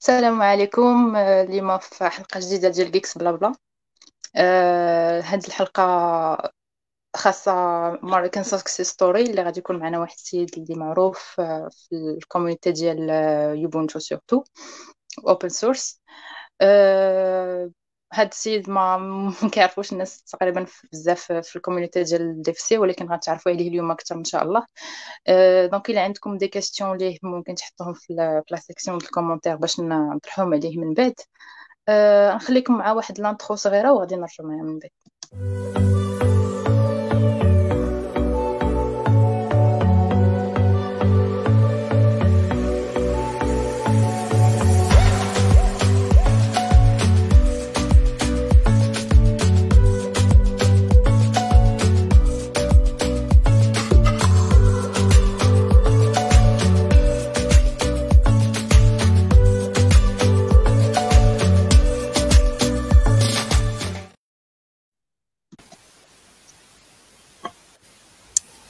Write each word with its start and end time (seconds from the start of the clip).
السلام 0.00 0.42
عليكم 0.42 1.16
آه، 1.16 1.42
اليوم 1.42 1.78
في 1.78 2.08
حلقة 2.08 2.40
جديدة 2.40 2.68
ديال 2.68 2.92
Geeks 2.92 3.18
Blabla. 3.18 3.52
آه، 4.36 5.20
هاد 5.22 5.44
الحلقة 5.46 5.82
خاصة 7.16 7.52
Moroccan 8.02 8.44
success 8.44 8.84
story 8.84 9.22
اللي 9.22 9.42
غادي 9.42 9.58
يكون 9.60 9.78
معنا 9.78 9.98
واحد 10.00 10.12
السيد 10.14 10.50
اللي 10.58 10.74
معروف 10.74 11.40
آه، 11.40 11.68
في 11.72 11.96
ال 12.18 12.23
community 12.23 12.72
ديال 12.72 13.10
Ubuntu 13.58 13.98
surtout 13.98 14.44
open 15.28 15.48
source 15.48 16.00
هاد 18.12 18.28
السيد 18.28 18.70
ما 18.70 19.32
كيعرفوش 19.52 19.92
الناس 19.92 20.22
تقريبا 20.22 20.66
بزاف 20.92 21.32
في 21.32 21.56
ال 21.56 21.61
community 21.61 22.02
ديال 22.02 22.42
DevC 22.42 22.78
ولكن 22.78 23.12
غتعرفوا 23.12 23.52
عليه 23.52 23.68
اليوم 23.68 23.90
أكثر 23.90 24.14
إن 24.14 24.24
شاء 24.24 24.42
الله. 24.42 24.66
donc 25.68 25.90
الا 25.90 26.02
عندكم 26.02 26.38
des 26.38 26.48
questions 26.48 26.96
ليه 26.98 27.18
ممكن 27.22 27.54
تحطوهم 27.54 27.94
في 27.94 28.14
la 28.50 28.56
section 28.56 28.98
ديال 28.98 29.08
ال 29.08 29.12
commentaire 29.12 29.56
باش 29.56 29.80
نطرحهم 29.80 30.54
عليه 30.54 30.78
من 30.78 30.94
بعد. 30.94 31.14
نخليكم 32.36 32.78
مع 32.78 32.92
واحد 32.92 33.20
l'intro 33.20 33.56
صغيرة 33.56 33.92
وغادي 33.92 34.16
نرجعوا 34.16 34.48
معاه 34.48 34.62
من 34.62 34.78
بعد. 34.78 36.37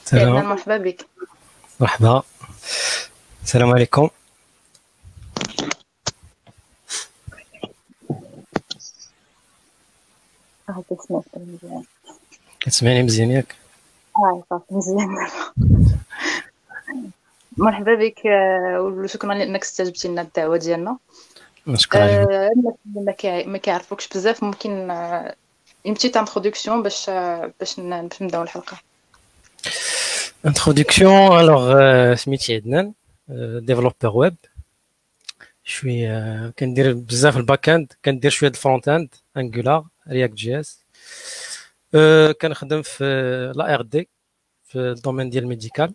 سلام. 0.09 0.49
مرحبا 0.49 0.77
بك. 0.77 1.07
مرحبا. 1.81 2.23
السلام 3.45 3.71
عليكم. 3.73 4.09
كتسمعني 12.61 13.03
مزيان 13.03 13.31
ياك؟ 13.31 13.57
آه 14.17 14.43
صافي 14.51 14.65
مزيان. 14.75 15.29
مرحبا 17.57 17.95
بك 17.95 18.27
آه، 18.27 18.81
وشكرا 18.81 19.35
لأنك 19.35 19.63
استجبتي 19.63 20.09
لنا 20.09 20.23
الدعوة 20.23 20.57
ديالنا. 20.57 20.99
شكرا 21.75 22.01
آه، 22.05 22.51
ما 22.95 23.13
كي- 23.13 23.45
ما 23.45 23.59
كيعرفوكش 23.59 24.09
بزاف. 24.09 24.43
ممكن 24.43 24.91
une 24.91 25.95
petite 25.95 26.17
introduction 26.17 26.83
باش 26.83 27.09
آه، 27.09 27.53
باش 27.61 27.79
ن- 27.81 28.09
باش 28.09 28.23
نبدأو 28.23 28.43
الحلقة. 28.43 28.77
introduction 30.47 31.41
alors 31.41 32.15
سميتي 32.15 32.55
عدنان 32.55 32.93
développeur 33.59 33.95
web 34.05 34.37
شوي 35.65 36.09
آه، 36.09 36.53
كندير 36.59 36.93
بزاف 36.93 37.37
ال 37.37 37.69
back-end 37.69 37.93
كندير 38.05 38.31
شوية 38.31 38.51
ال 38.51 38.55
front-end 38.55 38.89
Angular 38.89 39.87
React 40.09 40.35
JS 40.35 40.85
كنخدم 42.41 42.83
في 42.83 43.05
la 43.57 43.75
R&D 43.75 44.09
في 44.65 44.79
ال 44.79 44.85
domaine 44.85 45.31
ديال 45.31 45.43
ال 45.45 45.51
médical 45.51 45.95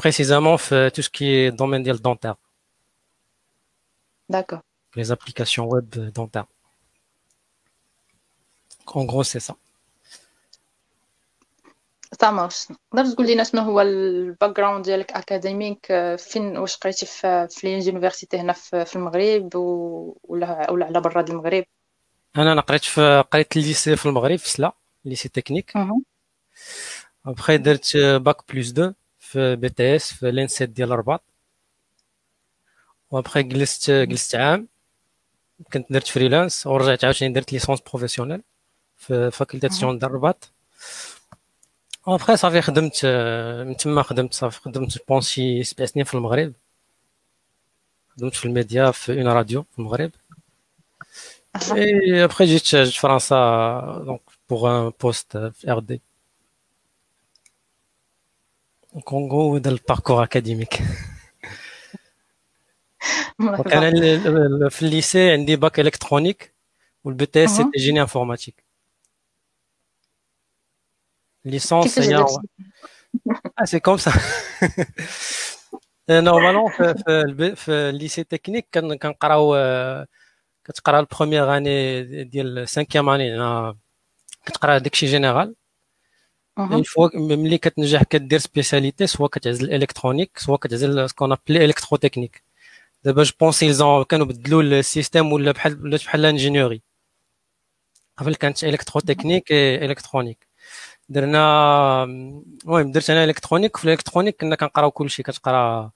précisément 0.00 0.56
في 0.56 0.90
tout 0.90 1.02
ce 1.02 1.21
qui 1.21 1.50
domaine 1.50 1.82
ديال 1.82 2.02
dentaire 2.02 2.34
d'accord 4.28 4.60
les 4.96 5.12
applications 5.12 5.66
web 5.66 5.88
dentaires. 6.12 6.46
En 8.86 9.04
gros, 9.04 9.22
c'est 9.22 9.40
ça. 9.40 9.56
ça 12.18 12.30
marche 12.30 12.66
تقدر 12.66 13.12
تقول 13.12 13.26
لنا 13.26 13.44
شنو 13.44 13.60
هو 13.62 13.80
ال 13.80 14.56
background 14.56 14.84
ديالك 14.84 15.12
académique 15.12 15.86
فين 16.18 16.56
واش 16.58 16.76
قريتي 16.76 17.06
في 17.06 17.48
في 17.50 17.66
l'université 17.66 18.36
هنا 18.38 18.52
في 18.52 18.96
المغرب 18.96 19.50
ولا 19.54 20.70
ولا 20.70 20.86
على 20.86 21.00
برا 21.00 21.20
المغرب 21.20 21.64
أنا 22.36 22.52
أنا 22.52 22.60
قريت 22.60 22.84
في 22.84 23.24
قريت 23.30 23.56
ال 23.56 23.63
lycée 23.63 23.96
في 23.96 24.06
المغرب 24.06 24.36
في 24.36 24.50
سلا 24.50 24.72
lycée 25.04 25.28
technique. 25.28 25.72
Après 27.26 27.58
درت 27.58 27.96
bac 27.96 28.52
plus 28.52 28.70
2 28.70 28.94
في 29.18 29.56
BTS 29.56 30.12
في 30.14 30.30
lycée 30.30 30.68
ديال 30.70 30.92
الرباط 30.92 31.22
وابخي 33.10 33.42
جلست 33.42 33.90
جلست 33.90 34.34
عام 34.34 34.68
كنت 35.72 35.92
درت 35.92 36.06
freelance 36.06 36.66
ورجعت 36.66 37.04
عاوتاني 37.04 37.32
درت 37.34 37.52
licence 37.52 37.80
professionnelle 37.80 38.42
في 38.96 39.30
faculté 39.30 39.68
sciences 39.68 39.98
ديال 39.98 40.10
الرباط 40.10 40.52
وابخي 42.06 42.36
صافي 42.36 42.62
خدمت 42.62 43.00
آه، 43.04 43.64
من 43.64 43.76
تما 43.76 44.02
خدمت 44.02 44.34
صافي 44.34 44.60
خدمت 44.60 45.08
pense 45.08 45.28
شي 45.28 45.64
سبع 45.64 45.84
سنين 45.86 46.04
في 46.04 46.14
المغرب 46.14 46.52
خدمت 48.16 48.34
في 48.34 48.44
الميديا 48.44 48.90
في 48.90 49.12
une 49.18 49.28
radio 49.28 49.62
في 49.72 49.78
المغرب 49.78 50.10
أها. 51.56 51.74
اي 51.74 52.24
ابخي 52.24 52.44
جيت 52.44 52.76
جيت 52.76 52.94
فرنسا 52.94 53.36
donc 54.06 54.20
pour 54.50 54.86
un 54.86 54.92
poste 55.00 55.36
في 55.36 55.70
R&D 55.72 56.00
donc 58.92 59.12
en 59.12 59.30
gros 59.30 59.56
هذا 59.56 59.70
ال 59.70 59.76
parcours 59.76 60.22
académique 60.24 60.74
donc 63.40 63.72
أنا 63.72 63.80
مرحبا 63.80 63.88
ال- 63.88 64.62
ال- 64.64 64.70
في 64.70 64.82
ال 64.82 64.90
lycée 64.90 65.32
عندي 65.32 65.56
bac 65.56 65.80
électronique 65.80 66.52
وال 67.04 67.26
BTS 67.26 67.50
أها. 67.50 67.56
c'était 67.56 67.78
génie 67.78 68.00
informatique 68.00 68.69
licence 71.44 71.84
كيفاش 71.84 72.04
هي 72.04 72.16
درتي 72.16 72.34
آه 73.60 73.64
c'est 73.64 73.80
comme 73.80 73.96
ça 73.96 74.12
normalement 76.10 76.70
في 76.70 76.94
في 76.94 77.10
الب- 77.10 77.54
في 77.54 77.70
ال 77.72 77.81
lycée 77.81 78.24
technique 78.24 78.68
كان 78.72 78.98
كنقراو 78.98 79.54
آه، 79.54 80.06
كتقرا 80.64 81.00
ال 81.00 81.06
première 81.06 81.56
année 81.56 82.02
ديال 82.24 82.68
cinquième 82.68 83.08
année 83.08 83.34
أنا 83.34 83.76
كتقرا 84.46 84.78
داكشي 84.78 85.06
général 85.06 85.54
مهم. 86.58 86.72
une 86.72 86.82
fois 86.82 87.08
ملي 87.14 87.58
كتنجح 87.58 88.02
كدير 88.02 88.38
spécialité 88.38 89.06
soit 89.06 89.28
كتعزل 89.28 89.64
ال 89.64 89.70
électronique 89.70 90.38
soit 90.38 90.56
كتعزل 90.56 91.10
ce 91.10 91.32
qu'on 91.32 91.64
appelle 91.64 91.96
électrotechnique 91.98 92.42
دابا 93.04 93.22
je 93.22 93.32
pense 93.40 93.64
ils 93.64 94.04
كانوا 94.08 94.26
بدلوا 94.26 94.62
ال 94.62 94.71
système 94.71 95.32
ولا 95.32 95.52
بحال 95.52 95.82
ولات 95.82 96.04
بحال 96.04 96.20
ال 96.20 96.26
ingénierie 96.26 96.82
قبل 98.16 98.34
كانت 98.34 98.64
électrotechnique 98.64 99.52
électronique 99.52 100.49
درنا 101.10 102.04
المهم 102.04 102.92
درت 102.92 103.10
أنا 103.10 103.24
électronique. 103.24 103.76
في 103.76 103.84
ال 103.84 103.88
électronique 103.88 104.40
كنا 104.40 104.56
كنقراو 104.56 104.90
كلشي 104.90 105.22
كتقرا 105.22 105.90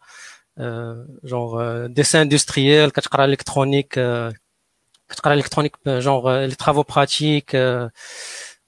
genre 1.24 1.86
dessin 1.86 2.22
industriel 2.22 2.92
كتقرا 2.92 3.24
électronique 3.24 3.98
آه، 3.98 4.34
كتقرا 5.08 5.34
électronique 5.34 5.76
genre 5.86 6.44
les 6.44 6.54
travaux 6.54 6.82
pratiques 6.82 7.56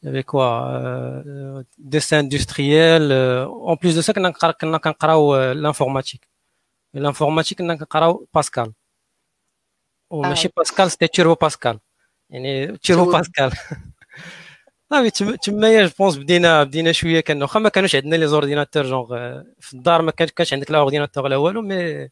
avec 0.06 0.26
quoi 0.26 0.50
euh, 0.68 1.62
dessin 1.78 2.18
industriel 2.18 3.10
euh, 3.10 3.46
en 3.72 3.76
plus 3.76 3.94
de 3.96 4.02
ça 4.02 4.12
كنا 4.12 4.30
كنقرا 4.30 4.52
كنا 4.52 4.78
كنقراو 4.78 5.54
l'informatique. 5.54 6.24
L'informatique 6.96 7.54
كنا 7.58 7.74
كنقراو 7.74 8.28
باسكال 8.34 8.72
وماشي 10.10 10.48
آه. 10.48 10.52
Pascal 10.56 10.90
c'était 10.90 11.06
Turbo 11.06 11.34
Pascal 11.34 11.78
يعني 12.30 12.66
Turbo 12.66 12.78
Turbo. 12.78 13.12
Pascal 13.12 13.52
صافي 14.90 15.10
تم- 15.10 15.34
تمايا 15.34 15.86
je 15.86 15.92
pense 15.98 16.16
بدينا 16.16 16.64
بدينا 16.64 16.92
شوية 16.92 17.20
كان 17.20 17.42
واخا 17.42 17.60
ما 17.60 17.68
كانوش 17.68 17.94
عندنا 17.94 18.16
les 18.16 18.26
ordinateurs 18.28 18.82
genre 18.86 19.06
في 19.60 19.74
الدار 19.74 20.02
ما 20.02 20.10
كانش 20.10 20.52
عندك 20.52 20.70
لا 20.70 20.78
ordinateur 20.78 21.28
لا 21.28 21.36
والو 21.36 21.62
mais 21.62 22.08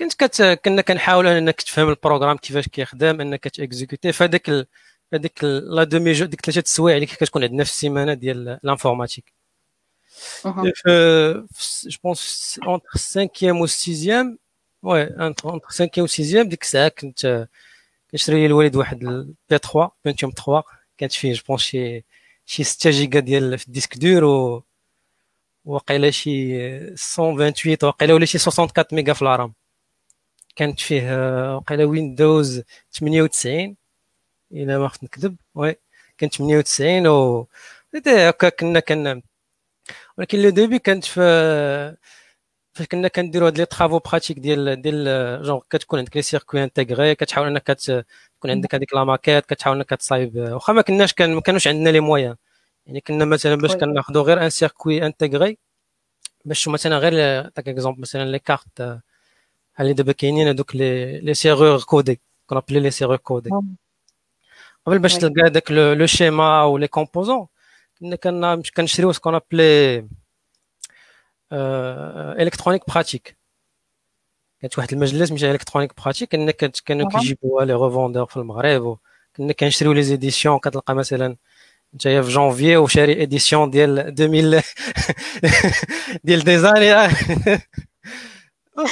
كنت 0.00 0.14
كت 0.14 0.42
كنا 0.64 0.82
كنحاولوا 0.82 1.38
إنك 1.38 1.60
تفهم 1.62 1.88
ال 1.88 1.93
programme 1.93 2.36
كيفاش 2.36 2.68
كيخدم 2.68 3.20
إنك 3.20 3.48
ت 3.48 3.55
exécuter 3.55 4.12
فهذاك 4.12 4.48
ال... 4.48 4.66
هذيك 5.14 5.44
ال- 5.44 5.74
la 5.74 5.84
demi-journée 5.84 6.26
ديك 6.26 6.40
ثلاثة 6.40 6.60
السوايع 6.60 6.96
اللي 6.96 7.06
كتكون 7.06 7.42
عندنا 7.44 7.64
في 7.64 7.70
السيمانة 7.70 8.14
ديال 8.14 8.58
l'informatique 8.62 9.32
je 11.88 11.98
pense 12.04 12.60
entre 12.66 12.88
cinquième 12.96 13.60
et 13.60 13.66
sixième 13.66 14.38
oui 14.82 15.02
entre 15.04 15.70
cinquième 15.70 16.04
et 16.04 16.06
sixième 16.06 16.48
ديك 16.48 16.62
الساعة 16.62 16.88
كنت 16.88 17.48
كنشري 18.10 18.46
للوالد 18.48 18.76
واحد 18.76 19.02
ال 19.02 19.05
P3 19.05 19.12
Pentium 19.12 19.34
3 19.48 20.62
كانت 21.00 21.12
فيه 21.12 21.32
je 21.32 21.42
pense 21.48 21.60
شي 21.62 22.04
شي 22.46 22.64
6 22.64 22.90
جيجا 22.90 23.20
ديال 23.20 23.58
في 23.58 23.66
ال 23.66 23.71
disque 23.71 23.98
dur 23.98 24.24
و 24.24 24.64
وقيلا 25.64 26.10
شي 26.10 26.30
128 27.18 27.76
وقيلا 27.82 28.14
ولا 28.14 28.24
شي 28.26 28.38
64 28.38 28.96
ميجا 28.96 29.12
في 29.12 29.22
ال 29.22 29.28
RAM. 29.28 29.54
كانت 30.56 30.80
فيه 30.80 31.02
آه، 31.14 31.56
وقيلا 31.56 31.84
Windows 31.84 32.62
98 32.92 33.76
إلى 34.52 34.78
ما 34.78 34.88
خفت 34.88 35.04
نكذب 35.04 35.36
oui. 35.54 35.76
كانت 36.18 36.34
98 36.34 37.06
و 37.06 37.46
هكا 38.06 38.48
كنا 38.48 38.80
كنا 38.80 39.22
ولكن 40.18 40.38
le 40.42 40.50
début 40.50 40.78
كانت 40.78 41.04
في 41.04 41.20
فاش 42.80 42.88
كنا 42.88 43.08
كنديروا 43.08 43.48
هاد 43.48 43.58
les 43.58 43.64
travaux 43.64 43.98
pratiques 43.98 44.38
ديال 44.38 44.82
ديال 44.82 45.42
جونغ 45.42 45.60
كتكون 45.70 45.98
عندك 45.98 46.16
les 46.16 46.22
circuits 46.22 46.64
intégrés 46.64 47.14
كتحاول 47.14 47.46
انك 47.46 47.66
تكون 47.66 48.50
عندك 48.50 48.74
هذيك 48.74 48.94
la 48.94 49.04
maquette 49.04 49.46
كتحاول 49.46 49.76
انك 49.76 49.90
تصايب 49.90 50.36
واخا 50.36 50.72
ما 50.72 50.82
كناش 50.82 51.12
كان 51.12 51.34
ما 51.34 51.40
كانوش 51.40 51.68
عندنا 51.68 51.90
les 51.90 52.00
moyens 52.00 52.36
يعني 52.86 53.00
كنا 53.00 53.24
مثلا 53.24 53.54
باش 53.54 53.76
كناخذوا 53.76 54.22
غير 54.22 54.44
un 54.44 54.50
circuit 54.50 55.06
intégré 55.06 55.58
باش 56.44 56.68
مثلا 56.68 56.98
غير 56.98 57.12
داك 57.56 57.68
اكزومبل 57.68 58.00
مثلا 58.00 58.24
لي 58.24 58.38
كارت 58.38 59.00
اللي 59.80 59.92
دابا 59.92 60.12
كاينين 60.12 60.48
هذوك 60.48 60.76
لي 60.76 61.20
لي 61.20 61.34
سيرور 61.34 61.82
كودي 61.82 62.20
كونابلي 62.46 62.80
لي 62.80 62.90
سيرور 62.90 63.16
كودي 63.16 63.50
قبل 64.86 64.98
باش 64.98 65.14
تلقى 65.16 65.50
داك 65.50 65.70
لو 65.70 66.06
شيما 66.06 66.62
أو 66.62 66.78
لي 66.78 66.88
كومبوزون 66.88 67.46
كنا 68.22 68.62
كنشريو 68.76 69.12
سكون 69.12 69.34
ابلي 69.34 70.08
إلكترونيك 71.52 72.82
براتيك. 72.88 73.36
كانت 74.60 74.78
واحد 74.78 74.92
المجله 74.92 75.24
سميتها 75.24 75.50
إلكترونيك 75.50 76.02
براتيك 76.02 76.32
كنا 76.32 76.52
كانوا 76.86 77.08
كيجيبوها 77.08 77.64
لي 77.64 77.72
ريفوندور 77.72 78.26
في 78.26 78.36
المغرب 78.36 78.98
كنا 79.36 79.52
كنشريو 79.52 79.92
لي 79.92 80.02
زيديسيون 80.02 80.58
كتلقى 80.58 80.94
مثلا 80.94 81.36
انت 81.94 82.08
في 82.08 82.20
جونفي 82.20 82.76
وشاري 82.76 83.12
édition 83.12 83.70
ديال 83.70 83.98
2000 83.98 84.62
ديال 86.24 86.44
ديزاني 86.44 87.08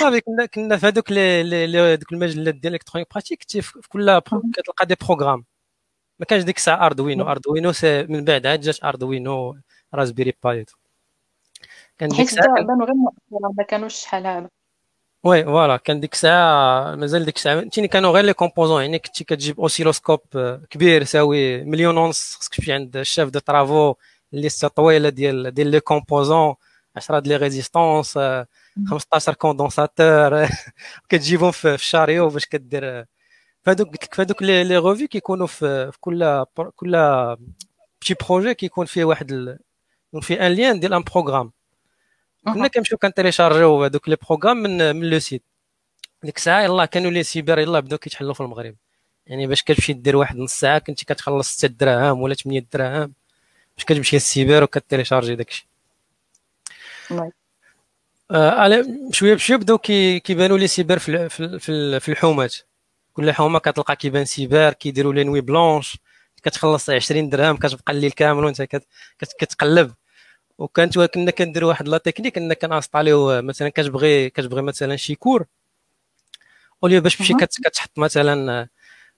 صافي 0.00 0.20
كنا 0.20 0.46
كنا 0.46 0.76
في 0.76 0.86
هذوك 0.86 1.12
دوك 2.00 2.12
المجلات 2.12 2.54
ديال 2.54 2.74
Électronique 2.74 3.08
Pratique 3.10 3.42
في 3.62 3.88
كل 3.88 4.18
كتلقى 4.54 4.86
des 4.86 4.94
programmes 5.06 5.44
ما 6.18 6.26
كانش 6.26 6.44
ديك 6.44 6.56
الساعة 6.56 6.86
Arduino 6.86 7.30
Arduino 7.30 7.72
من 7.84 8.24
بعد 8.24 8.46
عاد 8.46 8.60
جات 8.60 8.84
Arduino 8.84 9.56
Raspberry 9.94 10.34
Pi 10.44 10.64
كان 11.98 12.08
ديك 12.08 12.20
الساعة 12.20 12.62
بانوا 12.62 12.86
غير 12.86 12.94
ما 13.56 13.64
كانوش 13.64 13.94
شحال 13.94 14.26
هذا 14.26 14.48
oui 15.24 15.44
voilà 15.44 15.76
كان 15.76 16.00
ديك 16.00 16.12
الساعة 16.12 16.94
مازال 16.94 17.24
ديك 17.24 17.36
الساعة 17.36 17.62
تيني 17.62 17.88
كانوا 17.88 18.10
غير 18.10 18.24
les 18.24 18.32
composants 18.32 18.82
يعني 18.82 18.98
كنتي 18.98 19.24
كتجيب 19.24 19.60
oscilloscope 19.60 20.20
كبير 20.70 21.02
يساوي 21.02 21.64
مليون 21.64 21.96
ونص 21.96 22.36
خصك 22.36 22.54
تمشي 22.54 22.72
عند 22.72 22.96
ال 22.96 23.03
chef 23.03 23.28
de 23.28 23.38
travaux 23.38 23.94
ليستا 24.32 24.68
طويلة 24.68 25.08
ديال 25.08 25.54
ديال 25.54 25.66
les 25.66 25.80
composants 25.80 26.54
10 26.96 27.18
ديال 27.18 27.38
les 27.38 27.44
résistances 27.44 28.18
15 28.88 29.34
condensateurs 29.34 30.48
كتجيبهم 31.08 31.50
في 31.50 31.74
ال 31.74 31.81
chariot 31.81 32.28
باش 32.28 32.46
كدير 32.46 33.04
فهادوك 33.62 33.88
قلت 33.88 34.04
لك 34.04 34.14
فهادوك 34.14 34.42
les 34.42 34.78
revues 34.78 35.06
كيكونوا 35.06 35.46
في 35.46 35.92
كل 36.00 36.44
كل 36.76 36.96
petit 38.00 38.14
projet 38.28 38.54
كيكون 38.54 38.86
فيه 38.86 39.04
واحد 39.04 39.58
فيه 40.22 40.46
un 40.46 40.52
lien 40.52 40.80
ديال 40.80 40.94
un 40.94 41.02
programme 41.02 41.52
كنا 42.44 42.68
كنمشيو 42.68 42.98
كن 42.98 43.10
télécharger 43.10 43.73
يو 43.73 43.84
هذوك 43.84 44.08
les 44.08 44.16
programmes 44.28 44.56
من 44.56 44.96
من 44.96 45.10
le 45.10 45.18
site. 45.18 45.42
ديك 46.22 46.36
الساعة 46.36 46.62
يلاه 46.62 46.84
كانوا 46.84 47.10
les 47.10 47.22
cybers 47.22 47.58
يلاه 47.58 47.80
بداو 47.80 47.98
كيتحلوا 47.98 48.34
في 48.34 48.40
المغرب. 48.40 48.76
يعني 49.26 49.46
باش 49.46 49.62
كتمشي 49.62 49.92
دير 49.92 50.16
واحد 50.16 50.36
نص 50.36 50.52
ساعة 50.54 50.78
كنتي 50.78 51.04
كتخلص 51.04 51.48
6 51.56 51.68
دراهم 51.68 52.20
ولا 52.20 52.34
8 52.34 52.66
دراهم 52.72 53.12
باش 53.76 53.84
كتمشي 53.84 54.16
للسيبر 54.16 54.62
وكت 54.62 54.78
télécharger 54.78 55.34
داكشي 55.34 55.68
آه 58.30 58.84
شوية 59.12 59.34
بشوية 59.34 59.56
بداو 59.58 59.78
كيبانوا 59.78 60.58
les 60.58 60.66
cybers 60.66 60.98
في 60.98 61.28
في, 61.28 62.00
في 62.00 62.08
الحومات. 62.08 62.56
كل 63.12 63.32
حومة 63.32 63.58
كتلقى 63.58 63.96
كيبان 63.96 64.24
سيبر 64.24 64.72
كيديروا 64.72 65.12
les 65.12 65.24
nuits 65.24 65.40
blanches 65.40 65.98
كتخلص 66.42 66.90
20 66.90 67.28
درهم 67.28 67.56
كتبقى 67.56 67.92
الليل 67.92 68.10
كامل 68.10 68.44
وانت 68.44 68.62
كتقلب. 69.18 69.94
وكانت 70.58 70.98
كنا 70.98 71.30
كنديروا 71.30 71.68
واحد 71.68 71.88
la 71.88 71.98
technique 71.98 72.38
ان 72.38 72.52
كن 72.52 72.66
installer 72.66 73.29
يو 73.29 73.42
مثلا 73.42 73.68
كتبغي 73.68 74.30
كتبغي 74.30 74.62
مثلا 74.62 74.96
شي 74.96 75.14
cours. 75.14 75.46
au 76.84 76.90
lieu 76.90 77.00
باش 77.00 77.16
تمشي 77.16 77.34
كتحط 77.34 77.98
مثلا 77.98 78.68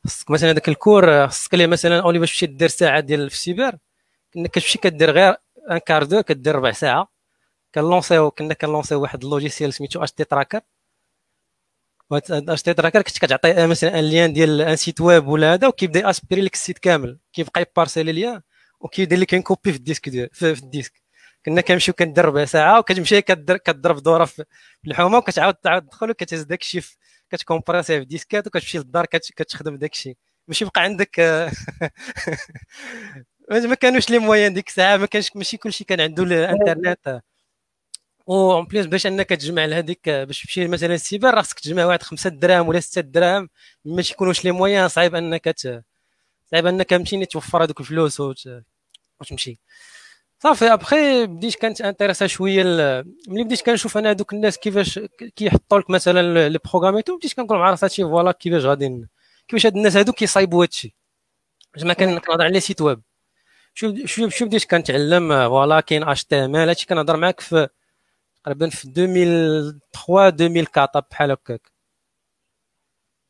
خصك 0.06 0.30
مثلا 0.30 0.52
داك 0.52 0.68
ال 0.68 0.78
cours 0.78 1.28
خصك 1.28 1.54
ليه 1.54 1.66
مثلا 1.66 2.00
au 2.02 2.07
lieu 2.07 2.18
باش 2.18 2.30
تمشي 2.32 2.46
دير 2.46 2.68
ساعة 2.68 3.00
ديال 3.00 3.30
في 3.30 3.36
السيبر. 3.36 3.78
كنا 4.34 4.48
كتمشي 4.48 4.78
كدير 4.78 5.10
غير 5.10 5.36
un 5.70 5.78
quart 5.78 6.04
de 6.04 6.22
كدير 6.22 6.54
ربع 6.54 6.72
ساعة. 6.72 7.08
كنلونسيو 7.74 8.30
كنا 8.30 8.54
كنلونسيو 8.54 9.02
واحد 9.02 9.24
ال 9.24 9.30
logiciel 9.30 9.74
سميتو 9.74 10.04
اش 10.04 10.12
تي 10.12 10.24
تراكر 10.24 10.60
اش 12.12 12.62
تي 12.62 12.74
تراكر 12.74 13.02
كنت 13.02 13.18
كتعطي 13.18 13.66
مثلا 13.66 13.98
un 13.98 14.04
lien 14.04 14.32
ديال 14.32 14.60
un 14.60 14.76
site 14.76 15.00
web 15.00 15.28
ولا 15.28 15.54
هذا 15.54 15.68
وكيبدا 15.68 16.10
aspirer 16.10 16.42
لك 16.42 16.54
ال 16.54 16.59
site 16.59 16.78
كامل. 16.78 17.18
كيبقى 17.32 17.60
يبارسيلي 17.62 18.12
ليا 18.12 18.42
وكيدير 18.80 19.18
لك 19.18 19.34
une 19.34 19.42
copie 19.42 19.72
في 19.72 19.78
ال 19.78 19.86
disque 19.86 20.30
في 20.32 20.50
ال 20.50 20.57
disque. 20.57 21.02
كنا 21.46 21.60
كنمشيو 21.60 21.94
كندير 21.94 22.24
ربع 22.24 22.44
ساعة 22.44 22.78
وكتمشي 22.78 23.22
كضرب 23.22 24.02
دورة 24.02 24.24
في 24.24 24.44
الحومة 24.86 25.18
وكتعاود 25.18 25.54
تعاود 25.54 25.82
تدخل 25.82 26.10
وكتهز 26.10 26.42
داك 26.42 26.60
الشيء 26.62 26.82
كت 27.30 27.41
compresser 27.41 27.98
في 27.98 28.04
disquettes 28.04 28.46
وكتمشي 28.46 28.78
للدار 28.78 29.06
كتخدم 29.06 29.76
داك 29.76 29.92
الشيء 29.92 30.16
ماشي 30.48 30.64
بقى 30.64 30.82
عندك 30.82 31.20
ما 33.50 33.74
كانوش 33.74 34.10
les 34.10 34.18
moyens 34.18 34.54
ديك 34.54 34.68
الساعة 34.68 34.96
ما 34.96 35.06
كانش 35.06 35.36
ماشي 35.36 35.56
كلشي 35.56 35.84
كان 35.84 36.00
عنده 36.00 36.22
الانترنت. 36.22 37.20
و 38.26 38.52
en 38.52 38.64
plus 38.64 38.86
باش 38.86 39.06
انك 39.06 39.28
تجمع 39.28 39.64
لهذيك 39.64 40.08
باش 40.10 40.42
تمشي 40.42 40.68
مثلا 40.68 40.94
السيبر 40.94 41.34
راه 41.34 41.42
خصك 41.42 41.60
تجمع 41.60 41.84
واحد 41.84 42.02
5 42.02 42.30
دراهم 42.30 42.68
ولا 42.68 42.80
6 42.80 43.00
دراهم 43.00 43.48
ما 43.84 44.02
تيكونوش 44.02 44.44
les 44.44 44.50
moyens 44.52 44.88
صعيب 44.88 45.14
انك 45.14 45.56
صعيب 46.52 46.66
انك 46.66 46.90
تمشي 46.90 47.26
توفر 47.26 47.64
هذوك 47.64 47.80
الفلوس 47.80 48.20
وتمشي. 49.20 49.58
صافي 50.42 50.64
ابخي 50.72 51.26
بديت 51.26 51.54
كانت 51.54 51.80
intéressé 51.80 52.26
شوية 52.26 52.62
ملي 53.28 53.44
بديت 53.44 53.62
كنشوف 53.66 53.98
أنا 53.98 54.10
هذوك 54.10 54.32
الناس 54.32 54.58
كيفاش 54.58 54.98
كيحطوا 55.36 55.78
لك 55.78 55.90
مثلا 55.90 56.48
les 56.48 56.58
programmes 56.64 57.16
بديت 57.16 57.34
كنقول 57.34 57.58
مع 57.58 57.70
راسي 57.70 57.86
هادشي 57.86 58.02
voilà 58.02 58.32
كيفاش 58.32 58.64
غادي 58.64 59.06
كيفاش 59.48 59.66
هاد 59.66 59.76
الناس 59.76 59.96
هادو 59.96 60.12
كيصايبوا 60.12 60.62
هادشي. 60.64 60.94
زعما 61.76 61.94
كنهضر 61.94 62.42
على 62.44 62.60
sites 62.60 62.80
web. 62.82 63.02
شو 63.74 64.06
شو 64.06 64.46
بديت 64.46 64.64
كنتعلم 64.70 65.48
voilà 65.48 65.80
كاين 65.80 66.04
HTML 66.04 66.68
هادشي 66.68 66.86
كنهضر 66.86 67.16
معاك 67.16 67.40
في 67.40 67.68
تقريبا 68.44 68.70
في 68.70 68.84
2003 68.84 70.46
2004 70.46 71.04
بحال 71.10 71.30
هكاك. 71.30 71.72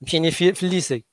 مشيني 0.03 0.31
في, 0.31 0.53
في 0.55 0.63
ال 0.67 0.72
lycée. 0.72 1.05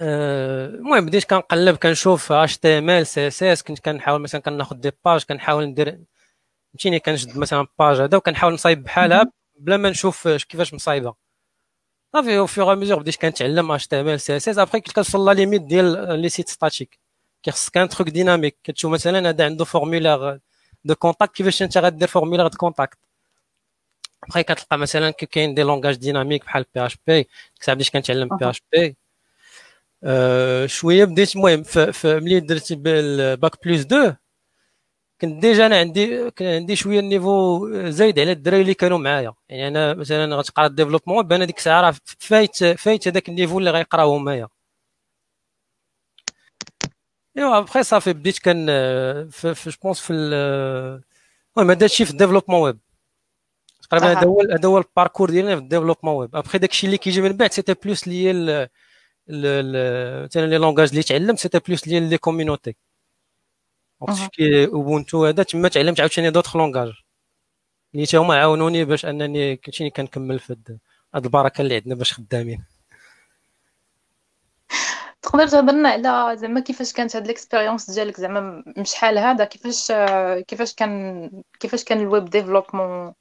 المهم 0.00 1.06
بديت 1.06 1.24
كنقلب 1.24 1.76
كنشوف 1.76 2.32
اش 2.32 2.58
تي 2.58 2.78
إم 2.78 2.90
إل 2.90 3.06
سي 3.06 3.26
إس 3.26 3.42
إس 3.42 3.62
كنت 3.62 3.78
كنحاول 3.78 4.20
مثلا 4.20 4.40
كناخذ 4.40 4.76
des 4.76 4.92
pages 5.04 5.24
كنحاول 5.24 5.64
ندير 5.66 5.98
فهمتيني؟ 6.72 7.00
كنشد 7.00 7.38
مثلا 7.38 7.66
page 7.78 8.00
هذا 8.00 8.16
وكنحاول 8.18 8.54
نصايب 8.54 8.82
بحالها 8.82 9.32
بلا 9.60 9.76
ما 9.76 9.90
نشوف 9.90 10.28
كيفاش 10.28 10.74
مصايبة. 10.74 11.14
صافي 12.12 12.38
au 12.38 12.46
fur 12.46 12.74
et 12.74 12.80
à 12.80 12.83
mesure 12.83 13.00
بديت 13.02 13.16
كنتعلم 13.16 13.72
اش 13.72 13.86
تي 13.86 14.00
إم 14.00 14.08
إل 14.08 14.20
سي 14.20 14.36
إس 14.36 14.48
إس. 14.48 14.58
ابخي 14.58 14.80
كنت 14.80 14.94
كنوصل 14.94 15.26
la 15.28 15.32
limite 15.34 15.62
ديال 15.62 16.20
les 16.20 16.28
sites 16.28 16.48
statiques. 16.48 16.98
كيخص 17.42 17.70
كان 17.70 17.88
truc 17.88 18.08
dynamique. 18.08 18.56
كتشوف 18.64 18.92
مثلا 18.92 19.28
هذا 19.28 19.44
عنده 19.44 19.64
formulaire 19.64 20.40
de 20.84 20.94
contact 20.94 21.34
كيفاش 21.36 21.62
انت 21.62 21.78
غدير 21.78 22.08
formulaire 22.08 22.48
de 22.48 22.58
contact 22.58 22.98
بقى 24.28 24.42
كتلقى 24.44 24.78
مثلا 24.78 25.10
كاين 25.10 25.54
des 25.54 25.62
langages 25.62 25.96
dynamiques 25.96 26.44
بحال 26.44 26.64
PHP 26.74 27.12
ديك 27.22 27.28
بديت 27.70 27.90
كنتعلم 27.90 28.28
PHP 28.40 28.96
شوية 30.66 31.04
بديت 31.04 31.36
المهم 31.36 31.64
ملي 32.04 32.40
درت 32.40 32.66
ال 32.86 33.06
bac 33.06 33.66
plus 33.66 33.80
2 33.80 34.16
كنت 35.20 35.42
déjà 35.42 35.66
أنا 35.66 35.78
عندي 35.78 36.30
كان 36.30 36.54
عندي 36.54 36.76
شوية 36.76 37.00
ال 37.00 37.10
niveau 37.10 37.68
زايد 37.90 38.18
على 38.18 38.32
الدراري 38.32 38.62
اللي 38.62 38.74
كانوا 38.74 38.98
معايا. 38.98 39.34
يعني 39.48 39.68
أنا 39.68 39.94
مثلا 39.94 40.36
غتقرا 40.36 40.66
ال 40.66 40.70
développement 40.70 41.22
ben 41.28 41.46
ديك 41.46 41.58
الساعة 41.58 41.80
راه 41.80 41.94
فايت 42.18 42.64
فايت 42.64 43.08
هذاك 43.08 43.28
ال 43.28 43.32
niveau 43.32 43.58
اللي 43.58 43.70
غيقراوه 43.70 44.18
معايا 44.18 44.48
إيوا 47.38 47.58
ابخي 47.58 47.82
صافي 47.82 48.12
بديت 48.12 48.38
كان 48.38 48.66
في 49.30 49.54
je 49.70 49.72
pense 49.82 50.00
في 50.00 50.12
المهم 50.12 51.70
هذا 51.70 51.84
الشيء 51.84 52.06
في 52.06 52.12
ال 52.12 52.15
développement 52.15 52.60
web. 52.60 52.78
تقريبا 53.82 54.12
هذا 54.12 54.26
هو 54.26 54.40
هذا 54.40 54.68
هو 54.68 54.78
ال 54.78 54.84
parcours 54.84 55.30
ديالنا 55.30 55.56
في 55.56 55.62
ال 55.62 55.66
développement 55.66 56.14
web. 56.16 56.36
ابخي 56.36 56.58
داك 56.58 56.70
الشيء 56.70 56.86
اللي 56.88 56.98
كيجي 56.98 57.20
من 57.20 57.32
بعد 57.32 57.52
c'était 57.52 57.74
plus 57.74 58.08
lié 58.08 58.53
à 58.53 58.68
مثلا 59.28 60.46
les 60.46 60.58
langages 60.58 60.88
اللي 60.88 61.02
تعلمت 61.02 61.38
c'était 61.38 61.58
plus 61.58 61.88
lié 61.88 61.97
à 61.97 62.00
les 62.00 62.18
communautés 62.18 62.76
كي 64.32 64.66
Ubuntu 64.66 65.26
هذا 65.26 65.42
تما 65.42 65.68
تعلمت 65.68 66.00
عاوتاني 66.00 66.30
d'autres 66.30 66.56
langages 66.56 66.92
اللي 67.94 68.06
هما 68.14 68.40
عاونوني 68.40 68.84
باش 68.84 69.06
أنني 69.06 69.56
كنتيني 69.56 69.90
كنكمل 69.90 70.38
في 70.38 70.56
هاد 71.14 71.24
البركة 71.24 71.62
اللي 71.62 71.74
عندنا 71.74 71.94
باش 71.94 72.12
خدامين. 72.12 72.64
تقدر 75.22 75.48
تهضرنا 75.48 75.88
على 75.88 76.36
زعما 76.36 76.60
كيفاش 76.60 76.92
كانت 76.92 77.16
هاد 77.16 77.26
l'expérience 77.26 77.90
ديالك؟ 77.90 78.20
زعما 78.20 78.64
شحال 78.82 79.18
هذا 79.18 79.44
كيفاش 79.44 79.92
كيفاش 80.48 80.74
كان 80.74 81.30
كيفاش 81.60 81.84
كان 81.84 82.00
ال 82.00 82.06
web 82.06 82.24
développement 82.24 83.12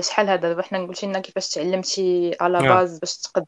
شحال 0.00 0.28
هذا؟ 0.30 0.48
دابا 0.48 0.62
حنا 0.62 0.78
نقولش 0.78 1.04
لنا 1.04 1.20
كيفاش 1.20 1.48
تعلمتي 1.48 2.36
على 2.40 2.58
base 2.58 2.98
باش 2.98 3.16
تقد 3.16 3.46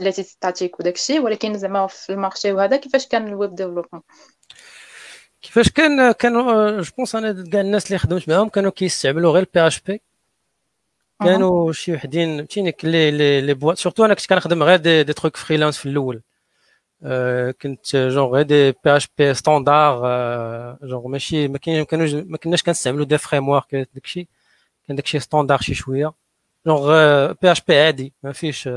les 0.00 0.10
statiques 0.12 0.80
وداكشي 0.80 1.18
ولكن 1.18 1.58
زعما 1.58 1.86
في 1.86 2.12
ال 2.12 2.18
marché 2.18 2.52
وهذا 2.52 2.76
كيفاش 2.76 3.06
كان 3.06 3.28
ال 3.28 3.35
web 3.35 3.54
développement؟ 3.54 4.02
كيفاش 5.42 5.70
كان 5.70 6.12
كانوا 6.12 6.80
je 6.80 6.90
pense 6.96 7.14
أنا 7.14 7.44
كاع 7.52 7.60
الناس 7.60 7.86
اللي 7.86 7.98
خدمت 7.98 8.28
معاهم 8.28 8.48
كانوا 8.48 8.70
كيستعملوا 8.70 9.32
غير 9.32 9.46
PHP 9.54 10.02
كانوا 11.20 11.72
شي 11.72 11.94
وحدين 11.94 12.36
فهمتيني 12.36 12.74
les 12.82 13.10
les 13.10 13.40
les 13.40 13.54
boîtes 13.54 13.78
surtout 13.78 14.04
أنا 14.04 14.14
كنت 14.14 14.26
كنخدم 14.26 14.62
غير 14.62 14.76
des, 14.78 15.02
des 15.02 15.12
trucs 15.12 15.36
freelance 15.36 15.78
في 15.78 15.86
الأول. 15.86 16.22
أه 17.02 17.50
كنت 17.50 17.96
جونغ 17.96 18.34
غير 18.34 18.42
du 18.42 18.72
PHP 18.72 18.96
standard 18.96 20.06
أه 20.06 20.78
جونغ 20.82 21.08
ماشي 21.08 21.48
ما 21.48 21.58
كاين 21.58 21.86
ما 22.28 22.36
كناش 22.36 22.62
كنستعملوا 22.62 23.04
des 23.04 23.18
frameworks 23.18 23.88
داكشي 23.94 24.28
كان 24.88 24.96
داكشي 24.96 25.20
standard 25.20 25.60
شي 25.60 25.74
شوية. 25.74 26.12
جونغ 26.66 26.86
بي 27.32 27.52
اش 27.52 27.60
بي 27.60 27.80
عادي 27.80 28.14
ما 28.22 28.32
فيش 28.32 28.68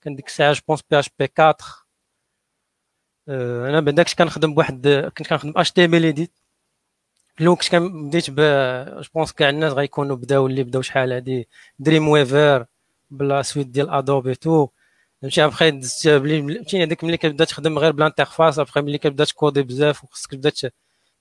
كان 0.00 0.16
ديك 0.16 0.26
الساعة 0.26 0.52
je 0.52 0.60
pense 0.68 0.80
PHP 0.90 1.28
4 1.40 1.56
أه 3.28 3.68
أنا 3.68 3.80
بعدا 3.80 4.02
كنت 4.02 4.14
كنخدم 4.18 4.54
بواحد 4.54 4.88
كنت 5.18 5.28
كنخدم 5.28 5.52
HTML 5.56 6.04
Edit 6.04 6.32
الأول 7.40 7.56
كنت 7.56 7.74
بديت 7.74 8.30
ب 8.30 8.40
je 9.02 9.08
pense 9.14 9.32
كاع 9.32 9.48
الناس 9.50 9.72
غيكونوا 9.72 10.16
بداو 10.16 10.46
اللي 10.46 10.62
بداو 10.64 10.82
شحال 10.82 11.12
هادي 11.12 11.48
Dreamweaver 11.78 12.66
ب 13.10 13.21
la 13.21 13.42
suite 13.42 13.66
ديال 13.66 13.90
Adobe 13.90 14.34
tout 14.34 14.68
فهمتي 15.22 15.44
ابخي 15.44 15.70
دزت 15.70 16.08
فهمتيني 16.08 16.84
هذيك 16.84 17.04
ملي 17.04 17.16
كتبدا 17.16 17.44
تخدم 17.44 17.78
غير 17.78 17.92
ب 17.92 17.98
l'interface 17.98 18.58
après 18.58 18.80
ملي 18.80 18.98
كتبدا 18.98 19.24
ت 19.24 19.30
coder 19.30 19.62
بزاف 19.62 20.04
وخصك 20.04 20.30
تبدا 20.30 20.52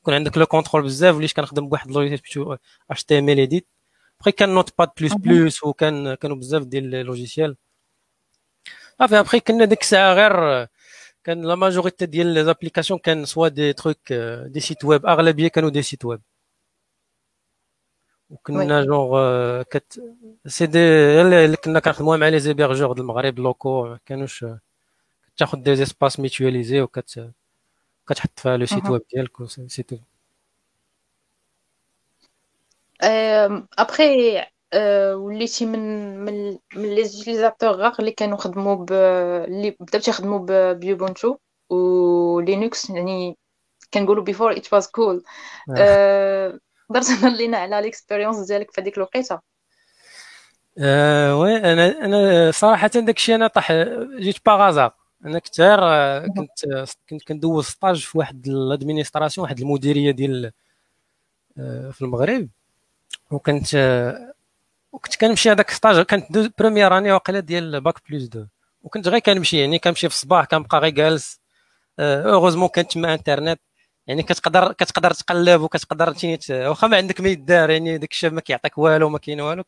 يكون 0.02 0.14
عندك 0.14 0.38
le 0.38 0.46
contrôle 0.46 0.84
بزاف 0.84 1.16
وليت 1.16 1.34
كنخدم 1.34 1.70
بواحد 1.70 1.92
logiciel 1.92 2.58
HTML 2.92 3.38
Edit 3.38 3.68
après 4.20 4.32
كان 4.32 4.50
Notepad 4.50 4.90
plus 5.00 5.14
plus 5.14 5.64
وكان 5.64 6.14
كانوا 6.14 6.36
بزاف 6.38 6.64
ديال 6.64 6.90
logiciels 6.92 7.56
صافي 9.00 9.20
ابخي 9.20 9.40
كنا 9.40 9.66
ديك 9.66 9.82
الساعة 9.82 10.14
غير 10.14 10.68
كان 11.24 11.46
la 11.46 11.56
majorité 11.56 12.06
ديال 12.06 12.28
les 12.28 12.44
applications 12.46 13.00
كان 13.00 13.26
soit 13.26 13.48
des 13.48 13.74
trucs 13.74 14.14
des 14.46 14.60
sites 14.60 14.86
web 14.86 15.06
اغلبيه 15.06 15.48
كانوا 15.48 15.70
des 15.70 15.82
sites 15.82 16.06
web 16.06 16.22
وكنا 18.30 18.86
genre 18.86 19.62
كت 19.64 20.02
c'est 20.48 20.66
des 20.66 20.80
اللي 21.22 21.58
كنا 21.58 21.80
كنخدموا 21.80 22.18
مع 22.18 22.28
les 22.28 22.40
hébergeurs 22.40 22.94
ديال 22.94 23.02
المغرب 23.04 23.40
locaux 23.40 23.86
ما 23.86 24.00
كانوش 24.06 24.46
كتاخذ 25.36 25.58
des 25.64 25.76
espaces 25.76 26.20
mutualisés 26.20 26.82
وكت 26.82 27.32
كتحط 28.08 28.40
فيها 28.40 28.58
le 28.58 28.66
site 28.66 28.90
web 28.90 29.02
ديالك 29.14 29.46
c'est 29.68 29.84
tout 29.84 29.98
ابخي 33.02 34.42
وليتي 35.14 35.66
من 35.66 35.80
من 36.26 36.58
من 36.76 36.96
les 36.96 37.06
utilisateurs 37.06 37.72
rares 37.72 37.96
اللي 38.00 38.12
كانوا 38.12 38.38
خدموا 38.38 38.76
ب 38.76 38.92
اللي 39.48 39.76
بداو 39.80 40.02
تيخدموا 40.02 40.74
ب 40.74 40.83
Ubuntu 40.83 41.38
و 41.70 41.90
Linux 41.90 42.90
يعني 42.90 43.38
كنقولوا 43.94 44.24
before 44.24 44.52
it 44.58 44.74
was 44.74 44.88
cool 44.88 45.24
تقدر 45.68 47.02
تهضر 47.02 47.30
لينا 47.30 47.58
على 47.58 47.82
l'expérience 47.82 48.48
ديالك 48.48 48.72
في 48.72 48.82
هذيك 48.82 48.98
الوقيتة. 48.98 49.40
أه 50.78 51.40
oui 51.40 51.58
أنا 51.58 52.06
أنا 52.06 52.52
صراحة 52.52 52.88
داك 52.88 53.18
الشيء 53.18 53.36
أنا 53.36 53.48
طاح 53.48 53.72
جيت 54.20 54.46
par 54.46 54.62
hasard 54.62 54.94
أنا 55.26 55.40
كنت 55.40 55.62
غير 55.62 55.80
كنت 56.28 56.86
كنت 57.10 57.24
كندوز 57.28 57.66
stage 57.66 58.06
في 58.06 58.18
واحد 58.18 58.48
ال 58.48 58.54
administration 58.54 59.44
واحد 59.44 59.60
المديرية 59.60 60.12
ديال 60.12 60.52
في 61.92 62.02
المغرب. 62.02 62.50
وكنت 63.32 63.76
وكنت 64.92 65.16
كنمشي 65.16 65.52
هذاك 65.52 65.72
stage 65.72 66.06
كانت 66.06 66.52
première 66.60 66.98
année 66.98 67.12
واقيلا 67.12 67.40
ديال 67.40 67.82
bac 67.82 67.96
plus 68.10 68.24
deux 68.24 68.46
وكنت 68.84 69.08
غير 69.08 69.20
كنمشي 69.20 69.60
يعني 69.60 69.80
كنمشي 69.80 70.10
في 70.10 70.16
الصباح 70.16 70.46
كنبقى 70.46 70.80
غير 70.80 70.90
جالس. 70.90 71.40
اوغوزمون 72.00 72.68
كانت 72.68 72.92
تما 72.92 73.14
انترنت 73.14 73.60
يعني 74.08 74.24
كتقدر 74.24 74.74
كتقدر 74.74 75.12
تقلب 75.12 75.62
وكتقدر 75.62 76.16
واخا 76.52 76.88
ما 76.88 76.98
عندك 76.98 77.22
ما 77.22 77.30
يدار 77.30 77.70
يعني 77.70 77.98
داك 77.98 78.12
الشيء 78.12 78.30
ما 78.32 78.42
كيعطيك 78.42 78.78
والو 78.78 79.10
ما 79.10 79.18
كاين 79.18 79.42
والو 79.42 79.64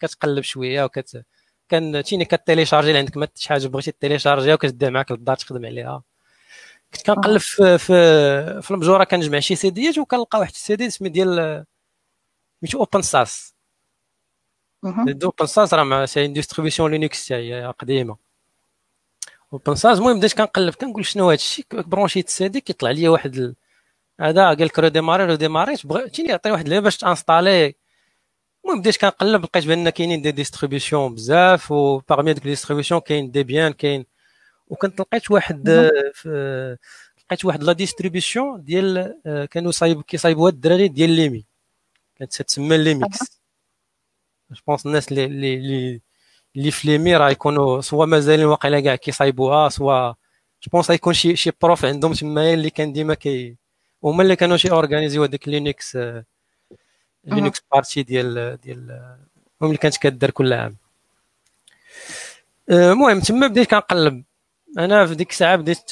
كتقلب 0.00 0.42
شوية 0.44 0.84
وكت 0.84 1.24
كان 1.68 2.02
تيني 2.04 2.24
كتيليشارجي 2.24 2.88
اللي 2.88 2.98
عندك 2.98 3.16
ما 3.16 3.28
شي 3.34 3.48
حاجة 3.48 3.66
بغيتي 3.66 3.92
تيليشارجيها 3.92 4.54
وكتديها 4.54 4.90
معاك 4.90 5.12
للدار 5.12 5.36
تخدم 5.36 5.66
عليها. 5.66 6.02
كنت 6.94 7.06
كنقلب 7.06 7.38
في 7.38 7.78
في, 7.78 8.62
في 8.62 8.70
المجورة 8.70 9.04
كنجمع 9.04 9.40
شي 9.40 9.56
سيديات 9.56 9.98
وكنلقى 9.98 10.38
واحد 10.38 10.52
السيدي 10.52 10.90
سمي 10.90 11.08
ديال 11.08 11.64
سميتو 12.60 12.78
اوبن 12.78 13.02
ساس 13.02 13.54
اوبن 15.24 15.46
ساس 15.46 15.74
راه 15.74 16.06
سي 16.06 16.26
ديستريبيسيون 16.26 16.90
لينكس 16.90 17.32
هي 17.32 17.74
قديمه 17.78 18.16
اوبن 19.52 19.74
ساس 19.74 19.98
المهم 19.98 20.18
بديت 20.18 20.32
كنقلب 20.32 20.74
كنقول 20.74 21.06
شنو 21.06 21.24
هذا 21.24 21.34
الشيء 21.34 21.66
برونشيت 21.72 22.26
السيدي 22.26 22.60
كيطلع 22.60 22.90
لي 22.90 23.08
واحد 23.08 23.54
هذا 24.20 24.46
قال 24.46 24.64
لك 24.64 24.78
ريديماري 24.78 25.24
ريديماريت 25.24 25.86
بغيتيني 25.86 26.28
يعطي 26.28 26.50
واحد 26.50 26.64
اللعبه 26.64 26.84
باش 26.84 26.96
تانستالي. 26.96 27.74
المهم 28.64 28.80
بديت 28.80 28.96
كنقلب 28.96 29.42
لقيت 29.44 29.66
بأن 29.66 29.90
كاينين 29.90 30.22
دي 30.22 30.30
ديستريبيسيون 30.30 31.14
بزاف 31.14 31.70
وبارمي 31.72 32.32
ديك 32.32 32.44
ديستريبيسيون 32.44 33.00
كاين 33.00 33.30
ديبيان 33.30 33.72
كاين 33.72 34.06
وكنت 34.68 35.00
لقيت 35.00 35.30
واحد 35.30 35.68
لقيت 35.68 37.44
واحد 37.44 37.62
لا 37.62 37.72
ديستريبيسيون 37.72 38.64
ديال 38.64 39.18
كانوا 39.50 39.70
صايب 39.70 40.02
كيصايبوها 40.02 40.50
الدراري 40.50 40.88
ديال 40.88 41.10
ليمي. 41.10 41.44
كانت 42.18 42.42
تسمى 42.42 42.78
ليميكس. 42.78 43.40
جو 44.50 44.60
بونس 44.66 44.86
الناس 44.86 45.08
اللي 45.08 45.24
اللي 45.24 46.00
اللي 46.56 46.70
في 46.70 46.88
ليمي 46.88 47.16
راه 47.16 47.30
يكونوا 47.30 47.80
سوا 47.80 48.06
مازالين 48.06 48.46
واقيلا 48.46 48.80
كاع 48.80 48.96
كيصايبوها 48.96 49.68
سوا 49.68 50.08
je 50.62 50.70
pense 50.72 50.90
غيكون 50.90 51.12
شي 51.14 51.36
شي 51.36 51.50
profs 51.62 51.84
عندهم 51.84 52.12
تمايا 52.12 52.54
اللي 52.54 52.70
كان 52.70 52.92
ديما 52.92 53.14
كي 53.14 53.56
هما 54.04 54.22
اللي 54.22 54.36
كانوا 54.36 54.56
شي 54.56 54.70
organisé 54.70 55.24
هذاك 55.24 55.48
Linux 55.48 55.98
Linux 57.24 57.62
Party 57.72 58.02
ديال 58.02 58.56
ديال 58.60 58.90
هم 59.62 59.66
اللي 59.68 59.78
كانت 59.78 59.96
كدار 59.96 60.30
كل 60.30 60.52
عام 60.52 60.76
المهم 62.70 63.20
تما 63.20 63.46
بديت 63.46 63.70
كنقلب 63.70 64.24
أنا 64.78 65.06
في 65.06 65.14
ديك 65.14 65.30
الساعة 65.30 65.56
بديت 65.56 65.90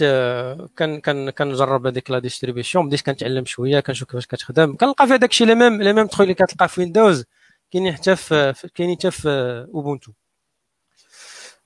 كان 0.76 1.00
كان 1.00 1.31
كنجرب 1.31 1.87
هذيك 1.87 2.11
la 2.11 2.19
distribution 2.19 2.87
بديت 2.87 3.00
كنتعلم 3.00 3.45
شوية 3.45 3.81
كنشوف 3.81 4.09
كيفاش 4.09 4.26
كتخدم. 4.26 4.76
كنلقى 4.76 5.07
في 5.07 5.12
هذاك 5.14 5.31
الشيء 5.31 5.47
les 5.47 5.54
mêmes 5.54 5.83
les 5.83 5.93
mêmes 5.93 6.07
trucs 6.07 6.25
اللي 6.25 6.35
كتلقى 6.35 6.69
في 6.69 6.81
Windows 6.81 7.25
كاينين 7.73 7.93
حتى 7.95 8.17
في 8.17 8.55
كاينين 8.75 8.97
حتى 8.97 9.11
في 9.11 9.29
Ubuntu 9.75 10.12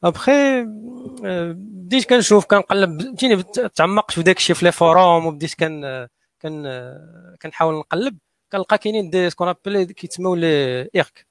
après 0.05 0.65
بديت 1.53 2.09
كنشوف 2.11 2.45
كنقلب 2.47 3.03
فهمتيني 3.03 3.43
تعمقت 3.75 4.11
في 4.11 4.23
داك 4.23 4.37
الشيء 4.37 4.57
في 4.57 4.65
les 4.65 4.73
forums 4.73 5.27
وبديت 5.27 5.55
كان 5.55 6.09
كان 6.41 6.63
كنحاول 7.43 7.75
نقلب. 7.75 8.19
كنلقى 8.53 8.79
كاينين 8.79 9.11
des 9.11 9.31
ce 9.31 9.36
qu'on 9.36 9.49
appelle 9.49 9.85
كيتسموا 9.85 10.37
les 10.37 10.83
IRC 10.95 11.27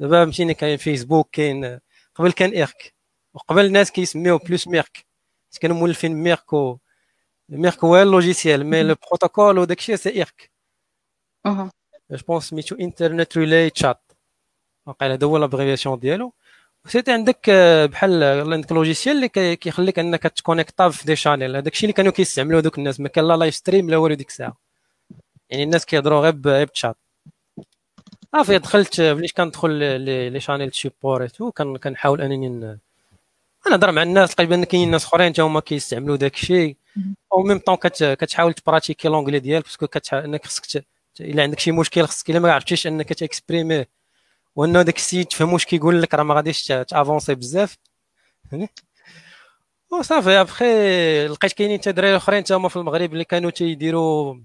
دابا 0.00 0.24
فهمتيني 0.24 0.54
كاين 0.54 0.76
فيسبوك 0.76 1.28
كاين 1.32 1.78
قبل 2.14 2.32
كان 2.32 2.50
IRC 2.50 2.94
وقبل 3.34 3.64
الناس 3.64 3.92
كيسميوه 3.92 4.38
plus 4.38 4.68
mIRC 4.68 5.07
كانوا 5.60 5.76
مولفين 5.76 6.14
mIRC 6.14 6.78
و 7.48 7.55
mIRC 7.55 7.84
هو 7.84 8.02
ال 8.02 8.09
logiciel 8.09 8.66
mais 8.66 8.82
le 8.82 8.94
protocole 9.08 9.58
وداك 9.58 9.78
الشيء 9.78 9.96
c'est 9.96 10.10
IRC 10.10 10.50
je 12.10 12.18
pense 12.28 12.48
سميتو 12.48 12.76
Internet 12.76 13.38
Relay 13.38 13.70
Chat 13.70 14.12
واقيلا 14.86 15.14
هذا 15.14 15.26
هو 15.26 15.36
l'abréviation 15.36 15.98
ديالو 15.98 16.32
c'était 16.86 17.12
عندك 17.12 17.50
بحال 17.92 18.24
عندك 18.52 18.72
logiciel 18.72 19.16
اللي 19.16 19.56
كيخليك 19.56 19.98
انك 19.98 20.22
تconnecta 20.22 20.88
في 20.88 21.06
des 21.06 21.16
channels 21.16 21.56
هذاك 21.56 21.72
الشيء 21.72 21.84
اللي 21.84 21.92
كانوا 21.92 22.12
كيستعملوا 22.12 22.60
دوك 22.60 22.78
الناس 22.78 23.00
ما 23.00 23.08
كان 23.08 23.28
لا 23.28 23.36
live 23.36 23.54
stream 23.54 23.90
لا 23.90 23.96
والو 23.96 24.14
ديك 24.14 24.28
الساعة 24.28 24.56
يعني 25.50 25.62
الناس 25.62 25.86
كيهضروا 25.86 26.20
غير 26.20 26.64
بتشات 26.64 26.96
صافي 28.32 28.58
دخلت 28.58 29.00
بديت 29.00 29.32
كندخل 29.32 29.70
les 30.32 30.40
channels 30.40 30.72
support 30.72 31.28
où 31.28 31.50
كنحاول 31.52 32.20
انني 32.20 32.78
نهضر 33.70 33.92
مع 33.92 34.02
الناس 34.02 34.34
تقريبا 34.34 34.64
كاينين 34.64 34.90
ناس 34.90 35.04
أخرين 35.04 35.32
حتى 35.32 35.42
هما 35.42 35.60
كيستعملوا 35.60 36.16
داك 36.16 36.34
الشيء. 36.34 36.76
أو 37.32 37.42
ميم 37.42 37.58
طون 37.58 37.76
كتحاول 38.14 38.54
تpratiquer 38.54 39.08
l'anglais 39.08 39.38
ديالك 39.38 39.64
parce 39.64 39.78
que 39.78 39.86
أنك 40.12 40.46
خصك 40.46 40.84
إلا 41.20 41.42
عندك 41.42 41.58
شي 41.58 41.72
مشكل 41.72 42.06
خصك 42.06 42.30
إلا 42.30 42.38
ما 42.38 42.52
عرفتيش 42.52 42.86
أنك 42.86 43.12
t'exprimer 43.12 43.88
وأنه 44.56 44.82
داك 44.82 44.96
السيد 44.96 45.26
تفهم 45.26 45.52
واش 45.52 45.64
كيقول 45.64 46.02
لك 46.02 46.14
راه 46.14 46.22
ما 46.22 46.34
غاديش 46.34 46.66
تavancer 46.66 47.34
بزاف. 47.34 47.76
وصافي 49.92 50.30
أبخي 50.30 51.26
لقيت 51.26 51.52
كاينين 51.52 51.78
حتى 51.78 51.92
دراري 51.92 52.16
أخرين 52.16 52.42
حتى 52.44 52.54
هما 52.54 52.68
في 52.68 52.76
المغرب 52.76 53.12
اللي 53.12 53.24
كانوا 53.24 53.50
تيديروا 53.50 54.36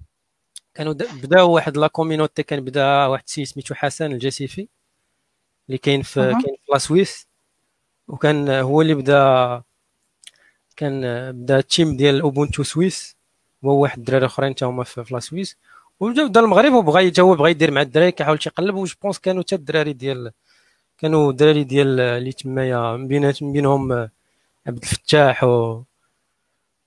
كانوا 0.74 0.94
بداو 0.94 1.51
واحد 1.51 1.77
la 1.77 1.88
communauté 1.88 2.44
كان 2.44 2.60
بدأ 2.65 3.06
واحد 3.06 3.24
السيد 3.27 3.46
سميتو 3.46 3.75
حسن 3.75 4.12
الجاسيفي 4.12 4.68
اللي 5.68 5.77
كاين 5.77 6.01
في 6.01 6.22
كاين 6.32 6.56
في 6.65 6.72
la 6.74 6.77
Suisse. 6.77 7.27
وكان 8.13 8.50
هو 8.50 8.82
اللي 8.82 8.93
بدا 8.93 9.62
كان 10.75 11.01
بدا 11.32 11.60
ال 11.60 11.67
team 11.67 11.98
ديال 11.98 12.22
Ubuntu 12.22 12.63
Suisse 12.63 13.15
هو 13.65 13.82
واحد 13.82 13.98
الدراري 13.98 14.25
أخرين 14.25 14.53
حتى 14.53 14.65
هما 14.65 14.84
في 14.84 15.05
la 15.12 15.20
Suisse. 15.20 15.58
وبدا 16.00 16.39
المغرب 16.39 16.74
وبغى 16.74 17.12
حتى 17.12 17.22
هو 17.22 17.36
بغى 17.36 17.51
يدير 17.51 17.72
مع 17.72 17.82
الدراري 17.82 18.12
كيحاول 18.12 18.38
تيقلب 18.38 18.75
و 18.75 18.82
je 18.82 18.94
pense 19.03 19.20
كانوا 19.20 19.43
حتى 19.43 19.55
الدراري 19.55 19.93
ديال 19.93 20.32
كانوا 20.98 21.32
الدراري 21.32 21.63
ديال 21.63 22.00
اللي 22.00 22.32
تمايا 22.32 22.98
من 22.98 23.08
بينهم 23.53 23.91
عبد 24.67 24.84
الفتاح 24.84 25.43
و 25.43 25.84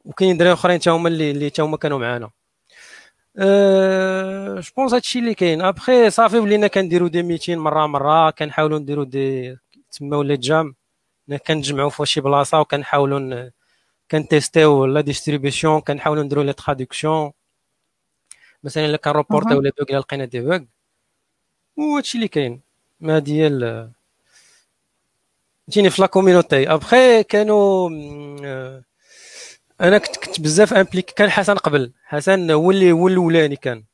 وكاين 0.04 0.36
دراري 0.36 0.52
أخرين 0.52 0.80
حتى 0.80 0.90
هما 0.90 1.08
اللي 1.08 1.30
اللي 1.30 1.50
حتى 1.50 1.62
هما 1.62 1.76
كانوا 1.76 1.98
معانا. 1.98 2.30
je 4.60 4.70
pense 4.76 4.94
هادشي 4.94 5.18
اللي 5.18 5.34
كاين. 5.34 5.62
ابخي 5.62 6.10
صافي 6.10 6.38
ولينا 6.38 6.66
كنديرو 6.66 7.06
des 7.08 7.22
meetings 7.22 7.58
مرة 7.58 7.86
مرة 7.86 8.30
كنحاولو 8.30 8.78
نديرو 8.78 9.04
des 9.04 9.56
تما 9.92 10.16
ولا 10.16 10.36
jam. 10.36 10.74
كنتجمعو 11.46 11.90
في 11.90 12.06
شي 12.06 12.20
بلاصة 12.20 12.60
وكنحاولو 12.60 13.50
كنtestيو 14.10 14.86
la 14.86 15.00
distribution 15.00 15.80
كنحاولو 15.80 16.22
نديرو 16.22 16.42
les 16.42 16.52
traductions. 16.52 17.32
مثلا 18.64 18.86
إلا 18.86 18.96
كان 18.96 19.14
rapporterيو 19.14 19.58
ولا 19.58 19.72
bug 19.78 19.98
لقينا 19.98 20.24
des 20.24 20.40
bugs 20.40 20.60
وهادشي 21.76 22.18
اللي 22.18 22.28
كاين. 22.28 22.60
ما 23.00 23.18
ديال 23.18 23.90
فهمتيني 25.66 25.90
في 25.90 26.02
la 26.02 26.06
community 26.06 26.72
après 26.72 27.22
كانوا 27.22 27.90
أنا 29.80 29.98
كنت 29.98 30.16
كنت 30.16 30.40
بزاف 30.40 30.74
impliqué 30.74 31.10
كان 31.10 31.30
حسن 31.30 31.54
قبل. 31.54 31.92
حسن 32.04 32.50
هو 32.50 32.70
اللي 32.70 32.92
هو 32.92 33.08
الأولاني 33.08 33.56
كان. 33.56 33.84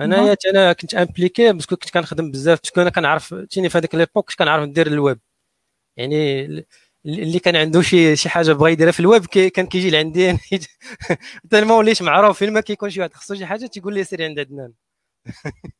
انايا 0.00 0.36
أنا 0.50 0.72
كنت 0.72 0.94
impliqué 0.94 1.52
parce 1.52 1.67
que 1.67 1.76
كنت 1.76 1.90
كنخدم 1.90 2.30
بزاف. 2.30 2.60
parce 2.60 2.73
que 2.73 2.80
أنا 2.82 2.90
كنعرف 2.90 3.34
تيني 3.34 3.68
في 3.68 3.78
هذيك 3.78 3.94
l'époque 3.94 4.28
كنت 4.28 4.38
كنعرف 4.38 4.64
ندير 4.64 4.86
الويب. 4.86 5.18
يعني 5.98 6.44
اللي 7.06 7.38
كان 7.38 7.56
عنده 7.56 7.82
شي 7.82 8.16
شي 8.16 8.28
حاجة 8.28 8.52
بغا 8.52 8.68
يديرها 8.68 8.92
في 8.92 9.00
الويب 9.00 9.26
كي 9.26 9.50
كان 9.50 9.66
كيجي 9.66 9.90
لعندي. 9.90 10.38
تالما 11.50 11.74
وليت 11.76 12.02
معروف 12.02 12.38
فين 12.38 12.52
ما 12.52 12.60
كيكون 12.60 12.90
شي 12.90 13.00
واحد 13.00 13.14
خصو 13.14 13.34
شي 13.34 13.46
حاجة 13.46 13.66
تيقول 13.66 13.94
لي 13.94 14.04
سير 14.04 14.24
عند 14.24 14.38
عدنان. 14.38 14.72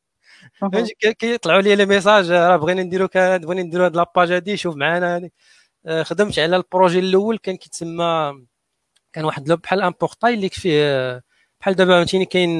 كيطلعوا 1.19 1.61
لي 1.61 1.75
les 1.75 1.85
messages 1.85 2.31
راه 2.31 2.57
بغينا 2.57 2.83
نديرو 2.83 3.07
بغينا 3.15 3.61
نديرو 3.63 3.83
هاد 3.83 3.95
la 3.95 4.07
page 4.07 4.31
هادي 4.31 4.57
شوف 4.57 4.75
معانا 4.75 5.29
آه، 5.85 6.03
خدمت 6.03 6.39
على 6.39 6.55
ال 6.55 6.61
projet 6.61 6.99
الأول 6.99 7.37
كان 7.37 7.57
كيتسمى 7.57 8.33
كان 9.13 9.25
واحد 9.25 9.49
le 9.49 9.55
بحال 9.57 9.81
un 9.81 9.93
portail 10.01 10.33
اللي 10.33 10.49
فيه 10.49 11.23
بحال 11.61 11.75
دابا 11.75 11.97
فهمتيني 11.97 12.25
كاين 12.25 12.59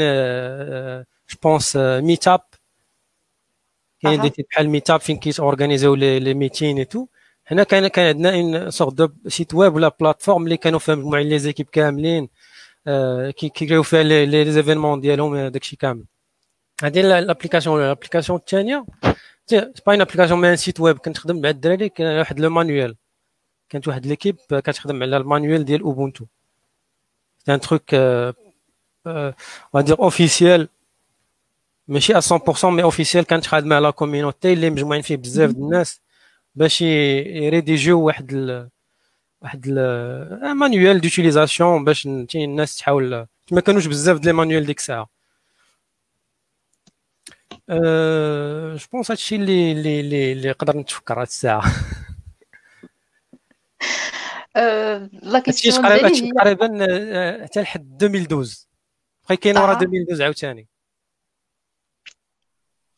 je 1.30 1.38
pense 1.44 1.76
Meetup 1.78 2.42
كاين 4.00 4.32
بحال 4.52 4.70
Meetup 4.70 5.00
فين 5.00 5.18
كيتorganisaو 5.18 5.96
les 5.96 6.34
meetings 6.34 6.86
et 6.86 6.93
tout 6.93 7.08
هنا 7.52 7.64
كان 7.64 7.88
كان 7.88 8.08
عندنا 8.08 8.36
une 8.40 8.72
sorte 8.72 8.94
de 8.94 9.10
site 9.28 9.54
web 9.54 9.76
ولا 9.76 9.96
plateforme 10.00 10.44
اللي 10.44 10.58
كانوا 10.58 10.80
فيها 10.80 10.96
مجموعين 10.96 11.30
les 11.30 11.40
équipes 11.40 11.70
كاملين 11.70 12.30
كيcréerو 13.30 13.84
فيها 13.84 14.04
les 14.04 14.52
événements 14.52 15.02
ديالهم 15.02 15.48
داكشي 15.48 15.76
كامل. 15.76 16.06
هذه 16.84 17.02
l'application 17.02 17.82
l'application 17.82 18.40
الثانية 18.40 18.86
c'est 19.46 19.72
pas 19.88 19.94
une 19.94 20.02
application 20.02 20.42
mais 20.42 20.52
un 20.52 20.56
site 20.56 20.80
web 20.80 20.98
كنت 20.98 21.18
خدم 21.18 21.42
مع 21.42 21.50
الدراري 21.50 21.90
كان 21.90 22.18
واحد 22.18 22.40
le 22.40 22.50
manuel 22.50 22.96
كانت 23.70 23.88
واحد 23.88 24.06
l'équipe 24.06 24.36
كتخدم 24.52 25.04
على 25.04 25.18
ال 25.18 25.25
manuel 25.25 25.66
ديال 25.66 25.82
Ubuntu 25.82 26.26
c'est 27.46 27.54
un 27.54 27.60
truc 27.60 27.96
on 29.08 29.80
va 29.80 29.84
dire 29.84 30.00
officiel. 30.10 30.68
ماشي 31.88 32.14
100% 32.22 32.66
mais 32.66 32.84
officiel 32.84 33.26
كانت 33.26 33.46
خادمة 33.46 33.76
على 33.76 33.92
community 33.92 34.54
اللي 34.54 34.70
مجموعين 34.70 35.02
فيه 35.02 35.16
بزاف 35.16 35.52
د 35.52 35.58
الناس. 35.58 36.02
باش 36.60 36.82
يريديجيو 36.82 38.02
واحد 38.02 38.34
ال... 38.34 38.70
واحد 39.42 39.70
manuel 40.56 41.02
d'utilisation 41.02 41.84
باش 41.84 42.06
الناس 42.36 42.78
تحاول 42.78 43.28
ما 43.52 43.62
كانوش 43.62 43.86
بزاف 43.86 44.18
د 44.20 44.26
les 44.26 44.34
manuels 44.34 44.66
ديك 44.66 44.78
الساعة. 44.78 45.10
أه 47.70 48.76
je 48.76 48.86
pense 48.92 49.12
هادشي 49.12 49.36
اللي 49.36 49.72
اللي 49.72 50.00
اللي, 50.00 50.32
اللي 50.32 50.52
قدر 50.52 50.78
نتفكر 50.78 51.22
هاد 51.22 51.28
الساعة. 51.28 51.64
la 55.12 55.40
question 55.40 55.82
ديالي 55.82 56.32
تقريبا 56.32 56.68
حتى 57.44 57.62
لحد 57.62 58.04
2012 58.04 58.58
بقى 59.28 59.38
كاين 59.38 59.58
ورا 59.58 59.74
2012 59.74 60.24
عاوتاني. 60.24 60.68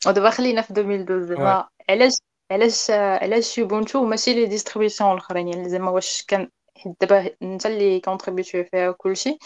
ودابا 0.06 0.30
خلينا 0.30 0.62
في 0.62 0.70
2012 0.70 1.34
دابا 1.34 1.68
علاش 1.90 2.12
علاش 2.52 2.90
علاش 2.90 3.58
Ubuntu 3.58 4.04
ماشي 4.04 4.34
les 4.34 4.46
distributions 4.46 5.12
الأخرين؟ 5.12 5.48
يعني 5.48 5.68
زعما 5.68 5.90
واش 5.90 6.24
كان 6.28 6.48
حيت 6.76 6.96
دابا 7.00 7.30
أنت 7.42 7.66
اللي 7.66 8.00
contribuéتي 8.00 8.64
فيها 8.64 8.92
كلشي 8.92 9.38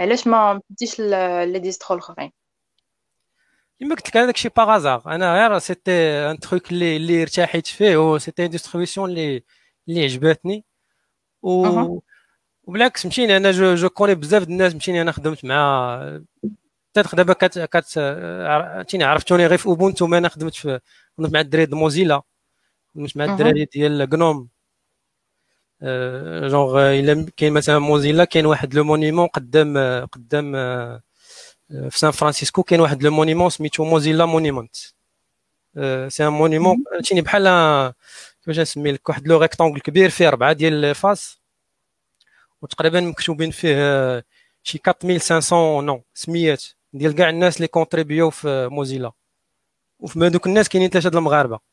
علاش 0.00 0.26
ما 0.26 0.60
بديتيش 0.70 1.00
les 1.00 1.58
distros 1.58 1.96
الأخرين؟ 1.96 2.32
كما 3.80 3.94
قلت 3.94 4.08
لك 4.08 4.16
هذاك 4.16 4.36
شي 4.36 4.48
par 4.48 4.66
hasard 4.66 5.02
أنا 5.06 5.34
غير 5.34 5.58
c'était 5.58 5.92
un 6.30 6.38
truc 6.38 6.72
اللي 6.72 6.96
اللي 6.96 7.22
ارتحيت 7.22 7.66
فيه 7.66 7.96
و 7.96 8.18
c'était 8.18 8.48
distribution 8.48 9.10
اللي 9.10 9.44
اللي 9.88 10.04
عجباتني 10.04 10.64
و 11.42 11.66
وبالعكس 12.64 13.06
مشيني 13.06 13.36
أنا 13.36 13.50
جو, 13.50 13.74
جو 13.74 13.88
كوني 13.88 14.14
بزاف 14.14 14.42
الناس 14.42 14.74
مشيني 14.74 15.02
أنا 15.02 15.12
خدمت 15.12 15.44
مع 15.44 16.20
تاتخ 16.94 17.14
دابا 17.14 17.32
كات 17.32 17.58
كات 17.58 17.98
عرفتوني 19.02 19.46
غير 19.46 19.58
في 19.58 19.66
اوبونتو 19.66 20.06
ما 20.06 20.18
أنا 20.18 20.28
خدمت 20.28 20.54
في 20.54 20.80
خدمت 21.18 21.32
مع 21.32 21.40
الدراري 21.40 21.66
د 21.66 21.74
موزيلا 21.74 22.22
خدمت 22.94 23.16
مع 23.16 23.24
الدراري 23.24 23.64
ديال 23.64 24.08
غنوم 24.12 24.48
جونغ 26.48 26.90
إلا 27.00 27.26
كاين 27.36 27.52
مثلا 27.52 27.78
موزيلا 27.78 28.24
كاين 28.24 28.46
واحد 28.46 28.74
لو 28.74 28.84
مونيمون 28.84 29.26
قدام 29.26 29.78
قدام 30.06 30.52
في 31.68 31.98
سان 31.98 32.10
فرانسيسكو 32.10 32.62
كاين 32.62 32.80
واحد 32.80 33.02
لو 33.02 33.10
مونيمون 33.10 33.50
سميتو 33.50 33.84
موزيلا 33.84 34.24
مونيمونت. 34.26 34.76
c'est 36.08 36.26
un 36.26 36.28
monument 36.28 36.84
فهمتيني 36.92 37.20
بحال 37.20 37.44
كيفاش 38.40 38.60
نسمي 38.60 38.92
لك 38.92 39.08
واحد 39.08 39.28
le 39.28 39.38
rectangle 39.38 39.80
كبير 39.80 40.10
فيه 40.10 40.28
اربعه 40.28 40.52
ديال 40.52 40.94
faces 40.94 41.38
وتقريبا 42.62 43.00
مكتوبين 43.00 43.50
فيه 43.50 44.24
شي 44.62 44.80
4500 44.88 45.80
نو 45.80 46.02
سميات 46.14 46.64
ديال 46.92 47.14
كاع 47.14 47.28
الناس 47.30 47.56
اللي 47.56 47.68
contribuéو 47.68 48.30
في 48.30 48.68
Mozilla. 48.68 49.12
وفي 50.00 50.18
هذوك 50.18 50.46
الناس 50.46 50.68
كاينين 50.68 50.90
ثلاثة 50.90 51.18
المغاربة. 51.18 51.71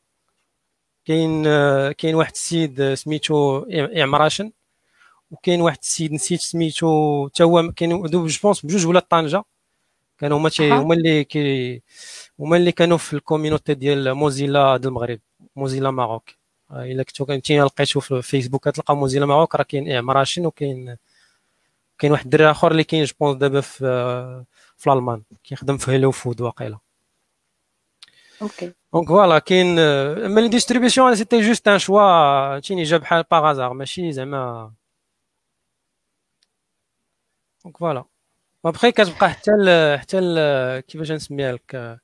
كاين 1.04 1.44
كاين 1.92 2.14
واحد 2.14 2.32
السيد 2.32 2.94
سميتو 2.94 3.66
عمراشن 3.96 4.52
وكاين 5.30 5.60
واحد 5.60 5.78
السيد 5.82 6.12
نسيت 6.12 6.40
سميتو 6.40 7.28
تا 7.28 7.44
هو 7.44 7.72
كاين 7.72 8.02
je 8.02 8.28
pense 8.42 8.66
بجوج 8.66 8.86
ولا 8.86 9.00
طنجة 9.00 9.44
كانوا 10.18 10.38
هما 10.38 10.50
هما 10.60 10.94
اللي 10.94 11.24
كي 11.24 11.82
هما 12.40 12.56
اللي 12.56 12.72
كانوا 12.72 12.96
في 12.98 13.12
ال 13.12 13.18
community 13.18 13.74
ديال 13.74 14.14
موزيلا 14.14 14.76
د 14.76 14.86
المغرب 14.86 15.20
موزيلا 15.56 15.90
ماروك. 15.90 16.30
إلا 16.72 17.02
كنتو 17.02 17.26
كنتي 17.26 17.60
لقيتو 17.60 18.00
في 18.00 18.22
فيسبوك 18.22 18.64
تلقى 18.64 18.96
موزيلا 18.96 19.26
ماروك 19.26 19.54
راه 19.54 19.62
كاين 19.62 19.92
عمراشن 19.92 20.46
وكاين 20.46 20.96
كاين 21.98 22.12
واحد 22.12 22.24
الدري 22.24 22.50
آخر 22.50 22.70
اللي 22.72 22.84
كاين 22.84 23.04
je 23.04 23.14
pense 23.20 23.36
دابا 23.36 23.60
في 23.60 24.44
في 24.76 24.86
الألمان 24.90 25.22
كيخدم 25.44 25.76
في 25.76 25.90
هيلو 25.90 26.10
فود 26.10 26.40
واقيلا. 26.40 26.78
OK. 28.42 28.72
donc 28.94 29.08
voilà 29.08 29.38
كاين 29.38 29.78
اما 29.78 30.40
les 30.40 30.48
distributions 30.48 31.14
c'était 31.14 31.40
juste 31.40 31.68
un 31.68 31.78
choix 31.78 32.58
تيني 32.58 32.82
جا 32.82 32.96
بحال 32.96 33.24
par 33.30 33.44
hasard 33.44 33.72
ماشي 33.72 34.12
زعما 34.12 34.72
donc 37.64 37.76
voilà 37.76 38.04
après 38.64 38.92
كتبقى 38.92 39.30
حتى 39.30 39.50
ال 39.50 39.98
حتى 40.00 40.18
ال 40.18 40.80
كيفاش 40.80 41.12
نسميها 41.12 41.52
لك 41.52 42.00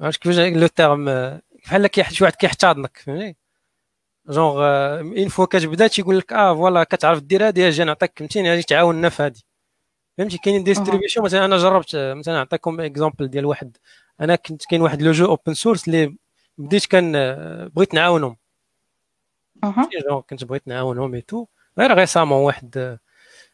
عرفت 0.00 0.20
كيفاش 0.22 0.38
le 0.38 0.66
terme 0.66 1.04
بحال 1.64 1.86
كي 1.86 2.04
شي 2.04 2.24
واحد 2.24 2.34
كيحتضنك 2.36 2.96
فهمتي 2.98 3.36
genre 4.28 4.60
une 5.00 5.28
fois 5.28 5.46
كتبدا 5.46 5.86
تيقول 5.86 6.18
لك 6.18 6.32
آه 6.32 6.54
voilà 6.54 6.84
كتعرف 6.84 7.20
دير 7.20 7.46
هادي 7.46 7.68
أجي 7.68 7.84
نعطيك 7.84 8.12
فهمتيني 8.18 8.50
غادي 8.50 8.62
تعاوننا 8.62 9.08
في 9.08 9.22
هادي 9.22 9.44
فهمتي 10.18 10.38
كاينين 10.38 10.64
distributions 10.64 11.22
مثلا 11.22 11.44
أنا 11.44 11.56
جربت 11.56 11.96
مثلا 11.96 12.34
نعطيكم 12.34 12.80
exemple 12.80 13.28
ديال 13.28 13.46
واحد 13.46 13.76
أنا 14.20 14.36
كنت 14.36 14.64
كاين 14.66 14.82
واحد 14.82 15.02
le 15.02 15.12
jeu 15.12 15.26
open 15.26 15.54
source 15.54 15.88
اللي 15.88 16.16
بديت 16.58 16.86
كان 16.86 17.12
بغيت 17.68 17.94
نعاونهم. 17.94 18.36
جونغ 20.08 20.20
كنت 20.20 20.44
بغيت 20.44 20.68
نعاونهم 20.68 21.14
et 21.14 21.20
tout 21.20 21.46
غير 21.78 21.94
récemment 21.94 22.38
واحد 22.38 22.98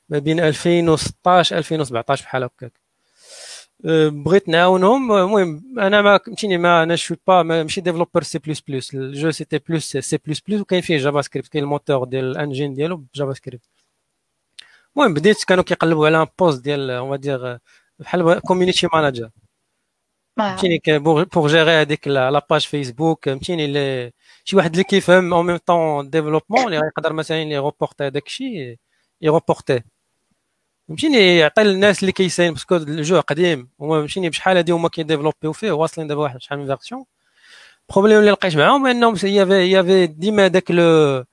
ما 0.09 0.19
بين 0.19 0.41
2016 0.41 1.59
2017 1.59 2.25
بحال 2.25 2.45
هكاك. 2.45 2.73
بغيت 4.25 4.49
نعاونهم. 4.49 5.13
المهم 5.13 5.79
أنا 5.79 6.03
ما 6.03 6.19
فهمتيني 6.19 6.59
ما 6.59 6.83
أنا 6.83 6.97
je 6.97 7.04
suis 7.04 7.17
pas 7.27 7.43
ماشي 7.43 7.81
developer 7.81 8.23
C 8.23 8.39
plus 8.39 8.61
plus 8.61 8.95
ال 8.95 9.04
jeu 9.04 9.31
c'était 9.31 9.59
plus 9.59 9.97
C 9.97 10.19
plus 10.27 10.41
plus 10.41 10.61
وكاين 10.61 10.81
فيه 10.81 10.99
JavaScript 10.99 11.49
كاين 11.49 11.65
الموتور 11.65 12.05
ديال 12.05 12.25
ال 12.25 12.32
engine 12.32 12.75
ديالو 12.75 12.97
ب 12.97 13.33
JavaScript 13.33 13.65
المهم 14.97 15.15
بديت 15.15 15.45
كانوا 15.45 15.65
كيقلبوا 15.65 16.07
على 16.07 16.27
poste 16.39 16.63
ديال 16.63 16.91
on 16.91 17.21
dirait 17.21 17.59
بحال 17.99 18.39
community 18.41 18.89
manager 18.93 19.31
فهمتيني 20.37 20.81
pour 20.99 21.49
gérer 21.49 21.71
هذيك 21.71 22.09
la 22.09 22.26
page 22.26 22.61
Facebook 22.67 23.25
فهمتيني 23.25 24.13
شي 24.45 24.57
واحد 24.57 24.71
اللي 24.71 24.85
كيفهم 24.85 25.35
en 25.35 25.47
même 25.47 25.57
temps 25.57 26.11
développement 26.11 26.65
اللي 26.65 26.77
يقدر 26.77 27.13
مثلا 27.13 27.43
يغوبورتي 27.43 28.05
هذاك 28.05 28.27
الشيء 28.27 28.77
يغوبورتيه 29.23 29.85
فهمتيني 30.89 31.37
يعطي 31.39 31.63
للناس 31.63 32.01
اللي 32.01 32.13
كيساين 32.13 32.53
parce 32.53 32.68
que 32.68 32.77
ال 32.77 32.88
jeu 32.88 33.21
قديم 33.21 33.71
هما 33.81 33.99
فهمتيني 33.99 34.29
بشحال 34.31 34.57
هادي 34.57 34.73
هما 34.73 34.89
كيديفلوبيو 34.89 35.53
فيه 35.53 35.73
واصلين 35.73 36.09
دابا 36.09 36.23
واحد 36.23 36.41
شحال 36.41 36.59
من 36.59 36.67
version 36.67 37.05
ال 37.91 37.94
problème 37.94 38.19
اللي 38.21 38.31
لقيت 38.31 38.57
معاهم 38.57 38.87
إنهم 38.87 39.15
يافي 39.25 39.71
يافي 39.71 40.07
ديما 40.07 40.49
داك 40.49 40.71
le 40.71 41.25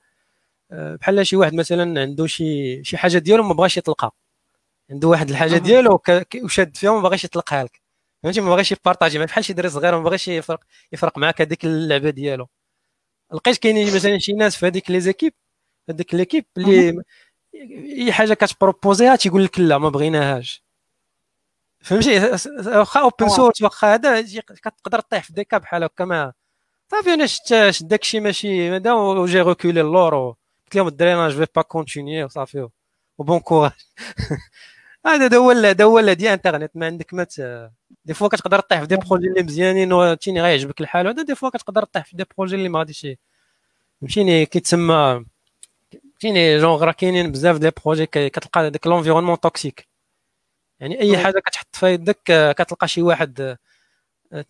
بحال 0.70 1.26
شي 1.26 1.36
واحد 1.36 1.54
مثلا 1.54 2.00
عنده 2.02 2.26
شي 2.26 2.84
شي 2.84 2.96
حاجة 2.96 3.18
ديالو 3.18 3.42
ما 3.42 3.54
بغاش 3.54 3.76
يطلقها. 3.76 4.12
عنده 4.90 5.08
واحد 5.08 5.30
الحاجة 5.30 5.58
ديالو 5.58 6.02
وشاد 6.44 6.76
فيها 6.76 6.90
وما 6.90 7.02
باغيش 7.02 7.24
يطلقها 7.24 7.64
لك. 7.64 7.83
فهمتي 8.24 8.40
ما 8.40 8.50
باغيش 8.50 8.72
يبارطاجي 8.72 9.18
بحال 9.18 9.44
شي 9.44 9.52
دري 9.52 9.68
صغير 9.68 9.96
ما 9.98 10.04
باغيش 10.04 10.28
يفرق 10.28 10.60
يفرق 10.92 11.18
معاك 11.18 11.40
هذيك 11.40 11.64
اللعبة 11.64 12.10
ديالو. 12.10 12.48
لقيت 13.34 13.58
كاينين 13.58 13.94
مثلا 13.94 14.18
شي 14.18 14.32
ناس 14.32 14.56
في 14.56 14.66
هذيك 14.66 14.90
les 14.90 15.00
équipes 15.00 15.34
هذيك 15.90 16.14
l'équipe 16.14 16.46
اللي 16.58 17.02
أي 17.98 18.12
حاجة 18.12 18.34
كتبروبوزيها 18.34 19.16
تيقول 19.16 19.44
لك 19.44 19.60
لا 19.60 19.78
ما 19.78 19.88
بغيناهاش. 19.88 20.64
فهمتي؟ 21.80 22.18
واخا 22.66 23.00
open 23.00 23.28
source 23.28 23.62
واخا 23.62 23.94
هذا 23.94 24.22
كتقدر 24.42 25.00
طيح 25.00 25.24
في 25.24 25.32
des 25.32 25.45
cas 25.45 25.58
بحال 25.58 25.84
هكا 25.84 26.04
ما 26.04 26.32
صافي 26.90 27.14
أنا 27.14 27.26
شت 27.26 27.70
شت 27.70 27.84
داكشي 27.84 28.20
ماشي 28.20 28.70
هذا 28.76 28.92
و 28.92 29.02
j'ai 29.02 29.40
reculé 29.42 29.80
اللور 29.80 30.14
قلت 30.66 30.74
لهم 30.76 30.88
الدراري 30.88 31.14
أنا 31.14 31.28
je 31.28 31.44
peux 31.56 31.62
pas 31.62 31.78
continuer 31.78 32.24
وصافي 32.24 32.68
و 33.18 33.24
bon 33.24 33.40
courage 33.40 33.72
هذا 35.06 35.36
هو 35.36 35.50
هذا 35.50 35.84
هو 35.84 36.12
ديال 36.12 36.32
انترنت 36.32 36.70
ما 36.74 36.86
عندك 36.86 37.14
mais 37.14 37.26
des 38.04 38.14
fois 38.14 38.28
كتقدر 38.28 38.60
طيح 38.60 38.80
في 38.80 38.86
des 38.86 38.96
projets 38.96 39.28
اللي 39.28 39.42
مزيانين 39.42 39.92
وتيني 39.92 40.42
غيعجبك 40.42 40.80
الحال. 40.80 41.06
هذا 41.06 41.22
des 41.22 41.34
fois 41.34 41.50
كتقدر 41.50 41.84
طيح 41.84 42.04
في 42.04 42.16
des 42.16 42.24
projets 42.38 42.56
اللي 42.56 42.68
ما 42.68 42.78
غاديش 42.78 43.06
فهمتيني 44.00 44.46
كيتسمى 44.46 45.24
فهمتيني 45.92 46.58
جونغ 46.58 46.84
راه 46.84 46.92
كاينين 46.92 47.32
بزاف 47.32 47.58
ديال 47.58 47.72
projets 47.84 48.06
كتلقى 48.06 48.70
داك 48.70 48.86
l'environnement 48.86 49.40
toxique 49.40 49.88
يعني 50.80 51.00
أي 51.00 51.18
حاجة 51.18 51.38
كتحط 51.38 51.76
في 51.76 51.86
يدك 51.92 52.54
كتلقى 52.58 52.88
شي 52.88 53.02
واحد 53.02 53.56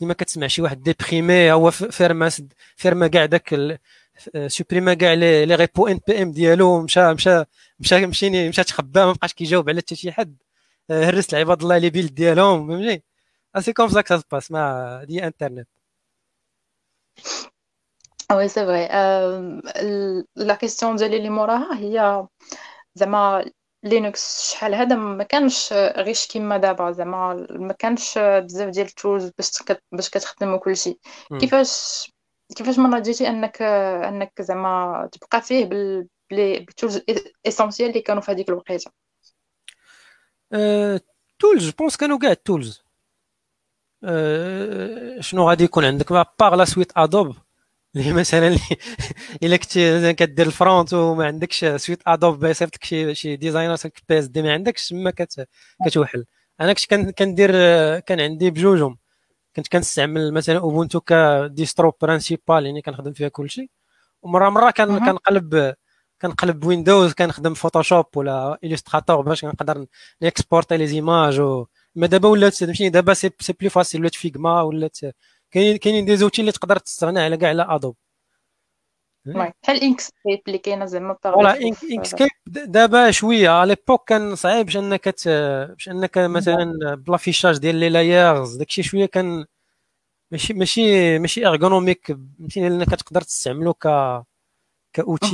ديما 0.01 0.15
كتسمع 0.15 0.47
شي 0.47 0.63
واحد 0.63 0.83
déprimé 0.83 1.53
هو 1.53 1.71
فيرما 1.71 2.31
فيرما 2.77 3.07
كاع 3.09 3.25
داك 3.27 3.81
سوبريما 4.47 4.95
كاع 4.95 5.13
les 5.13 5.55
repos 5.55 5.87
NPM 5.87 6.33
ديالو 6.33 6.83
مشى 6.83 7.15
مشى 7.15 7.45
مشى 7.81 8.07
مشيني 8.07 8.49
مشى 8.49 8.65
تخبى 8.65 9.01
ما 9.01 9.13
بقاش 9.13 9.35
كيجاوب 9.35 9.69
على 9.71 9.79
حتى 9.81 9.97
شي 9.97 10.13
حد. 10.13 10.37
هرس 10.91 11.35
العباد 11.35 11.63
الله 11.63 11.79
les 11.79 11.91
builds 11.91 12.15
ديالهم 12.15 12.69
فهمتي 12.69 13.03
c'est 13.61 13.73
comme 13.73 13.89
ça 13.89 14.01
que 14.01 14.14
ça 14.14 14.23
passe 14.33 14.51
مع 14.53 15.05
دي 15.05 15.27
انترنت 15.27 15.69
oui 18.33 18.49
c'est 18.49 18.67
vrai 18.67 18.89
la 20.37 20.55
question 20.55 20.97
ديالي 20.97 21.17
اللي 21.17 21.31
موراها 21.31 21.79
هي 21.79 22.27
زعما 22.95 23.51
Linux 23.85 24.51
شحال 24.53 24.75
هذا 24.75 24.97
ما 24.97 25.25
كانش 25.25 25.73
غيش 25.73 26.27
كيما 26.27 26.57
دابا 26.59 26.93
زعما 26.93 27.47
ما 27.51 27.73
كانش 27.73 28.19
بزاف 28.19 28.69
ديال 28.71 28.87
ال 28.87 28.94
tools 28.94 29.31
باش 29.39 29.51
باش 29.93 30.11
كتخدم 30.11 30.57
كلشي 30.57 30.99
كيفاش 31.41 32.13
كيفاش 32.57 32.79
مرة 32.79 32.99
جيتي 32.99 33.29
أنك 33.29 33.63
أنك 33.63 34.43
زعما 34.43 35.09
تبقى 35.13 35.43
فيه 35.43 35.65
بال 35.65 36.09
بال 36.31 36.51
tools 36.51 37.01
essentiels 37.47 37.89
اللي 37.89 38.01
كانوا 38.01 38.23
في 38.23 38.33
هذيك 38.33 38.49
الوقيتة؟ 38.49 38.91
tools 41.39 41.62
je 41.62 41.71
pense 41.71 41.97
كانوا 41.97 42.19
كاع 42.19 42.31
ال 42.31 42.40
tools 42.40 42.85
شنو 45.21 45.49
غادي 45.49 45.65
يكون 45.65 45.85
عندك؟ 45.85 46.13
à 46.13 46.21
part 46.21 46.55
la 46.55 46.65
suite 46.65 46.93
Adobe 46.97 47.37
اللي 47.97 48.13
مثلا 48.13 48.57
إلا 49.43 49.57
كنت 49.57 49.79
كدير 50.19 50.47
ال 50.47 50.55
front 50.55 50.95
وما 50.95 51.27
عندكش 51.27 51.65
suite 51.65 52.03
Adobe 52.07 52.45
يصيفط 52.45 52.75
لك 52.77 52.85
شي 52.85 53.15
شي 53.15 53.37
designer 53.37 53.77
PSD 54.09 54.43
ما 54.43 54.53
عندكش 54.53 54.89
تما 54.89 55.13
كتوحل. 55.87 56.25
أنا 56.61 56.73
كنت 56.73 57.19
كندير 57.19 57.51
كان 58.01 58.21
عندي 58.21 58.51
بجوجهم. 58.51 58.99
كنت 59.57 59.69
كنستعمل 59.69 60.33
مثلا 60.35 60.59
Ubuntu 60.59 61.01
ك 61.01 61.14
distro 61.14 61.93
principale 62.03 62.67
يعني 62.67 62.83
كنخدم 62.83 63.13
فيها 63.13 63.29
كلشي. 63.29 63.71
ومره 64.23 64.49
مرة 64.51 64.71
كان 64.71 64.99
كنقلب 64.99 65.75
كنقلب 66.23 66.65
Windows 66.65 67.13
كنخدم 67.13 67.55
Photoshop 67.55 68.07
ولا 68.17 68.59
Illustrator 68.65 69.21
باش 69.23 69.45
نقدر 69.45 69.87
نيكسبورتي 70.23 70.77
les 70.77 70.87
images 70.87 71.41
و 71.41 71.67
mais 71.95 72.07
دابا 72.07 72.29
ولات 72.29 72.55
فهمتيني 72.55 72.91
دابا 72.91 73.15
c'est 73.15 73.31
c'est 73.41 73.53
plus 73.53 73.69
facile 73.71 74.01
ولات 74.01 74.15
Figma 74.15 74.63
ولات 74.63 74.99
كاينين 75.51 75.77
كاينين 75.77 76.05
des 76.05 76.17
outils 76.17 76.41
اللي 76.41 76.53
تقدر 76.53 76.79
تستغنى 76.79 77.21
على 77.21 77.37
كاع 77.37 77.49
على 77.49 77.67
Adobe 77.69 77.97
بحال 79.27 79.83
Inkscape 79.83 80.41
اللي 80.47 80.59
كاينة 80.59 80.85
زعما 80.85 81.17
voilà 81.23 81.61
Inkscape 81.93 82.29
دابا 82.47 83.11
شوية 83.11 83.49
على 83.49 83.69
l'époque 83.69 84.09
كان 84.09 84.35
صعيب 84.35 84.67
باش 84.67 84.77
انك 84.77 85.09
باش 85.69 85.89
انك 85.89 86.19
مثلا 86.19 86.95
ب 86.95 87.00
l'affichage 87.00 87.59
ديال 87.59 87.77
les 87.77 87.89
layers 87.89 88.57
داكشي 88.57 88.83
شوية 88.83 89.07
كان 89.07 89.45
ماشي 90.31 90.55
ماشي 90.55 91.19
ماشي 91.19 91.47
ergonomique 91.47 92.07
فهمتيني 92.39 92.67
انك 92.67 92.91
تقدر 92.91 93.21
تستعملو 93.21 93.75
ك 93.75 93.89
ك 94.93 94.99
outil 94.99 95.27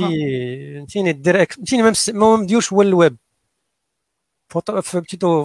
فهمتيني 0.77 1.11
دير 1.11 1.45
فهمتيني 1.45 1.83
ما 2.13 2.35
مديورش 2.35 2.73
هو 2.73 2.81
الويب 2.81 3.17
فوتو 4.49 4.81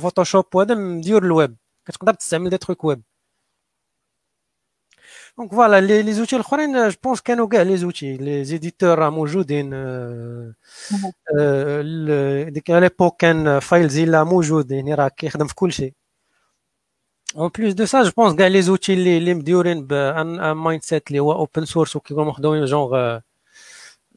Photoshop 0.01 0.45
وهذا 0.55 0.75
مديور 0.75 1.25
الويب 1.25 1.57
كتقدر 1.87 2.15
تستعمل 2.15 2.51
des 2.51 2.59
trucs 2.59 2.85
web 2.85 3.03
donc 5.39 5.51
voilà 5.55 5.81
les 5.81 6.03
les 6.03 6.13
outils 6.13 6.37
الاخرين 6.37 6.89
je 6.89 6.97
pense 7.05 7.21
كانوا 7.21 7.49
كاع 7.49 7.63
les 7.63 7.77
outils 7.77 8.17
les 8.17 8.45
éditeurs 8.45 8.99
راه 8.99 9.11
موجودين 9.11 9.71
ديك 12.53 12.71
l'époque 12.71 13.17
كان 13.21 13.59
FileZilla 13.59 14.25
موجود 14.25 14.71
يعني 14.71 14.95
راه 14.95 15.09
كيخدم 15.09 15.47
في 15.47 15.55
كل 15.55 15.73
شيء 15.73 15.93
en 17.37 17.51
plus 17.59 17.75
de 17.75 17.85
ça 17.87 18.03
je 18.03 18.11
pense 18.17 18.35
كاع 18.37 18.47
les 18.47 18.63
outils 18.63 18.95
اللي 18.95 19.19
اللي 19.19 19.35
مديورين 19.35 19.87
ب 19.87 20.53
un 20.53 20.83
mindset 20.83 21.09
اللي 21.09 21.19
هو 21.19 21.33
open 21.33 21.65
source 21.65 21.97
وكيكونوا 21.97 22.29
مخدومين 22.31 22.65
جونغ 22.65 23.21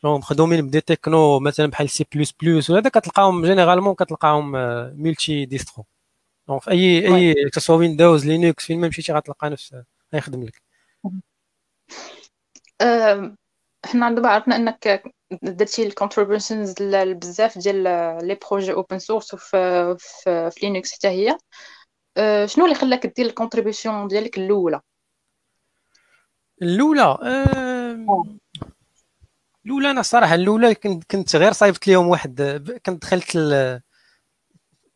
جونغ 0.04 0.18
مخدومين 0.18 0.68
بدي 0.68 0.82
تكنو 0.82 1.40
مثلا 1.40 1.68
بحال 1.68 1.90
C 1.90 2.06
plus 2.16 2.34
plus 2.44 2.70
وهذا 2.70 2.90
كتلقاهم 2.90 3.46
généralement 3.46 3.96
كتلقاهم 3.96 4.52
multi 5.04 5.46
distro 5.46 5.86
donc 6.48 6.62
في 6.64 6.72
اي 6.72 7.16
اي 7.16 7.50
que 7.50 7.58
ce 7.58 7.64
soit 7.64 7.76
Windows 7.76 8.26
Linux 8.28 8.66
فين 8.66 8.80
ما 8.82 8.88
مشيتي 8.88 9.14
غتلقى 9.14 9.50
نفس 9.50 9.76
غيخدم 10.14 10.44
لك 10.44 10.62
حنا 13.86 14.12
دابا 14.12 14.30
عرفنا 14.30 14.56
إنك 14.56 15.04
درتي 15.42 15.88
ال 15.88 15.94
contributions 15.94 16.76
لبزاف 16.82 17.58
ديال 17.58 17.84
les 18.28 18.38
projets 18.50 18.74
open 18.74 19.00
source 19.00 19.36
في 19.36 19.96
في 20.00 20.60
Linux 20.64 20.94
حتى 20.94 21.08
هي. 21.08 21.38
أه، 22.18 22.46
شنو 22.46 22.66
اللي 22.66 22.76
خلاك 22.76 23.08
دير 23.08 23.26
ال 23.26 23.32
contribution 23.32 24.08
ديالك 24.08 24.38
الأولى؟ 24.38 24.82
الأولى 26.62 27.18
أه، 27.24 28.24
الأولى 29.66 29.92
أنا 29.92 30.00
الصراحه 30.00 30.36
الأولى 30.36 30.76
كنت 30.76 31.04
كنت 31.12 31.36
غير 31.36 31.52
صايبت 31.52 31.88
لهم 31.88 32.08
واحد 32.08 32.42
كنت 32.86 33.02
دخلت 33.02 33.36
ال... 33.36 33.82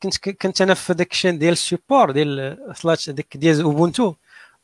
كنت 0.04 0.30
كنت 0.30 0.62
أنا 0.62 0.74
في 0.74 0.94
داك 0.94 1.12
الشين 1.12 1.40
ديال 1.40 1.52
ال 1.52 1.59
support 1.59 2.12
ديال 2.12 2.58
slash 2.76 3.10
ديك 3.10 3.38
ديال 3.38 3.62
Ubuntu 3.62 4.16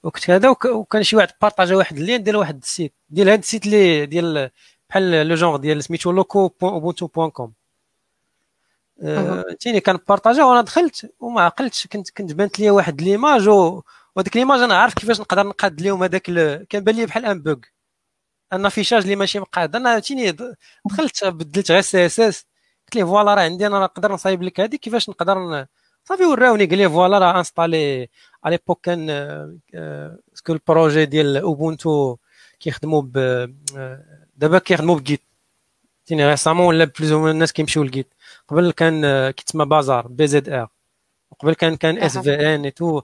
وكنت 0.04 0.30
هذا 0.30 0.50
وكان 0.50 1.04
شي 1.04 1.16
واحد 1.16 1.30
بارطاجا 1.42 1.76
واحد 1.76 1.98
ال 1.98 2.03
lien 2.03 2.24
ديال 2.24 2.36
واحد 2.36 2.58
ال 2.64 2.70
site 2.70 2.94
ديال 3.10 3.30
هذا 3.30 3.40
ال 3.40 3.45
site 3.45 3.66
اللي 3.66 4.06
ديال 4.06 4.50
بحال 4.90 5.28
le 5.28 5.36
genre 5.36 5.58
ديال 5.58 5.84
سميتو 5.84 6.12
loco 6.12 6.52
Ubuntu 6.64 7.08
point 7.08 7.30
com 7.30 7.54
تيني 9.60 9.80
كان 9.80 10.00
بارطاجا 10.10 10.44
وأنا 10.44 10.62
دخلت 10.62 11.14
وما 11.20 11.42
عقلتش 11.42 11.88
كنت 11.88 12.10
كنت 12.10 12.34
بانت 12.34 12.60
لي 12.60 12.70
واحد 12.70 13.02
l'image 13.02 13.48
وديك 14.16 14.38
l'image 14.38 14.60
أنا 14.62 14.78
عارف 14.78 14.94
كيفاش 14.94 15.20
نقدر 15.20 15.48
نقاد 15.48 15.82
لهم 15.82 16.04
هذاك 16.04 16.22
كان 16.70 16.84
بان 16.84 16.96
لي 16.96 17.06
بحال 17.06 17.26
un 17.26 17.42
bug 17.42 17.58
un 18.54 18.70
affichage 18.70 19.04
اللي 19.04 19.16
ماشي 19.16 19.40
مقاد. 19.40 19.76
أنا 19.76 20.00
تيني 20.00 20.32
دخلت 20.86 21.26
بدلت 21.26 21.72
غير 21.72 21.82
CSS 21.82 22.46
قلت 22.86 22.96
ليه 22.96 23.04
voilà 23.04 23.34
راه 23.34 23.42
عندي 23.42 23.68
أنا 23.68 23.80
نقدر 23.80 24.12
نصايب 24.14 24.44
لك 24.44 24.60
هذه 24.60 24.76
كيفاش 24.76 25.10
نقدر 25.10 25.68
صافي 26.10 26.26
وراوني 26.26 26.66
قال 26.66 26.78
لي 26.78 26.90
voilà 26.90 27.20
راه 27.20 27.38
انستالي 27.38 28.10
على 28.44 28.56
ليبوك 28.56 28.82
كان 28.84 29.08
parce 30.34 30.46
que 30.46 30.54
ال 30.54 30.61
projet 30.61 31.06
ديال 31.06 31.38
Ubuntu 31.38 32.18
كيخدموا 32.60 33.02
ب 33.02 33.14
دابا 34.36 34.60
كيخدموا 34.60 34.96
ب 34.96 35.02
Git 35.02 35.22
تيني 36.06 36.30
récemment 36.30 36.66
ولا 36.66 36.86
plus 36.86 37.12
الناس 37.12 37.54
كيمشيو 37.54 37.84
ل 37.84 37.91
Git 37.91 38.14
قبل 38.48 38.72
كان 38.72 39.30
كيتسمى 39.30 39.66
Bazaar 39.66 40.08
bzr 40.08 40.70
وقبل 41.32 41.54
كان 41.54 41.76
كان 41.76 41.98
SVN 41.98 42.72
et 42.72 42.82
tout 42.82 43.02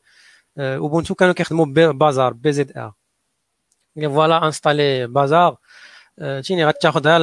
Ubuntu 0.58 1.16
كانوا 1.16 1.34
كيخدموا 1.34 1.92
Bazaar 1.92 2.34
bzr 2.34 2.94
voilà 3.98 4.46
انستالي 4.46 5.08
Bazaar 5.08 5.58
تيني 6.44 6.66
غتاخذ 6.66 7.08
ها 7.08 7.20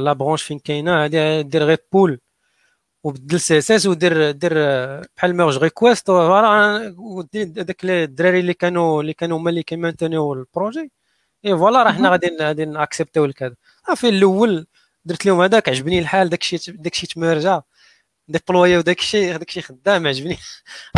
la 0.00 0.12
branche 0.12 0.42
فين 0.42 0.58
كاينة 0.58 1.04
هادي 1.04 1.42
دير 1.42 1.62
غير 1.62 1.78
pull 1.92 2.20
وبدل 3.06 3.40
CSS 3.40 3.86
ودير 3.86 4.30
دير 4.30 4.52
بحال 5.16 5.36
merge 5.36 5.58
request 5.58 6.06
voilà 6.06 6.94
داك 7.44 7.84
الدراري 7.84 8.40
اللي 8.40 8.54
كانوا 8.54 9.02
اللي 9.02 9.12
كانوا 9.14 9.38
هما 9.38 9.50
اللي 9.50 9.62
كيمانتونيو 9.62 10.32
ال 10.32 10.39
projet. 10.39 10.90
et 11.44 11.56
voilà 11.56 11.82
راه 11.82 11.92
حنا 11.92 12.10
غادي 12.10 12.36
غادي 12.40 12.64
نأكسبتيو 12.64 13.24
لك 13.24 13.42
هذا 13.42 13.54
صافي 13.86 14.08
الأول 14.08 14.66
درت 15.04 15.26
لهم 15.26 15.40
هذاك 15.40 15.68
عجبني 15.68 15.98
الحال 15.98 16.28
داكشي 16.28 16.72
داكشي 16.72 17.06
تمرجا 17.06 17.62
ديبلويا 18.28 18.78
وداكشي 18.78 19.32
داكشي 19.38 19.62
خدام 19.62 20.06
عجبني. 20.06 20.38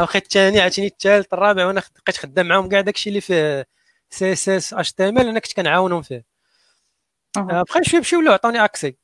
واخا 0.00 0.18
الثاني 0.18 0.60
عاوتاني 0.60 0.86
الثالث 0.88 1.32
الرابع 1.34 1.66
وأنا 1.66 1.82
بقيت 2.04 2.16
خدام 2.16 2.46
معاهم 2.48 2.68
كاع 2.68 2.80
داكشي 2.80 3.08
اللي 3.10 3.20
فيه 3.20 3.66
سي 4.10 4.32
إس 4.32 4.48
إس 4.48 4.74
اش 4.74 4.92
تي 4.92 5.08
إم 5.08 5.18
إل 5.18 5.28
أنا 5.28 5.40
كنت 5.40 5.52
كنعاونهم 5.52 6.02
فيه. 6.02 6.24
بقى 7.36 7.64
شوية 7.82 8.00
مشيو 8.00 8.18
ولاو 8.18 8.34
عطوني 8.34 8.64
accès 8.64 8.96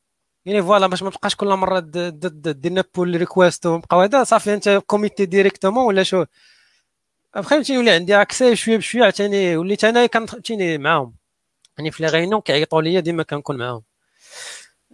يعني 0.46 0.62
voilà 0.62 0.86
باش 0.86 1.02
ما 1.02 1.10
تبقاش 1.10 1.36
كل 1.36 1.46
مرة 1.46 1.78
دير 1.80 2.84
pull 2.94 3.16
request 3.16 3.66
ونبقاو 3.66 4.00
هذا 4.00 4.24
صافي 4.24 4.54
انت 4.54 4.82
كوميتي 4.86 5.26
directement 5.26 5.84
ولا 5.84 6.02
push؟ 6.02 6.24
أبخي 7.34 7.50
فهمتيني 7.54 7.78
ولا 7.78 7.94
عندي 7.94 8.22
accès 8.22 8.56
شوية 8.56 8.76
بشوية 8.76 9.02
عاوتاني 9.02 9.56
وليت 9.56 9.84
أنا 9.84 10.06
كنت 10.06 10.52
معاهم. 10.52 11.14
يعني 11.78 11.90
في 11.90 12.02
les 12.02 12.08
réunions 12.08 12.40
كيعيطوا 12.40 12.82
ليا 12.82 13.00
ديما 13.00 13.22
كنكون 13.22 13.56
معاهم. 13.56 13.82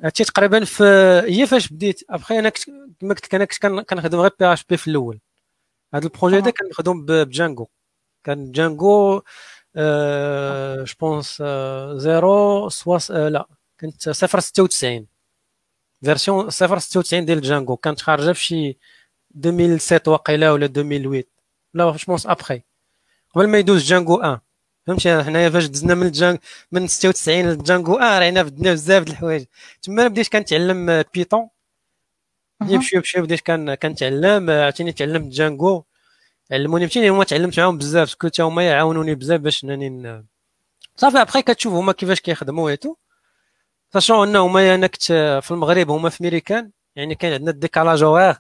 هادشي 0.05 0.25
تقريبا 0.25 0.65
في 0.65 0.85
هي 1.29 1.47
فاش 1.47 1.69
بديت. 1.69 2.03
أبخي 2.11 2.39
أنا 2.39 2.49
كما 3.01 3.15
قلت 3.15 3.25
لك 3.25 3.35
أنا 3.35 3.45
كنت 3.45 3.67
كنخدم 3.91 4.21
غير 4.21 4.31
PHP 4.41 4.77
في 4.77 4.89
الأول. 4.89 5.21
هذا 5.95 6.05
ال 6.05 6.09
projet 6.09 6.37
هذا 6.39 6.51
كان 6.51 6.69
مخدوم 6.71 7.07
ب 7.07 7.14
Django. 7.14 7.67
كان 8.25 8.53
Django 8.53 9.23
je 9.77 10.95
pense 11.01 11.43
زيرو 11.97 12.69
سواس 12.69 13.11
لا 13.11 13.47
كنت 13.81 14.11
صفر 14.11 14.41
ستة 14.41 14.63
وتسعين. 14.63 15.10
فيرسيون 16.05 16.51
صفر 16.51 16.79
ستة 16.79 17.01
وتسعين 17.01 17.25
ديال 17.25 17.41
جانجو 17.41 17.77
كانت 17.77 18.01
خارجة 18.01 18.33
في 18.33 18.45
شي 18.45 18.79
2007 19.45 20.13
واقيلا 20.13 20.53
ولا 20.53 20.67
2008 20.67 21.25
لا 21.75 21.91
جو 21.91 21.97
بونس 22.07 22.27
ابخي 22.27 22.63
قبل 23.35 23.49
ما 23.49 23.59
يدوز 23.59 23.85
جانجو 23.85 24.19
1 24.19 24.41
فهمتي؟ 24.87 25.23
حنايا 25.23 25.51
فاش 25.51 25.67
دزنا 25.67 25.95
من 25.95 26.07
الجانج 26.07 26.39
من 26.73 26.87
96 26.87 27.51
لجانجو 27.51 27.95
آه 27.95 28.19
رينا 28.19 28.43
بدنا 28.43 28.73
بزاف 28.73 29.03
د 29.03 29.09
الحوايج. 29.09 29.45
تما 29.83 30.09
بديت 30.09 30.29
كنتعلم 30.29 31.05
بيتون 31.15 31.49
بدي 32.61 32.79
بشويه 32.79 33.01
بشويه 33.01 33.23
بديت 33.23 33.41
كنتعلم 33.83 34.51
عرفتيني 34.51 34.93
تعلمت 34.93 35.33
جانجو 35.33 35.83
علموني 36.53 36.85
فهمتيني 36.87 37.11
هما 37.11 37.25
تعلمت 37.25 37.61
معاهم 37.61 37.79
بزاف 37.79 38.11
سكو 38.11 38.27
حتى 38.27 38.43
هما 38.43 38.63
يعاونوني 38.63 39.15
بزاف 39.15 39.41
باش 39.41 39.65
انني 39.65 40.25
صافي 40.97 41.21
ابخي 41.21 41.43
كتشوف 41.43 41.73
هما 41.75 41.93
كيفاش 41.93 42.21
كيخدموا 42.21 42.71
et 42.71 42.79
tout 42.79 42.97
sachant 43.95 44.29
que 44.29 44.37
هما 44.37 44.75
أنا 44.75 44.87
كنت 44.87 45.03
في 45.43 45.51
المغرب 45.51 45.91
هما 45.91 46.09
في 46.09 46.23
ميريكان 46.23 46.71
يعني 46.97 47.15
كان 47.15 47.33
عندنا 47.33 47.51
ال 47.51 47.56
décalage 47.56 48.03
horaire 48.03 48.37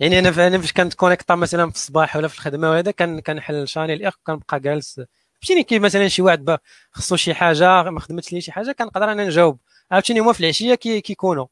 يعني 0.00 0.18
أنا 0.18 0.46
أنا 0.46 0.58
فاش 0.58 0.72
كنت 0.72 0.94
كونيكتا 0.94 1.34
مثلا 1.34 1.70
في 1.70 1.76
الصباح 1.76 2.16
ولا 2.16 2.28
في 2.28 2.34
الخدمه 2.34 2.70
وهذا 2.70 2.90
كنحل 2.90 3.68
channel 3.68 3.94
الاخ 3.94 4.14
كنبقى 4.26 4.60
جالس 4.60 5.00
فهمتيني 5.40 5.62
كيف 5.64 5.82
مثلا 5.82 6.08
شي 6.08 6.22
واحد 6.22 6.58
خصو 6.92 7.16
شي 7.16 7.34
حاجة 7.34 7.82
ما 7.90 8.00
خدمتش 8.00 8.32
لي 8.32 8.40
شي 8.40 8.52
حاجة 8.52 8.72
كنقدر 8.72 9.12
أنا 9.12 9.24
نجاوب 9.24 9.58
عرفتيني 9.92 10.20
هما 10.20 10.32
في 10.32 10.40
العشيه 10.40 10.74
كي 10.74 11.00
كيكونوا 11.00 11.46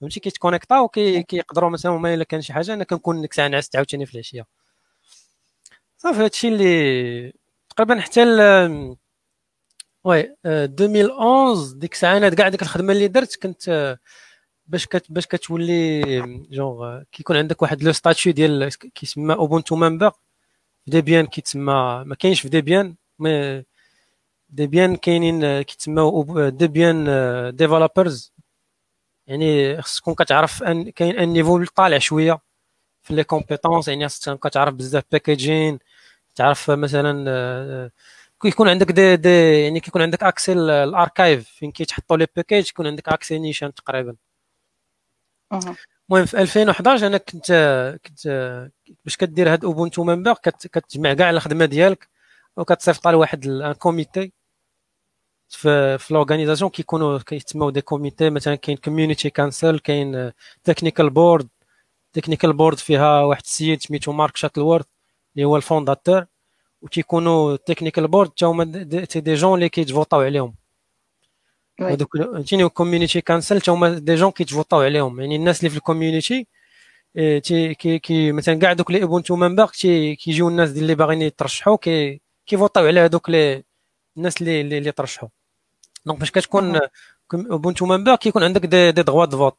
فهمتي 0.00 0.20
كيتكونيكتاو 0.20 0.88
كيقدروا 0.88 1.70
مثلا 1.70 1.92
هما 1.92 2.14
الا 2.14 2.24
كان 2.24 2.40
شي 2.42 2.52
حاجة 2.52 2.74
أنا 2.74 2.84
كنكون 2.84 3.20
ديك 3.20 3.30
الساعة 3.30 3.48
نعست 3.48 3.76
عاوتاني 3.76 4.06
في 4.06 4.14
العشيه 4.14 4.46
صافي 5.98 6.24
هادشي 6.24 6.48
اللي 6.48 7.32
تقريبا 7.76 8.00
حتى 8.00 8.22
oui 10.04 10.36
2011 10.46 11.72
ديك 11.78 11.92
الساعة 11.92 12.16
أنا 12.16 12.28
كاع 12.28 12.48
ديك 12.48 12.62
الخدمة 12.62 12.92
اللي 12.92 13.08
درت 13.08 13.36
كنت 13.42 13.98
باش 14.66 14.86
كت 14.86 15.06
باش 15.12 15.26
كتولي 15.26 16.02
جونغ 16.50 17.02
كيكون 17.12 17.36
عندك 17.36 17.62
واحد 17.62 17.82
le 17.82 17.92
statut 17.92 18.32
ديال 18.32 18.68
كيسمى 18.94 19.34
Ubuntu 19.34 19.76
member 19.76 20.10
في 20.84 20.90
Debian 20.90 21.26
كيتسمى 21.26 22.04
ما 22.06 22.14
كاينش 22.18 22.40
في 22.40 22.48
Debian 22.48 22.94
mais 23.18 23.64
Debian 24.50 24.96
كاينين 24.96 25.62
كيتسماو 25.62 26.48
Debian 26.48 27.04
developers 27.56 28.32
يعني 29.26 29.82
خصكم 29.82 30.14
كتعرف 30.14 30.62
ان 30.62 30.90
كاين 30.90 31.18
un 31.18 31.28
niveau 31.32 31.64
طالع 31.64 31.98
شوية 31.98 32.38
في 33.02 33.14
les 33.14 33.24
compétences 33.24 33.88
يعني 33.88 34.08
خصك 34.08 34.38
كتعرف 34.38 34.74
بزاف 34.74 35.04
packaging 35.12 35.78
تعرف 36.36 36.70
مثلا 36.70 37.90
كيكون 38.42 38.68
عندك 38.68 38.86
دي, 38.92 39.16
دي 39.16 39.28
يعني 39.62 39.80
كيكون 39.80 40.02
عندك 40.02 40.22
accès 40.22 40.52
ال 40.52 40.64
archive 40.64 41.48
فين 41.48 41.72
كيتحطوا 41.72 42.16
les 42.16 42.26
packages 42.36 42.68
يكون 42.70 42.86
عندك 42.86 43.08
accès 43.08 43.38
نيشان 43.38 43.74
تقريبا. 43.74 44.16
المهم 46.10 46.26
في 46.26 46.42
2011 46.42 47.06
أنا 47.06 47.18
كنت 47.18 47.52
كنت 48.06 48.28
باش 49.04 49.16
كدير 49.16 49.52
هاد 49.52 49.64
Ubuntu 49.64 50.04
member 50.04 50.34
كتجمع 50.42 51.14
كاع 51.14 51.30
الخدمة 51.30 51.64
ديالك 51.64 52.08
وكتصيفط 52.56 53.08
لواحد 53.08 53.46
un 53.46 53.72
comité 53.72 54.32
في 55.48 55.98
في 55.98 56.14
l'organisation 56.14 56.70
كيكونوا 56.70 57.18
كيتسموا 57.18 57.70
des 57.70 57.80
comités 57.80 58.30
مثلا 58.30 58.54
كاين 58.54 58.76
community 58.76 59.30
council 59.30 59.78
كاين 59.78 60.32
technical 60.64 61.10
board 61.10 61.48
technical 62.12 62.52
board 62.52 62.78
فيها 62.78 63.20
واحد 63.22 63.42
السيد 63.42 63.82
سميتو 63.82 64.12
Mark 64.12 64.36
Shuttleworth 64.36 64.86
اللي 65.36 65.44
هو 65.44 65.56
ال 65.56 65.63
fondateur 65.63 66.26
وكيكونوا 66.82 67.56
technical 67.56 68.08
board 68.08 68.30
حتى 68.30 68.44
هما 68.46 68.64
des 69.14 69.34
gens 69.34 69.54
اللي 69.54 69.68
كيتفوطاو 69.68 70.20
عليهم 70.20 70.54
هذوك 71.80 72.16
فهمتيني 72.16 72.68
community 72.68 73.20
council 73.20 73.60
حتى 73.60 73.70
هما 73.70 73.98
des 73.98 74.14
gens 74.14 74.30
كيتفوطاو 74.30 74.80
عليهم 74.80 75.20
يعني 75.20 75.36
الناس 75.36 75.60
اللي 75.60 75.70
في 75.70 75.76
ال 75.76 75.83
community 75.83 76.46
تي 77.14 77.74
كي 77.74 77.98
كي 77.98 78.32
مثلا 78.32 78.54
كاع 78.54 78.72
دوك 78.72 78.90
les 78.90 79.02
Ubuntu 79.02 79.36
member 79.36 79.66
كيجيو 79.66 80.48
الناس 80.48 80.70
اللي 80.70 80.94
باغيين 80.94 81.22
يترشحوا 81.22 81.76
كي 81.76 82.20
كيفوطاو 82.46 82.86
على 82.86 83.00
هذوك 83.00 83.30
les 83.30 83.64
الناس 84.16 84.42
اللي 84.42 84.60
اللي 84.60 84.92
ترشحوا 84.92 85.28
donc 86.06 86.18
باش 86.18 86.30
كتكون 86.30 86.80
Ubuntu 87.34 87.86
member 87.86 88.16
كيكون 88.16 88.42
عندك 88.42 88.66
des 88.66 88.92
des 88.92 89.02
droits 89.02 89.24
de 89.24 89.38
vote 89.38 89.56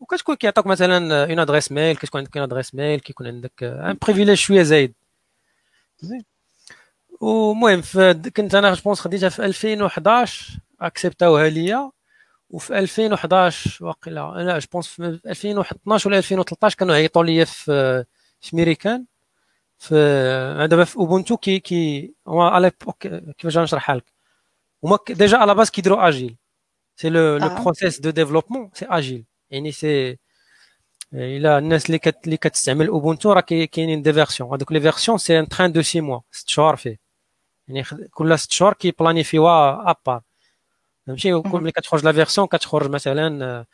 وكتكون 0.00 0.34
كيعطوك 0.34 0.66
مثلا 0.66 1.24
une 1.30 1.38
adresse 1.38 1.72
mail 1.72 1.96
كتكون 1.96 2.18
عندك 2.20 2.36
une 2.36 2.44
adresse 2.44 2.74
mail 2.74 3.00
كيكون 3.00 3.26
عندك 3.26 3.62
un 3.62 3.98
privilège 4.02 4.36
شوية 4.36 4.62
زايد 4.62 4.94
ومهم 7.20 7.82
كنت 8.36 8.54
أنا 8.54 8.74
je 8.74 8.81
pense 8.81 9.00
خديتها 9.00 9.28
في 9.28 9.44
2011 9.44 10.58
اكسبتاوها 10.80 11.48
ليا 11.48 11.90
وفي 12.50 12.78
2011 12.78 13.84
واقيلا 13.84 14.34
لا 14.36 14.58
je 14.58 14.67
pense 14.67 14.88
في 14.88 15.20
2012 15.26 16.08
ولا 16.08 16.18
2013 16.18 16.76
كانوا 16.78 16.94
عيطوا 16.94 17.24
ليا 17.24 17.44
في 17.44 18.04
في 18.40 18.56
ميريكان 18.56 19.04
في 19.78 19.94
دابا 20.70 20.84
في 20.84 20.96
Ubuntu 20.96 21.36
كي 21.36 21.58
كي 21.60 22.14
على 22.28 22.70
كيفاش 23.38 23.58
نشرحها 23.58 23.96
لك؟ 23.96 24.04
هما 24.84 24.98
déjà 25.08 25.38
à 25.38 25.43
la 25.43 25.54
base 25.54 25.70
كيديروا 25.70 26.08
agile 26.08 26.36
c'est 26.96 27.08
le 27.10 27.36
le 27.36 27.48
process 27.64 28.00
de 28.00 28.10
développement 28.10 28.70
c'est 28.74 28.86
agile 28.88 29.24
يعني 29.50 29.72
c'est 29.72 30.18
إلى 31.16 31.58
الناس 31.58 31.86
اللي 31.86 31.98
كت 31.98 32.24
اللي 32.24 32.36
كتستعمل 32.36 32.88
Ubuntu 32.88 33.32
راه 33.32 33.40
كاينين 33.40 34.02
des 34.02 34.12
versions 34.12 34.50
هذوك 34.54 34.72
les 34.72 34.80
versions 34.80 35.18
c'est 35.18 35.38
un 35.38 35.48
train 35.48 35.72
de 35.72 35.82
six 35.82 36.00
mois 36.00 36.20
ست 36.30 36.48
شهور 36.48 36.76
فيه. 36.76 36.98
يعني 37.68 37.84
كل 38.10 38.38
ست 38.38 38.52
شهور 38.52 38.72
كيبلانيفيوا 38.74 39.90
ابار 39.90 40.22
فهمتي؟ 41.06 41.40
كل 41.42 41.60
ملي 41.60 41.72
كتخرج 41.72 42.04
la 42.04 42.12
version 42.12 42.46
كتخرج 42.46 42.90
مثلا 42.90 43.66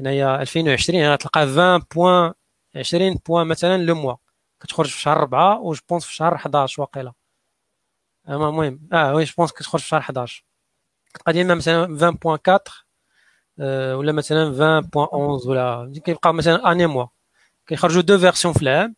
هنايا 0.00 0.42
2020 0.42 1.18
تلقى 1.18 1.40
20 1.40 1.78
point 1.94 2.32
20 2.76 3.14
point 3.28 3.46
مثلا 3.46 3.76
le 3.82 3.94
mois 3.94 4.16
كتخرج 4.60 4.86
في 4.88 5.00
شهر 5.00 5.16
4 5.22 5.60
و 5.60 5.72
je 5.72 5.80
pense 5.90 6.04
في 6.04 6.14
شهر 6.14 6.34
11 6.36 6.82
واقيلا. 6.82 7.12
المهم 8.28 8.88
آه 8.92 9.14
oui 9.14 9.24
je 9.24 9.32
pense 9.38 9.52
كتخرج 9.52 9.80
في 9.80 9.88
شهر 9.88 10.00
11 10.00 10.44
كتبقى 11.14 11.32
ديما 11.32 11.54
مثلا 11.54 11.86
20.4 11.86 12.89
ولا 13.58 14.12
مثلا 14.12 14.80
20.11 14.94 15.46
ولا 15.46 15.92
كيبقى 16.04 16.34
مثلا 16.34 16.72
اني 16.72 16.86
موا 16.86 17.06
كيخرجوا 17.66 18.02
deux 18.02 18.18
versions 18.18 18.54
في 18.54 18.62
العام 18.62 18.96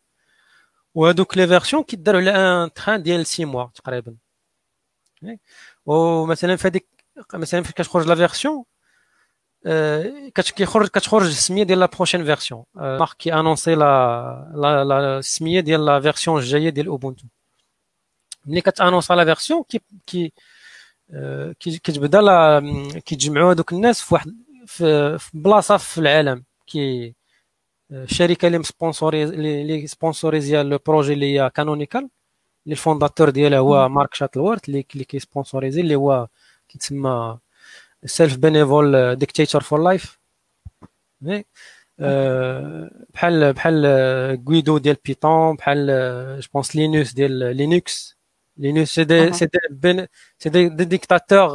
وهذوك 0.95 1.37
les 1.37 1.47
versions 1.47 1.83
كيداروا 1.83 2.21
على 2.21 2.31
un 2.31 2.73
train 2.73 3.03
ديال 3.03 3.25
6 3.25 3.45
mois 3.45 3.67
تقريبا 3.75 4.15
ومثلا 5.85 6.55
في 6.55 6.67
هذيك 6.67 6.87
مثلا 7.33 7.63
فاش 7.63 7.71
كتخرج 7.73 8.07
la 8.07 8.15
version 8.15 8.63
كيخرج 10.35 10.87
كتخرج 10.87 11.25
السميه 11.25 11.63
ديال 11.63 11.79
la 11.79 11.85
prochaine 11.85 12.25
version 12.25 12.63
مارك 12.75 13.13
كي 13.13 13.33
annoncer 13.33 13.75
la 13.75 14.83
la 14.87 15.17
السميه 15.17 15.59
ديال 15.59 15.85
la 15.85 15.99
version 15.99 16.39
الجايه 16.39 16.69
ديال 16.69 16.87
اوبونتو 16.87 17.25
ملي 18.45 18.61
كت 18.61 18.73
annonça 18.73 19.13
la 19.13 19.25
version 19.25 19.63
كي 19.63 19.81
كي 20.07 20.33
كتبدا 21.59 22.21
لا 22.21 22.59
كيتجمعوا 23.05 23.53
هذوك 23.53 23.73
الناس 23.73 24.01
في 24.01 24.13
واحد 24.13 24.35
في 24.67 25.19
بلاصة 25.33 25.77
في 25.77 25.97
العالم. 25.97 26.43
كي 26.67 27.15
الشركة 27.91 28.47
اللي 28.47 28.63
sponsorisé 28.63 29.23
اللي 29.23 29.87
sponsoriser 29.87 30.63
le 30.63 30.79
projet 30.87 31.13
اللي 31.13 31.39
هي 31.39 31.49
كانونيكال. 31.49 32.09
اللي 32.65 32.73
ال 32.73 32.79
fondateur 32.79 33.29
ديالها 33.29 33.59
هو 33.59 33.89
مارك 33.89 34.13
شاتلورت 34.13 34.69
اللي 34.69 34.85
اللي 34.93 35.03
كي 35.05 35.17
sponsoriser 35.17 35.81
اللي 35.81 35.95
هو 35.95 36.27
كيتسمى 36.69 37.39
سيلف 38.05 38.37
بينيفول 38.37 39.15
ديكتاتور 39.15 39.61
فور 39.61 39.83
لايف 39.83 40.19
بحال 43.13 43.53
بحال 43.53 43.85
غويدو 44.47 44.77
ديال 44.77 44.97
بيتون 45.05 45.55
بحال 45.55 45.87
جو 46.41 46.47
بونس 46.53 46.75
لينوس 46.75 47.13
ديال 47.13 47.55
لينكس 47.57 48.12
لينوس 48.57 48.95
سي 48.95 49.03
دي 49.03 49.33
سي 49.33 49.45
دي 49.71 50.07
سي 50.39 50.49
دي 50.49 50.69
ديكتاتور 50.69 51.49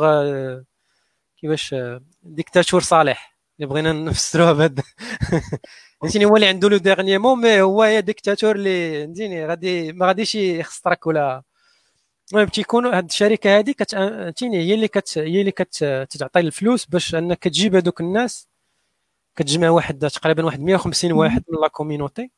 كيفاش 1.40 1.74
ديكتاتور 2.22 2.80
صالح 2.80 3.38
اللي 3.58 3.68
بغينا 3.68 3.92
نفسروها 3.92 4.52
بهذا 4.52 4.82
فهمتيني 6.00 6.24
هو 6.24 6.36
اللي 6.36 6.46
عنده 6.46 6.68
لو 6.68 6.76
ديرني 6.76 7.18
مو 7.18 7.34
مي 7.34 7.60
هو 7.60 7.84
يا 7.84 8.00
ديكتاتور 8.00 8.56
اللي 8.56 9.04
فهمتيني 9.06 9.46
غادي 9.46 9.92
ما 9.92 10.06
غاديش 10.06 10.34
يخسرك 10.34 11.06
ولا 11.06 11.42
المهم 12.32 12.48
تيكون 12.48 12.86
هاد 12.86 13.04
الشركة 13.04 13.58
هذه 13.58 13.72
كتعطيني 13.72 14.58
هي 14.58 14.74
اللي 14.74 14.88
كت 14.88 15.18
هي 15.18 15.40
اللي 15.40 15.50
كتعطي 15.52 16.40
الفلوس 16.40 16.86
باش 16.86 17.14
انك 17.14 17.44
تجيب 17.44 17.76
هذوك 17.76 18.00
الناس 18.00 18.48
كتجمع 19.36 19.70
واحد 19.70 19.98
تقريبا 19.98 20.44
واحد 20.44 20.60
150 20.60 21.12
واحد 21.12 21.44
من 21.48 21.60
la 21.62 21.68
community 21.68 22.30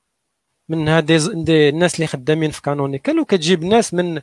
من 0.71 0.89
هاد 0.89 1.07
des 1.45 1.69
الناس 1.69 1.95
اللي 1.95 2.07
خدامين 2.07 2.51
في 2.51 2.63
كانونيكال 2.63 3.21
وكتجيب 3.21 3.65
ناس 3.65 3.95
من 3.95 4.21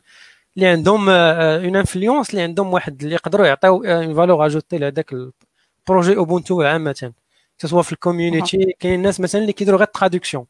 اللي 0.56 0.66
عندهم 0.68 1.08
une 1.08 1.76
influence 1.76 2.30
اللي 2.30 2.42
عندهم 2.42 2.72
واحد 2.72 3.02
اللي 3.02 3.14
يقدروا 3.14 3.46
يعطيو 3.46 3.84
une 3.84 4.14
valeur 4.14 4.46
ajoutée 4.46 4.78
لهذاك 4.78 5.12
ال 5.12 5.27
projet 5.27 6.16
اوبونتو 6.16 6.62
عامة. 6.62 7.12
سواء 7.58 7.82
في 7.82 7.92
ال 7.92 8.00
community 8.00 8.76
كاين 8.80 9.02
ناس 9.02 9.20
مثلا 9.20 9.40
اللي 9.40 9.52
كيديروا 9.52 9.78
غير 9.78 9.88
traduction 9.88 10.46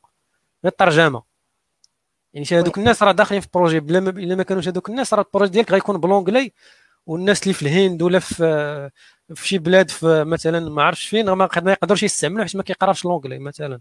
غير 0.64 0.72
الترجمة. 0.72 1.22
يعني 2.34 2.46
هذوك 2.52 2.78
الناس 2.78 3.02
راه 3.02 3.12
داخلين 3.12 3.40
في 3.40 3.48
projet 3.54 3.81
بلا 3.80 4.00
ما 4.00 4.11
إلا 4.11 4.34
ما 4.34 4.42
كانوش 4.42 4.68
هذوك 4.68 4.90
الناس 4.90 5.14
راه 5.14 5.22
ال 5.22 5.26
projet 5.26 5.50
ديالك 5.52 5.72
غيكون 5.72 5.98
ب 6.00 6.06
l'anglais 6.06 6.52
والناس 7.06 7.42
اللي 7.42 7.54
في 7.54 7.62
الهند 7.62 8.02
ولا 8.02 8.18
في 8.18 8.90
في 9.34 9.48
شي 9.48 9.58
بلاد 9.58 9.90
في 9.90 10.24
مثلا 10.24 10.70
ما 10.70 10.82
عرفتش 10.82 11.06
فين 11.08 11.30
ما 11.30 11.48
يقدروش 11.56 12.02
يستعملوا 12.02 12.44
حيت 12.44 12.56
ما 12.56 12.62
كيقراش 12.62 13.04
l'anglais 13.04 13.38
مثلا. 13.38 13.80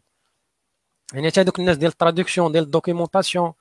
يعني 1.14 1.28
حتى 1.32 1.42
هذوك 1.42 1.60
الناس 1.60 1.78
ديال 1.78 1.92
ال 1.92 1.97
traduction 1.97 2.52
ديال 2.52 2.64
ال 2.64 2.70
documentation 2.70 3.54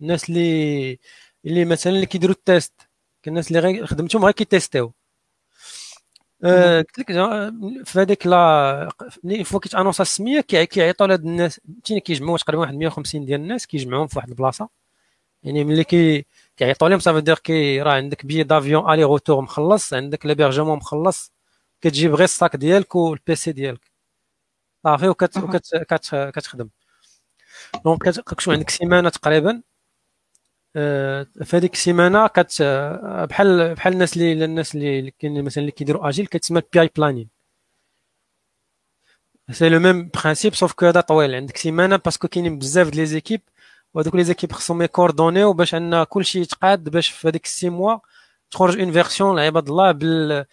الناس 0.00 0.28
اللي 0.30 0.98
اللي 1.46 1.64
مثلا 1.64 1.92
اللي 1.92 2.06
كيديروا 2.06 2.34
ال 2.36 2.44
test 2.44 2.74
الناس 3.28 3.48
اللي 3.48 3.58
غير 3.60 3.86
خدمتهم 3.86 4.24
غير 4.24 4.32
كي 4.34 4.47
testيو. 4.47 4.94
آه، 6.44 6.78
قلت 6.82 6.98
لك 6.98 7.06
في 7.86 7.98
هذيك 8.00 8.26
لا 8.26 8.88
ملي 9.24 9.44
فوا 9.44 9.60
كيتانونسا 9.60 10.02
السمية 10.02 10.40
كيعيطوا 10.40 11.06
لهاد 11.06 11.24
الناس 11.26 11.60
فهمتيني 11.68 12.00
كيجمعوا 12.00 12.38
تقريبا 12.38 12.62
واحد 12.62 12.74
150 12.74 13.24
ديال 13.24 13.40
الناس 13.40 13.66
كيجمعوهم 13.66 14.06
في 14.06 14.18
واحد 14.18 14.28
البلاصة. 14.28 14.68
يعني 15.44 15.64
ملي 15.64 15.84
كي 15.84 16.26
كيعيطوا 16.56 16.88
لهم 16.90 16.98
صافي 17.00 17.20
دير 17.20 17.36
كي 17.38 17.82
راه 17.82 17.92
عندك 17.92 18.26
بي 18.26 18.42
دافيون 18.44 18.92
الي 18.94 19.04
روتور 19.04 19.42
مخلص 19.42 19.94
عندك 19.94 20.26
لابيرجمون 20.26 20.78
مخلص 20.78 21.32
كتجيب 21.82 22.12
غير 22.14 22.24
الساك 22.24 22.56
ديالك 22.56 22.94
والبيسي 22.96 23.52
ديالك. 23.52 23.92
صافي 24.84 25.08
وكت 25.08 25.36
وكت 25.38 25.76
كتخدم. 26.34 26.68
دونك 27.84 28.02
كتكون 28.02 28.54
عندك 28.54 28.70
سيمانة 28.70 29.08
تقريبا. 29.08 29.62
آه، 30.76 31.26
في 31.44 31.56
هذيك 31.56 31.74
السيمانة 31.74 32.26
كت 32.26 32.58
آه، 32.60 33.24
بحال 33.24 33.74
بحال 33.74 33.92
الناس 33.92 34.16
اللي 34.16 34.44
الناس 34.44 34.74
اللي 34.74 35.10
كاين 35.10 35.44
مثلا 35.44 35.60
اللي 35.62 35.72
كيديروا 35.72 36.08
آجيل 36.08 36.26
كتسمى 36.26 36.62
بي 36.72 36.80
اي 36.80 36.90
بلانين 36.96 37.28
سي 39.50 39.68
لو 39.68 39.78
ميم 39.78 40.10
برينسيپ 40.14 40.54
سوف 40.54 40.72
كو 40.72 40.86
هذا 40.86 41.00
طويل. 41.00 41.34
عندك 41.34 41.56
سيمانة 41.56 41.96
باسكو 41.96 42.28
كاينين 42.28 42.58
بزاف 42.58 42.88
د 42.90 42.94
لي 42.94 43.06
زيكيب 43.06 43.40
وهذوك 43.94 44.14
لي 44.14 44.24
زيكيب 44.24 44.52
خصهم 44.52 44.82
يكوردونيو 44.82 45.52
باش 45.52 45.74
أن 45.74 46.04
كلشي 46.04 46.40
يتقاد 46.40 46.88
باش 46.88 47.08
في 47.10 47.28
هذيك 47.28 47.46
تخرج 48.50 48.80
اون 48.80 48.92
فيرسيون 48.92 49.36
لعباد 49.36 49.68
الله 49.68 49.92
بال 49.92 50.44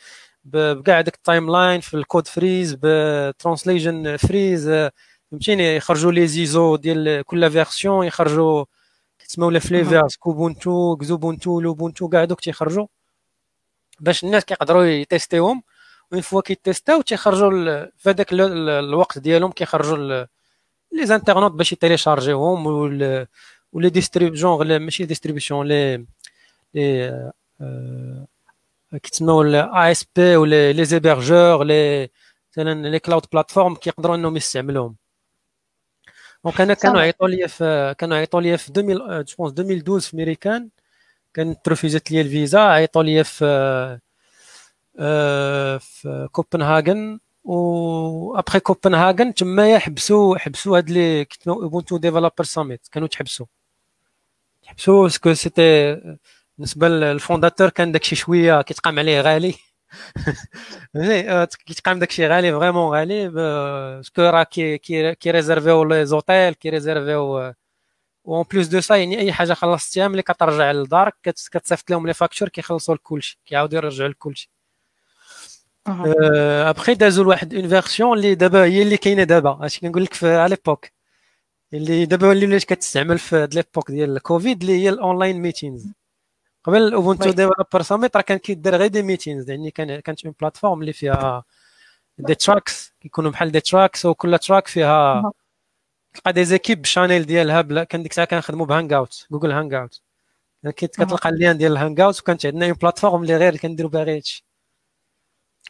بكاع 0.45 1.01
داك 1.01 1.15
التايم 1.15 1.51
لاين 1.51 1.81
في 1.81 1.93
الكود 1.93 2.27
فريز 2.27 2.77
بترانسليشن 2.81 4.17
فريز 4.17 4.89
فهمتيني؟ 5.31 5.75
يخرجوا 5.75 6.11
لي 6.11 6.27
زيزو 6.27 6.75
ديال 6.75 7.23
كل 7.25 7.51
فيرسيون 7.51 8.05
يخرجوا 8.05 8.65
كيتسموا 9.19 9.51
لا 9.51 9.59
فليفرز 9.59 10.15
كوبونتو 10.15 10.95
كزوبونتو 10.97 11.61
لوبونتو 11.61 12.09
كاع 12.09 12.25
دوك 12.25 12.39
تيخرجوا. 12.39 12.87
باش 13.99 14.23
الناس 14.23 14.45
كيقدروا 14.45 14.83
يتيستيوهم 14.83 15.63
وين 16.11 16.21
فوا 16.21 16.41
كيتيستاو 16.41 17.01
تيخرجوا 17.01 17.49
في 17.97 18.09
هذاك 18.09 18.27
الوقت 18.33 19.17
ديالهم 19.19 19.51
كيخرجوا 19.51 20.25
لي 20.91 21.05
زانترنوت 21.05 21.51
باش 21.51 21.71
يتيليشارجيوهم 21.71 22.67
ولي 23.73 23.89
ديستريبيون 23.89 24.77
ماشي 24.77 25.05
ديستريبيسيون 25.05 25.67
لي 25.67 26.05
لي 26.75 27.31
كيتسموا 29.03 29.43
الاي 29.43 29.91
اس 29.91 30.05
بي 30.15 30.35
ولا 30.35 30.71
لي 30.73 30.85
زيبرجور 30.85 31.63
لي 31.63 32.09
مثلا 32.51 32.89
لي 32.89 32.99
كلاود 32.99 33.25
بلاتفورم 33.33 33.75
كيقدروا 33.75 34.15
إنهم 34.15 34.37
يستعملوهم. 34.37 35.00
دونك 36.45 36.61
أنا 36.61 36.73
كانوا 36.73 37.01
عيطوا 37.01 37.27
لي 37.27 37.47
في 37.47 37.95
كانوا 37.97 38.17
عيطوا 38.17 38.41
لي 38.41 38.57
في 38.57 38.69
2000 38.69 38.81
je 39.21 39.35
pense 39.37 39.59
2012 39.59 40.09
في 40.09 40.17
ميريكان 40.17 40.69
كانت 41.33 41.65
ت 41.65 41.72
refusات 41.72 42.11
لي 42.11 42.21
الفيزا 42.21 42.59
عيطوا 42.59 43.03
لي 43.03 43.23
في 43.23 43.45
آه، 44.99 45.77
في 45.77 46.27
كوبنهاجن 46.31 47.19
و 47.43 48.37
ابخي 48.39 48.59
كوبنهاجن 48.59 49.33
تما 49.33 49.79
حبسوا 49.79 50.37
حبسوا 50.37 50.77
هاد 50.77 50.89
les 50.89 51.25
كيتسموا 51.25 51.63
Ubuntu 51.63 51.97
Developer 51.97 52.43
Summit 52.43 52.87
كانوا 52.91 53.07
تحبسوا. 53.07 53.45
تحبسوا 54.63 55.03
parce 55.03 55.22
que 55.22 55.33
c'était 55.33 55.95
بالنسبة 56.57 56.87
لل 56.89 57.04
fondateur 57.04 57.69
كان 57.69 57.91
داكشي 57.91 58.15
شوية 58.15 58.61
كيتقام 58.61 58.99
عليه 58.99 59.21
غالي. 59.21 59.55
كيتقام 61.65 61.99
داكشي 61.99 62.27
غالي 62.27 62.51
vraiment 62.51 62.91
غالي 62.93 63.27
parce 63.29 63.87
que 63.87 64.21
راه 64.21 64.43
كي 64.43 64.77
كي 65.13 65.31
réserverيو 65.31 65.83
les 65.83 66.05
hôtels 66.05 66.53
كي 66.53 66.69
réserverيو 66.69 67.53
en 68.27 68.43
plus 68.51 68.67
de 68.67 68.81
ça 68.81 68.95
يعني 68.95 69.19
اي 69.19 69.33
حاجة 69.33 69.53
خلصتيها 69.53 70.07
ملي 70.07 70.21
كترجع 70.21 70.71
للدار 70.71 71.11
كتصيفط 71.23 71.91
لهم 71.91 72.07
les 72.07 72.13
factures 72.13 72.49
كيخلصوا 72.49 72.95
لك 72.95 73.01
كلشي 73.03 73.39
كيعاودوا 73.45 73.77
يرجعوا 73.77 74.09
لك 74.09 74.17
كلشي 74.17 74.51
ابخي 75.87 76.93
دازوا 76.93 77.23
لواحد 77.23 77.53
une 77.53 77.67
version 77.69 78.17
اللي 78.17 78.35
دابا 78.35 78.63
هي 78.63 78.81
اللي 78.81 78.97
كاينة 78.97 79.23
دابا 79.23 79.65
اش 79.65 79.79
كنقول 79.79 80.03
لك 80.03 80.13
في 80.13 80.47
l'époque 80.49 80.85
اللي 81.73 82.05
دابا 82.05 82.27
ولات 82.27 82.63
كتستعمل 82.63 83.19
في 83.19 83.47
l'époque 83.53 83.91
ديال 83.91 84.15
الكوفيد 84.17 84.61
اللي 84.61 84.83
هي 84.83 84.89
ال 84.89 84.96
online 84.96 85.41
meetings 85.41 85.87
قبل 86.63 86.77
ال 86.77 86.85
Ubuntu 86.85 87.29
Developer 87.29 87.81
Summit 87.81 88.15
راه 88.15 88.21
كان 88.21 88.37
كيدير 88.37 88.75
غير 88.75 88.87
des 88.87 89.01
meetings 89.01 89.49
يعني 89.49 89.71
كان 89.71 89.99
كانت 89.99 90.25
une 90.25 90.35
plateforme 90.41 90.81
اللي 90.81 90.93
فيها 90.93 91.43
دي 92.17 92.35
تراكس 92.35 92.93
كيكونوا 93.01 93.31
بحال 93.31 93.51
دي 93.51 93.59
تراكس 93.59 94.05
وكل 94.05 94.39
تراك 94.39 94.67
فيها 94.67 95.31
تلقى 96.13 96.33
دي 96.33 96.45
زيكيب 96.45 96.85
شانيل 96.85 97.25
ديالها 97.25 97.61
بلا 97.61 97.83
كان 97.83 98.03
ديك 98.03 98.11
الساعة 98.11 98.27
كنخدموا 98.27 98.65
بهانج 98.65 98.93
اوت 98.93 99.27
جوجل 99.31 99.51
هانج 99.51 99.73
اوت 99.73 100.01
كتلقى 100.65 101.29
اللين 101.29 101.57
ديال 101.57 101.71
الهانج 101.71 102.01
اوت 102.01 102.19
وكانت 102.19 102.45
عندنا 102.45 102.65
اون 102.65 102.73
بلاتفورم 102.73 103.21
اللي 103.21 103.37
غير 103.37 103.57
كنديروا 103.57 103.91
بها 103.91 104.03
غير 104.03 104.15
هادشي. 104.15 104.45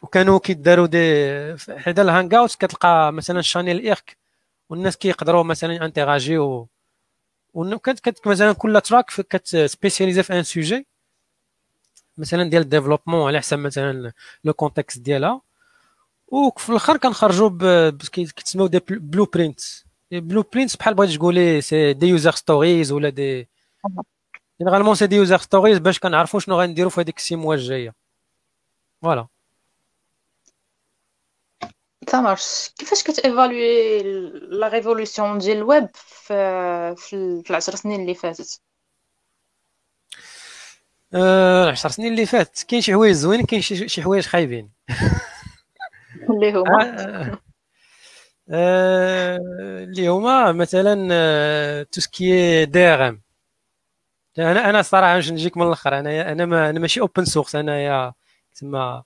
وكانوا 0.02 0.38
كيداروا 0.38 0.86
دي 0.86 0.98
حدا 1.78 2.02
الهانج 2.02 2.34
اوت 2.34 2.54
كتلقى 2.54 3.12
مثلا 3.12 3.40
شانيل 3.42 3.78
ايرك 3.80 4.16
والناس 4.68 4.96
كيقدروا 4.96 5.42
مثلا 5.42 5.84
انتراجيو 5.84 6.68
وكانت 7.54 8.00
كانت 8.00 8.28
مثلا 8.28 8.52
كل 8.52 8.80
تراك 8.80 9.06
كتسبيسياليزي 9.06 10.22
في 10.22 10.38
ان 10.38 10.42
سوجي 10.42 10.86
مثلا 12.18 12.50
ديال 12.50 12.62
ال 12.62 12.67
développement 12.67 13.26
على 13.26 13.38
حسب 13.38 13.58
مثلا 13.58 14.12
le 14.44 14.52
contexte 14.52 14.98
ديالها. 14.98 15.40
وفي 16.28 16.70
الآخر 16.70 16.96
كنخرجوا 16.96 17.90
كيتسموا 18.12 18.68
des 18.68 18.80
blueprints 18.90 19.60
blueprint 20.12 20.76
بحال 20.76 20.94
بغيتي 20.94 21.16
تقولي 21.16 21.60
c'est 21.60 21.92
des 21.92 22.06
user 22.06 22.32
stories 22.32 22.92
ولا 22.92 23.08
des 23.08 23.48
généralement 24.60 24.94
c'est 24.94 25.06
des 25.06 25.16
user 25.16 25.38
stories 25.38 25.78
باش 25.78 25.98
كنعرفوا 25.98 26.40
شنو 26.40 26.60
غنديروا 26.60 26.90
في 26.90 27.00
هذيك 27.00 27.18
ال 27.18 27.22
six 27.22 27.36
mois 27.36 27.54
الجاية. 27.54 27.94
voilà 29.02 29.26
تمارش 32.06 32.70
كيفاش 32.78 33.02
كت 33.02 33.24
évaluer 33.24 34.02
la 34.32 34.68
révolution 34.68 35.38
ديال 35.38 35.56
الويب 35.56 35.88
في 35.94 36.34
في 36.96 37.42
العشر 37.50 37.74
سنين 37.74 38.00
اللي 38.00 38.14
فاتت 38.14 38.60
العشر 41.14 41.88
سنين 41.88 42.12
اللي 42.12 42.26
فات 42.26 42.62
كاين 42.62 42.82
شي 42.82 42.92
حوايج 42.92 43.12
زوينين 43.14 43.46
كاين 43.46 43.62
شي 43.62 44.02
حوايج 44.02 44.26
خايبين 44.26 44.70
اللي 46.30 46.52
هما 46.52 47.38
اللي 49.84 50.08
هما 50.08 50.52
مثلا 50.52 51.82
tout 51.82 52.64
ce 52.64 52.78
qui 52.86 53.08
DRM 53.08 53.22
أنا 54.38 54.70
أنا 54.70 54.82
صراحة 54.82 55.14
باش 55.14 55.30
نجيك 55.30 55.56
من 55.56 55.66
الآخر 55.66 55.98
أنا 55.98 56.32
أنا 56.32 56.46
ما 56.46 56.70
أنا 56.70 56.80
ماشي 56.80 57.00
open 57.00 57.24
source 57.24 57.56
انايا 57.56 58.12
تسمى 58.54 59.02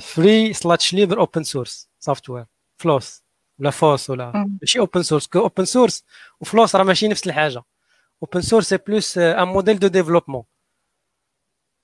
free 0.00 0.52
slash 0.52 0.94
libre 0.94 1.20
open 1.20 1.42
source 1.42 1.87
software 1.98 2.44
FLOSS 2.78 3.22
ولا 3.58 3.70
FOSS 3.70 4.10
ولا 4.10 4.46
ماشي 4.60 4.78
open 4.78 5.02
source 5.02 5.26
que 5.26 5.38
open 5.38 5.64
source 5.64 6.04
و 6.40 6.46
FLOSS 6.46 6.76
راه 6.76 6.84
ماشي 6.84 7.08
نفس 7.08 7.26
الحاجة. 7.26 7.62
open 8.22 8.40
source 8.40 8.68
c'est 8.68 8.76
plus 8.76 9.18
un 9.18 9.48
modèle 9.48 9.78
de 9.78 9.86
développement 9.86 10.44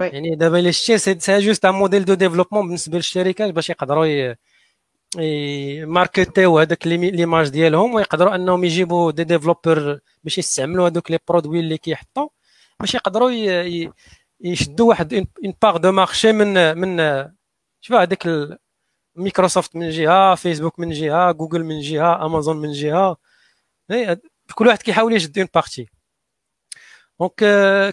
يعني 0.01 0.35
دابا 0.37 0.59
الا 0.59 0.71
شتي 0.71 0.99
c'est 0.99 1.39
juste 1.39 1.65
un 1.65 1.75
modèle 1.75 2.05
de 2.05 2.15
développement 2.15 2.67
بالنسبة 2.67 2.97
للشركات 2.97 3.55
باش 3.55 3.71
يقدروا 3.71 4.35
ماركتيو 5.85 6.59
هذاك 6.59 6.87
l'image 6.87 7.49
ديالهم 7.49 7.95
ويقدروا 7.95 8.35
أنهم 8.35 8.65
يجيبوا 8.65 9.11
des 9.11 9.25
développeurs 9.25 10.01
باش 10.25 10.39
يستعملوا 10.39 10.89
هذوك 10.89 11.11
les 11.11 11.19
produits 11.29 11.61
اللي 11.61 11.79
كيحطوا 11.79 12.29
باش 12.81 12.95
يقدروا 12.95 13.31
يشدوا 14.41 14.89
واحد 14.89 15.15
une 15.15 15.27
part 15.63 15.77
de 15.77 15.93
marché 15.93 16.33
من 16.33 16.79
من 16.79 16.99
شوف 17.81 17.97
هذاك 17.97 18.27
مايكروسوفت 19.17 19.77
من 19.77 19.91
جهه 19.91 20.35
فيسبوك 20.35 20.79
من 20.79 20.91
جهه 20.91 21.33
جوجل 21.33 21.65
من 21.65 21.81
جهه 21.81 22.27
امازون 22.27 22.57
من 22.57 22.73
جهه 22.73 23.17
كل 24.55 24.67
واحد 24.67 24.83
كيحاول 24.83 25.13
يشد 25.13 25.39
une 25.39 25.49
partie 25.55 25.89
donc 27.21 27.35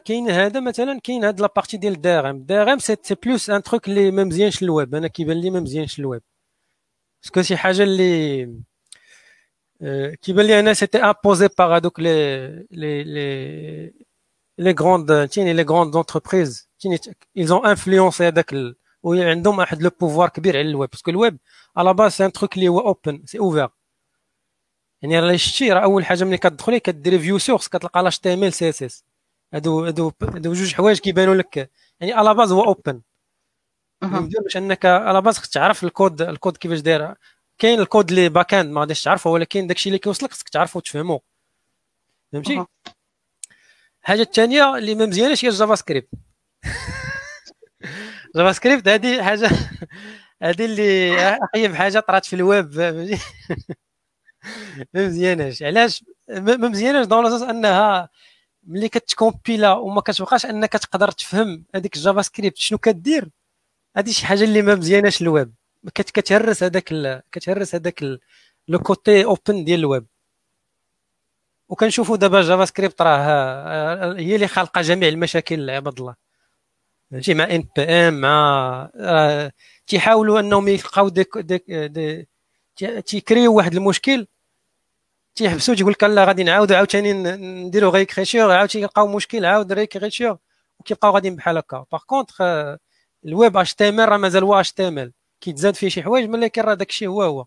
كاين 0.06 0.30
هذا 0.30 0.60
مثلا 0.60 1.00
كاين 1.00 1.24
هاد 1.24 1.42
la 1.42 1.51
partie 1.51 1.78
ديال 1.78 1.94
ال 1.94 2.30
DRM 2.30 2.36
ال 2.36 2.74
DRM 2.74 2.80
c'est 2.80 2.96
plus 3.24 3.50
un 3.50 3.64
truc 3.64 3.88
اللي 3.88 4.12
ما 4.12 4.24
مزيانش 4.24 4.64
الويب 4.64 4.96
أنا 4.96 5.08
كيبان 5.08 5.38
لي 5.42 5.50
ما 5.50 5.60
مزيانش 5.60 6.00
ال 6.00 6.05
web 6.05 6.22
parce 7.24 7.35
que 7.35 7.42
شي 7.42 7.58
حاجة 7.58 7.84
اللي 7.84 8.44
كيبان 10.22 10.46
لي 10.46 10.60
أنا 10.60 10.74
c'était 10.74 10.98
imposé 10.98 11.50
par 11.58 11.76
هادوك 11.76 12.00
les 12.00 12.48
les 12.72 13.04
les 13.04 13.94
les 14.58 14.72
grandes 14.72 15.28
تيني 15.28 15.54
les 15.54 15.64
grandes 15.64 15.94
entreprises 15.94 16.70
تيني 16.80 16.98
ils 17.40 17.52
ont 17.52 17.64
influencé 17.66 18.22
هذاك 18.22 18.54
وعندهم 19.04 19.58
واحد 19.58 19.82
le 19.82 19.90
pouvoir 20.00 20.30
كبير 20.30 20.58
على 20.58 20.70
ال 20.70 20.75
web 20.75 20.90
parce 20.90 21.03
que 21.03 21.12
ال 21.12 21.18
web 21.18 21.38
à 21.78 21.83
la 21.83 21.94
base 21.94 22.12
c'est 22.12 22.26
un 22.26 22.32
truc 22.32 22.56
اللي 22.56 22.68
هو 22.68 22.80
open 22.80 23.24
c'est 23.26 23.40
ouvert 23.40 23.70
يعني 25.02 25.20
راه 25.20 25.36
شتي 25.36 25.72
راه 25.72 25.80
أول 25.84 26.06
حاجة 26.06 26.24
ملي 26.24 26.38
كتدخلي 26.38 26.80
كديري 26.80 27.20
view 27.20 27.38
source 27.38 27.68
كتلقى 27.68 28.04
لاش 28.04 28.20
تي 28.20 28.34
ام 28.34 28.44
ال 28.44 28.54
سي 28.54 28.70
اس 28.70 28.84
اس 28.84 29.06
هادو 29.54 29.86
هادو 29.86 30.12
هادو 30.24 30.54
جوج 30.54 30.74
حوايج 30.74 31.00
كيبانوا 31.00 31.36
لك. 31.36 31.72
يعني 32.00 32.14
à 32.14 32.20
la 32.20 32.34
base 32.34 32.52
هو 32.52 32.64
open 32.64 33.02
باش 34.44 34.58
أنك 34.58 34.86
à 34.86 34.98
la 34.98 35.22
base 35.22 35.38
خصك 35.38 35.54
تعرف 35.54 35.84
ال 35.84 35.91
code 35.91 36.22
ال 36.22 36.29
code 36.29 36.58
كيفاش 36.58 36.80
داير. 36.80 37.16
كاين 37.58 37.80
الكود 37.80 38.10
اللي 38.10 38.30
back-end 38.30 38.72
ما 38.72 38.82
غاديش 38.82 39.04
تعرفه 39.04 39.30
ولكن 39.30 39.68
داكشي 39.68 39.90
اللي 39.90 40.00
كيوصلك 40.00 40.32
خصك 40.32 40.50
تعرفه 40.50 40.78
وتفهمه 40.78 41.20
فهمتي؟ 42.34 42.66
الحاجة 44.02 44.22
الثانية 44.22 44.78
اللي 44.78 44.96
ما 44.96 45.06
مزياناش 45.06 45.46
هي 45.46 45.50
ال 45.50 45.76
JavaScript. 45.76 46.10
JavaScript 48.36 48.88
هذه 48.88 49.24
حاجة 49.24 49.50
هذه 50.44 50.66
اللي 50.66 51.18
اخيب 51.20 51.76
حاجة 51.76 52.00
طرات 52.00 52.26
في 52.26 52.36
الويب 52.36 52.76
ما 54.94 55.08
مزياناش. 55.08 55.64
علاش؟ 55.64 56.04
ما 56.30 56.58
مزياناش 56.58 57.06
dans 57.06 57.26
le 57.26 57.31
sens 57.31 57.42
أنها 57.42 58.10
ملي 58.64 58.90
كتكومبيلا 58.90 59.74
وما 59.74 60.02
كتبقاش 60.02 60.46
أنك 60.46 60.72
تقدر 60.74 61.12
تفهم 61.12 61.66
هذيك 61.76 61.96
ال 61.96 62.22
JavaScript 62.22 62.58
شنو 62.58 62.78
كدير 62.78 63.30
هذه 63.98 64.12
شي 64.12 64.26
حاجة 64.26 64.44
اللي 64.44 64.62
ما 64.62 64.76
مزياناش 64.76 65.22
الويب. 65.22 65.54
كتهرس 65.96 66.64
هذاك 66.64 67.24
كتهرس 67.32 67.76
هذاك 67.76 68.04
le 68.68 68.80
côté 68.80 69.26
open 69.26 69.64
ديال 69.64 69.80
الويب. 69.80 70.06
وكنشوفوا 71.70 72.18
دابا 72.18 72.42
JavaScript 72.42 73.02
راه 73.02 74.14
هي 74.18 74.36
اللي 74.36 74.48
خالقه 74.48 74.82
جميع 74.82 75.10
المشاكل 75.10 75.70
عباد 75.70 76.00
الله. 76.00 76.31
ماشي 77.12 77.34
مع 77.34 77.44
NPM 77.44 78.22
مع 78.22 79.52
تيحاولوا 79.88 80.40
أنهم 80.40 80.68
يلقاو 80.68 81.10
ديك 81.10 81.38
ديك 81.38 81.72
دي 81.72 82.28
تيكريو 83.02 83.54
واحد 83.54 83.76
المشكل 83.76 84.28
تيحبسوا 85.36 85.76
تيقول 85.76 85.92
لك 85.92 86.04
لا 86.04 86.26
غادي 86.26 86.44
نعاودوا 86.44 86.78
عاوتاني 86.78 87.14
نديروا 87.14 87.92
réécriture 87.92 88.52
عاود 88.52 88.70
تيلقاو 88.70 89.08
مشكل 89.08 89.46
عاود 89.46 89.72
réécriture 89.74 90.38
وكيبقاو 90.80 91.14
غاديين 91.14 91.36
بحال 91.36 91.58
هكا. 91.58 91.86
par 91.92 92.02
contre 92.06 94.00
ال 94.00 94.01
web 94.01 94.05
HTML 94.05 94.10
راه 94.10 94.18
مازال 94.18 94.44
هو 94.44 94.60
HTML 94.60 95.14
كيتزاد 95.42 95.76
فيه 95.76 95.90
شي 95.90 96.04
حوايج 96.04 96.30
ولكن 96.30 96.62
راه 96.62 96.74
داكشي 96.74 97.08
هو 97.08 97.24
هو. 97.24 97.46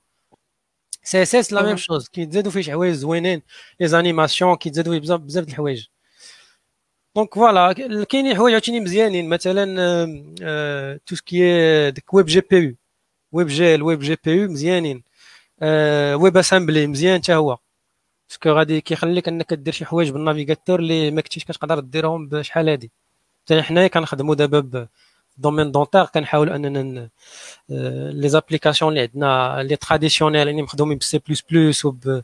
CSS 1.03 1.53
la 1.53 1.63
même 1.63 1.77
chose 1.77 2.09
كيتزادوا 2.09 2.53
فيه 2.53 2.61
شي 2.61 2.73
حوايج 2.73 2.95
زوينين. 2.95 3.43
les 3.81 3.89
animations 3.89 4.57
كيتزادوا 4.57 4.93
فيه 4.93 5.01
بزاف 5.01 5.21
بزاف 5.21 5.45
د 5.45 5.49
الحوايج. 5.49 5.87
donc 7.17 7.35
voilà 7.35 7.73
كاينين 8.05 8.37
حوايج 8.37 8.55
عاوتاني 8.55 8.81
مزيانين 8.81 9.29
مثلا 9.29 9.65
tout 11.07 11.17
ce 11.17 11.46
qui 11.46 11.91
ديك 11.91 12.15
ويب 12.15 12.27
جي 12.27 12.41
بي 12.41 12.57
يو 12.57 12.75
ويب 13.33 13.47
جي 13.49 13.75
الويب 13.75 14.01
جي 14.01 14.17
بي 14.25 14.31
يو 14.31 14.49
مزيانين 14.51 15.03
WebAssembly 16.23 16.87
مزيان 16.87 17.23
حتى 17.23 17.35
هو 17.35 17.59
parce 18.29 18.42
que 18.42 18.51
غادي 18.51 18.81
كيخليك 18.81 19.29
انك 19.29 19.55
دير 19.55 19.75
شي 19.75 19.85
حوايج 19.85 20.11
بال 20.11 20.22
navigateur 20.22 20.81
اللي 20.81 21.11
ما 21.11 21.21
كنتيش 21.21 21.45
كتقدر 21.45 21.81
ديرهم 21.81 22.29
بشحال 22.29 22.69
هادي 22.69 22.93
حتى 23.45 23.63
حنايا 23.63 23.89
كنخدموا 23.89 24.35
دابا 24.35 24.89
domaine 25.39 25.73
dentaire 25.73 26.05
كنحاولوا 26.07 26.57
اننا 26.57 27.09
les 28.11 28.29
applications 28.29 28.93
اللي 28.93 29.03
عندنا 29.03 29.63
les 29.63 29.77
traditionnelles 29.77 30.49
يعني 30.49 30.63
مخدومين 30.63 30.99
بسي 30.99 31.21
بلس 31.29 31.43
بلس 31.51 31.85
وب 31.85 32.23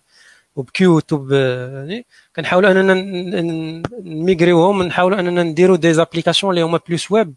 وب 0.57 0.85
Qt 0.85 1.13
وب 1.13 1.33
يعني 1.33 2.07
كنحاولوا 2.37 2.71
أننا 2.71 2.95
نميغريوهم 4.05 4.83
نحاولوا 4.83 5.21
أننا 5.21 5.43
نديروا 5.43 5.77
des 5.77 5.95
applications 5.95 6.53
اللي 6.53 6.63
هما 6.63 6.81
plus 6.89 7.11
web 7.11 7.35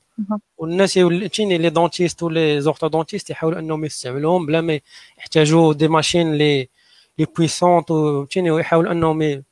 والناس 0.58 0.94
تيني 1.34 1.58
les 1.58 1.70
dentistes 1.70 2.62
و 2.62 2.66
les 2.66 2.77
orthodontistes 2.77 3.30
يحاولوا 3.30 3.60
أنهم 3.60 3.86
يستعملوهم 3.86 4.46
بلا 4.46 4.62
ما 4.62 4.80
يحتاجوا 5.18 5.74
des 5.74 5.88
machines 5.88 6.34
les 6.34 6.70
les 7.18 7.26
puissantes 7.38 7.92
وتيني 7.92 8.52
ويحاولوا 8.52 8.92
أنهم 8.92 9.18
ما 9.18 9.44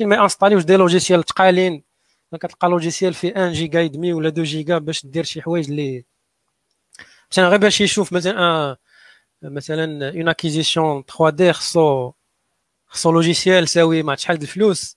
ينستاليوش 0.00 0.64
des 0.64 0.76
logiciels 0.76 1.24
ثقالين 1.24 1.82
كتلقى 2.34 2.68
logiciel 2.68 3.14
في 3.14 3.32
1 3.36 3.52
giga 3.52 3.80
et 3.80 3.91
demi 3.91 4.12
ولا 4.12 4.28
2 4.28 4.44
جيجا 4.44 4.78
باش 4.78 5.06
دير 5.06 5.24
شي 5.24 5.42
حوايج 5.42 5.70
اللي 5.70 6.04
مثلا 7.32 7.48
غير 7.48 7.58
باش 7.58 7.80
يشوف 7.80 8.12
مثلا 8.12 8.76
مثلا 9.42 10.10
une 10.10 10.28
acquisition 10.28 11.04
3D 11.18 11.52
خصو 11.52 12.12
خصو 12.94 13.12
logiciel 13.12 13.68
ساوي 13.68 14.02
مع 14.02 14.14
شحال 14.14 14.42
الفلوس 14.42 14.96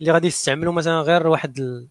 اللي 0.00 0.12
غادي 0.12 0.26
يستعملوا 0.26 0.72
مثلا 0.72 1.00
غير 1.00 1.26
واحد 1.26 1.58
ال... 1.58 1.88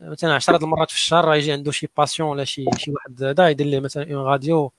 مثلا 0.00 0.34
10 0.34 0.56
المرات 0.56 0.90
في 0.90 0.96
الشهر 0.96 1.34
يجي 1.34 1.52
عنده 1.52 1.72
شي 1.72 1.88
patient 1.96 2.28
ولا 2.28 2.44
شي 2.44 2.64
شي 2.78 2.90
واحد 2.90 3.22
هذا 3.22 3.48
يدير 3.48 3.66
ليه 3.66 3.80
مثلا 3.80 4.14
une 4.14 4.24
radio 4.24 4.72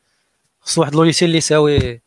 خصو 0.61 0.81
واحد 0.81 0.95
logiciel 0.95 1.27
اللي 1.29 1.37
يساوي 1.37 2.01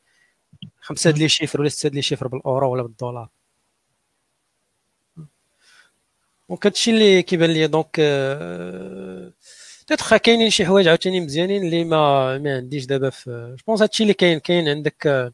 خمسة 0.81 1.11
les 1.11 1.29
chiffres 1.29 1.61
ولا 1.61 1.69
ستة 1.69 1.89
les 1.89 2.03
chiffres 2.03 2.29
بالأورو 2.29 2.73
ولا 2.73 2.83
بالدولار. 2.83 3.29
donc 6.49 6.67
هادشي 6.67 6.91
اللي 6.91 7.23
كيبان 7.23 7.51
ليا 7.51 7.67
donc 7.67 7.97
تيتخ 9.87 10.17
كاينين 10.17 10.51
شي 10.51 10.67
حوايج 10.67 10.89
عاوتاني 10.89 11.21
مزيانين 11.21 11.63
اللي 11.65 11.85
ما 11.85 12.39
ما 12.39 12.57
عنديش 12.57 12.87
دابا 12.87 13.11
في 13.11 13.57
je 13.59 13.65
pense 13.67 13.83
هادشي 13.83 14.03
اللي 14.03 14.15
كاين 14.15 14.39
كاين 14.39 14.69
عندك 14.69 15.33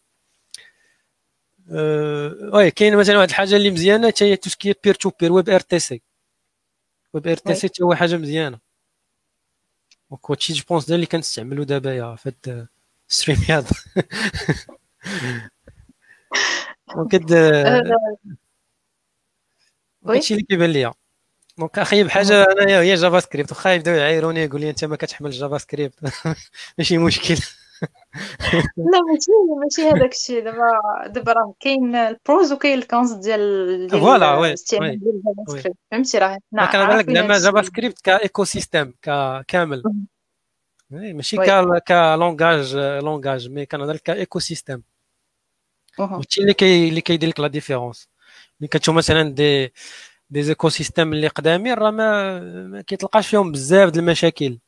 oui 2.54 2.70
كاين 2.70 2.96
مثلا 2.96 3.16
واحد 3.18 3.28
الحاجة 3.28 3.56
اللي 3.56 3.70
مزيانة 3.70 4.08
حتى 4.08 4.24
هي 4.24 4.36
توسكي 4.36 4.74
بير 4.84 4.94
تو 4.94 5.10
بير 5.20 5.32
ويب 5.32 5.50
إر 5.50 5.60
تي 5.60 5.78
سي. 5.78 6.02
ويب 7.12 7.26
إر 7.28 7.36
تي 7.36 7.54
سي 7.54 7.68
حتى 7.68 7.82
هو 7.84 7.94
حاجة 7.94 8.16
مزيانة. 8.16 8.58
donc 10.10 10.30
هادشي 10.30 10.52
je 10.52 10.62
pense 10.68 10.90
اللي 10.90 11.06
كنستعملو 11.06 11.62
دابا 11.62 11.94
يا 11.94 12.16
في 12.16 12.28
هاد 12.46 12.66
stream 13.08 13.38
هذا. 13.48 13.70
donc 16.96 17.14
هادشي 20.06 20.34
اللي 20.34 20.44
كيبان 20.46 20.70
ليا. 20.70 20.92
donc 21.58 21.80
خايب 21.80 22.08
حاجة 22.08 22.42
انايا 22.44 22.80
هي 22.80 22.94
JavaScript 22.94 23.52
واخا 23.52 23.72
يبداو 23.74 23.94
يعايروني 23.94 24.40
يقول 24.44 24.60
لي 24.60 24.70
أنت 24.70 24.84
ما 24.84 24.96
كتحمل 24.96 25.30
JavaScript 25.30 25.94
ماشي 26.78 26.98
مشكل. 26.98 27.36
لا 28.76 29.00
ماشي 29.08 29.30
ماشي 29.62 29.82
هذاك 29.82 30.12
الشيء. 30.12 30.44
دابا 30.44 31.06
دابا 31.06 31.32
راه 31.32 31.54
كاين 31.60 31.96
ال 31.96 32.08
pros 32.08 32.52
وكاين 32.52 32.78
ال 32.78 32.85
cons 32.85 33.12
ديال 33.12 33.90
voilà 33.90 34.38
oui 34.38 34.54
فهمتي 35.90 36.18
راه؟ 36.18 36.38
حنا 36.52 36.66
كنهضر 36.66 36.96
لك 36.96 37.10
زعما 37.10 37.38
Java 37.38 37.62
Script 37.62 38.00
ك 38.00 38.44
écosystème 38.44 38.94
كامل. 39.48 39.82
ماشي 40.90 41.36
ك 41.88 41.99
langage 41.99 42.76
langage 42.76 43.48
mais 43.48 43.66
كنهضر 43.66 43.92
لك 43.92 44.02
ك 44.02 44.38
écosystème 44.38 44.82
هادشي 46.00 46.40
اللي 46.40 46.54
كي 46.54 46.88
اللي 46.88 47.00
كيدير 47.00 47.28
لك 47.28 47.40
la 47.40 47.48
différence 47.48 48.08
ملي 48.60 48.68
كتشوف 48.68 48.94
مثلا 48.94 49.22
des 49.22 49.72
des 50.30 50.42
écosystèmes 50.42 51.12
اللي 51.12 51.28
قدامين 51.28 51.74
راه 51.74 51.90
ما 51.90 52.84
كيتلقاش 52.86 53.28
فيهم 53.28 53.52
بزاف 53.52 53.90
د 53.90 53.96
المشاكل. 53.96 54.58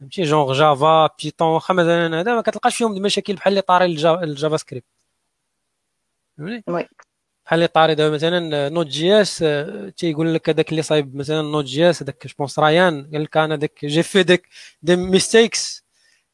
فهمتي؟ 0.00 0.22
genre 0.22 0.52
Java 0.52 1.06
Python 1.22 1.48
واخا 1.48 1.74
مثلا 1.74 2.20
هذا 2.20 2.34
ما 2.34 2.42
كتلقاش 2.42 2.76
فيهم 2.76 2.96
المشاكل 2.96 3.34
بحال 3.34 3.52
اللي 3.52 3.62
طاري 3.62 3.84
ال 4.24 4.56
JavaScript 4.56 4.86
فهمتي 6.38 6.62
بحال 7.46 7.58
اللي 7.58 7.66
طاري 7.66 7.94
دابا 7.94 8.14
مثلا 8.14 8.68
Node.js 8.68 9.44
تيقول 9.96 10.34
لك 10.34 10.48
هذاك 10.48 10.70
اللي 10.70 10.82
صايب 10.82 11.16
مثلا 11.16 11.42
Node.js 11.42 12.02
هذاك 12.02 12.26
je 12.26 12.35
pense 12.35 12.58
Ryan 12.58 13.10
قال 13.12 13.22
لك 13.22 13.36
أنا 13.36 13.56
داك 13.56 13.84
j'ai 13.84 14.02
fait 14.02 14.22
داك 14.22 14.48
des 14.82 14.96
mistakes 14.96 15.84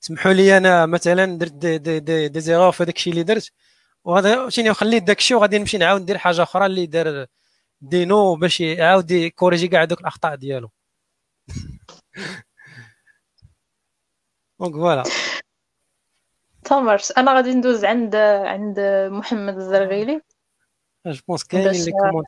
سمحوا 0.00 0.32
لي 0.32 0.56
أنا 0.56 0.86
مثلا 0.86 1.38
درت 1.38 1.52
دي 1.52 1.78
des 1.78 2.00
des, 2.00 2.28
des 2.28 2.40
erreurs 2.40 2.72
في 2.72 2.84
داك 2.84 2.96
الشيء 2.96 3.12
اللي 3.12 3.22
درت. 3.24 3.52
وهذا 4.04 4.48
شنو 4.48 4.74
خليت 4.74 5.02
داك 5.02 5.18
الشيء؟ 5.18 5.36
وغادي 5.36 5.58
نمشي 5.58 5.78
نعاود 5.78 6.02
ندير 6.02 6.18
حاجة 6.18 6.42
أخرى 6.42 6.66
اللي 6.66 6.86
دار 6.86 7.26
Deno 7.80 8.36
باش 8.36 8.60
يعاود 8.60 9.10
يكوريجي 9.10 9.68
كاع 9.68 9.84
دوك 9.84 10.00
الأخطاء 10.00 10.34
ديالو. 10.36 10.70
donc 14.60 14.74
voilà 14.74 15.02
تمرش 16.64 17.12
أنا 17.18 17.34
غادي 17.34 17.54
ندوز 17.54 17.84
عند 17.84 18.16
عند 18.16 18.80
محمد 19.10 19.56
الزرغيلي 19.56 20.20
je 21.06 21.20
pense 21.28 21.44
كاين 21.44 21.68
les 21.68 21.92
comments 21.92 22.26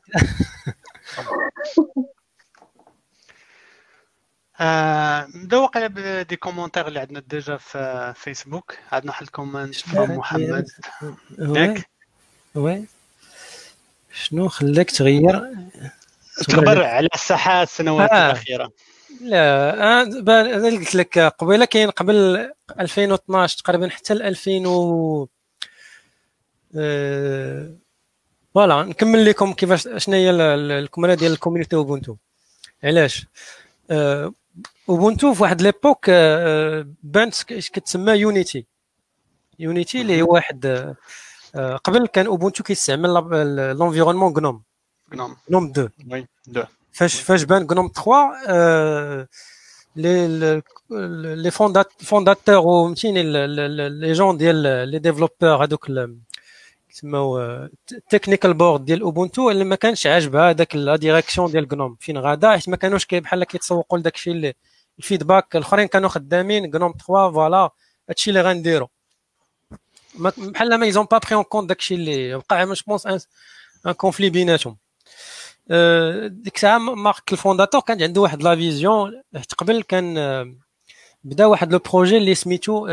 نبداو 5.35 5.61
واقيلا 5.61 5.87
ب 5.87 5.99
des 5.99 6.35
commentaires 6.35 6.87
اللي 6.87 6.99
عندنا 6.99 7.19
déjà 7.19 7.57
في 7.57 8.13
فيسبوك 8.15 8.77
عندنا 8.91 9.11
واحد 9.11 9.21
ال 9.21 9.28
comment 9.28 9.75
from 9.75 10.11
محمد 10.11 10.67
ياك؟ 11.39 11.89
oui. 12.55 12.85
شنو 14.13 14.47
خلاك 14.47 14.91
تغير؟ 14.91 15.55
تخبر 16.47 16.83
على 16.83 17.09
الساحات 17.15 17.67
السنوات 17.67 18.09
آه. 18.09 18.25
الأخيرة. 18.25 18.71
لا 19.21 19.73
أنا 20.03 20.77
قلت 20.77 20.95
لك 20.95 21.19
قبيلة 21.19 21.65
كاين 21.65 21.89
قبل 21.89 22.49
2012 22.79 23.57
تقريبا 23.57 23.89
حتى 23.89 24.13
ل 24.13 24.21
2000 24.21 24.67
و 24.67 25.27
أه... 26.75 27.75
voilà 28.55 28.83
نكمل 28.83 29.25
لكم 29.25 29.53
كيفاش 29.53 29.87
شنو 29.97 30.15
هي 30.15 30.31
الكمره 30.31 31.13
ديال 31.13 31.31
ال 31.31 31.35
community 31.35 31.75
Ubuntu. 31.75 32.15
علاش؟ 32.83 33.25
أه... 33.91 34.33
Ubuntu 34.89 35.33
في 35.33 35.43
واحد 35.43 35.61
l'époque 35.61 36.05
أه... 36.09 36.87
بانت 37.03 37.43
كتسمى 37.43 38.11
Unity. 38.11 38.65
Unity 39.59 40.01
اللي 40.01 40.21
هو 40.21 40.33
واحد 40.33 40.65
أه... 41.55 41.75
قبل 41.75 42.07
كان 42.07 42.25
Ubuntu 42.25 42.63
كيستعمل 42.63 43.09
l'environnement 43.79 44.33
GNOME. 44.33 44.63
GNOME. 45.13 45.35
GNOME 45.49 45.69
2 45.71 45.89
oui 46.11 46.27
2 46.49 46.67
فاش 46.97 47.21
فاش 47.21 47.43
بان 47.43 47.67
GNOME 47.71 47.91
3 47.95 49.27
les 49.95 50.61
les 51.35 51.51
fondateurs 51.51 52.57
وفهمتيني 52.57 53.23
les 53.89 54.13
gens 54.13 54.37
ديال 54.37 54.55
les 54.91 54.99
développeurs 54.99 55.63
هذوك 55.63 55.87
يسموا 56.91 57.67
technical 58.09 58.53
board 58.53 58.85
ديال 58.85 59.01
Ubuntu 59.01 59.51
اللي 59.51 59.63
ما 59.63 59.75
كانش 59.75 60.07
عاجبها 60.07 60.49
هذاك 60.49 60.75
la 60.75 60.95
direction 60.95 61.51
ديال 61.51 61.67
GNOME 61.71 61.97
فين 61.99 62.17
غادا؟ 62.17 62.51
حيت 62.51 62.69
ما 62.69 62.75
كانوش 62.77 63.05
بحال 63.05 63.43
كيتسوقوا 63.43 63.97
لداك 63.97 64.15
الشيء 64.15 64.33
اللي 64.33 64.53
ال 64.99 65.05
feedback 65.05 65.55
الأخرين 65.55 65.87
كانوا 65.87 66.09
خدامين 66.09 66.75
GNOME 66.75 66.91
3 66.91 67.03
voilà 67.07 67.69
هادشي 68.09 68.29
اللي 68.29 68.41
غنديرو. 68.41 68.89
بحال 70.15 70.75
mais 70.75 70.85
ils 70.85 70.95
ont 70.95 71.05
pas 71.05 71.17
pris 71.17 71.35
en 71.35 71.43
compte 71.43 71.69
داكشي 71.69 71.95
اللي 71.95 72.35
وقع 72.35 72.63
je 72.63 72.73
pense 72.87 73.07
un 73.07 73.19
conflit 73.91 74.29
بيناتهم. 74.29 74.77
ديك 76.27 76.55
الساعة 76.55 76.77
مارك 76.77 77.33
ال 77.33 77.38
fondateur 77.38 77.81
كان 77.81 78.03
عنده 78.03 78.21
واحد 78.21 78.43
la 78.43 78.55
vision 78.55 79.21
قبل 79.57 79.83
كان 79.83 80.15
بدا 81.23 81.45
واحد 81.45 81.71
le 81.73 81.79
projet 81.79 82.17
اللي 82.17 82.35
سميتو 82.35 82.87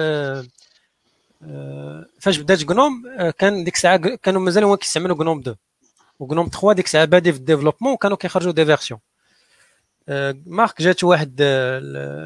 فاش 2.20 2.38
بدات 2.38 2.70
GNOME 2.70 3.02
كان 3.38 3.64
ديك 3.64 3.74
الساعة 3.74 3.96
كانوا 3.96 4.40
مازال 4.40 4.64
هما 4.64 4.76
كيستعملوا 4.76 5.16
GNOME 5.16 5.38
2 5.38 5.56
و 6.18 6.23
GNOME 6.23 6.48
3 6.48 6.72
ديك 6.72 6.84
الساعة 6.84 7.04
بادي 7.04 7.32
في 7.32 7.38
ال 7.38 7.42
développement 7.42 7.92
وكانوا 7.92 8.16
كيخرجوا 8.16 8.52
des 8.52 8.64
versions. 8.66 9.00
مارك 10.46 10.82
جات 10.82 11.04
واحد 11.04 11.36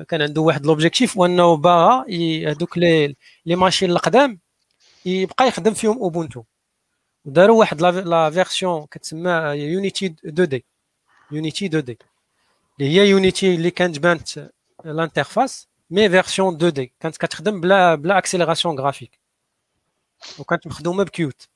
كان 0.09 0.23
عنده 0.23 0.41
واحد 0.41 0.67
l'objectif 0.67 1.17
وانه 1.17 1.57
باغا 1.57 2.05
هذوك 2.51 2.79
لي 2.79 3.17
ماشين 3.47 3.91
القدام 3.91 4.39
يبقى 5.07 5.49
يخدم 5.49 5.75
فيهم 5.75 5.99
Ubuntu. 5.99 6.43
وداروا 7.25 7.59
واحد 7.59 7.81
la 7.83 8.31
version 8.31 8.87
كتسمى 8.87 9.31
Unity 9.55 10.07
2D. 10.27 10.65
Unity 11.31 11.67
2D. 11.67 11.99
اللي 12.81 12.91
هي 12.91 13.09
Unity 13.09 13.55
اللي 13.55 13.71
كانت 13.71 13.99
بانت 13.99 14.51
ال 14.87 15.69
interface 15.91 16.09
mais 16.09 16.55
version 16.55 16.73
2D. 16.73 16.93
كانت 17.01 17.17
كتخدم 17.17 17.61
بلا 17.61 17.95
بلا 17.95 18.19
accélération 18.19 18.79
graphique 18.81 19.19
وكانت 20.39 20.67
مخدومة 20.67 21.05
ب 21.05 21.16
Qt. 21.16 21.49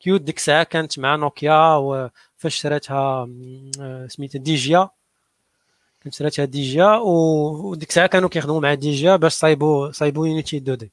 Qt 0.00 0.20
ديك 0.20 0.36
الساعة 0.36 0.62
كانت 0.64 0.98
مع 0.98 1.16
نوكيا 1.16 1.74
وفاش 1.74 2.54
شراتها 2.54 3.28
سميتها 4.08 4.38
Digia. 4.38 4.88
كانت 6.02 6.14
شراتها 6.14 6.44
Digia 6.44 6.96
وديك 6.96 7.88
الساعة 7.88 8.06
كانوا 8.06 8.28
كيخدموا 8.28 8.60
مع 8.60 8.74
Digia 8.74 9.16
باش 9.16 9.32
صايبوا 9.32 9.92
صايبوا 9.92 10.26
Unity 10.26 10.56
2D. 10.56 10.92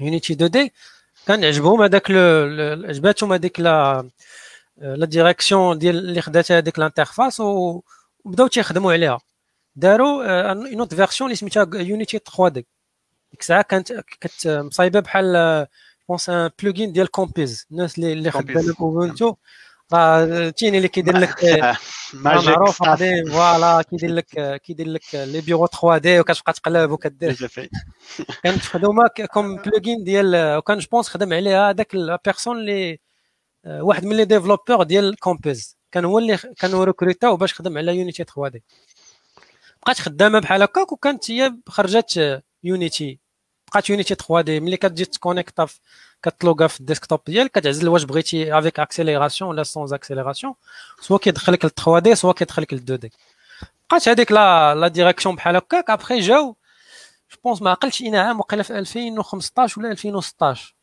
Unity 0.00 0.32
2D 0.32 0.72
كان 1.26 1.44
عجبهم 1.44 1.82
هذاك 1.82 2.10
عجباتهم 2.88 3.32
هذيك 3.32 3.60
la 3.60 4.08
la 4.76 5.06
direction 5.06 5.78
ديال 5.78 5.98
اللي 5.98 6.20
خداتها 6.20 6.58
هذيك 6.58 6.78
ال 6.78 6.84
interface 6.84 7.40
وبداو 7.40 8.46
تيخدموا 8.46 8.92
عليها. 8.92 9.20
داروا 9.76 10.50
une 10.50 10.78
autre 10.80 10.94
version 10.94 11.30
اللي 11.30 11.36
سميتها 11.36 11.68
Unity 11.74 12.18
3D 12.18 12.66
ديك 13.30 13.40
الساعة 13.40 13.62
كانت 13.62 13.92
كانت 13.92 14.46
مصايبة 14.66 15.00
بحال 15.00 15.66
je 16.08 16.14
pense 16.14 16.30
un 16.30 16.50
plugin 16.62 16.92
ديال 16.92 17.10
Compiz 17.10 17.66
الناس 17.70 17.98
اللي 17.98 18.12
اللي 18.12 18.30
خدامة 18.30 18.74
راه 19.94 20.48
تيني 20.50 20.76
اللي 20.76 20.88
كيدير 20.88 21.16
لك 21.18 21.34
معروف 22.14 22.82
قديم 22.82 23.30
voilà 23.30 23.82
كيدير 23.82 24.10
لك 24.10 24.60
كيدير 24.64 24.88
لك 24.88 25.02
les 25.14 25.40
bureaux 25.40 25.66
3D 25.66 26.20
وكتبقى 26.20 26.52
تقلب 26.52 26.90
وكدير. 26.90 27.36
كانت 28.42 28.56
مخدومه 28.56 29.02
comme 29.32 29.56
plugin 29.56 30.04
ديال 30.04 30.56
وكان 30.56 30.78
je 30.78 30.88
pense 30.92 31.08
خدم 31.08 31.32
عليها 31.32 31.70
هذاك 31.70 31.94
ال 31.94 32.01
personne 32.01 32.58
اللي 32.58 32.98
واحد 33.66 34.04
من 34.04 34.16
les 34.16 34.24
développeurs 34.24 34.82
ديال 34.82 35.16
Compiz 35.18 35.78
كان 35.92 36.04
هو 36.04 36.18
اللي 36.18 36.38
كانوا 36.58 36.84
recruta 36.84 37.30
و 37.30 37.36
باش 37.36 37.54
خدم 37.54 37.78
على 37.78 37.96
Unity 37.96 38.24
3D. 38.24 38.64
بقات 39.82 39.98
خدامة 40.00 40.38
بحال 40.38 40.62
هكاك 40.62 40.92
وكانت 40.92 41.30
هي 41.30 41.54
خرجت 41.68 42.42
Unity 42.64 43.20
بقات 43.74 43.90
Unity 43.90 44.14
3D 44.14 44.60
ملي 44.60 44.76
كتجي 44.76 45.04
ت 45.04 45.11
connecta 45.11 45.66
كت 46.22 46.35
logua 46.35 46.66
في 46.66 46.80
ال 46.80 46.85
desktop 46.85 47.20
ديالك 47.26 47.50
كتعزل 47.50 47.88
واش 47.88 48.04
بغيتي 48.04 48.58
avec 48.58 48.80
accélération 48.80 49.50
ولا 49.50 49.62
sans 49.62 49.92
accélération. 49.92 50.54
soit 51.00 51.18
كيدخلك 51.18 51.64
ل 51.64 51.70
3D 51.70 52.14
soit 52.14 52.32
كيدخلك 52.32 52.72
ل 52.72 52.76
2D 52.76 53.12
بقات 53.90 54.08
هذيك 54.08 54.32
la 54.32 54.74
la 54.74 54.88
direction 54.88 55.34
بحال 55.36 55.56
هكاك. 55.56 55.90
ابخي 55.90 56.20
جاو 56.20 56.56
je 57.30 57.36
pense 57.44 57.62
ما 57.62 57.70
عقلتش 57.70 58.02
اين 58.02 58.16
عام 58.16 58.40
وقيلا 58.40 58.62
في 58.62 58.78
2015 58.78 59.80
ولا 59.80 59.90
2016 59.90 60.74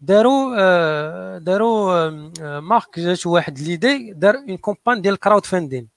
داروا 0.00 0.54
آه 0.58 1.38
داروا 1.38 1.92
آه 2.40 2.60
مارك 2.60 3.00
جات 3.00 3.26
واحد 3.26 3.58
l'idée 3.58 4.12
دار 4.12 4.34
une 4.34 4.56
campagne 4.56 5.02
ديال 5.02 5.14
ال 5.14 5.46
crowdfunding 5.46 5.88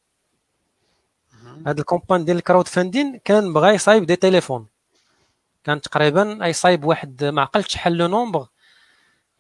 هاد 1.68 1.80
ال 1.80 1.85
campagne 1.85 2.26
ديال 2.26 2.38
ال 2.38 2.68
crowdfunding 2.68 3.18
كان 3.24 3.54
بغا 3.54 3.72
يصايب 3.72 4.06
des 4.06 4.16
téléphones 4.16 4.68
كان 5.66 5.82
تقريبا 5.82 6.40
يصايب 6.42 6.84
واحد 6.84 7.24
ما 7.24 7.42
عقلتش 7.42 7.74
شحال 7.74 7.98
le 7.98 8.08
nombre. 8.08 8.48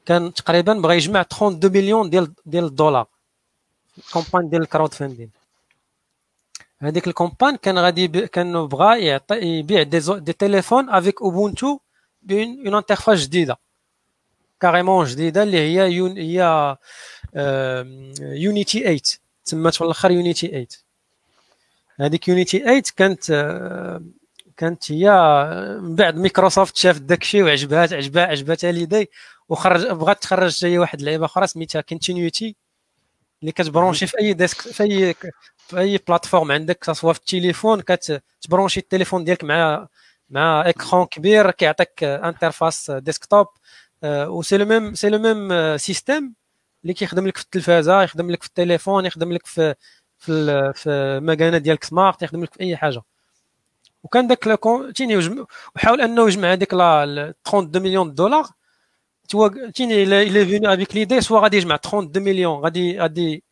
كان 0.06 0.34
تقريبا 0.34 0.74
بغى 0.74 0.96
يجمع 0.96 1.22
32 1.22 1.72
مليون 1.72 2.10
ديال 2.10 2.34
ديال 2.46 2.64
الدولار. 2.64 3.08
campagne 4.14 4.50
ديال 4.50 4.62
ال 4.62 4.93
crowdfunding. 4.93 5.30
هذيك 6.80 7.08
ال 7.08 7.13
campagne 7.13 7.56
كان 7.56 7.80
غادي 7.80 8.08
كان 8.08 8.68
بغى 8.68 9.06
يعطي 9.06 9.36
يبيع 9.36 9.84
des, 9.84 10.00
euh 10.00 10.18
des 10.18 10.34
téléphones 10.34 10.89
avec 10.89 11.22
Ubuntu 11.22 11.80
بين 12.22 12.68
une 12.68 12.76
interface 12.76 13.20
جديدة. 13.20 13.58
carrément 14.60 15.06
جديدة 15.06 15.44
اللي 15.44 15.58
هي 15.58 15.92
Un 15.91 16.18
هي 16.18 16.78
Unity 18.20 18.80
8 18.80 19.00
تسمات 19.46 19.76
في 19.76 19.82
الآخر 19.84 20.12
Unity 20.12 20.48
8 20.48 20.68
هذيك 22.00 22.28
Unity 22.28 22.60
8 22.60 22.84
كانت 22.96 23.32
كانت 24.58 24.91
هي 24.91 25.10
من 25.82 25.95
بعد 25.95 26.16
مايكروسوفت 26.16 26.78
شافت 26.78 27.01
داكشي 27.01 27.43
وعجبها 27.43 27.80
عجبها 27.82 28.24
عجبتها 28.26 28.72
l'idée 28.72 29.10
وخرج 29.49 29.88
بغات 29.88 30.22
تخرج 30.22 30.66
هي 30.66 30.78
واحد 30.80 30.99
اللعيبة 30.99 31.26
أخرى 31.26 31.47
سميتها 31.47 31.82
continuity 31.82 32.56
اللي 33.41 33.51
كت 33.52 33.64
branchi 33.64 34.08
في 34.08 34.20
أي 34.20 34.34
desk 34.34 34.62
في 34.62 34.84
أي 34.84 35.14
في 35.58 35.80
أي 35.80 35.99
plateforme 36.08 36.52
عندك 36.51 36.84
سواء 36.93 37.14
في 37.14 37.20
التليفون 37.20 37.82
كت 37.82 38.03
branchi 38.03 38.80
التليفون 38.80 39.24
ديالك 39.24 39.43
مع 39.43 39.88
مع 40.30 40.70
écran 40.70 41.06
كبير 41.06 41.51
كيعطيك 41.51 42.03
interface 42.04 42.91
desktop 42.91 43.48
و 44.06 44.41
سي 44.41 44.58
لو 44.58 44.66
ميم 44.66 44.93
سي 44.95 45.10
لو 45.10 45.20
ميم 45.20 45.78
سيستيم 45.78 46.34
اللي 46.84 46.93
كيخدم 46.93 47.28
لك 47.28 47.38
في 47.38 47.43
التلفازة 47.43 48.03
يخدم 48.03 48.32
لك 48.32 48.43
في 48.43 48.49
التليفون 48.49 49.06
يخدم 49.06 49.34
لك 49.34 49.45
في 49.45 49.76
في 50.20 50.74
في 50.76 50.89
المكانه 50.89 51.58
ديالك 51.58 51.84
سمارت 51.84 52.22
يخدم 52.24 52.43
لك 52.43 52.53
في 52.53 52.62
أي 52.62 52.78
حاجة. 52.78 53.01
وكان 54.06 54.28
داك 54.28 54.60
تيني 54.95 55.45
وحاول 55.76 56.01
أنه 56.01 56.28
يجمع 56.28 56.51
هذيك 56.51 56.74
لا 56.74 57.03
32 57.47 57.82
مليون 57.82 58.14
دولار. 58.14 58.45
تيني 59.76 60.03
إلى 60.03 60.45
فيني 60.45 60.74
افيك 60.74 60.95
ليدي 60.95 61.22
سوا 61.22 61.39
غادي 61.39 61.58
يجمع 61.58 61.76
32 61.76 62.24
مليون 62.24 62.60
غادي 62.60 62.99
غادي 62.99 63.43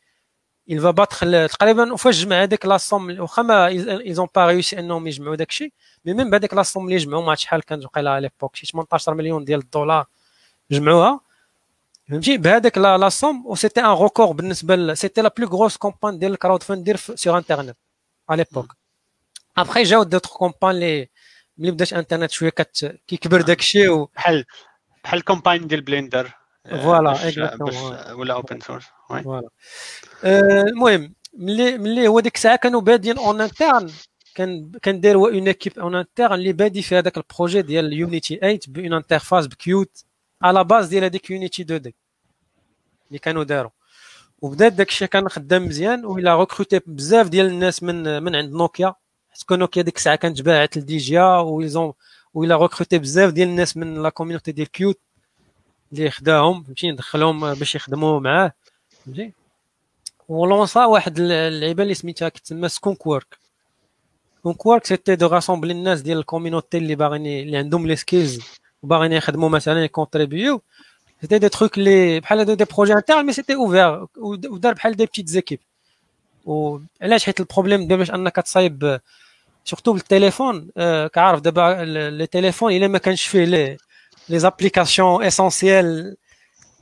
il 0.70 0.80
va 0.80 0.92
battre 0.92 1.24
تقريبا 1.50 1.92
وفاش 1.92 2.24
جمع 2.24 2.42
هذيك 2.42 2.66
لا 2.66 2.78
سوم 2.78 3.20
واخا 3.20 3.42
ما 3.42 3.66
ايزون 3.66 4.28
با 4.34 4.46
ريوسي 4.46 4.78
أنهم 4.78 5.06
يجمعوا 5.06 5.36
داك 5.36 5.48
الشيء. 5.48 5.72
مي 6.04 6.14
ميم 6.14 6.30
بهذيك 6.30 6.54
la 6.54 6.62
somme 6.62 6.84
اللي 6.86 6.96
جمعوا 6.96 7.22
mais 7.26 7.34
شحال 7.34 7.62
كانت 7.62 7.84
وقيلا 7.84 8.10
على 8.10 8.20
l'époque 8.20 8.56
شي 8.56 8.66
18 8.66 9.14
مليون 9.14 9.44
ديال 9.44 9.60
الدولار 9.60 10.06
جمعوها. 10.70 11.20
فهمتي؟ 12.08 12.36
بهذاك 12.38 12.78
la 12.78 13.08
somme 13.08 13.46
و 13.46 13.54
c'était 13.54 13.80
un 13.80 13.86
record 13.86 14.32
بالنسبة 14.32 14.94
c'était 14.94 15.22
la 15.22 15.32
plus 15.38 15.46
grosse 15.46 15.76
campagne 15.76 16.18
ديال 16.18 16.32
ال 16.32 16.62
crowdfunding 16.62 16.96
sur 16.96 17.38
internet 17.38 17.76
على 18.28 18.44
l'époque 18.52 18.76
après 19.56 19.82
جاو 19.82 20.02
d'autres 20.02 20.36
campagnes 20.36 20.80
لي 20.80 21.08
ملي 21.58 21.70
بدات 21.70 21.92
انترنت 21.92 22.30
شوية 22.30 22.50
كت 22.50 23.00
كيكبر 23.06 23.40
داك 23.40 23.58
الشيء 23.58 24.04
بحال 24.04 24.44
بحال 25.04 25.18
ال 25.18 25.23
campagne 25.23 25.66
ديال 25.66 25.80
Blender 25.80 26.32
voilà 26.70 27.18
ولا 28.14 28.34
open 28.34 28.60
source 28.60 28.84
voilà 29.08 29.48
المهم 30.24 31.14
ملي 31.34 31.78
ملي 31.78 32.08
هو 32.08 32.20
ديك 32.20 32.34
الساعة 32.36 32.56
كانوا 32.56 32.80
بادين 32.80 33.18
en 33.18 33.40
interne 33.40 33.90
كان 34.34 34.72
كان 34.82 35.00
داير 35.00 35.16
هو 35.16 35.28
une 35.28 35.46
équipe 35.46 35.78
en 35.78 35.94
interne 35.94 36.34
اللي 36.34 36.52
بادي 36.52 36.82
في 36.82 36.98
هذاك 36.98 37.16
ال 37.16 37.23
projet 37.23 37.62
ديال 37.62 37.92
Unity 37.92 38.36
8 38.36 38.58
bon 38.68 38.92
interface 38.92 39.46
ب 39.46 39.65
Qt 39.65 40.04
على 40.42 40.64
base 40.64 40.88
ديال 40.88 41.04
هذيك 41.04 41.30
Unity 41.30 41.62
2D 41.62 41.94
اللي 43.08 43.18
كانوا 43.18 43.44
داروا 43.44 43.70
وبدا 44.42 44.68
داكشي 44.68 45.06
كان 45.06 45.28
خدام 45.28 45.66
مزيان 45.66 46.04
و 46.04 46.16
il 46.16 46.40
a 46.40 46.45
recruté 46.45 46.80
بزاف 46.86 47.28
ديال 47.28 47.46
الناس 47.46 47.82
من 47.82 48.22
من 48.22 48.36
عند 48.36 48.52
نوكيا 48.52 48.94
حيت 49.34 49.52
نوكيا 49.52 49.82
ديك 49.82 49.96
الساعة 49.96 50.16
كانت 50.16 50.42
باعت 50.42 50.76
لديجيا 50.76 51.38
ويزون 51.38 51.92
وإلا 52.34 52.56
ريكروتي 52.56 52.98
بزاف 52.98 53.32
ديال 53.32 53.48
الناس 53.48 53.76
من 53.76 54.02
la 54.02 54.08
community 54.08 54.52
ديال 54.52 54.70
Qt 54.70 54.98
اللي 55.92 56.10
خداهم 56.10 56.62
فهمتي 56.62 56.92
دخلهم 56.92 57.54
باش 57.54 57.74
يخدموا 57.74 58.20
معاه 58.20 58.52
فهمتي 59.06 59.32
و 60.28 60.37
lança 60.37 60.84
واحد 60.84 61.18
اللعيبه 61.20 61.82
اللي 61.82 61.94
سميتها 61.94 62.28
كتسمى 62.28 62.68
skunkworks 62.68 63.38
skunkworks 64.38 64.86
c'était 64.86 65.16
de 65.16 65.26
rassembler 65.26 65.72
الناس 65.72 66.00
ديال 66.00 66.18
ال 66.18 66.24
community 66.24 66.78
اللي 66.78 66.94
باغيين 66.94 67.26
اللي 67.46 67.56
عندهم 67.56 67.86
les 67.86 67.96
skills 67.96 68.40
وباغيين 68.82 69.12
يخدموا 69.12 69.48
مثلا 69.48 69.84
ي 69.84 69.91
contribuer 69.91 70.62
c'était 71.20 71.38
des 71.38 71.48
trucs 71.48 71.78
اللي 71.78 72.20
بحال 72.20 72.56
des 72.56 72.64
projets 72.64 72.92
internes 72.92 73.26
mais 73.26 73.32
c'était 73.32 73.54
ouvert 73.54 74.06
ودار 74.16 74.74
بحال 74.74 74.96
des 74.96 75.06
petites 75.06 75.28
équipes 75.28 75.60
وعلاش 76.44 77.24
حيت 77.24 77.40
ال 77.40 77.45
problème 77.45 77.86
دابا 77.86 78.14
انك 78.14 78.36
تصايب 78.36 79.00
surtout 79.64 79.92
بالتليفون 79.92 80.70
آه 80.76 81.06
كعارف 81.06 81.40
دابا 81.40 81.84
les 82.10 82.26
téléphones 82.26 82.72
الا 82.72 82.88
ما 82.88 82.98
كانش 82.98 83.26
فيه 83.26 83.44
les 83.44 83.76
les 84.28 84.38
applications 84.38 85.24
essentielles 85.24 86.16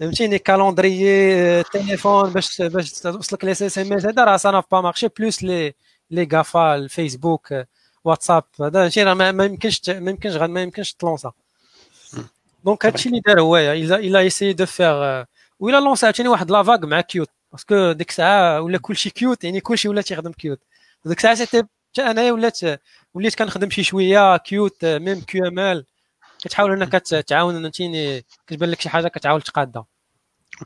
فهمتيني 0.01 0.39
calendrier 0.39 1.63
تليفون 1.63 2.31
باش 2.31 2.63
باش 2.63 2.93
توصلك 2.93 3.45
les 3.45 3.53
SMS 3.53 4.07
هذا 4.07 4.25
راه 4.25 4.37
ça 4.37 4.63
pas 4.73 4.81
marché 4.81 5.09
plus 5.09 5.43
لي 5.43 5.75
لي 6.11 6.29
غافا 6.33 6.75
الفيسبوك 6.75 7.55
واتساب 8.05 8.45
هذا 8.61 8.89
شي 8.89 9.03
راه 9.03 9.15
ما 9.15 9.45
يمكنش 9.45 9.91
ما 9.91 10.11
يمكنش 10.11 10.37
ما 10.37 10.63
يمكنش 10.63 10.93
تلونسا 10.93 11.33
donc 12.65 12.87
هادشي 12.87 13.09
اللي 13.09 13.21
دار 13.21 13.41
هو 13.41 13.57
il 13.57 13.97
a 13.97 14.04
il 14.04 14.19
a 14.19 14.24
essayé 14.24 14.53
de 14.53 14.67
faire 14.67 15.25
ولا 15.61 15.81
لونسا 15.81 16.07
عاوتاني 16.07 16.29
واحد 16.29 16.51
l'affaire 16.51 16.87
مع 16.87 17.01
Qt 17.01 17.29
parce 17.53 17.78
que 17.78 17.93
ديك 17.93 18.11
الساعة 18.11 18.61
ولا 18.61 18.79
كلشي 18.79 19.11
Qt 19.11 19.45
يعني 19.45 19.61
كلشي 19.61 19.89
ولا 19.89 20.03
تيخدم 20.03 20.33
Qt 20.33 20.61
ديك 21.05 21.19
الساعة 21.19 21.35
c'était 21.35 21.63
حتى 21.93 22.11
أنايا 22.11 22.33
ولات 22.33 22.61
وليت 23.15 23.35
كنخدم 23.35 23.71
شي 23.71 23.83
شوية 23.83 24.37
Qt 24.37 24.85
même 24.85 25.21
QML 25.21 25.85
كتحاول 26.45 26.73
أنك 26.73 26.93
تعاون 26.93 27.63
فهمتيني 27.63 28.25
كتبان 28.47 28.71
لك 28.71 28.81
شي 28.81 28.89
حاجة 28.89 29.09
كتحاول 29.09 29.43
تقادها. 29.43 29.87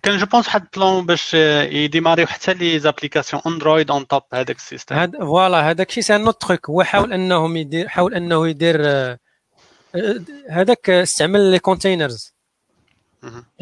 كان 0.03 0.19
je 0.19 0.27
pense 0.27 0.47
واحد 0.47 0.67
plan 0.77 1.07
باش 1.07 1.35
يديماريو 1.35 2.27
حتى 2.27 2.55
les 2.55 2.79
applications 2.79 3.43
Android 3.47 3.91
on 3.91 4.07
top 4.07 4.23
هذاك 4.33 4.57
ال 4.57 4.61
système. 4.61 4.97
هاد 4.97 5.17
voilà 5.17 5.71
هذاك 5.71 5.89
الشيء 5.89 6.03
c'est 6.03 6.19
un 6.19 6.26
autre 6.26 6.43
truc 6.43 6.71
هو 6.71 6.83
حاول 6.83 7.13
أنهم 7.13 7.57
يدير 7.57 7.89
حاول 7.89 8.15
أنه 8.15 8.49
يدير 8.49 8.87
هذاك 10.51 10.91
استعمل 10.91 11.51
les 11.51 11.59
containers 11.59 12.35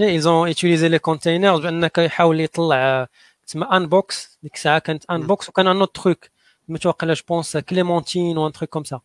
ils 0.01 0.24
ont 0.24 0.47
utilisé 0.47 0.89
les 0.89 0.99
containers 0.99 1.61
بأنك 1.61 1.99
يحاول 1.99 2.41
يطلع 2.41 3.07
تسمى 3.47 3.67
Anbox 3.73 4.39
ديك 4.43 4.55
الساعة 4.55 4.79
كانت 4.79 5.05
Anbox 5.11 5.49
وكان 5.49 5.67
un 5.67 5.77
autre 5.77 5.97
truc 5.97 6.34
متوقع 6.69 7.13
je 7.13 7.23
pense 7.29 7.57
كليمونتين 7.57 8.39
ou 8.39 8.46
un 8.46 8.53
truc 8.53 8.71
comme 8.71 8.85
ça 8.85 9.01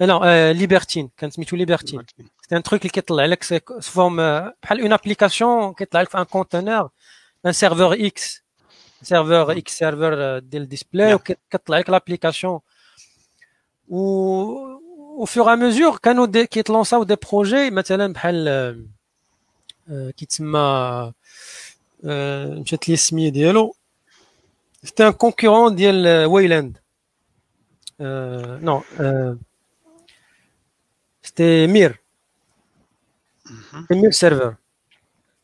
la 0.00 0.52
Libertine 0.52 1.10
كان 1.16 1.30
سميتو 1.30 1.56
Libertine 1.56 2.02
c'est 2.48 2.56
un 2.56 2.62
truc 2.62 2.80
اللي 2.80 2.90
كيطلع 2.90 3.24
لك 3.24 3.44
forme 3.82 4.16
بحال 4.62 4.80
une 4.80 4.92
application 4.92 5.72
كيطلع 5.74 6.00
لك 6.00 6.08
في 6.10 6.18
un 6.18 6.22
container 6.22 6.88
un 7.46 7.52
serveur 7.52 8.06
X 8.06 8.42
serveur 9.02 9.58
X 9.58 9.78
serveur 9.78 10.38
ديال 10.38 10.62
ال 10.62 10.69
display 10.69 11.14
وكيطلع 11.14 11.78
لك 11.78 11.90
l'application 11.90 12.60
و 13.88 14.76
au 15.20 15.24
fur 15.24 15.52
et 15.52 15.54
à 15.54 15.60
mesure 15.60 15.96
كانوا 15.98 16.26
des 16.26 16.46
كيتلونساو 16.46 17.02
des 17.04 17.16
projets 17.32 17.70
مثلا 17.70 18.12
بحال 18.12 18.86
كيتسمى 20.16 21.12
مشات 22.04 22.88
لي 22.88 22.94
السميه 22.94 23.28
ديالو 23.28 23.74
c'était 24.86 25.06
un 25.06 25.12
concurrent 25.12 25.74
ديال 25.74 26.26
Wayland 26.26 26.78
non 28.00 28.82
c'était 31.22 31.66
Mir 31.66 32.00
Mir 33.90 34.10
server 34.10 34.54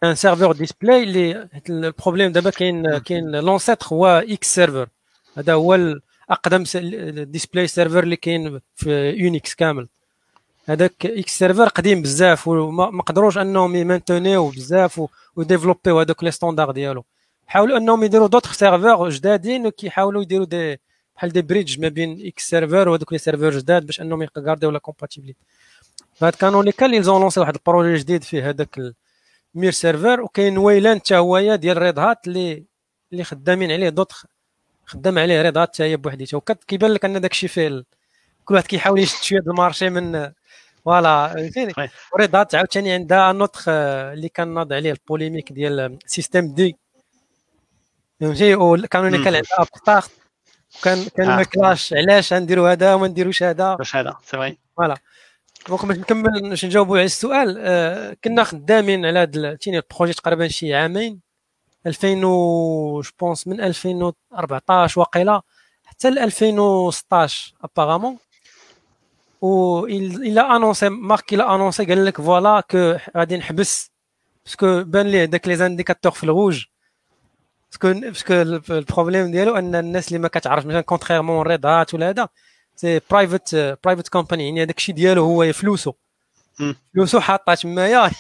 un 0.05 0.15
server 0.15 0.53
display 0.53 1.03
اللي 1.03 1.49
ال 1.69 1.76
problème 1.76 2.33
دابا 2.33 2.51
كاين 2.51 2.99
كاين 2.99 3.31
l'ancêtre 3.31 3.87
هو 3.87 4.07
X 4.07 4.55
server 4.55 4.89
هذا 5.37 5.53
هو 5.53 6.01
اقدم 6.31 6.65
display 7.23 7.67
server 7.67 8.03
اللي 8.03 8.17
كاين 8.17 8.61
في 8.75 9.11
Unix 9.11 9.55
كامل 9.55 9.89
هذاك 10.67 11.07
X 11.07 11.39
server 11.39 11.69
قديم 11.69 12.03
بزاف 12.03 12.49
وما 12.49 13.03
قدروش 13.03 13.39
انهم 13.39 13.77
يمانتونيو 13.77 14.49
بزاف 14.49 15.03
وديفلوبيو 15.37 16.01
هذوك 16.01 16.25
les 16.25 16.31
standards 16.31 16.71
ديالو 16.71 17.05
حاولوا 17.53 17.79
انهم 17.79 18.05
يديروا 18.05 18.29
d'autres 18.29 18.53
serveurs 18.53 19.09
جدادين 19.09 19.67
وكيحاولوا 19.67 20.23
يديروا 20.23 20.47
des 20.47 20.81
بحال 21.17 21.31
des 21.31 21.43
bridges 21.43 21.81
ما 21.81 21.89
بين 21.89 22.27
X 22.27 22.51
server 22.51 22.89
وهذوك 22.89 23.13
les 23.13 23.19
serveurs 23.19 23.51
جداد 23.51 23.87
باش 23.87 24.01
انهم 24.01 24.23
يقارديو 24.23 24.71
la 24.71 24.79
compatibilité 24.79 25.41
فهاد 26.15 26.35
Canonical 26.35 26.87
ils 26.87 27.03
ont 27.03 27.21
lancé 27.21 27.41
واحد 27.41 27.55
ال 27.55 27.60
projet 27.60 27.95
جديد 27.95 28.23
فيه 28.25 28.49
هذاك 28.49 28.81
ال 29.55 29.59
Mir 29.59 29.73
server 29.73 30.21
وكاين 30.21 30.59
Wayland 30.59 30.99
حتى 30.99 31.17
هو 31.17 31.55
ديال 31.55 31.79
Red 31.79 31.99
Hat 31.99 32.27
اللي 32.27 32.65
اللي 33.13 33.25
خدامين 33.25 33.73
عليه 33.73 33.89
دوطخ 33.89 34.25
خدام 34.87 35.19
عليه 35.19 35.43
Red 35.43 35.59
Hat 35.59 35.69
حتى 35.69 35.85
هي 35.85 35.97
بوحديتها 35.97 36.37
وكيبان 36.37 36.91
لك 36.91 37.05
أن 37.05 37.21
داك 37.21 37.33
الشيء 37.33 37.49
فيه 37.49 37.85
كل 38.45 38.55
واحد 38.55 38.67
كيحاول 38.67 38.99
يشد 39.01 39.23
شوية 39.23 39.41
ال 39.41 39.48
marché 39.48 39.91
من 39.91 40.33
voilà 40.85 41.29
فهمتيني؟ 41.29 41.73
و 42.15 42.20
Red 42.20 42.37
Hat 42.37 42.55
عاوتاني 42.55 42.93
عندها 42.93 43.33
نوتخ 43.33 43.69
اللي 43.69 44.29
كان 44.29 44.55
ناض 44.55 44.73
عليه 44.73 44.93
ال 44.93 44.99
polémique 44.99 45.53
ديال 45.53 45.99
systemd 46.07 46.77
فهمتي 48.23 48.55
وكانوا 48.55 49.11
كان 49.25 49.35
عندها 49.35 49.67
بطاخ 49.77 50.09
كان 50.83 51.07
كان 51.17 51.27
ما 51.27 51.43
كلاش 51.43 51.93
علاش 51.93 52.33
نديروا 52.33 52.73
هذا 52.73 52.95
وما 52.95 53.09
نديروش 53.09 53.43
هذا؟ 53.43 53.77
واش 53.79 53.97
هذا 53.97 54.17
c'est 54.23 54.27
vrai 54.37 54.59
voilà. 54.77 54.97
donc 55.69 55.87
باش 55.87 55.97
نكمل 55.97 56.49
باش 56.51 56.65
نجاوبوا 56.65 56.97
على 56.97 57.05
السؤال 57.05 57.57
آه 57.59 58.17
كنا 58.25 58.45
خدامين 58.45 59.07
على 59.07 59.19
هذا 59.19 59.59
ال 59.67 59.73
projet 59.73 60.13
تقريبا 60.13 60.49
شي 60.49 60.75
عامين 60.75 61.21
2000 61.87 62.15
je 62.21 63.03
pense 63.21 63.47
من 63.47 63.61
2014 63.61 65.01
وقيلا 65.01 65.43
حتى 65.85 66.11
ل 66.11 66.19
2016 66.19 67.55
apparemment 67.65 68.19
و 69.41 69.87
il 69.87 70.57
a 70.57 70.61
annoncé 70.61 70.89
Mark 70.89 71.35
il 71.35 71.55
a 71.55 71.58
annoncé 71.58 71.85
قال 71.85 72.05
لك 72.05 72.21
voilà 72.21 72.61
كو 72.61 72.97
غادي 73.17 73.37
نحبس 73.37 73.91
parce 74.45 74.70
que 74.70 74.85
بان 74.85 75.07
ليه 75.07 75.25
داك 75.25 75.49
لي 75.49 75.57
زانديكاتور 75.57 76.13
في 76.13 76.25
الغوج 76.25 76.65
باسكو 77.73 78.01
باسكو 78.01 78.35
البروبليم 78.75 79.31
ديالو 79.31 79.57
ان 79.57 79.75
الناس 79.75 80.09
اللي 80.09 80.19
ما 80.19 80.29
كتعرف 80.29 80.67
مثلا 80.67 80.81
contrairement 80.81 81.47
Red 81.47 81.67
Hat 81.67 81.95
ولا 81.95 82.09
هذا 82.09 82.29
c'est 82.77 83.01
private 83.11 83.57
private 83.85 84.09
company 84.09 84.45
يعني 84.49 84.63
هذاك 84.63 84.77
الشيء 84.77 84.95
ديالو 84.95 85.25
هو 85.25 85.53
فلوسو 85.53 85.93
فلوسو 86.95 87.21
حاطه 87.21 87.55
تمايا 87.55 88.11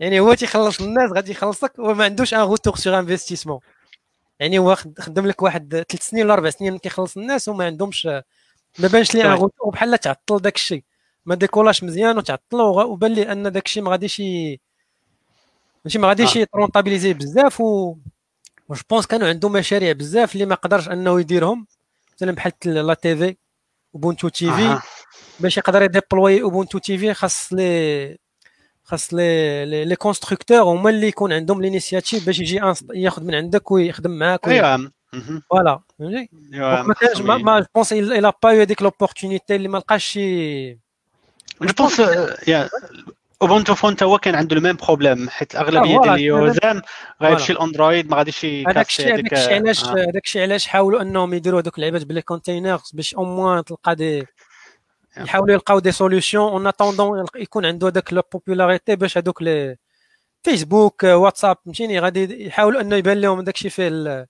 يعني 0.00 0.20
هو 0.20 0.34
تيخلص 0.34 0.80
الناس 0.80 1.10
غادي 1.12 1.30
يخلصك 1.30 1.72
وما 1.78 2.04
عندوش 2.04 2.34
un 2.34 2.40
retour 2.40 2.76
sur 2.76 2.98
investissement 2.98 3.60
يعني 4.40 4.58
هو 4.58 4.74
خدم 4.74 5.26
لك 5.26 5.42
واحد 5.42 5.84
ثلاث 5.88 6.02
سنين 6.02 6.24
ولا 6.24 6.34
أربع 6.34 6.50
سنين 6.50 6.78
كيخلص 6.78 7.16
الناس 7.16 7.48
وما 7.48 7.64
عندهمش 7.64 8.06
ما 8.78 8.88
بانش 8.88 9.14
لي 9.14 9.24
un 9.24 9.30
retour 9.30 9.70
بحال 9.72 9.98
تعطل 9.98 10.38
داك 10.38 10.56
الشيء 10.56 10.82
ما 11.26 11.34
ديكولاش 11.34 11.84
مزيان 11.84 12.18
وتعطل 12.18 12.60
وبان 12.60 13.12
لي 13.12 13.32
ان 13.32 13.52
داك 13.52 13.66
الشيء 13.66 13.82
ما 13.82 13.90
غاديش 13.90 14.22
ماشي 15.84 15.98
ما 15.98 16.08
غاديش 16.08 16.36
يترونطابيليزي 16.36 17.14
بزاف 17.14 17.60
و 17.60 17.96
je 18.70 18.82
pense 18.90 19.06
كانوا 19.06 19.28
عندهم 19.28 19.52
مشاريع 19.52 19.92
بزاف 19.92 20.34
اللي 20.34 20.46
ما 20.46 20.54
قدرش 20.54 20.88
انه 20.88 21.20
يديرهم. 21.20 21.66
مثلا 22.16 22.32
بحال 22.32 22.52
la 22.64 22.94
TV 22.94 23.36
Ubuntu 23.94 24.28
TV. 24.28 24.78
باش 25.40 25.56
يقدر 25.58 25.82
يديبلوي 25.82 26.42
Ubuntu 26.42 26.78
TV 26.78 27.14
خاص 27.14 27.52
les 27.52 28.18
خاص 28.84 29.14
les 29.14 29.84
les 29.84 29.96
constructeurs 29.96 30.62
هما 30.62 30.90
اللي 30.90 31.06
يكون 31.06 31.32
عندهم 31.32 31.62
l'initiative 31.62 32.26
باش 32.26 32.38
يجي 32.38 32.60
ياخذ 32.94 33.24
من 33.24 33.34
عندك 33.34 33.70
ويخدم 33.70 34.10
معاك 34.10 34.48
ايوا 34.48 34.90
voilà. 35.50 35.80
فهمتي 35.98 36.28
ما 36.82 36.94
كانش 37.00 37.20
ما 37.20 37.66
pense 37.74 37.92
il 37.92 38.32
a 38.42 38.44
pas 38.44 38.50
eu 38.52 38.60
هذيك 38.60 38.82
l'opportunité 38.82 39.56
اللي 39.56 39.68
ما 39.68 39.78
لقاش 39.78 40.04
شي 40.04 40.70
je 41.62 41.72
pense 41.78 42.00
Ubuntu 43.42 43.74
Phone 43.74 43.96
تا 43.96 44.06
هو 44.06 44.18
كان 44.18 44.34
عنده 44.34 44.56
ال 44.56 44.60
même 44.60 44.76
problème 44.76 45.28
حيت 45.28 45.54
الأغلبية 45.54 46.00
ديال 46.00 46.14
اليوزان 46.14 46.82
غيمشي 47.22 47.52
الأندرويد 47.52 48.10
ما 48.10 48.16
غاديش 48.16 48.34
الشيء 48.36 48.70
هذاك 48.70 48.86
الشيء 49.32 49.54
علاش 49.54 49.84
هذاك 49.84 50.24
الشيء 50.24 50.42
علاش 50.42 50.66
حاولوا 50.66 51.02
أنهم 51.02 51.34
يديروا 51.34 51.60
هذوك 51.60 51.76
اللعيبات 51.76 52.04
ب 52.04 52.09
les 52.09 52.22
containers 52.22 52.90
باش 52.92 53.14
au 53.14 53.24
moins 53.24 53.64
تلقى 53.64 53.94
des 53.94 54.26
يحاولوا 55.16 55.54
يلقاو 55.54 55.78
des 55.78 55.92
solutions 55.92 56.38
en 56.38 56.66
attendant 56.66 57.24
يكون 57.36 57.66
عنده 57.66 57.88
هذاك 57.88 58.12
la 58.12 58.22
popularité 58.32 58.96
باش 58.96 59.18
هذوك 59.18 59.42
les 59.42 59.76
فيسبوك 60.42 61.02
واتساب 61.04 61.56
فهمتيني؟ 61.64 61.98
غادي 62.00 62.46
يحاولوا 62.46 62.80
أنه 62.80 62.96
يبان 62.96 63.20
لهم 63.20 63.40
داك 63.40 63.54
الشيء 63.54 63.70
فيه 63.70 64.26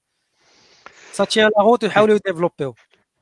ça 1.12 1.22
tient 1.22 1.44
la 1.44 1.62
route 1.62 1.84
ويحاولوا 1.84 2.16
يديفلوبيو. 2.16 2.74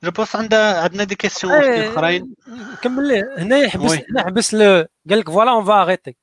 je 0.07 0.13
pense 0.13 0.37
عندنا 0.37 0.71
عندنا 0.71 1.05
des 1.05 1.15
questions 1.15 1.53
أخرين. 1.53 2.35
كمل 2.83 3.09
ليه؟ 3.09 3.35
هنا 3.39 3.59
يحبس 3.59 3.93
هنا 4.11 4.25
حبس 4.25 4.55
قال 4.55 4.87
لك 5.09 5.31
voilà 5.31 5.51
on 5.51 5.65
va 5.65 5.83
arrêter 5.83 6.17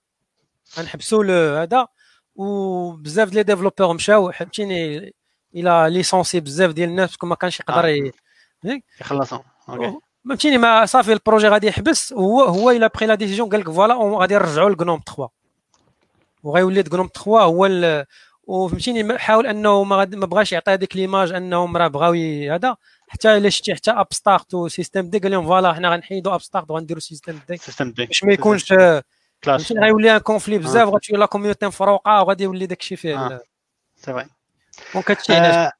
غنحبسوا 0.79 1.63
هذا. 1.63 1.87
وبزاف 2.35 3.29
ديال 3.29 3.37
les 3.37 3.43
développeurs 3.43 3.93
مشاو 3.93 4.31
فهمتيني؟ 4.31 5.13
il 5.55 5.87
a 5.89 5.95
licencié 5.95 6.39
بزاف 6.39 6.71
ديال 6.71 6.89
الناس 6.89 7.09
parce 7.09 7.20
que 7.21 7.27
ما 7.27 7.35
كانش 7.35 7.59
يقدر 7.59 7.85
آه. 7.85 8.11
يخلصهم. 9.01 9.43
OK. 9.69 9.97
فهمتيني؟ 10.29 10.57
ما 10.57 10.85
صافي 10.85 11.13
ال 11.13 11.18
projet 11.18 11.47
غادي 11.47 11.67
يحبس. 11.67 12.13
هو 12.13 12.41
هو 12.41 12.69
il 12.71 12.89
a 12.95 12.97
pris 12.97 13.05
la 13.05 13.15
décision 13.15 13.49
قال 13.49 13.59
لك 13.59 13.69
voilà 13.71 13.95
غادي 13.95 14.35
نرجعوا 14.35 14.69
ل 14.69 14.75
GNOME 14.75 15.01
3 15.05 15.29
وغيولي 16.43 16.83
GNOME 16.93 17.09
3 17.15 17.41
هو 17.41 18.05
وفهمتيني 18.47 19.19
حاول 19.19 19.47
أنه 19.47 19.83
ما, 19.83 20.05
ما 20.05 20.25
بغاش 20.25 20.51
يعطي 20.51 20.71
هذيك 20.71 20.95
l'image 20.95 21.31
انهم 21.31 21.77
راه 21.77 21.87
بغاو 21.87 22.13
هذا. 22.51 22.75
حتى 23.13 23.37
الا 23.37 23.49
شتي 23.49 23.75
حتى 23.75 23.91
Upstart 23.91 24.53
و 24.53 25.09
systemd 25.09 25.17
قال 25.19 25.31
لهم 25.31 25.45
voilà 25.45 25.73
حنا 25.73 25.89
غنحيدوا 25.89 26.35
Upstart 26.35 26.71
وغنديروا 26.71 27.01
systemd 27.01 27.57
systemd 27.57 28.05
باش 28.05 28.23
ما 28.23 28.33
يكونش 28.33 28.73
غيولي 29.71 30.15
un 30.15 30.17
conflit 30.17 30.57
بزاف 30.57 30.87
وغتولي 30.87 31.19
la 31.19 31.25
communauté 31.25 31.67
مفروقة 31.67 32.21
وغادي 32.21 32.43
يولي 32.43 32.65
داك 32.65 32.79
الشيء 32.79 32.97
فيه. 32.97 33.41
c'est 33.95 34.13
vrai 34.13 34.27
donc 34.93 35.11
هادشي 35.11 35.33
علاش؟ 35.35 35.71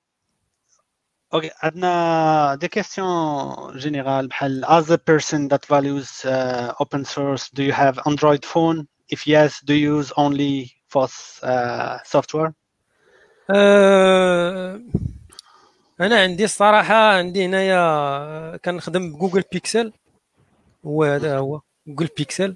OK 1.34 1.52
عندنا 1.64 2.56
des 2.56 2.68
questions 2.68 3.78
générales 3.78 4.28
بحال 4.28 4.66
as 4.66 4.86
a 4.86 4.98
person 4.98 5.48
that 5.50 5.66
values 5.66 6.26
uh, 6.26 6.74
open 6.84 7.06
source 7.06 7.50
do 7.50 7.64
you 7.64 7.74
have 7.74 8.00
android 8.08 8.46
phone? 8.46 8.88
If 9.14 9.28
yes 9.28 9.62
do 9.66 9.74
you 9.74 9.98
use 9.98 10.12
only 10.18 10.72
FOSS 10.94 11.44
uh, 11.44 11.98
software? 12.14 12.54
Uh, 13.50 14.80
أنا 16.02 16.22
عندي 16.22 16.44
الصراحة 16.44 16.96
عندي 16.96 17.46
هنايا 17.46 18.58
كنخدم 18.58 19.14
ب 19.14 19.18
Google 19.18 19.44
Pixel. 19.52 19.94
هو 20.86 21.04
هذا 21.04 21.38
هو 21.38 21.62
Google 21.88 22.10
Pixel. 22.18 22.56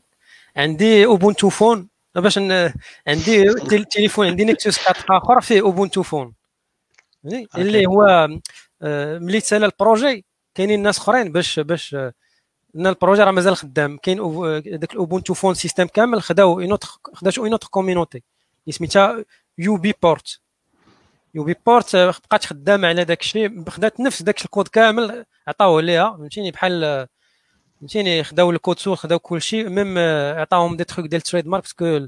عندي 0.57 1.05
Ubuntu 1.05 1.49
Phone. 1.49 1.88
باش 2.15 2.38
عندي 3.07 3.49
التليفون 3.73 4.27
عندي 4.27 4.43
Nexus 4.45 4.88
4 4.88 5.17
آخر 5.17 5.41
فيه 5.41 5.61
Ubuntu 5.61 6.03
Phone. 6.03 6.33
اللي 7.57 7.85
هو 7.85 8.27
آه، 8.81 9.17
ملي 9.19 9.41
تسالى 9.41 9.65
ال 9.65 9.74
projet 9.74 10.25
كاينين 10.55 10.83
ناس 10.83 10.97
أخرين 10.97 11.31
باش 11.31 11.59
باش 11.59 11.95
إن 12.75 12.88
ال 12.88 12.93
projet 12.93 13.23
راه 13.23 13.31
مازال 13.31 13.57
خدام. 13.57 13.97
كاين 13.97 14.17
داك 14.79 14.93
ال 14.93 14.99
Ubuntu 14.99 15.33
Phone 15.33 15.53
system 15.53 15.85
كامل 15.88 16.21
خداو 16.21 16.59
une 16.61 16.77
خداو 17.13 17.43
une 17.43 17.51
autre 17.51 17.67
community 17.67 18.23
سميتها 18.69 19.25
يو 19.57 19.77
بي 19.77 19.93
بورت 20.03 20.39
يو 21.38 21.43
بي 21.43 21.55
بورت 21.65 21.95
بقات 21.95 22.45
خدامه 22.45 22.88
على 22.88 23.03
داك 23.03 23.21
الشيء 23.21 23.69
خدات 23.69 23.99
نفس 23.99 24.21
داك 24.21 24.45
الكود 24.45 24.67
كامل 24.67 25.25
عطاوه 25.47 25.81
ليها 25.81 26.17
فهمتيني؟ 26.17 26.51
بحال 26.51 27.07
فهمتيني؟ 27.79 28.23
خداو 28.23 28.51
ال 28.51 28.57
code 28.57 28.79
source 28.79 28.95
خداو 28.95 29.19
كلشي 29.19 29.63
même 29.63 29.97
عطاوهم 30.38 30.77
des 30.77 30.83
trucs 30.83 31.07
ديال 31.07 31.21
trademark 31.21 31.47
parce 31.47 31.63
que 31.63 32.07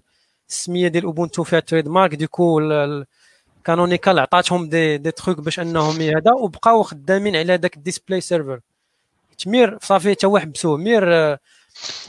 السمية 0.49 0.87
ديال 0.87 1.03
Ubuntu 1.03 1.43
فيها 1.43 1.59
trademark 1.59 2.15
donc 2.15 2.61
Canonical 3.63 4.19
عطاتهم 4.19 4.69
des 4.69 4.97
des 4.97 5.11
trucs 5.11 5.39
باش 5.39 5.59
أنهم 5.59 6.01
هذا 6.01 6.31
وبقاو 6.31 6.83
خدامين 6.83 7.35
على 7.35 7.57
داك 7.57 7.77
ال 7.77 7.83
display 7.83 8.21
server 8.21 8.59
ت 9.37 9.47
Mir 9.47 9.77
صافي 9.81 10.11
حتى 10.11 10.27
واحد 10.27 10.51
بسوه 10.51 10.77
mais 10.77 11.05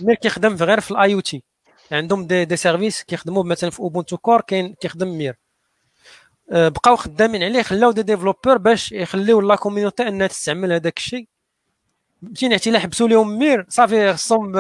Mir 0.01 0.15
كيخدم 0.23 0.55
غير 0.55 0.81
في 0.81 0.91
ال 0.91 1.15
IoT 1.15 1.43
عندهم 1.93 2.27
des, 2.27 2.45
des 2.45 2.57
services 2.57 3.03
كيخدموا 3.03 3.45
مثلا 3.45 3.71
في 3.71 3.81
Ubuntu 3.81 4.17
Core 4.17 4.41
كاين 4.41 4.75
كيخدم 4.75 5.19
Mir. 5.19 5.50
بقاو 6.51 6.97
خدامين 6.97 7.43
عليه 7.43 7.63
خلاو 7.63 7.91
des 7.93 8.03
développeurs 8.03 8.59
باش 8.59 8.93
يخليو 8.93 9.41
la 9.41 9.57
community 9.57 10.09
انها 10.09 10.27
تستعمل 10.27 10.73
هذاك 10.73 10.99
الشيء. 10.99 11.29
فهمتيني 12.23 12.55
حتى 12.59 12.71
إلا 12.71 12.79
حبسوا 12.79 13.09
لهم 13.09 13.39
Mir 13.39 13.67
صافي 13.69 14.13
خصهم 14.13 14.53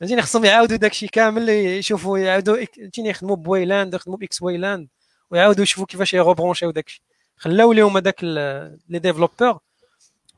فهمتيني 0.00 0.22
خصهم 0.22 0.44
يعاودوا 0.44 0.76
داك 0.76 0.90
الشيء 0.90 1.08
كامل 1.08 1.48
يشوفوا 1.48 2.18
يعاودوا 2.18 2.64
فهمتيني 2.76 3.08
يخدموا 3.08 3.36
ب 3.36 3.43
Wayland 3.43 3.94
يخدموا 3.94 4.18
ب 4.18 4.42
XWayland 4.42 4.88
ويعاودوا 5.30 5.62
يشوفوا 5.62 5.86
كيفاش 5.86 6.14
يغوبرونشيو 6.14 6.70
داك 6.70 6.86
الشيء. 6.86 7.02
خلاو 7.36 7.72
لهم 7.72 7.96
هذاك 7.96 8.24
les 8.24 8.98
développeurs 8.98 9.58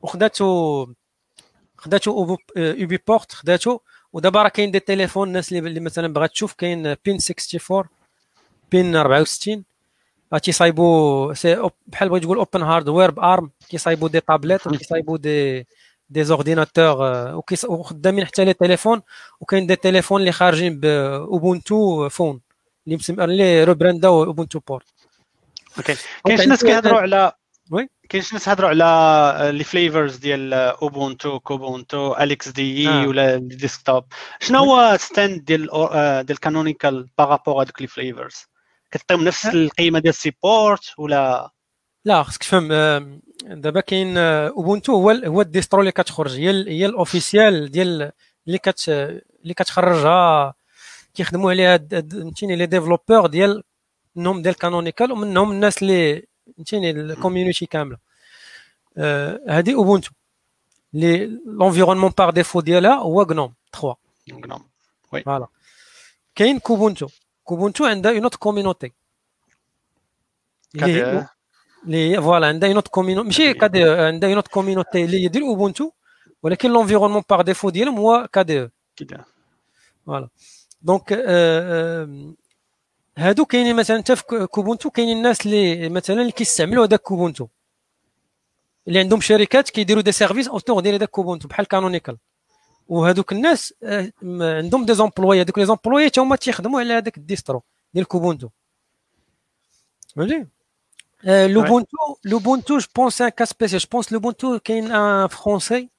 وخداتو 0.01 0.87
خداتو 1.77 2.37
UBports 2.57 3.31
خداتو 3.31 3.79
ودابا 4.13 4.43
راه 4.43 4.49
كاين 4.49 4.71
des 4.71 4.79
téléphones 4.79 5.27
الناس 5.27 5.53
اللي 5.53 5.79
مثلا 5.79 6.13
بغات 6.13 6.31
تشوف 6.31 6.53
كاين 6.53 6.95
PINE64 7.05 7.15
PINE64 7.15 9.63
تيصايبوا 10.37 11.33
بحال 11.87 12.09
بغيت 12.09 12.23
تقول 12.23 12.37
open 12.37 12.61
hardware 12.61 13.11
ب 13.11 13.21
ARM 13.21 13.51
كيصايبوا 13.69 14.09
des 14.09 14.19
tablettes 14.19 14.67
وكيصايبوا 14.67 15.17
des 15.17 15.67
des 16.09 16.23
ordinateurs 16.23 16.97
وخدامين 17.67 18.25
حتى 18.25 18.45
les 18.45 18.53
téléphones 18.53 19.01
وكاين 19.39 19.67
des 19.67 19.75
téléphones 19.75 20.21
اللي 20.21 20.31
خارجين 20.31 20.79
ب 20.79 20.98
Ubuntu 20.98 22.09
Phone 22.09 22.41
اللي 22.85 22.97
مسم... 22.97 23.21
اللي 23.21 23.63
روبرانداو 23.63 24.23
Ubuntu 24.23 24.59
Port 24.59 24.85
OK 25.77 25.95
كاين 26.25 26.49
ناس 26.49 26.65
كيهضروا 26.65 26.99
على 26.99 27.31
oui 27.71 27.89
كاين 28.09 28.23
ناس 28.33 28.47
يهضروا 28.47 28.69
على 28.69 29.57
les 29.57 29.63
flavors 29.63 30.15
ديال 30.15 30.53
Ubuntu 30.53 31.39
Kubuntu 31.39 32.13
LXDE 32.13 33.07
ولا 33.07 33.37
desktop 33.37 34.05
شنو 34.39 34.59
هو 34.59 34.97
stand 34.97 35.45
ديال 35.45 35.67
ديال 36.25 36.39
Canonical 36.39 37.09
par 37.17 37.31
rapport 37.31 37.63
هذوك 37.63 37.81
les 37.81 37.87
flavors 37.87 38.48
كتعطيهم 38.91 39.23
نفس 39.23 39.45
القيمة 39.45 39.99
ديال 39.99 40.13
ال 40.13 40.23
support 40.23 40.93
ولا؟ 40.97 41.51
لا 42.05 42.23
خصك 42.23 42.43
تفهم 42.43 42.67
دابا 43.45 43.79
كاين 43.79 44.17
Ubuntu 44.17 44.93
هو 44.93 45.09
هو 45.09 45.41
ال 45.41 45.46
distro 45.46 45.79
اللي 45.81 45.91
كتخرج 45.91 46.39
هي 46.39 46.49
هي 46.49 46.85
ال 46.85 46.93
officielle 46.93 47.71
ديال 47.71 48.11
اللي 48.47 48.57
كت 48.57 48.89
اللي 48.89 49.53
كتخرجها 49.53 50.53
كيخدموا 51.13 51.51
عليها 51.51 51.77
فهمتيني 52.11 52.55
les 52.55 52.65
développeurs 52.65 53.27
ديال 53.27 53.63
منهم 54.15 54.41
ديال 54.41 54.55
Canonical 54.55 55.11
ومنهم 55.11 55.51
الناس 55.51 55.81
اللي 55.81 56.23
فهمتيني 56.55 56.91
ال 56.91 56.98
community 56.98 57.65
كاملة. 57.65 57.97
هذه 59.49 59.73
Ubuntu 59.75 60.11
لي 60.93 61.25
l'environnement 61.45 62.11
par 62.17 62.29
défaut 62.29 62.61
ديالها 62.61 62.95
هو 62.95 63.21
GNOME 63.21 63.53
3 63.73 63.95
GNOME 64.31 64.69
oui 65.11 65.23
voilà. 65.23 65.47
كاين 66.35 66.59
Kubuntu 66.59 67.07
Kubuntu 67.49 67.85
عندها 67.85 68.11
une 68.11 68.23
autre 68.23 68.35
community 68.35 68.93
اللي 70.75 71.27
اللي 71.85 72.21
voilà 72.21 72.47
عندها 72.47 72.69
une 72.69 72.75
autre 72.75 72.87
community 72.87 73.25
ماشي 73.27 73.53
KDE 73.53 73.83
عندها 73.83 74.29
une 74.29 74.35
autre 74.35 74.47
community 74.47 75.05
اللي 75.05 75.23
هي 75.23 75.27
ديال 75.27 75.43
Ubuntu 75.43 75.91
ولكن 76.43 76.69
l'environnement 76.69 77.23
par 77.29 77.41
défaut 77.41 77.69
ديالهم 77.69 77.97
هو 77.97 78.27
KDE 78.33 78.69
voilà 80.05 80.29
donc 80.81 81.13
هادو 83.17 83.45
كاينين 83.45 83.75
مثلا 83.75 83.97
حتى 83.97 84.15
في 84.15 84.23
Kubuntu 84.51 84.89
كاينين 84.89 85.17
الناس 85.17 85.45
اللي 85.45 85.89
مثلا 85.89 86.21
اللي 86.21 86.31
كيستعملوا 86.31 86.85
هذاك 86.85 86.99
Kubuntu. 87.01 87.47
اللي 88.87 88.99
عندهم 88.99 89.21
شركات 89.21 89.69
كيديروا 89.69 90.01
des 90.01 90.11
services 90.11 90.47
autour 90.47 90.79
ديال 90.81 90.93
هذاك 90.95 91.09
Kubuntu 91.09 91.47
بحال 91.47 91.67
Canonical 91.67 92.17
وهذوك 92.89 93.31
الناس 93.31 93.73
عندهم 94.23 94.85
des 94.85 94.93
employés 94.93 95.41
هذوك 95.41 95.57
les 95.59 95.65
employés 95.65 96.11
هما 96.17 96.35
تيخدموا 96.35 96.79
على 96.79 96.93
هذاك 96.93 97.17
ال 97.17 97.24
distro 97.24 97.63
ديال 97.93 98.05
Kubuntu. 98.05 98.49
فهمتي؟ 100.15 100.47
Lubuntu 101.23 101.97
Lubuntu 102.25 102.77
je 102.77 102.87
pense 102.95 103.21
un 103.21 103.29
cas 103.29 103.45
spécial 103.45 103.81
je 103.81 103.87
pense 103.91 104.11
Lubuntu 104.13 104.59
كاين 104.59 104.91
un 104.91 105.27
Français 105.27 105.89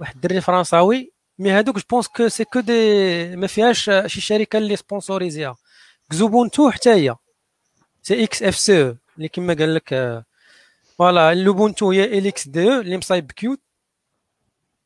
واحد 0.00 0.14
الدري 0.14 0.40
فرنساوي. 0.40 1.12
mais 1.38 1.50
هادوك 1.50 1.76
je 1.76 1.82
pense 1.90 2.08
que 2.08 2.28
c'est 2.28 2.44
que 2.44 2.60
des 2.60 3.36
ما 3.36 3.46
فيهاش 3.46 3.90
شي 4.06 4.20
شركة 4.20 4.56
اللي 4.56 4.76
سبونسوريزيها 4.76 5.56
Xubuntu 6.10 6.70
حتى 6.70 6.90
هي. 6.90 7.16
c'est 8.02 8.24
XFCE 8.24 8.96
اللي 9.16 9.28
كما 9.28 9.54
قال 9.54 9.74
لك 9.74 10.24
voilà 10.98 11.34
Lubuntu 11.34 11.90
هي 11.90 12.04
LXDE 12.04 12.80
اللي 12.80 12.96
مصايب 12.96 13.32
Qt 13.32 13.60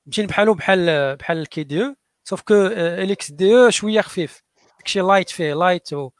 ماشي 0.07 0.27
بحالو 0.27 0.55
بحال 0.55 1.17
بحال 1.17 1.39
ال 1.39 1.63
KDE 1.65 1.85
sauf 1.85 2.43
que 2.43 2.55
LXDE 2.77 3.71
شوية 3.71 4.01
خفيف. 4.01 4.43
داكشي 4.79 5.01
light 5.01 5.31
فيه 5.31 5.55
light 5.55 5.93
و 5.93 6.11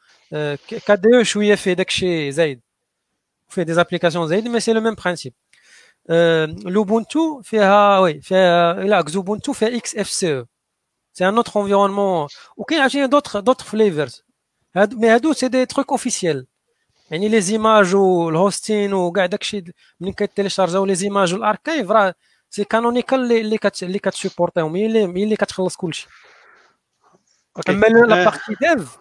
KDE 0.87 1.23
شوية 1.23 1.55
فيه 1.55 1.73
داكشي 1.73 2.31
زايد. 2.31 2.61
فيه 3.49 3.63
des 3.63 3.73
applications 3.73 4.27
زايد 4.27 4.47
mais 4.47 4.59
c'est 4.59 4.73
le 4.73 4.81
même 4.81 4.95
principe 4.95 5.33
Lubuntu 6.65 7.41
فيها 7.41 7.99
وي 7.99 8.21
فيها 8.21 8.73
لا 8.73 9.01
Xubuntu 9.01 9.53
فيها 9.53 9.77
XFCE 9.77 10.45
c'est 11.13 11.27
un 11.29 11.35
autre 11.35 11.61
environnement 11.61 12.27
وكاين 12.57 12.81
عاوتاني 12.81 13.07
d'autres 13.07 13.39
d'autres 13.39 13.65
flavors 13.65 14.23
هادو 14.75 14.97
mais 14.97 15.07
هادو 15.09 15.33
c'est 15.33 15.47
des 15.47 15.65
trucs 15.65 15.91
officiels 15.91 16.47
يعني 17.11 17.29
les 17.29 17.41
images 17.41 17.95
وال 17.95 18.17
hosting 18.17 18.93
وكاع 18.93 19.25
داكشي 19.25 19.63
ملي 19.99 20.13
كتيليشارجاو 20.13 20.85
les 20.85 20.95
images 20.95 21.33
وال 21.33 21.46
archive 21.46 21.91
راه 21.91 22.15
c'est 22.55 22.63
Canonical 22.63 23.19
اللي 23.19 23.41
اللي 23.41 23.57
كت 23.57 23.83
اللي 23.83 23.99
كتسيبورتيهم 23.99 24.75
هي 24.75 24.85
اللي 24.85 24.99
هي 24.99 25.23
اللي 25.23 25.35
كتخلص 25.35 25.75
كلشي 25.75 26.07
اما 27.69 27.87
la 27.87 28.23
partie 28.23 28.55
dev 28.61 28.97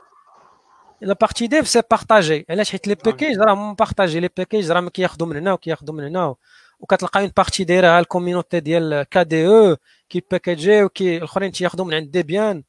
la 1.00 1.14
partie 1.14 1.46
dev 1.46 1.68
c'est 1.68 1.82
partagé 1.90 2.46
علاش 2.50 2.70
حيت 2.70 2.88
les 2.88 2.94
packages 2.94 3.38
راهم 3.38 3.74
partagés 3.74 4.20
les 4.20 4.28
packages 4.36 4.70
راهم 4.70 4.88
كياخذوا 4.88 5.28
من 5.28 5.36
هنا 5.36 5.52
وكياخذوا 5.52 5.94
من 5.94 6.04
هنا 6.04 6.34
وكتلقى 6.80 7.20
une 7.20 7.30
partie 7.36 7.64
دايرها 7.64 8.00
ال 8.00 8.06
community 8.06 8.60
ديال 8.60 9.02
KDE 9.02 9.76
كي 10.08 10.22
باكيجي 10.30 10.82
وكي 10.82 11.16
الاخرين 11.16 11.52
تياخذوا 11.52 11.86
من 11.86 11.94
عند 11.94 12.10
Debian 12.10 12.62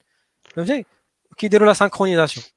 فهمتي 0.43 0.85
كيديروا 1.37 1.67
la 1.67 1.73
synchronisation 1.73 2.45
آه، 2.45 2.54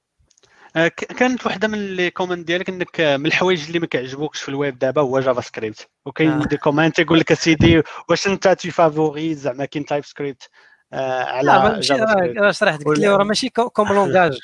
كانت 0.86 1.46
واحدة 1.46 1.68
من 1.68 1.96
les 1.96 2.10
comments 2.10 2.46
ديالك 2.46 2.68
إنك 2.68 3.00
من 3.00 3.26
الحوايج 3.26 3.66
اللي 3.66 3.78
ما 3.78 3.86
كيعجبوكش 3.86 4.42
في 4.42 4.48
الويب 4.48 4.78
دابا 4.78 5.02
هو 5.02 5.20
JavaScript 5.20 5.88
وكاين 6.06 6.30
آه. 6.30 6.44
des 6.44 6.56
comments 6.56 6.98
يقول 6.98 7.18
لك 7.18 7.32
أسيدي 7.32 7.82
واش 8.08 8.26
أنت 8.26 8.48
tu 8.48 8.70
favorises 8.70 9.40
زعما 9.40 9.64
كاين 9.64 9.84
TypeScript 9.84 10.50
آه 10.92 11.24
على 11.24 11.80
JavaScript 11.80 12.50
شرحت 12.50 12.84
قلت 12.84 12.98
لي 12.98 13.08
راه 13.08 13.24
ماشي 13.24 13.48
comme 13.76 13.92
langage 13.92 14.38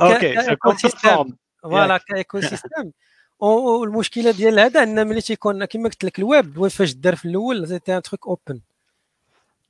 écosystème 0.00 1.36
voilà 1.62 1.98
ك 1.98 2.40
écosystème 2.40 2.90
والمشكلة 3.38 4.30
ديال 4.30 4.60
هذا 4.60 4.82
إن 4.82 5.06
ملي 5.06 5.20
تيكون 5.20 5.64
كما 5.64 5.84
قلت 5.84 6.04
لك 6.04 6.18
الويب 6.18 6.68
فاش 6.68 6.92
دار 6.92 7.16
في 7.16 7.24
الأول 7.24 7.68
c'était 7.68 7.96
un 7.96 8.02
truc 8.02 8.26
open 8.26 8.60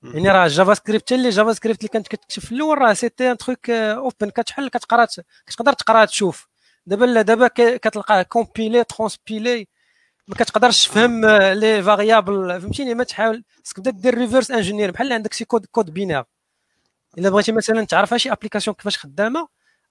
يعني 0.02 0.30
راه 0.30 0.48
JavaScript 0.48 1.12
اللي 1.12 1.28
JavaScript 1.30 1.78
اللي 1.80 1.88
كانت 1.88 2.08
كتكتب 2.08 2.42
في 2.42 2.52
الأول 2.52 2.78
راه 2.78 2.92
c'était 2.92 3.30
un 3.30 3.36
truc 3.36 3.70
open 3.70 4.30
كتحل 4.30 4.68
كتقرا 4.68 5.06
كتقدر 5.46 5.72
تقرا 5.72 6.04
تشوف. 6.04 6.48
دابا 6.86 7.04
لا 7.04 7.22
دابا 7.22 7.48
كتلقاه 7.54 8.22
compilé 8.22 8.84
transpilé 8.84 9.68
ما 10.28 10.34
كتقدرش 10.34 10.86
تفهم 10.88 11.26
les 11.26 11.82
variables 11.82 12.60
فهمتيني؟ 12.60 12.94
ما 12.94 13.04
تحاول. 13.04 13.44
خصك 13.64 13.76
تبدا 13.76 13.90
دير 13.90 14.18
reverse 14.18 14.50
engineer 14.50 14.90
بحال 14.90 15.12
عندك 15.12 15.32
شي 15.34 15.44
code 15.44 15.66
code 15.66 15.90
binaire 15.90 16.24
إلا 17.18 17.30
بغيتي 17.30 17.52
مثلا 17.52 17.84
تعرف 17.84 18.14
شي 18.14 18.32
application 18.32 18.74
كيفاش 18.76 18.98
خدامة 18.98 19.48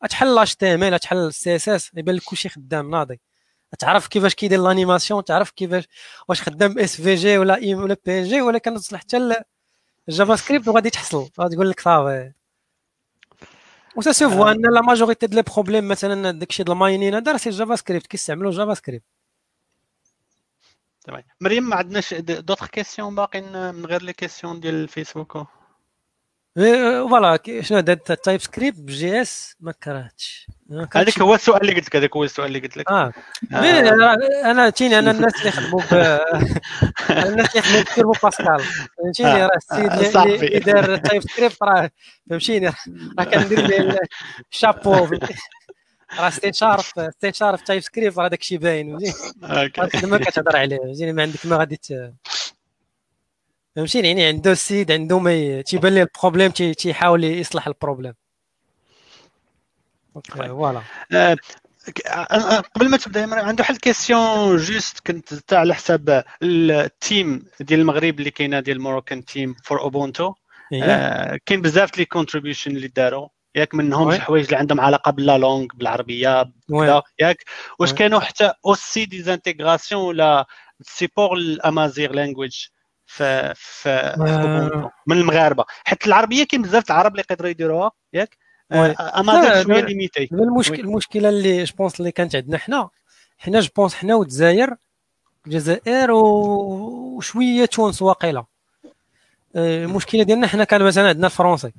تحل 0.10 0.38
HTML 0.40 1.00
تحل 1.00 1.18
ال 1.18 1.56
CSS 1.56 1.92
يبان 1.96 2.16
لك 2.16 2.24
كلشي 2.24 2.50
خدام 2.50 2.92
ناضي. 2.92 3.22
تعرف 3.80 4.08
كيفاش 4.08 4.36
كيدير 4.36 4.62
l'animation 4.62 5.24
تعرف 5.24 5.52
كيفاش 5.52 5.84
واش 6.30 6.42
خدام 6.42 6.80
SVG 6.80 7.38
ولا 7.38 7.56
اي 7.56 7.76
ولا 7.76 7.98
PNG 8.06 8.42
ولا 8.42 8.58
كنوصل 8.58 8.98
حتى 8.98 9.18
ال 10.10 10.36
JavaScript 10.36 10.68
وغادي 10.68 10.90
تحصل. 10.90 11.30
غادي 11.40 11.56
تقول 11.56 11.70
لك 11.70 11.80
صافي. 11.80 12.32
و 13.96 14.02
ça 14.02 14.12
se 14.12 14.30
voit 14.30 14.52
en 14.52 14.62
la 14.62 14.82
majorité 14.82 15.28
de 15.28 15.36
les 15.36 15.42
problèmes 15.42 15.88
مثلا 15.88 16.32
داكشي 16.32 16.64
ديال 16.64 16.74
ال 16.74 16.80
mining 16.80 17.16
هذا 17.16 17.32
راه 17.32 17.38
c'est 17.38 17.50
JavaScript 17.50 18.08
كيستعملوا 18.08 18.52
JavaScript 18.52 19.04
مريم 21.42 21.64
ما 21.70 21.76
عندناش 21.76 22.14
d'autres 22.14 22.68
questions 22.68 23.16
باقيين 23.16 23.76
من 23.76 23.86
غير 23.86 24.04
les 24.04 24.14
questions 24.14 24.60
ديال 24.60 24.76
ال 24.76 24.83
Facebook 24.83 25.38
voilà 26.60 27.40
شنو 27.62 27.78
هذا؟ 27.78 27.94
ال 27.94 28.42
TypeScript 28.42 28.80
ب 28.80 29.22
JS 29.22 29.56
ما 29.60 29.72
كرهتش. 29.72 30.48
هذاك 30.94 31.22
هو 31.22 31.36
السؤال 31.36 31.62
اللي 31.62 31.74
قلت 31.74 31.86
لك 31.86 31.96
هذاك 31.96 32.16
هو 32.16 32.24
السؤال 32.24 32.48
اللي 32.48 32.60
قلت 32.60 32.78
لك. 32.78 32.92
آه, 32.92 33.14
آه. 33.54 34.16
أنا 34.52 34.70
تيني 34.70 35.00
أنا 35.00 35.12
الناس 35.12 35.36
اللي 35.36 35.48
يخدموا 35.48 35.82
الناس 37.30 37.56
اللي 37.56 37.60
يخدموا 37.60 37.82
ب 37.82 37.87
Turbo 37.87 38.12
Pascal. 38.24 38.64
فهمتيني؟ 38.98 39.46
راه 39.46 39.58
السيد 39.58 39.92
اللي 40.44 40.60
دار 40.60 40.94
ال 40.94 41.22
TypeScript 41.22 41.64
راه 41.64 41.90
فهمتيني؟ 42.30 42.72
راه 43.20 43.24
كندير 43.24 43.68
ليه 43.68 44.00
الشابو 44.52 45.08
راه 46.20 46.30
c'était 46.30 46.56
C 46.56 46.62
Sharp 46.62 46.94
c'était 47.12 47.36
C 47.36 47.40
Sharp 47.40 47.62
TypeScript 47.62 48.18
راه 48.18 48.28
داك 48.28 48.42
الشيء 48.42 48.58
باين 48.58 49.00
فهمتي 49.42 50.06
ما 50.06 50.18
كتهضر 50.18 50.58
عليه 50.58 50.78
فهمتيني؟ 50.78 51.14
ما 51.14 51.22
عندك 51.22 51.46
ما 51.46 51.58
غادي 51.58 51.80
فهمتيني؟ 53.80 54.08
يعني 54.08 54.26
عنده 54.26 54.52
السيد 54.52 54.92
عنده 54.92 55.20
ما 55.20 55.62
تيبان 55.62 55.94
ليه 55.94 56.04
ال 56.04 56.09
problème 56.09 56.52
تيحاول 56.52 57.24
يصلح 57.24 57.68
ال 57.68 57.72
problème. 57.72 58.14
voilà. 60.30 60.82
آه، 61.14 61.38
قبل 62.76 62.90
ما 62.90 62.98
تبدأ 62.98 63.36
عنده 63.36 63.62
واحد 63.62 63.76
ال 63.76 63.85
question 63.85 64.58
juste 64.58 65.00
كنت 65.08 65.34
تاع 65.34 65.60
على 65.60 65.76
حساب 65.76 66.24
ال 66.44 66.64
team 66.64 67.46
ديال 67.60 67.80
المغرب 67.80 68.20
اللي 68.20 68.32
كاينة 68.32 68.60
ديال 68.60 68.78
ال 68.78 68.83
Moroccan 68.83 69.26
team 69.26 69.56
for 69.64 69.82
Ubuntu 69.82 70.34
كاين 71.46 71.62
بزاف 71.62 71.98
les 71.98 72.06
contributions 72.06 72.72
اللي 72.72 72.88
داروا. 72.88 73.28
ياك 73.56 73.76
منهم 73.76 74.12
الحوايج 74.12 74.46
اللي 74.46 74.58
عندهم 74.58 74.82
علاقة 74.82 75.12
ب 75.12 75.20
la 75.20 75.38
langue 75.38 75.68
بالعربيه 75.74 76.52
ياك. 77.20 77.44
واش 77.80 77.94
كانوا 77.94 78.20
حتى 78.20 78.54
aussi 78.66 79.06
des 79.06 79.25
intégrations 79.25 80.02
ولا 80.02 80.48
support 80.82 81.38
ال 81.38 81.47
Amazigh 81.47 82.12
language 82.12 82.66
في 83.10 83.54
في 83.56 83.90
آه. 83.90 84.92
من 85.08 85.18
المغاربة. 85.18 85.66
حيت 85.84 86.08
العربية 86.08 86.44
كاين 86.44 86.62
بزاف 86.62 86.92
العرب 86.92 87.12
اللي 87.12 87.24
يقدروا 87.30 87.50
يديروها 87.50 87.92
ياك؟ 88.14 88.38
آه، 88.72 89.20
اما 89.20 89.64
شوية 89.64 89.82
limité. 89.82 90.30
المشكل 90.32 90.80
المشكلة 90.80 91.30
اللي 91.30 91.64
je 91.64 91.76
pense 91.76 92.00
اللي 92.00 92.12
كانت 92.12 92.36
عندنا 92.36 92.58
حنا. 92.58 92.90
حنا 93.38 93.60
je 93.60 93.70
pense 93.76 93.94
حنا 93.96 94.16
والجزائر 94.16 94.76
الجزائر 95.48 96.12
وشوية 96.12 97.66
تونس 97.66 98.02
واقيلا. 98.02 98.46
آه، 99.56 99.86
المشكلة 99.86 100.24
ديالنا 100.24 100.48
حنا 100.48 100.64
كان 100.64 100.82
مثلا 100.82 101.08
عندنا 101.08 101.28
الفرونسي 101.28 101.74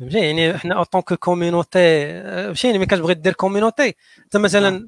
فهمتي؟ 0.00 0.18
يعني 0.18 0.58
حنا 0.58 0.74
en 0.74 0.83
tant 0.83 1.00
que 1.00 1.16
community 1.16 2.12
ماشي 2.48 2.72
ملي 2.72 2.86
كتبغي 2.86 3.14
دير 3.14 3.32
community 3.32 3.94
انت 4.24 4.36
مثلا 4.36 4.86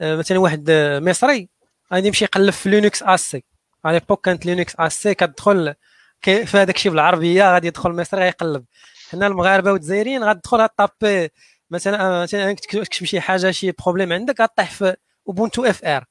مثلا 0.00 0.38
واحد 0.38 0.70
مصري 1.02 1.48
غادي 1.92 2.06
يمشي 2.06 2.24
يقلب 2.24 2.50
في 2.50 2.70
Linux 2.70 3.02
AC 3.02 3.44
l'époque 3.90 4.24
كانت 4.24 4.46
Linux 4.46 4.74
AC 4.78 5.14
كتدخل 5.14 5.74
في 6.22 6.46
هذاك 6.54 6.76
الشيء 6.76 6.92
بالعربية 6.92 7.54
غادي 7.54 7.66
يدخل 7.66 7.90
مصري 7.92 8.20
غيقلب. 8.20 8.64
حنا 9.10 9.26
المغاربة 9.26 9.72
والجزائريين 9.72 10.24
غتدخل 10.24 10.56
غطابي 10.56 11.28
مثلا 11.70 12.22
مثلا 12.22 12.52
تكتب 12.52 13.04
شي 13.06 13.20
حاجة 13.20 13.50
شي 13.50 13.72
problème 13.72 14.12
عندك 14.12 14.40
غطيح 14.40 14.70
في 14.70 14.96
Ubuntu 15.28 15.64
FR 15.64 16.04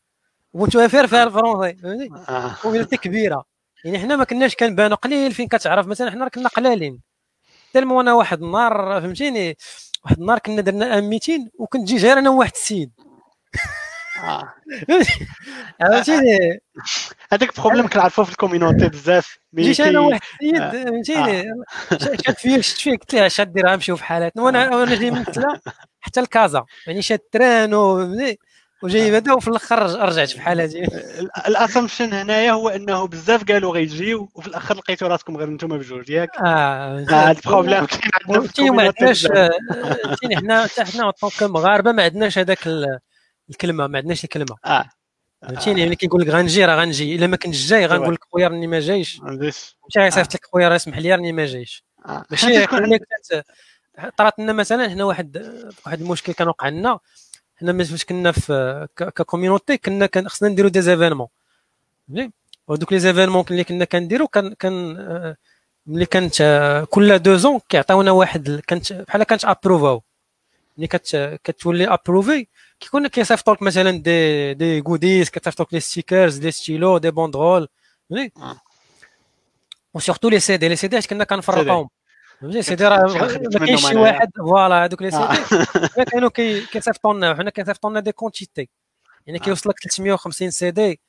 Ubuntu 0.55 0.79
FR 0.79 1.07
فيها 1.07 1.23
الفرونسي 1.23 1.75
فهمتي. 2.63 2.97
كبيرة. 2.97 3.45
يعني 3.85 3.99
حنا 3.99 4.15
ما 4.15 4.23
كناش 4.23 4.55
كنبانو 4.55 4.95
قليل 4.95 5.31
فين 5.31 5.47
كتعرف؟ 5.47 5.87
مثلا 5.87 6.11
حنا 6.11 6.27
كنا 6.27 6.49
قلالين. 6.49 7.01
tellement 7.73 8.01
أنا 8.01 8.13
واحد 8.13 8.43
النهار 8.43 9.01
فهمتيني؟ 9.01 9.57
واحد 10.05 10.19
النهار 10.19 10.39
كنا 10.39 10.61
درنا 10.61 10.97
أم 10.97 11.09
200 11.09 11.49
وكنت 11.59 11.87
جي 11.87 11.97
غير 11.97 12.19
أنا 12.19 12.29
وواحد 12.29 12.51
السيد. 12.55 12.91
فهمتيني 15.79 16.59
هذاك 17.31 17.59
problème 17.61 17.87
كنعرفوه 17.87 18.25
في 18.25 18.31
ال 18.31 18.37
community 18.37 18.89
بزاف. 18.89 19.37
جيت 19.55 19.79
أنا 19.79 19.99
واحد 19.99 20.21
السيد 20.41 20.61
آه. 20.61 20.71
فهمتيني 20.71 21.45
شاد 22.25 22.37
فيا 22.37 22.61
شفت 22.61 22.79
فيا 22.81 22.95
قلت 22.95 23.13
له 23.13 23.25
اش 23.25 23.41
دير 23.41 23.71
نمشيو 23.71 23.95
في 23.95 24.03
حالاتنا. 24.03 24.43
وأنا 24.43 24.83
أنا 24.83 24.95
جاي 24.95 25.11
من 25.11 25.25
تلا 25.25 25.59
حتى 26.01 26.21
لكازا 26.21 26.65
يعني 26.87 27.01
شاد 27.01 27.19
ال 27.19 27.28
train 27.28 27.73
وجاي 28.83 29.17
هذا 29.17 29.33
وفي 29.33 29.47
الآخر 29.47 29.81
رجعت 29.81 30.29
في 30.29 30.41
حالاتي. 30.41 30.83
ال 31.47 31.53
assumption 31.53 32.13
هنايا 32.13 32.51
هو 32.51 32.69
إنه 32.69 33.07
بزاف 33.07 33.43
قالوا 33.43 33.73
غيجيو 33.73 34.29
وفي 34.35 34.47
الآخر 34.47 34.75
لقيتوا 34.75 35.07
راسكم 35.07 35.37
غير 35.37 35.47
أنتم 35.47 35.77
بجوج 35.77 36.09
ياك. 36.09 36.29
آه 36.45 36.99
هذا 36.99 37.31
ال 37.31 37.37
problème 37.37 37.85
كاين 37.85 38.11
عندنا 38.29 38.71
ما 38.71 38.83
عندناش 38.83 39.27
حنا 40.37 40.67
حنا 40.93 41.11
كمغاربه 41.39 41.91
ما 41.91 42.03
عندناش 42.03 42.37
هذاك 42.37 42.67
الكلمة 43.49 43.87
ما 43.87 43.97
عندناش 43.97 44.23
الكلمة. 44.23 44.55
آه. 44.65 44.89
فهمتيني؟ 45.41 45.81
يعني 45.81 45.95
كيقول 45.95 46.21
لك 46.21 46.27
غنجي 46.27 46.65
راه 46.65 46.75
غنجي. 46.75 47.15
إلا 47.15 47.27
ما 47.27 47.37
كنتش 47.37 47.67
جاي 47.67 47.85
غنقول 47.85 48.13
لك 48.13 48.23
خويا 48.31 48.47
راني 48.47 48.67
ما 48.67 48.79
جايش. 48.79 49.19
ماشي 49.21 49.75
غيصيفط 49.97 50.35
لك 50.35 50.45
خويا 50.45 50.69
راه 50.69 50.75
اسمح 50.75 50.97
لي 50.97 51.15
راني 51.15 51.31
ما 51.31 51.45
جايش. 51.45 51.83
آه. 52.05 52.25
ماشي 52.31 52.65
طرات 54.17 54.39
لنا 54.39 54.53
مثلا 54.53 54.93
هنا 54.93 55.03
واحد 55.03 55.37
واحد 55.85 56.01
المشكل 56.01 56.33
كان 56.33 56.47
وقع 56.47 56.69
لنا. 56.69 56.99
حنا 57.59 57.83
فاش 57.83 58.05
كنا 58.05 58.31
في 58.31 58.87
ك 58.95 59.03
community 59.03 59.77
كنا 59.77 60.09
خصنا 60.25 60.49
نديرو 60.49 60.69
des 60.69 60.81
événements 60.81 61.27
ودوك 62.67 62.93
les 62.93 62.99
événements 62.99 63.45
اللي 63.51 63.63
كنا 63.63 63.85
كنديرو 63.85 64.27
كان 64.27 64.53
كان 64.53 64.97
آه، 64.97 65.37
ملي 65.85 66.05
كانت 66.05 66.41
آه، 66.41 66.83
كل 66.83 67.19
deux 67.19 67.35
ans 67.35 67.59
كيعطيونا 67.69 68.11
واحد 68.11 68.61
كانت 68.67 68.93
بحال 68.93 69.23
كانت 69.23 69.45
approved 69.45 70.03
ملي 70.77 70.87
كتولي 71.43 71.87
approuvée 71.87 72.47
كيكون 72.79 73.07
كيصيفطوا 73.07 73.53
لك 73.53 73.61
مثلا 73.61 73.91
des 73.91 74.53
des 74.53 74.79
goodies 74.81 75.29
كيصيفطوا 75.29 75.65
لك 75.65 75.73
les 75.73 75.79
stickers 75.79 76.37
des 76.37 76.51
stylos 76.51 76.97
des 76.97 77.11
banderoles 77.11 77.67
فهمتي 78.09 78.31
و 79.93 79.98
surtout 79.98 80.29
les 80.29 80.57
CD 80.57 80.67
les 80.67 80.87
CD 80.87 81.01
كنا 81.01 81.23
كنفرقوهم 81.23 81.89
فهمتي 82.41 82.61
سي 82.61 82.75
دي 82.75 82.87
راه 82.87 83.13
ما 83.13 83.59
كاينش 83.59 83.87
شي 83.87 83.95
واحد 83.95 84.29
voilà 84.37 84.85
هذوك 84.85 85.01
les 85.01 85.11
C 85.11 85.27
D 85.97 86.05
كانوا 86.05 86.29
كيصيفطوا 86.71 87.13
لنا 87.13 87.31
وحنا 87.31 87.49
كيصيفطوا 87.49 87.89
لنا 87.89 87.99
des 87.99 88.11
quantités 88.11 88.69
يعني 89.27 89.39
كيوصل 89.39 89.69
لك 89.69 89.79
350 89.79 90.51
سي 90.51 90.71
دي 90.71 90.99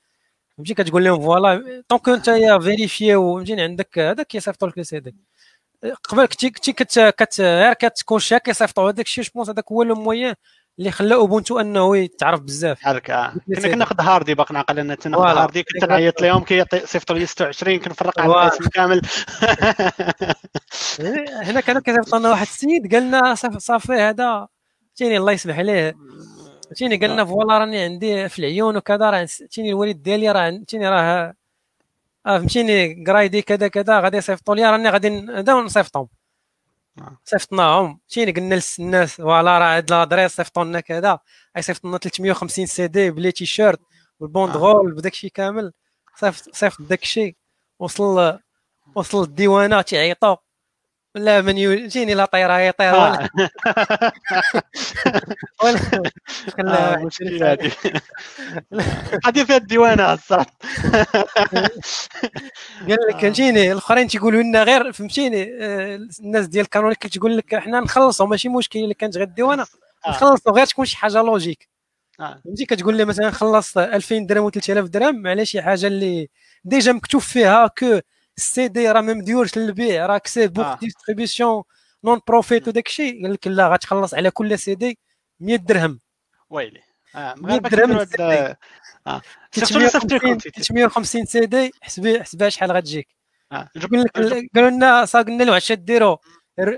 فهمتي 0.56 0.74
كتقول 0.74 1.04
لهم 1.04 1.20
voilà 1.20 1.82
donc 1.88 2.08
انت 2.08 2.28
يا 2.28 2.58
vérifié 2.58 3.16
وفهمتيني 3.16 3.62
عندك 3.62 3.98
هذاك 3.98 4.26
كيصيفطوا 4.26 4.68
لك 4.68 4.78
les 4.78 5.00
CD 5.00 5.14
قبل 6.04 6.26
كنتي 6.26 6.50
كنتي 6.50 6.72
كت 7.12 7.40
غير 7.40 7.72
كتكونشي 7.72 8.38
كيصيفطوا 8.38 8.90
هذاك 8.90 9.06
الشيء 9.06 9.24
je 9.24 9.30
pense 9.34 9.48
هذاك 9.48 9.72
هو 9.72 9.82
le 9.82 9.94
moyen 9.94 10.34
اللي 10.78 10.90
خلى 10.90 11.14
Ubuntu 11.14 11.60
انه 11.60 11.96
يتعرف 11.96 12.40
بزاف. 12.40 12.80
حرك 12.80 13.10
آه. 13.10 13.32
كنا 13.46 13.68
كناخذ 13.68 14.00
Hardy 14.00 14.34
باقي 14.34 14.54
نعقل 14.54 14.78
ان 14.78 14.98
تناخذ 14.98 15.38
Hardy. 15.38 15.62
كنت 15.62 15.84
نعيط 15.84 16.22
لهم 16.22 16.44
كيعطي 16.44 16.86
صيفطوا 16.86 17.16
لي 17.18 17.26
26 17.26 17.78
كنفرق 17.78 18.20
على 18.20 18.46
الاسم 18.46 18.68
كامل. 18.68 19.00
هنا 21.42 21.60
كانوا 21.60 21.82
كيصيفطوا 21.82 22.18
لنا 22.18 22.30
واحد 22.30 22.46
السيد 22.46 22.94
قال 22.94 23.02
لنا 23.02 23.34
صافي 23.34 23.92
هذا 23.92 24.48
تيني 24.96 25.16
الله 25.16 25.32
يسمح 25.32 25.58
عليه 25.58 25.94
تيني 26.76 26.96
قال 26.96 27.10
لنا 27.10 27.24
فوالا 27.24 27.58
راني 27.58 27.78
عندي 27.78 28.28
في 28.28 28.38
العيون 28.38 28.76
وكذا 28.76 29.10
راه 29.10 29.28
تيني 29.50 29.68
الوالد 29.68 30.02
ديالي 30.02 30.32
راه 30.32 30.62
تيني 30.68 30.88
راه 30.88 31.34
آه 32.26 32.38
فهمتيني؟ 32.38 33.04
قرايدي 33.06 33.42
كذا 33.42 33.68
كذا 33.68 34.00
غادي 34.00 34.16
يصيفطوا 34.16 34.54
لي 34.54 34.70
راني 34.70 34.88
غادي 34.88 35.08
نصيفطهم 35.50 36.08
صيفطناهم 37.24 38.00
مشينا 38.08 38.32
قلنا 38.32 38.60
للناس 38.78 39.12
فوالا 39.12 39.58
راه 39.58 39.76
هاد 39.76 39.90
لادريس 39.90 40.36
صيفطوا 40.36 40.64
لنا 40.64 40.80
كذا 40.80 41.18
صيفط 41.60 41.84
لنا 41.84 41.98
350 41.98 42.66
سي 42.66 42.86
دي 42.88 43.10
بلي 43.10 43.32
تي 43.32 43.46
شيرت 43.46 43.80
والبوندغول 44.20 44.94
بداك 44.94 45.12
الشيء 45.12 45.30
كامل. 45.30 45.72
صيفط 46.16 46.54
صيفط 46.54 46.82
داك 46.82 47.02
الشيء 47.02 47.36
وصل 47.78 48.38
وصل 48.94 49.22
الديوانه 49.22 49.80
تيعيطوا 49.82 50.36
لا 51.18 51.42
من 51.42 51.58
يجيني 51.58 52.14
لا 52.14 52.24
طيرة 52.24 52.58
يطير 52.58 52.94
ولا 52.94 53.28
ولا 55.64 55.80
مشكلة 57.04 57.52
هذه. 57.52 57.72
هذه 59.26 59.44
فيها 59.44 59.56
الديوانه 59.56 60.12
الصح 60.12 60.46
قال 62.88 62.98
لك 63.08 63.20
فهمتيني 63.20 63.72
الأخرين 63.72 64.08
تيقولوا 64.08 64.42
لنا 64.42 64.62
غير 64.62 64.92
فهمتيني؟ 64.92 65.42
آه، 65.64 65.98
الناس 66.20 66.46
ديال 66.46 66.66
كانونيك 66.68 67.06
تقول 67.06 67.36
لك 67.36 67.54
حنا 67.54 67.80
نخلصوا 67.80 68.26
ماشي 68.26 68.48
مشكل 68.48 68.78
إلا 68.78 68.94
كانت 68.94 69.16
غير 69.16 69.26
الديوانة. 69.26 69.66
آه. 70.06 70.10
نخلصوا 70.10 70.52
غير 70.52 70.66
تكون 70.66 70.84
شي 70.84 70.96
حاجة 70.96 71.22
لوجيك 71.22 71.68
آه. 72.20 72.40
فهمتي؟ 72.44 72.64
كتقول 72.66 72.96
لي 72.96 73.04
مثلا 73.04 73.30
خلصت 73.30 73.78
2000 73.78 74.18
درهم 74.26 74.44
و 74.44 74.50
3000 74.50 74.88
درهم 74.88 75.26
على 75.26 75.46
شي 75.46 75.62
حاجة 75.62 75.86
اللي 75.86 76.28
ديجا 76.64 76.92
مكتوب 76.92 77.20
فيها 77.20 77.66
كو 77.66 78.00
السي 78.38 78.68
دي 78.68 78.88
راه 78.92 79.00
ما 79.00 79.14
مديورش 79.14 79.58
للبيع 79.58 80.06
راك 80.06 80.26
سي 80.26 80.46
بوك 80.46 80.64
آه. 80.64 80.78
ديستريبيسيون 80.80 81.62
نون 82.04 82.20
بروفيت 82.28 82.68
وداك 82.68 82.86
الشيء 82.86 83.22
قال 83.22 83.32
لك 83.32 83.46
لا 83.46 83.68
غتخلص 83.68 84.14
على 84.14 84.30
كل 84.30 84.58
سي 84.58 84.74
دي 84.74 84.98
100 85.40 85.56
درهم. 85.56 86.00
ويلي. 86.50 86.80
آه 87.16 87.34
100 87.36 87.58
درهم 87.58 88.06
آه. 89.06 89.22
350 89.52 91.24
سي 91.24 91.46
دي 91.46 91.72
حسبي 91.82 92.22
حسبها 92.22 92.48
شحال 92.48 92.72
غتجيك. 92.72 93.08
آه. 93.52 93.68
قالوا 94.54 94.70
لنا 94.70 95.04
صا 95.04 95.22
قلنا 95.22 95.44
له 95.44 95.54
عشان 95.54 95.84
ديروا 95.84 96.16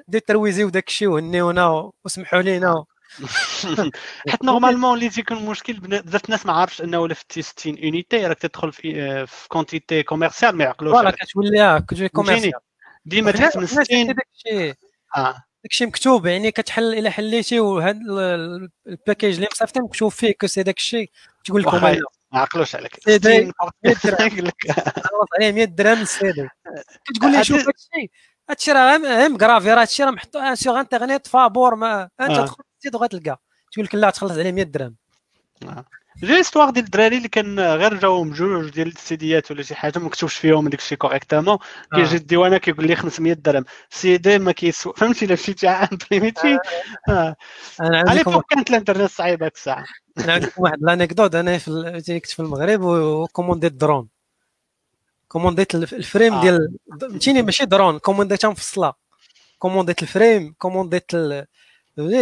دي 0.09 0.21
ترويزي 0.21 0.65
وداك 0.65 0.89
الشيء 0.89 1.09
وهنيونا 1.09 1.91
وسمحوا 2.05 2.43
لينا 2.43 2.85
حيت 4.31 4.45
نورمالمون 4.45 4.95
اللي 4.95 5.09
تيكون 5.09 5.47
مشكل 5.47 5.81
بزاف 5.81 6.25
الناس 6.25 6.47
ما 6.47 6.53
عارفش 6.53 6.83
أنه 6.83 6.99
ولا 6.99 7.15
في 7.15 7.43
60 7.43 7.79
unités 7.85 8.27
راك 8.27 8.39
تدخل 8.39 8.73
في 8.73 9.27
في 9.27 9.49
quantité 9.49 10.03
commerciale 10.03 10.57
ما 10.57 10.65
يعقلوش 10.65 10.93
voilà 10.93 11.11
كتولي 11.11 11.85
كتولي 11.89 12.09
commerciale 12.09 12.53
ديما 13.05 13.31
تحس 13.31 13.57
من 13.57 13.67
60 13.67 14.15
آه. 15.17 15.45
داكشي 15.65 15.87
مكتوب 15.87 16.27
يعني 16.27 16.51
كتحل 16.51 16.95
إلا 16.95 17.11
حليتي 17.11 17.61
وهذا 17.61 18.01
ال 18.87 18.93
package 18.93 19.35
اللي 19.35 19.49
مصيفطين 19.53 19.83
مكتوب 19.83 20.11
فيه 20.11 20.35
que 20.41 20.47
c'est 20.47 20.63
داكشي 20.63 21.11
تقول 21.45 21.63
لكم 21.63 21.83
ما 22.33 22.41
عقلوش 22.41 22.77
عليك. 22.77 23.01
سيدي 23.05 23.53
100 23.85 23.97
درهم. 24.05 24.51
عليه 25.39 25.53
100 25.53 25.65
درهم 25.65 26.01
السيدي 26.01 26.49
كتقول 27.05 27.33
لي 27.33 27.45
شوف 27.45 27.59
هادشي 27.59 28.11
هادشي 28.51 28.73
راه 28.73 28.97
غير 28.97 29.29
م 29.29 29.36
gravé 29.36 29.73
راه 29.73 29.81
هادشي 29.81 30.05
راه 30.05 30.11
محطوط 30.11 30.43
sur 30.55 30.81
Internet 30.81 31.27
فابور 31.27 31.75
ما 31.75 32.09
انت 32.21 32.31
تدخل 32.31 32.65
تزيد 32.81 32.97
غتلقى 32.97 33.41
تقول 33.73 33.85
لك 33.85 33.95
لا 33.95 34.11
تخلص 34.11 34.33
عليه 34.33 34.53
100 34.53 34.65
درهم. 34.65 34.97
جي 36.25 36.41
histoire 36.41 36.71
ديال 36.71 36.85
الدراري 36.85 37.17
اللي 37.17 37.29
كان 37.29 37.61
غير 37.61 37.95
جاوهم 37.95 38.33
جوج 38.33 38.71
ديال 38.71 38.89
السيديات 38.89 39.51
ولا 39.51 39.63
شي 39.63 39.75
حاجة 39.75 39.99
ما 39.99 40.05
مكتوبش 40.05 40.35
فيهم 40.35 40.69
داك 40.69 40.81
الشيء 40.81 40.99
correctement 40.99 41.59
كيجي. 41.95 42.17
الديوانه 42.17 42.59
كيقول 42.59 42.87
لي 42.87 42.97
500 42.97 43.33
درهم 43.33 43.65
سي 43.91 44.17
دي 44.17 44.39
ما 44.39 44.53
كيسوى 44.53 44.93
فهمتي 44.97 45.25
الا 45.25 45.33
مشيتي 45.33 45.69
امبريميتي 45.69 46.59
آه. 47.09 47.37
على 47.81 48.25
فوق 48.25 48.45
كانت 48.51 48.71
الانترنت 48.71 49.11
صعيبه 49.11 49.45
هذيك 49.47 49.55
الساعة 49.57 49.85
أنا 50.19 50.33
عندكم 50.33 50.63
واحد 50.63 50.79
l'anecdote 50.81 51.35
أنا 51.35 51.59
في 51.59 52.03
كنت 52.07 52.27
في 52.27 52.41
المغرب 52.41 52.81
وكومونديت 52.81 53.73
درون 53.73 54.09
كومونديت 55.29 55.75
ال 55.75 55.86
frame 55.86 56.41
ديال 56.41 56.77
فهمتيني 57.01 57.43
ماشي 57.43 57.65
درون 57.65 57.99
كومونديتها 57.99 58.51
مفصله 58.51 58.93
كومونديت 59.59 60.03
ال 60.03 60.11
frame 60.11 60.55
كومونديت 60.59 61.11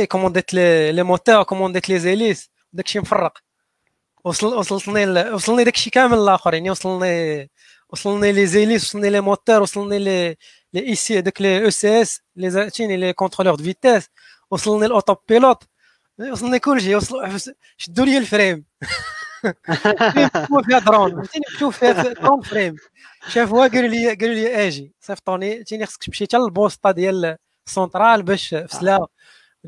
كومونديت 0.08 0.54
les 0.54 1.02
moteurs 1.02 1.42
كومونديت 1.42 1.88
les 1.88 1.98
hélices 1.98 2.50
داكشي 2.72 3.00
مفرق. 3.00 3.38
وصل 4.24 4.54
وصلتني 4.54 5.30
وصلني 5.30 5.64
داكشي 5.64 5.90
كامل 5.90 6.18
الآخر 6.18 6.54
يعني 6.54 6.70
وصلني 6.70 7.50
وصلني 7.90 8.32
les 8.32 8.46
hélices 8.46 8.84
وصلني 8.84 9.10
les 9.10 9.20
moteurs 9.20 9.62
وصلني 9.62 9.98
les 9.98 10.36
les 10.72 10.86
ESC 10.88 11.20
داك 11.20 11.42
les 11.42 12.02
ESC 12.02 12.20
لي 12.36 12.50
زاتيني 12.50 12.96
les 12.96 13.12
contrôleurs 13.12 13.54
de 13.54 13.64
vitesse 13.64 14.08
وصلني 14.50 14.86
ال 14.86 15.14
autopilote 15.28 15.62
وصلني 16.18 16.58
كلشي 16.58 16.94
وصل 16.94 17.54
شدوا 17.76 18.04
لي 18.04 18.18
ال 18.18 18.26
frame 18.26 18.64
فيها 20.66 20.78
درون 20.78 21.10
فهمتيني 21.10 21.44
مكتوب 21.54 21.72
فيها 21.72 21.92
drone 22.02 22.40
frame 22.40 22.76
شافوها 23.28 23.68
قالوا 23.68 23.88
لي 23.88 24.14
قالوا 24.14 24.34
لي 24.34 24.66
أجي 24.66 24.92
صيفطوني 25.00 25.64
تيني 25.64 25.86
خصك 25.86 26.04
تمشي 26.04 26.24
حتى 26.24 26.36
لل 26.36 26.52
poste 26.52 26.90
ديال 26.90 27.36
السونترال 27.66 28.22
باش 28.22 28.48
في 28.48 28.68
سلا 28.70 29.06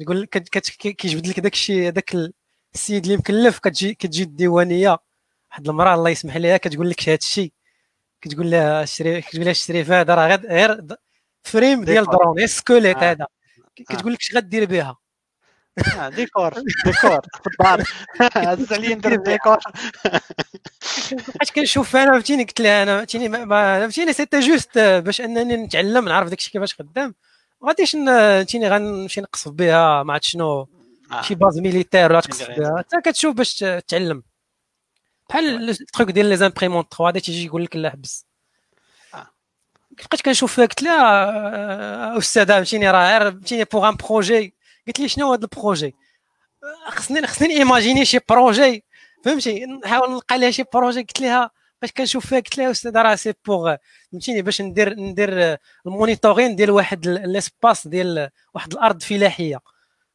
تقول 0.05 0.24
كيجبد 0.24 1.26
لك 1.26 1.40
داك 1.40 1.53
الشيء 1.53 1.90
داك 1.90 2.16
السيد 2.74 3.05
اللي 3.05 3.16
مكلف 3.16 3.59
كتجي 3.59 3.94
كتجي 3.94 4.22
الديوانية. 4.22 4.98
واحد 5.51 5.68
المرأة 5.68 5.94
الله 5.94 6.11
يسمح 6.11 6.36
ليها 6.36 6.57
كتقول 6.57 6.90
لك 6.90 7.09
هذا 7.09 7.14
الشيء 7.14 7.53
كتقول 8.22 8.51
لها 8.51 8.82
اشري 8.82 9.22
كتقول 9.22 9.44
لها 9.44 9.51
اشري 9.53 9.82
هذا 9.82 10.14
راه 10.14 10.26
غير 10.26 10.40
غير 10.40 10.96
frame 11.43 11.84
ديال 11.84 12.05
درون 12.05 12.38
غير 12.38 12.46
squelette 12.47 12.97
آه. 12.96 13.11
هذا. 13.11 13.26
كتقول 13.76 14.12
لك 14.12 14.20
اش 14.20 14.36
غدير 14.36 14.64
بها؟ 14.64 14.96
آه، 15.96 16.09
décor 16.09 16.55
décor 16.84 17.20
في 17.20 17.46
الدار. 17.46 17.84
عزيز 18.51 18.72
عليا 18.72 18.94
ندير 18.94 19.14
ديكور 19.14 19.59
بقيت 21.36 21.51
كنشوف 21.57 21.96
أنا 21.96 22.12
فهمتيني؟ 22.12 22.44
قلت 22.44 22.61
لها 22.61 22.82
أنا 22.82 22.96
فهمتيني؟ 22.96 23.46
فهمتيني؟ 23.46 24.12
c'était 24.12 24.41
juste 24.41 24.78
باش 24.78 25.20
أنني 25.20 25.57
نتعلم 25.57 26.09
نعرف 26.09 26.28
داكشي 26.28 26.51
كيفاش 26.51 26.74
خدام. 26.74 27.14
غاديش 27.66 27.92
فهمتيني 27.92 28.68
غنمشي 28.68 29.20
نقصف 29.20 29.50
بها 29.50 30.02
ما 30.02 30.12
عرفت 30.12 30.24
شنو. 30.24 30.68
آه. 31.12 31.22
شي 31.22 31.34
base 31.34 31.59
militaire 31.59 32.12
ولا 32.12 32.20
تقصف 32.20 32.50
بها. 32.50 32.78
حتى 32.78 33.00
كتشوف 33.00 33.36
باش 33.36 33.64
تعلم. 33.88 34.22
بحال 35.28 35.70
ال 35.70 35.77
trucs 35.77 36.11
ديال 36.11 36.26
les 36.26 36.36
imprimantes 36.36 36.84
3D 36.99 37.20
تيجي 37.20 37.46
يقول 37.46 37.64
لك 37.64 37.76
لا 37.76 37.90
حبس. 37.90 38.26
آه. 39.14 39.26
بقيت 39.90 40.20
كنشوف 40.22 40.54
فيها 40.54 40.66
قلت 40.66 40.82
لها 40.82 42.18
استاذه 42.18 42.46
فهمتيني 42.46 42.90
راه 42.90 43.18
غير 43.18 43.30
فهمتيني 43.32 43.64
pour 43.64 43.88
un 43.88 43.97
projet 43.97 44.55
قلت 44.86 45.00
لي 45.00 45.08
شنو 45.08 45.32
هذا 45.32 45.42
ال 45.43 45.49
projet؟ 45.49 45.95
خصني 46.86 47.26
خصني 47.26 47.56
imaginer 47.57 48.05
شي 48.04 48.18
projet 48.28 48.84
فهمتي؟ 49.24 49.66
نحاول 49.66 50.11
نلقى 50.11 50.38
لها 50.38 50.50
شي 50.50 50.64
projet 50.74 51.01
قلت 51.00 51.20
لها 51.20 51.50
باش 51.83 51.93
كنشوف 51.93 52.26
فيها 52.26 52.39
قلت 52.41 52.59
لها 52.59 52.70
أستاذ 52.70 52.97
راه 52.97 53.14
c'est 53.14 53.34
pour 53.47 53.76
فهمتيني 54.12 54.43
باش 54.43 54.62
ندير 54.62 54.95
ندير 55.01 55.59
ال 55.86 55.93
monitoring 55.93 56.57
ديال 56.57 56.70
واحد 56.70 57.07
l'espace 57.09 57.88
ديال 57.89 58.31
واحد 58.55 58.72
الأرض 58.72 59.03
فلاحية. 59.03 59.61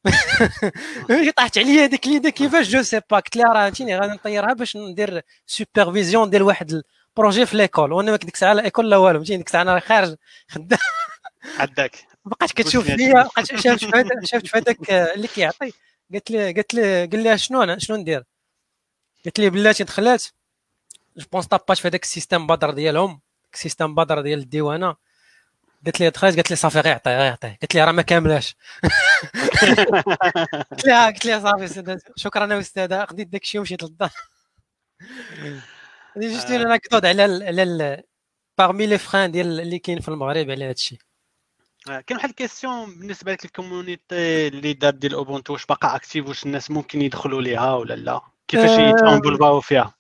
فهمتي 1.10 1.32
طاحت 1.32 1.58
عليا 1.58 1.84
هذيك 1.86 2.08
l'idée 2.08 2.30
كيفاش؟ 2.30 2.68
je 2.70 2.82
sais 2.82 3.02
pas 3.12 3.20
قلت 3.20 3.36
لها 3.36 3.46
راه 3.54 3.64
فهمتيني 3.66 3.98
غادي 4.00 4.14
نطيرها 4.14 4.54
باش 4.54 4.78
ندير 4.78 5.22
supervision 5.48 6.30
ديال 6.30 6.44
واحد 6.44 6.82
ال 7.18 7.22
projet 7.22 7.46
في 7.46 7.58
l'école 7.58 7.92
وأنا 7.94 8.16
ديك 8.16 8.34
الساعة 8.34 8.54
لا 8.54 8.64
école 8.66 8.90
لا 8.92 8.98
والو 8.98 9.18
فهمتيني 9.20 9.38
ديك 9.38 9.48
الساعة 9.48 9.62
أنا 9.62 9.80
خارج. 9.80 10.16
خدام 10.50 10.80
عداك. 11.60 11.96
بقات 12.26 12.52
كتشوف 12.52 12.86
فيا 12.92 13.14
بقات 13.24 13.46
شافت 13.56 13.86
في 13.86 13.92
هذاك 13.96 14.26
شافت 14.26 14.48
في 14.48 14.58
هذاك 14.58 14.90
اللي 14.92 15.28
كيعطي. 15.28 15.74
قالت 16.14 16.32
لي 16.32 16.52
قالت 16.54 16.74
لي 16.74 17.06
قال 17.06 17.24
لها 17.24 17.36
شنو 17.36 17.64
أنا 17.64 17.80
شنو 17.80 17.98
ندير؟ 17.98 18.24
قالت 19.26 19.40
لي 19.40 19.50
بلاتي 19.50 19.84
دخلات. 19.84 20.24
je 21.18 21.26
pense 21.32 21.48
طابات 21.48 21.78
في 21.78 21.88
هذاك 21.88 22.04
ال 22.04 22.09
système 22.09 22.48
بدر 22.48 22.72
ديالهم 22.72 23.22
ال 23.54 23.59
système 23.59 23.96
بدر 23.96 24.22
ديال 24.22 24.40
الديوانه 24.40 24.96
قالت 25.86 26.00
لي 26.00 26.10
دخلت 26.10 26.36
قالت 26.36 26.50
لي 26.50 26.56
صافي 26.56 26.80
غير 26.80 26.94
عطيه 26.94 27.18
غير 27.18 27.32
عطيه 27.32 27.58
قالت 27.62 27.76
لي 27.76 27.84
راه 27.84 27.92
ما 27.92 28.02
كاملاش 28.02 28.56
قلت 30.72 30.86
لها 30.86 31.08
قلت 31.08 31.26
لها 31.26 31.40
صافي 31.40 31.98
شكرا 32.16 32.60
استاذه 32.60 33.06
خديت 33.06 33.28
داك 33.28 33.44
الشيء 33.44 33.62
ومشيت 33.62 33.84
للدار 33.84 34.12
juste 36.18 36.52
أنا 36.52 36.78
كتود 36.78 37.06
على 37.06 37.24
على 37.24 38.04
parmi 38.58 38.88
les 38.88 38.98
freins 38.98 39.32
ديال 39.32 39.60
اللي 39.60 39.80
كاين 39.80 40.00
في 40.00 40.08
المغرب 40.08 40.52
على 40.52 40.66
هذا 40.66 40.72
الشيء 40.72 41.00
كاين 41.86 42.18
واحد 42.18 42.30
ال 42.30 42.38
question 42.38 43.00
بالنسبة 43.00 43.32
لك 43.32 43.46
ال 43.46 43.56
community 43.56 44.48
اللي 44.48 44.74
دار 44.74 44.94
ديال 44.94 45.14
Ubuntu 45.14 45.54
واش 45.54 45.66
باقا 45.66 45.96
active 45.96 46.28
واش 46.28 46.46
الناس 46.46 46.72
ممكن 46.72 47.02
يدخلوا 47.02 47.42
ليها 47.42 47.74
ولا 47.74 47.94
لا 47.94 48.22
كيفاش 48.48 48.80
يتانفولفاو 48.80 49.62
فيها 49.62 49.94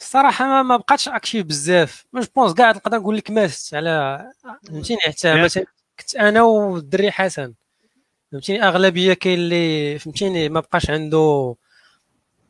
الصراحة 0.00 0.46
ما, 0.46 0.62
ما 0.62 0.76
بقاتش 0.76 1.08
active 1.08 1.46
بزاف. 1.46 2.06
je 2.14 2.24
pense 2.36 2.52
كاع 2.54 2.70
نقدر 2.70 2.98
نقول 2.98 3.16
لك 3.16 3.30
ماست 3.30 3.74
على 3.74 4.24
فهمتيني؟ 4.68 5.00
حتى 5.00 5.42
مثلا 5.44 5.64
كنت 5.98 6.16
أنا 6.16 6.42
والدري 6.42 7.10
حسن. 7.10 7.54
فهمتيني؟ 8.32 8.62
أغلبية 8.68 9.12
كاين 9.12 9.38
اللي 9.38 9.98
فهمتيني؟ 9.98 10.48
ما 10.48 10.60
بقاش 10.60 10.90
عنده 10.90 11.54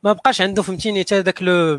ما 0.03 0.12
بقاش 0.12 0.40
عنده 0.40 0.62
فهمتيني؟ 0.62 1.01
حتى 1.01 1.22
داك 1.22 1.42
le 1.43 1.77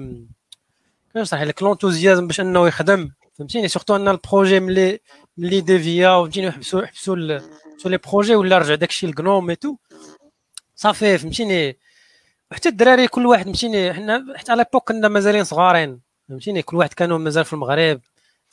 كيفاش 1.07 1.21
نشرح 1.27 1.41
لك؟ 1.41 1.63
l'enthousiasme 1.63 2.27
باش 2.27 2.39
أنه 2.39 2.67
يخدم. 2.67 3.09
فهمتيني؟ 3.37 3.67
surtout 3.67 3.95
أن 3.95 4.07
ال 4.07 4.14
projet 4.14 4.59
ملي 4.59 4.99
ملي 5.37 5.61
dévié 5.61 6.09
وفهمتيني 6.09 6.51
حبسوا 6.51 6.85
حبسوا 6.85 7.15
le 7.85 7.97
projet 7.97 8.35
ولا 8.35 8.57
رجع 8.57 8.75
داكشي 8.75 9.05
ل 9.05 9.12
GNOME 9.12 9.49
et 9.49 9.55
tout 9.55 9.75
صافي 10.75 11.17
فهمتيني؟ 11.17 11.77
وحتى 12.51 12.69
الدراري 12.69 13.07
كل 13.07 13.25
واحد 13.25 13.45
فهمتيني 13.45 13.93
حنا 13.93 14.25
حتى 14.35 14.51
à 14.51 14.65
l'époque 14.73 14.87
كنا 14.87 15.07
مازالين 15.07 15.43
صغارين. 15.43 15.99
فهمتيني 16.29 16.61
كل 16.61 16.77
واحد 16.77 16.93
كانوا 16.93 17.17
مازال 17.17 17.45
في 17.45 17.53
المغرب. 17.53 18.01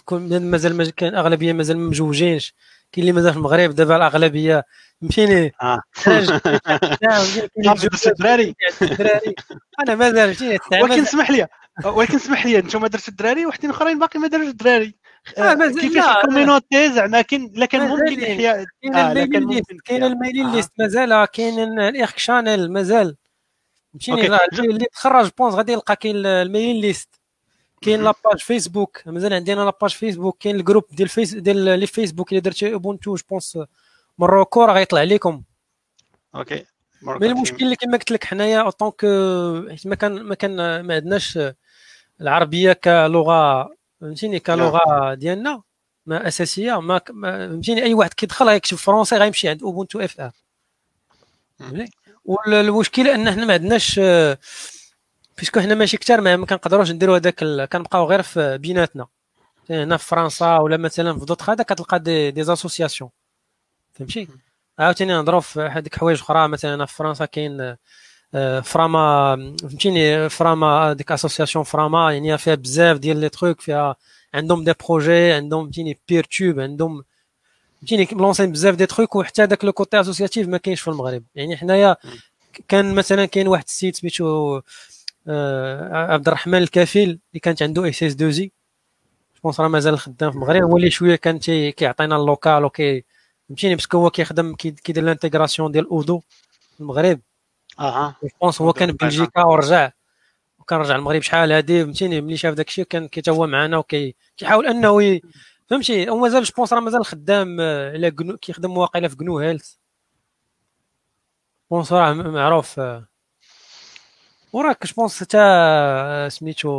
كل 0.05 0.40
مازال 0.40 0.90
كان 0.90 1.14
أغلبية 1.14 1.53
مازال 1.53 1.78
ما 1.78 1.88
مجوجينش. 1.88 2.55
كاين 2.92 3.03
اللي 3.03 3.12
مازال 3.12 3.32
في 3.32 3.38
المغرب 3.38 3.74
دابا 3.74 3.97
الأغلبية 3.97 4.64
مشيني. 5.03 5.53
آه. 5.62 5.80
الدراري. 8.82 9.34
أنا 9.80 9.95
مازال 9.95 10.30
مشيني. 10.30 10.59
ولكن 10.82 11.03
اسمح 11.03 11.30
لي 11.30 11.47
ولكن 11.84 12.14
اسمح 12.14 12.47
لي 12.47 12.59
أنتم 12.59 12.86
درتوا 12.86 13.09
الدراري 13.09 13.47
وحدين 13.47 13.70
أخرين 13.70 13.99
باقي 13.99 14.18
ما 14.18 14.28
داروش 14.28 14.49
الدراري. 14.49 14.95
آه 15.38 15.55
كيفاش 15.55 16.16
ال 16.16 16.23
communauté 16.23 16.92
زعما 16.92 17.22
كاين 17.22 17.53
لكن 17.57 17.80
ممكن 17.80 18.22
احياء 18.22 18.64
كاين 19.84 20.05
ال 20.05 20.11
mailing 20.11 20.53
list 20.53 20.72
مازال 20.78 21.24
كاين 21.24 21.78
الاخ 21.78 22.16
channel 22.16 22.72
مازال. 22.72 23.16
مشيني 23.95 24.26
اللي 24.59 24.86
تخرج 24.92 25.30
pense 25.38 25.55
غادي 25.55 25.72
يلقى 25.72 25.97
كاين 25.97 26.26
ال 26.26 26.33
mailing 26.33 26.80
list. 26.80 27.09
كاين 27.80 28.03
la 28.03 28.14
page 28.14 28.38
Facebook. 28.38 29.03
مازال 29.07 29.34
عندنا 29.34 29.61
la 29.61 29.70
page 29.70 29.90
Facebook. 29.90 30.38
كاين 30.40 30.57
ال 30.57 30.61
groupe 30.61 30.84
ديال 30.92 31.09
Face 31.09 31.34
ديال 31.34 31.80
le 31.80 31.86
Facebook 31.86 32.28
اللي 32.28 32.40
درتي 32.40 32.72
Ubuntu 32.74 33.14
je 33.14 33.24
pense 33.30 33.59
Morocco. 34.18 34.64
راه 34.64 34.74
غيطلع 34.74 35.03
لكم 35.03 35.42
OK. 36.34 36.64
mais 37.03 37.26
المشكل 37.26 37.64
اللي 37.64 37.76
كما 37.76 37.92
قلت 37.92 38.11
لك 38.11 38.24
حنايا 38.24 38.61
en 38.61 38.70
tant 38.70 38.90
que 38.90 39.68
حيت 39.70 39.86
ما 39.86 39.95
كان 39.95 40.22
ما 40.22 40.34
كان 40.34 40.80
ما 40.80 40.95
عندناش 40.95 41.38
العربية 42.20 42.72
كلغة 42.72 43.70
فهمتيني؟ 44.01 44.40
كلغة 44.40 45.14
ديالنا 45.14 45.62
ما 46.07 46.28
أساسية 46.28 46.80
ما 46.80 46.99
فهمتيني؟ 46.99 47.82
أي 47.82 47.95
واحد 47.95 48.14
كيدخل 48.14 48.47
غيكتب 48.47 48.76
فرونسي 48.76 49.16
غيمشي 49.16 49.49
عند 49.49 49.62
Ubuntu 49.62 50.01
FR 50.01 50.32
والمشكلة 52.25 53.14
أن 53.14 53.31
حنا 53.31 53.45
ما 53.45 53.53
عندناش 53.53 54.01
puisque 55.38 55.61
حنا 55.61 55.75
ماشي 55.75 55.97
كثار 55.97 56.20
ما 56.20 56.47
كنقدروش 56.47 56.91
نديروا 56.91 57.16
هذاك 57.16 57.45
كنبقاو 57.72 58.07
غير 58.07 58.22
في 58.22 58.59
بيناتنا. 58.59 59.07
هنا 59.70 59.97
في 59.97 60.07
فرنسا 60.07 60.57
ولا 60.59 60.77
مثلا 60.77 61.18
في 61.18 61.25
دوطخ 61.25 61.51
هذا 61.51 61.64
كتلقى 61.64 61.99
des 61.99 62.30
des 62.30 62.53
associations 62.53 63.11
فهمتي؟ 63.93 64.29
عاوتاني 64.79 65.12
نهضروا 65.12 65.41
في 65.41 65.61
هذيك 65.61 65.99
حوايج 65.99 66.20
أخرى 66.20 66.49
مثلا 66.49 66.87
في 66.87 66.95
فرنسا 66.95 67.25
كاين 67.25 67.77
آه، 68.35 68.61
Frama 68.61 69.36
فهمتيني؟ 69.62 70.29
Frama 70.28 70.92
ديك 70.93 71.12
association 71.12 71.64
Frama 71.64 72.12
يعني 72.12 72.39
فيها 72.39 72.55
بزاف 72.55 72.99
ديال 72.99 73.16
les 73.16 73.28
trucs 73.28 73.61
فيها 73.61 73.97
عندهم 74.35 74.64
des 74.64 74.74
projets 74.88 75.32
عندهم 75.33 75.62
فهمتيني 75.64 76.01
PeerTube 76.09 76.61
عندهم 76.61 77.05
فهمتيني 77.81 78.09
lancer 78.12 78.53
بزاف 78.53 78.75
des 78.74 78.86
trucs 78.86 79.16
وحتى 79.16 79.47
داك 79.47 79.64
le 79.64 79.72
côté 79.72 80.01
associatif 80.01 80.49
ما 80.49 80.59
كاينش 80.59 80.81
في 80.81 80.89
المغرب. 80.89 81.25
يعني 81.35 81.57
حنايا 81.57 81.97
كان 82.68 82.95
مثلا 82.95 83.25
كاين 83.25 83.49
واحد 83.49 83.64
ال 83.64 83.71
site 83.71 83.97
سميتو 83.97 84.61
آه، 85.29 86.12
عبد 86.12 86.29
الرحمن 86.29 86.59
الكفيل 86.59 87.09
اللي 87.09 87.41
كانت 87.43 87.62
عنده 87.62 87.89
SS2I 87.88 88.53
je 89.36 89.43
pense 89.43 89.61
راه 89.61 89.68
مازال 89.68 89.99
خدام 89.99 90.31
في 90.31 90.37
المغرب 90.37 90.62
هو 90.62 90.77
اللي 90.77 90.91
شوية 90.91 91.16
كان 91.16 91.39
كيعطينا 91.70 92.16
ال 92.16 92.24
local 92.24 92.64
وكي 92.64 93.05
فهمتيني؟ 93.49 93.75
parce 93.74 93.89
que 93.89 93.99
هو 93.99 94.11
كيخدم 94.11 94.55
كيدير 94.55 95.05
l'intégration 95.05 95.72
ديال 95.72 95.89
Odoo 95.88 96.18
في 96.75 96.81
المغرب. 96.81 97.20
أها. 97.81 98.16
je 98.22 98.34
pense 98.34 98.62
هو 98.62 98.72
كان 98.72 98.93
بلجيكا 98.93 99.43
ورجع. 99.43 99.91
وكان 100.59 100.79
رجع 100.79 100.97
المغرب 100.97 101.22
شحال 101.22 101.53
هادي 101.53 101.85
فهمتيني؟ 101.85 102.20
ملي 102.20 102.37
شاف 102.37 102.55
داك 102.55 102.68
الشيء 102.68 102.85
كان 102.85 103.09
كي 103.09 103.31
هو 103.31 103.47
معنا 103.47 103.77
وكيحاول 103.79 104.66
أنه 104.66 105.20
فهمتي 105.75 106.11
هو 106.11 106.16
مازال 106.16 106.43
je 106.42 106.51
pense 106.51 106.72
راه 106.72 106.81
مازال 106.81 107.05
خدام 107.05 107.61
إلى 107.61 108.07
آه، 108.07 108.37
كيخدم 108.41 108.79
واقيلا 108.79 109.09
في 109.09 109.16
GNU 109.16 109.38
Health 109.38 109.74
بونس 111.70 111.93
راه 111.93 112.12
معروف 112.12 112.81
آه. 112.81 113.09
وراك 114.53 114.87
جوبونس 114.87 115.20
حتى 115.20 115.39
آه، 115.39 116.29
سميتو 116.29 116.70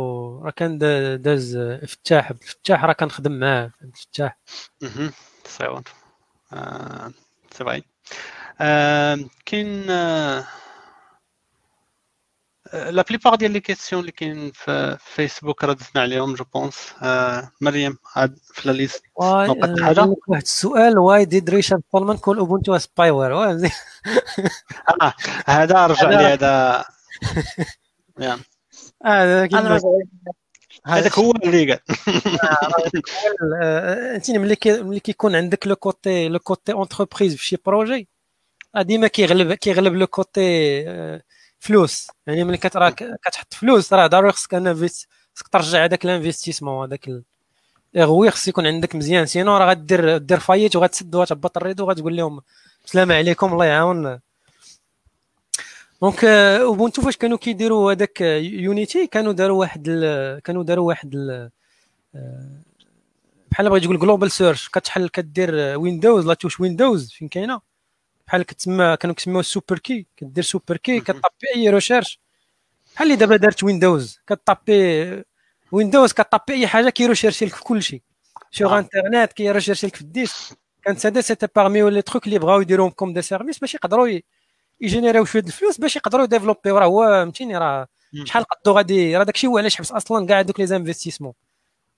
راه 0.44 0.50
كان 0.50 0.78
داز 1.22 1.58
فتاح 1.86 2.32
فتاح 2.32 2.84
راه 2.84 2.92
كنخدم 2.92 3.32
معاه 3.32 3.70
فتاح 3.94 4.38
أها 6.52 7.12
سي 7.52 7.64
فري 7.64 7.82
كاين 9.46 9.90
لا 12.72 13.04
بليبار 13.08 13.34
ديال 13.34 13.50
لي 13.50 13.60
كيسيون 13.60 14.00
اللي 14.00 14.12
كاين 14.12 14.52
في 14.54 14.96
فيسبوك 15.00 15.64
ردتنا 15.64 16.02
عليهم 16.02 16.34
جو 16.34 16.44
بونس 16.54 16.94
مريم 17.60 17.98
عاد 18.16 18.38
في 18.54 18.68
لا 18.68 18.72
ليست 18.72 19.02
نقطة 19.20 19.84
حاجة 19.84 20.14
واحد 20.28 20.42
السؤال 20.42 20.98
واي 20.98 21.24
ديد 21.24 21.50
ريشارد 21.50 21.82
كولمان 21.90 22.16
كول 22.16 22.38
اوبونتو 22.38 22.78
سباي 22.78 23.10
وير 23.10 23.34
هذا 25.46 25.86
رجع 25.86 26.10
لي 26.10 26.16
هذا 26.16 26.84
هذا 29.04 29.48
هذاك 30.86 31.18
هو 31.18 31.32
اللي 31.44 31.72
قال 31.72 31.80
انت 34.14 34.30
ملي 34.30 34.56
ملي 34.66 35.00
كيكون 35.00 35.36
عندك 35.36 35.66
le 35.66 35.76
côté 35.76 36.28
le 36.28 36.38
côté 36.38 36.72
entreprise 36.72 37.36
في 37.36 37.44
شي 37.44 37.56
projet 37.66 38.08
ديما 38.76 39.06
كيغلب 39.08 39.52
كيغلب 39.52 39.94
le 39.94 40.06
côté 40.06 40.82
فلوس. 41.66 42.08
يعني 42.26 42.44
ملي 42.44 42.56
كترا 42.56 42.90
كتحط 42.90 43.54
فلوس 43.54 43.92
راه 43.92 44.06
ضروري 44.06 44.32
خصك 44.32 44.54
invest 44.54 45.08
خصك 45.34 45.48
ترجع 45.48 45.84
هذاك 45.84 46.04
ال 46.04 46.10
investissement 46.10 46.86
هذاك 46.86 47.10
غوي 47.96 48.30
خص 48.30 48.48
يكون 48.48 48.66
عندك 48.66 48.94
مزيان. 48.94 49.26
sinon 49.26 49.56
راه 49.56 49.70
غدير 49.70 50.18
دير 50.18 50.40
faillite 50.40 50.76
وغتسد 50.76 51.14
وغتهبط 51.14 51.56
الريد 51.56 51.80
وغتقول 51.80 52.16
لهم 52.16 52.40
السلام 52.84 53.12
عليكم 53.12 53.52
الله 53.52 53.64
يعاون. 53.64 54.20
donc 56.02 56.24
Ubuntu 56.24 57.02
فاش 57.02 57.16
كانوا 57.16 57.38
كيديروا 57.38 57.92
هذاك 57.92 58.20
Unity 58.20 59.06
كانوا 59.06 59.32
داروا 59.32 59.60
واحد 59.60 59.82
كانوا 60.44 60.64
داروا 60.64 60.88
واحد 60.88 61.10
بحال 63.50 63.70
بغيت 63.70 63.84
تقول 63.84 63.98
global 63.98 64.30
search 64.30 64.68
كتحل 64.68 65.08
كدير 65.08 65.78
Windows 65.78 66.26
la 66.26 66.34
touche 66.34 66.60
Windows 66.60 67.12
فين 67.12 67.28
كاينة؟ 67.28 67.60
بحال 68.26 68.42
كتسمى 68.42 68.96
كانوا 68.96 69.14
كيسميوها 69.14 69.42
سوبر 69.42 69.78
كي 69.78 70.06
كدير 70.16 70.44
سوبر 70.44 70.76
كي 70.76 71.00
كطابي 71.00 71.46
أي 71.56 71.70
recherche 71.70 72.20
بحال 72.94 73.06
اللي 73.06 73.16
دابا 73.16 73.36
دارت 73.36 73.64
Windows 73.64 74.20
كطابي 74.26 75.22
Windows 75.72 76.12
كطابي 76.12 76.52
أي 76.52 76.66
حاجة 76.66 76.90
كيروشيرشي 76.90 77.44
لك 77.44 77.54
في 77.54 77.64
كل 77.64 77.82
شيء 77.82 78.02
sur 78.50 78.78
internet 78.78 79.32
كيروشيرشي 79.32 79.86
لك 79.86 79.96
في 79.96 80.02
ال 80.02 80.09
disque. 80.09 80.58
كانت 80.82 81.06
هذا 81.06 81.20
c'était 81.20 81.46
parmi 81.56 81.90
les 81.90 82.02
trucs 82.02 82.26
اللي 82.26 82.38
بغاو 82.38 82.60
يديروهم 82.60 82.90
comme 82.90 83.12
des 83.12 83.22
services 83.22 83.58
باش 83.58 83.74
يقدروا 83.74 84.08
يجينيريو 84.80 85.24
شوية 85.24 85.42
الفلوس 85.42 85.78
باش 85.80 85.96
يقدروا 85.96 86.24
يديفلوبيو 86.24 86.78
راه 86.78 86.86
هو 86.86 87.06
فهمتيني 87.06 87.58
راه 87.58 87.86
شحال 88.24 88.44
قدو 88.44 88.72
غادي 88.72 89.16
راه 89.16 89.24
داكشي 89.24 89.46
هو 89.46 89.58
علاش 89.58 89.76
حبس 89.76 89.92
أصلا 89.92 90.26
كاع 90.26 90.42
دوك 90.42 90.60
les 90.60 90.66
investissements 90.66 91.32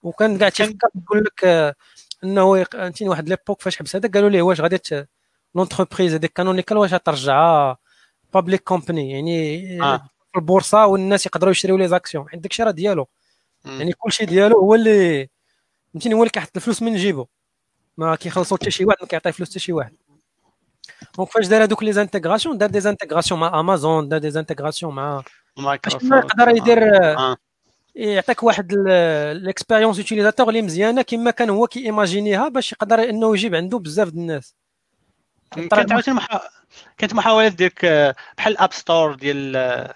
وكان 0.03 0.39
كاع 0.39 0.49
تيفكر 0.49 0.89
يقول 1.03 1.25
لك 1.25 1.45
آه، 1.45 1.75
إنه 2.25 2.65
فهمتيني 2.65 3.11
واحد 3.11 3.29
l'époque 3.29 3.63
فاش 3.63 3.77
حبس 3.79 3.97
هذا 3.97 4.09
قالوا 4.09 4.31
ليه 4.31 4.43
واش 4.43 4.61
غادي 4.61 4.79
l'entreprise 5.55 6.15
هذيك 6.15 6.33
Canonical 6.33 6.77
واش 6.77 6.91
ترجعها 6.91 7.77
public 8.35 8.63
company 8.63 9.11
يعني 9.11 9.83
آه. 9.83 9.97
في 10.33 10.39
البورصة 10.39 10.87
والناس 10.87 11.27
يقدروا 11.27 11.51
يشريو 11.51 11.77
les 11.77 11.89
actions. 11.89 12.29
حيت 12.29 12.41
داكشي 12.41 12.63
راه 12.63 12.71
ديالو. 12.71 13.09
يعني 13.65 13.93
كلشي 13.93 14.25
ديالو 14.25 14.59
هو 14.59 14.75
اللي 14.75 15.29
فهمتيني 15.93 16.15
هو 16.15 16.19
اللي 16.19 16.31
كيحط 16.31 16.57
الفلوس 16.57 16.83
من 16.83 16.97
جيبو. 16.97 17.27
ما 17.97 18.17
كيخلصوا 18.17 18.57
حتى 18.57 18.71
شي 18.71 18.85
واحد 18.85 18.99
ما 19.01 19.07
كيعطي 19.07 19.33
فلوس 19.33 19.51
حتى 19.51 19.59
شي 19.59 19.73
واحد. 19.73 19.93
donc 21.17 21.31
فاش 21.31 21.47
دار 21.47 21.63
هذوك 21.63 21.83
les 21.83 21.93
intégrations 21.93 22.59
دار 22.59 22.71
des 22.71 22.81
intégrations 22.81 23.41
مع 23.41 23.61
امازون 23.61 24.09
دار 24.09 24.21
des 24.21 24.31
intégrations 24.31 24.95
مع 24.95 25.23
مايكروسوفت 25.57 26.05
يقدر 26.05 26.49
يدير 26.49 26.79
آه. 27.19 27.37
يعطيك 27.95 28.43
واحد 28.43 28.73
ال 28.73 28.84
expérience 28.84 29.99
utilisateur 29.99 30.49
اللي 30.49 30.63
مزيانة 30.63 31.03
كما 31.03 31.31
كان 31.31 31.51
هو 31.51 31.67
كي 31.67 31.85
ايماجينيها 31.85 32.49
باش 32.49 32.73
يقدر 32.73 33.03
إنه 33.03 33.35
يجيب 33.35 33.55
عنده 33.55 33.79
بزاف 33.79 34.09
الناس. 34.09 34.55
كانت 35.51 35.93
عاوتاني 35.93 36.17
محا... 36.17 36.41
كانت 36.99 37.15
محاولات 37.15 37.53
ديك 37.53 37.85
آه، 37.85 38.15
بحال 38.37 38.53
ال 38.53 38.58
app 38.58 38.73
store 38.73 39.15
ديال 39.15 39.53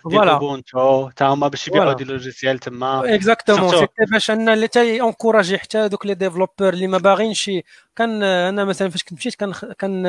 ديال 0.06 0.28
Ubuntu 0.28 1.10
تا 1.10 1.26
هما 1.26 1.48
باش 1.48 1.68
يبيعوا 1.68 1.92
des 1.92 2.04
logiciels 2.04 2.58
تما. 2.58 3.14
exactement 3.14 3.70
c'était 3.70 4.04
باش 4.12 4.30
أن 4.30 4.48
اللي 4.48 4.68
تي 4.68 5.00
اونكوراجي 5.00 5.58
حتى 5.58 5.88
دوك 5.88 6.06
les 6.06 6.14
développeurs 6.14 6.68
اللي 6.68 6.86
ما 6.86 6.98
باغينش 6.98 7.50
كان 7.96 8.22
آه، 8.22 8.48
أنا 8.48 8.64
مثلا 8.64 8.88
فاش 8.88 9.02
كنت 9.02 9.12
مشيت 9.12 9.34
كان 9.34 9.52
كان 9.78 10.02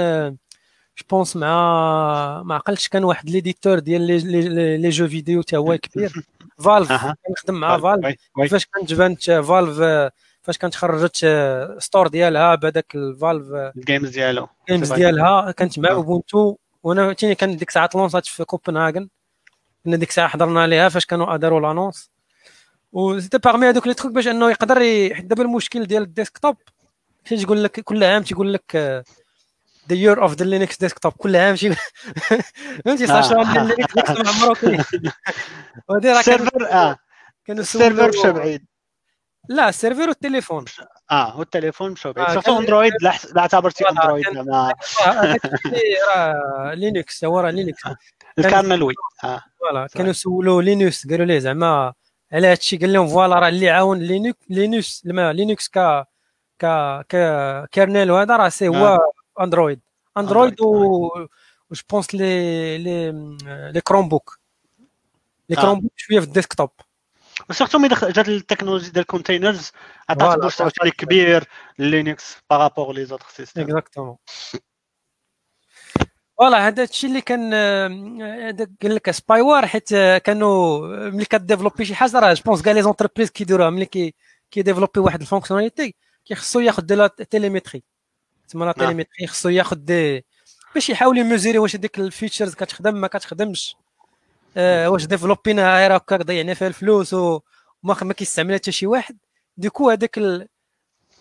je 0.98 1.06
pense 1.10 1.36
مع 1.36 2.44
ما 2.46 2.56
عقلتش 2.56 2.88
كان 2.88 3.04
واحد 3.04 3.30
l'éditeur 3.30 3.80
ديال 3.80 4.02
les 4.02 4.78
les 4.78 4.90
jeux 4.90 5.08
vidéo 5.08 5.42
تا 5.42 5.58
هو 5.58 5.78
كبير. 5.78 6.14
Valve 6.66 6.92
كنخدم 7.28 7.60
مع 7.60 7.78
Valve 7.78 8.16
فاش 8.52 8.66
كانت 8.66 8.94
بانت 8.94 9.32
Valve 9.32 10.12
فاش 10.44 10.58
كانت 10.58 10.76
خرجت 10.76 11.28
store 11.80 12.08
ديالها 12.08 12.56
بهذاك 12.56 12.96
ال 12.96 13.04
Valve 13.04 13.46
ال 13.78 13.83
games 13.83 14.10
ديالو 14.10 14.48
ال 14.70 14.74
games 14.74 14.94
ديالها 14.94 15.52
كانت 15.52 15.80
مع 15.80 15.92
Ubuntu 15.92 16.56
وأنا 16.84 17.14
تيني 17.14 17.36
كان 17.36 17.58
ديك 17.58 17.68
الساعة 17.68 17.90
لونسات 17.96 18.26
في 18.26 18.46
كوبنهاجن 18.46 19.10
كنا 19.86 19.96
ديك 19.96 20.10
الساعة 20.10 20.28
حضرنا 20.28 20.62
عليها 20.62 20.90
فاش 20.90 21.06
كانوا 21.06 21.38
داروا 21.38 21.60
l'annonce 21.60 22.12
و 22.94 23.20
c'était 23.20 23.38
parmi 23.38 23.70
هذوك 23.70 23.88
les 23.88 23.94
trucs 23.94 24.12
باش 24.14 24.28
أنه 24.28 24.50
يقدر 24.50 24.80
حيت 25.14 25.26
دابا 25.26 25.44
المشكل 25.44 25.86
ديال 25.86 26.04
ال 26.04 26.10
desktop. 26.10 26.58
تيقول 27.26 27.64
لك 27.64 27.80
كل 27.80 28.04
عام 28.04 28.24
تيقول 28.24 28.54
لك 28.54 28.76
the 29.90 29.96
year 29.96 30.24
of 30.24 30.34
the 30.34 30.46
Linux 30.46 30.78
desktop 30.78 31.12
كل 31.12 31.36
عام 31.36 31.56
شي 31.56 31.74
فهمتي؟ 32.86 33.08
صار 33.08 33.22
شغل 33.22 33.68
Linux 33.68 33.94
desktop 33.96 34.28
عمرو 34.28 34.54
كاين 34.54 34.80
ال 36.18 36.25
server 36.25 36.72
آه. 36.72 36.98
كان 37.46 37.60
ال 37.60 37.67
server 37.67 38.10
مشى 38.10 38.32
بعيد. 38.32 38.66
لا 39.50 39.70
ال 39.70 39.75
server 39.75 40.08
والتليفون. 40.08 40.66
آه 41.12 41.32
هو 41.32 41.42
التليفون 41.42 41.92
مشى 41.92 42.14
بعيد. 42.14 42.34
surtout 42.34 42.60
Android؟ 42.60 42.94
لا 43.02 43.14
اعتبرتي 43.38 43.90
Android 43.90 44.26
زعما 44.34 44.74
راه 46.16 46.74
Linux 46.74 47.26
هو 47.26 47.40
راه 47.40 47.50
Linux 47.50 47.82
ال 48.40 48.46
kernel 48.46 48.84
oui 48.84 48.94
voilà 49.60 49.88
كانوا 49.88 50.14
سولوا 50.14 50.62
Linus 50.62 51.08
قالوا 51.08 51.26
ليه 51.26 51.40
زعما 51.40 51.94
على 52.32 52.48
هذا 52.48 52.54
الشيء؟ 52.54 52.80
قال 52.80 52.94
لهم 52.94 53.08
voilà 53.08 53.40
راه 53.40 53.48
اللي 53.48 53.70
عاون 53.70 54.00
Linux 54.00 54.40
Linus 54.50 55.02
Linux 55.06 55.68
ك 55.68 56.06
ك 56.60 56.66
ك 57.10 57.16
kernel 57.72 58.12
وهذا 58.12 58.38
راه 58.38 58.50
c'est 58.50 58.68
هو 58.68 59.00
Android. 59.42 59.80
Android 60.18 60.62
و 60.62 61.08
je 61.72 61.82
pense 61.90 62.16
les 62.16 62.78
les 62.78 63.12
les 63.72 63.82
Chromebook 63.82 64.40
les 65.50 65.56
Chromebook 65.56 65.92
شوية 65.96 66.20
في 66.20 66.26
ال 66.26 66.31
desktop. 66.31 66.70
و 67.50 67.53
surtout 67.54 67.80
ملي 67.80 67.96
جات 68.02 68.30
التكنولوجي 68.30 68.90
ديال 68.90 69.02
ال 69.02 69.08
containers 69.08 69.72
عطات 70.10 70.40
boost 70.40 70.64
كبير 70.98 71.44
Linux 71.80 72.38
par 72.50 72.63
rapport 72.63 72.94
les 72.94 73.06
autres 73.06 73.26
systèmes 73.30 73.62
exactement 73.62 74.18
voilà 76.38 76.68
هذا 76.68 76.84
الشيء 76.84 77.10
اللي 77.10 77.22
كان 77.22 77.54
قال 78.82 78.96
لك 78.96 79.12
spyware 79.12 79.68
حيت 79.68 79.90
كانوا 79.96 80.88
ملي 81.10 81.26
كديفلوبي 81.26 81.86
شي 81.86 81.96
حاجة 81.96 82.20
راه 82.20 82.34
je 82.34 82.44
pense 82.46 82.62
كاع 82.62 82.74
les 82.74 82.82
entreprises 82.82 83.30
كيديروها 83.30 83.70
ملي 83.70 83.86
كي 83.86 84.14
كيديفلوبي 84.52 85.00
واحد 85.00 85.22
ال 85.22 85.27
fonctionnalité 85.27 85.96
كيخصو 86.26 86.60
ياخذ 86.60 86.84
de 86.84 86.96
la 86.96 87.08
télémétrie 87.08 87.84
تسمى 88.48 88.66
la 88.66 88.72
télémétrie 88.72 89.28
خصو 89.28 89.50
ياخذ 89.50 89.76
des 89.76 90.26
باش 90.74 90.90
يحاول 90.90 91.18
يميزيري 91.18 91.58
واش 91.58 91.76
هذيك 91.76 92.00
ال 92.00 92.06
features 92.06 92.56
كتخدم 92.56 92.96
ما 92.96 93.08
كتخدمش. 93.08 93.76
آه 93.76 93.83
واش 94.58 95.06
ديفلوبينا 95.06 95.78
غير 95.78 95.98
هكاك 95.98 96.22
ضيعنا 96.22 96.54
فيها 96.54 96.68
الفلوس 96.68 97.14
وما 97.14 97.44
ما 97.84 98.14
كيستعملها 98.14 98.58
حتى 98.58 98.72
شي 98.72 98.88
واحد. 98.88 99.18
du 99.58 99.68
coup 99.68 99.90
هذاك 99.90 100.18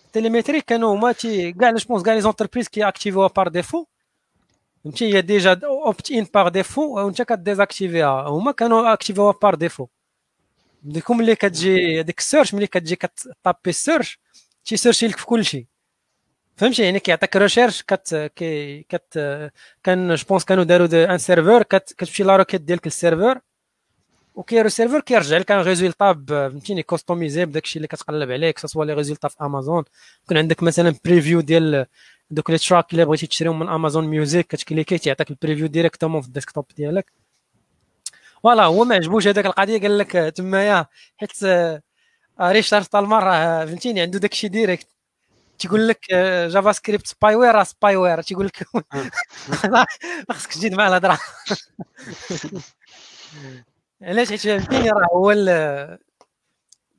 ال 0.07 0.12
télémétrie 0.12 0.61
كانوا 0.61 0.93
هما 0.95 1.11
تي 1.11 1.53
كاع 1.53 1.71
je 1.71 1.87
pense 1.89 2.03
كاع 2.03 2.13
les 2.13 2.21
entreprises 2.21 2.67
كي 2.67 2.87
اكتيفوها 2.87 3.27
par 3.27 3.47
défaut 3.47 3.85
فهمتي؟ 4.83 5.15
هي 5.15 5.21
déjà 5.21 5.59
opt 5.63 6.11
in 6.11 6.27
par 6.33 6.49
défaut 6.49 6.81
وانت 6.95 7.21
كديزاكتيفيها 7.21 8.27
هما 8.27 8.51
كانوا 8.51 8.93
اكتيفوها 8.93 9.33
par 9.41 9.55
défaut 9.55 9.87
du 10.83 10.93
coup 10.93 11.13
ملي 11.13 11.35
كتجي 11.35 11.99
هذيك 11.99 12.19
ال 12.19 12.24
search 12.24 12.53
ملي 12.53 12.67
كتجي 12.67 12.95
كتطابي 12.95 13.69
ال 13.69 13.76
search 13.76 14.19
تيسيرشي 14.65 15.07
لك 15.07 15.17
في 15.17 15.25
كل 15.25 15.45
شيء 15.45 15.67
فهمتي 16.55 16.83
يعني 16.83 16.99
كيعطيك 16.99 17.35
recherche 17.35 17.81
كت 17.81 18.31
كي 18.35 18.83
كت 18.83 19.13
كان 19.83 20.15
je 20.15 20.25
pense 20.29 20.45
كانوا 20.45 20.63
داروا 20.63 21.13
un 21.13 21.17
serveur 21.17 21.63
كتمشي 21.63 22.23
la 22.23 22.35
requête 22.37 22.61
ديالك 22.61 22.87
لل 22.87 22.99
serveur 22.99 23.39
وكيرو 24.35 24.65
ال 24.67 24.71
serveur 24.71 24.99
كيرجع 24.99 25.37
لك 25.37 25.51
un 25.51 25.59
résultat 25.59 26.23
فهمتيني 26.27 26.83
كوستوميزي 26.83 27.45
بداك 27.45 27.63
الشيء 27.63 27.77
اللي 27.77 27.87
كتقلب 27.87 28.31
عليه 28.31 28.53
soit 28.57 28.85
les 28.85 28.93
résultats 28.93 29.27
في 29.27 29.35
امازون 29.41 29.83
يكون 30.25 30.37
عندك 30.37 30.63
مثلا 30.63 30.95
preview 31.05 31.41
ديال 31.41 31.85
دوك 32.31 32.49
les 32.49 32.57
tracks 32.57 32.91
اللي 32.93 33.05
بغيتي 33.05 33.27
تشريهم 33.27 33.59
من 33.59 33.69
Amazon 33.69 34.07
Music 34.07 34.47
كتكليكي 34.47 34.97
تيعطيك 34.97 35.29
ال 35.31 35.36
preview 35.36 35.67
directement 35.67 36.21
في 36.21 36.27
ال 36.27 36.32
desktop 36.32 36.65
ديالك. 36.77 37.11
voilà 38.43 38.63
هو 38.63 38.83
ما 38.85 38.95
عجبوش 38.95 39.27
هذاك 39.27 39.45
القضية 39.45 39.81
قال 39.81 39.97
لك 39.97 40.11
تمايا 40.11 40.85
حيت 41.17 41.31
Richard 42.41 42.85
Stallman 42.85 43.19
راه 43.23 43.65
فهمتيني 43.65 44.01
عنده 44.01 44.19
داك 44.19 44.31
الشيء 44.31 44.49
direct 44.49 44.87
تيقول 45.63 45.87
لك 45.87 46.05
JavaScript 46.47 47.07
spyware 47.07 47.55
راه 47.55 47.63
spyware 47.63 48.21
تيقول 48.21 48.45
لك 48.45 48.63
خاصك 50.31 50.51
تزيد 50.53 50.73
مع 50.73 50.87
الهضرة. 50.87 51.19
علاش؟ 54.01 54.29
حيت 54.29 54.39
فهمتيني 54.41 54.89
راه 54.89 55.07
هو 55.13 55.31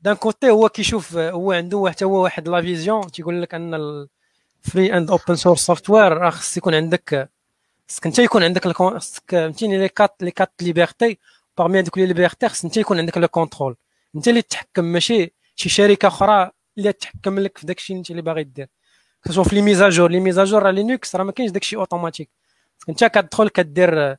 d'un 0.02 0.14
côté 0.16 0.50
هو 0.50 0.68
كيشوف 0.68 1.16
هو 1.16 1.52
عنده 1.52 1.86
حتى 1.90 2.04
هو 2.04 2.22
واحد 2.22 2.48
la 2.48 2.60
vision. 2.62 3.10
تيقول 3.12 3.42
لك 3.42 3.54
أن 3.54 3.74
ال 3.74 3.99
free 3.99 4.96
and 4.96 5.10
open 5.10 5.36
source 5.36 5.60
software 5.66 6.12
راه 6.12 6.30
خص 6.30 6.56
يكون 6.56 6.74
عندك 6.74 7.30
خصك 7.90 8.06
أنت 8.06 8.18
يكون 8.18 8.44
عندك 8.44 8.68
خصك 8.68 9.22
فهمتيني 9.30 9.78
les 9.78 9.88
quatre 9.88 10.16
les 10.22 10.30
quatre 10.30 10.52
libertés 10.62 11.18
parmi 11.58 11.78
هذوك 11.80 11.98
les 11.98 12.06
libertés 12.06 12.48
خص 12.48 12.64
أنت 12.64 12.76
يكون 12.76 12.98
عندك 12.98 13.18
le 13.18 13.28
contrôle 13.28 13.76
أنت 14.16 14.28
اللي 14.28 14.42
تحكم 14.42 14.84
ماشي 14.84 15.32
شي 15.56 15.68
شركة 15.68 16.08
أخرى 16.08 16.50
اللي 16.78 16.92
تحكم 16.92 17.38
لك 17.38 17.58
في 17.58 17.66
داكشي 17.66 17.94
أنت 17.94 18.10
اللي 18.10 18.22
باغي 18.22 18.44
دير. 18.44 18.68
كتشوف 19.24 19.52
لي 19.52 19.62
ميزاجور 19.62 20.10
لي 20.10 20.20
ميزاجور 20.20 20.62
راه 20.62 20.70
Linux 20.70 21.16
راه 21.16 21.24
ما 21.24 21.32
كاينش 21.32 21.52
داكشي 21.52 21.76
أوتوماتيك. 21.76 22.30
أنت 22.88 23.04
كتدخل 23.04 23.48
كدير 23.48 24.16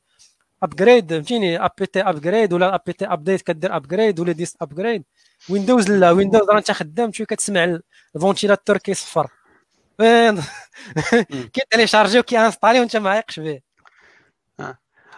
upgrade 0.64 1.14
فهمتيني؟ 1.14 1.66
apt 1.66 2.02
upgrade 2.02 2.54
ولا 2.54 2.76
apt 2.76 3.06
update 3.06 3.42
كدير 3.42 3.76
upgrade 3.76 4.20
ولا 4.20 4.32
dist 4.32 4.58
upgrade 4.62 5.04
Windows 5.50 5.92
لا 5.92 6.12
Windows 6.12 6.50
راه 6.50 6.58
أنت 6.58 6.72
خدام 6.72 7.12
شوية 7.12 7.28
كتسمع 7.28 7.80
ال 8.16 8.21
ventilateur 8.21 8.78
كيصفر. 8.78 9.28
كي 11.54 11.88
شارجي 11.88 12.20
وكي 12.20 12.40
انستالي 12.40 12.80
وأنت 12.80 12.96
ما 12.98 13.10
عايقش 13.10 13.40
به 13.40 13.62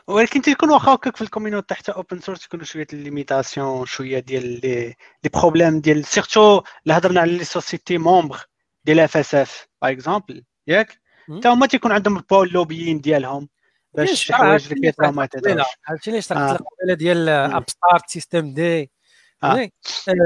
ولكن 0.08 0.42
تيكون 0.42 0.70
واخا 0.70 0.94
هكاك 0.94 1.16
في 1.16 1.22
ال 1.22 1.26
community 1.26 1.68
تحت 1.68 1.90
open 1.90 2.20
source 2.20 2.40
تيكونوا 2.40 2.66
شوية 2.66 2.88
limitations 2.94 3.86
شوية 3.86 4.20
ديال 4.20 4.62
les 4.62 4.96
les 5.24 5.30
problèmes 5.34 5.80
ديال 5.80 6.06
surtout 6.06 6.62
لا 6.86 6.98
هضرنا 6.98 7.22
على 7.22 7.38
les 7.38 7.44
sociétés 7.44 7.98
membres 7.98 8.46
ديال 8.86 9.00
FSF 9.00 9.68
par 9.82 9.92
exemple 9.92 10.44
ياك؟ 10.68 11.02
حتى 11.38 11.48
هما 11.48 11.68
تيكون 11.68 11.92
عندهم 11.92 12.24
بول 12.30 12.50
لوبيين 12.50 13.02
ديالهم 13.02 13.50
باش 13.94 14.12
شي 14.12 14.34
حوايج 14.34 14.74
اللي 14.74 14.92
كيطراو 14.92 15.12
ما 15.12 15.26
تدارش 15.26 15.66
عرفتي 15.88 16.12
ليش 16.12 16.28
شرحت 16.28 16.62
لك 16.88 16.98
ديال 16.98 17.30
Upstart 17.30 18.10
systemd 18.10 18.92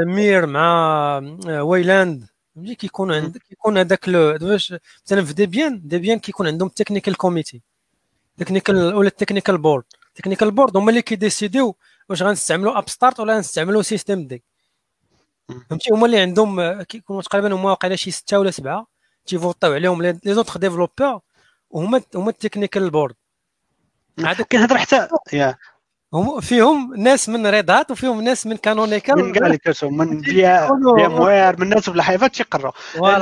Mir 0.06 0.46
مع 0.46 1.22
Wayland 1.48 2.28
فهمتي 2.56 2.76
كيكون 2.76 3.14
عندك 3.14 3.42
كيكون 3.42 3.78
هذاك 3.78 4.10
مثلا 4.10 5.26
في 5.26 5.34
Debian 5.34 5.82
Debian 5.84 6.20
كيكون 6.20 6.48
عندهم 6.48 6.70
technical 6.70 7.18
committee 7.18 7.62
technical 8.42 8.94
ولا 8.96 9.08
ال 9.08 9.13
technical 9.13 9.58
board 9.58 9.84
ال 10.08 10.12
technical 10.12 10.52
board 10.52 10.78
هما 10.78 10.90
اللي 10.90 11.02
كيديسيديو 11.02 11.76
واش 12.10 12.24
غنستعملوا 12.24 12.78
Upstart 12.78 13.20
ولا 13.20 13.36
غنستعملوا 13.36 13.82
systemd 13.82 14.44
فهمتي 15.70 15.94
هما 15.94 16.06
اللي 16.06 16.20
عندهم 16.20 16.82
كيكونوا 16.82 17.22
تقريبا 17.22 17.54
هما 17.54 17.70
واقيلا 17.70 17.96
شي 17.96 18.12
سته 18.12 18.40
ولا 18.40 18.52
سبعه 18.52 18.88
تيفوطيو 19.26 19.74
عليهم 19.74 20.02
les 20.02 20.20
autres 20.26 20.60
développeurs 20.60 21.20
وهما 21.70 22.02
هما 22.16 22.30
ال 22.30 22.36
technical 22.36 22.90
board 22.90 23.16
كنهضر 24.50 24.78
حتى 24.78 25.08
يا. 25.34 25.58
هم 26.14 26.40
فيهم 26.42 26.96
ناس 26.96 27.30
من 27.30 27.48
Red 27.48 27.72
Hat 27.72 27.92
وفيهم 27.92 28.22
ناس 28.22 28.48
من 28.48 28.58
Canonical 28.58 29.16
من 29.16 29.32
كاع 29.32 29.48
من 29.48 30.22
VMware 30.96 31.56
من 31.58 31.64
الناس 31.64 31.90
بالحيفات 31.90 32.36
تيقراو 32.36 32.72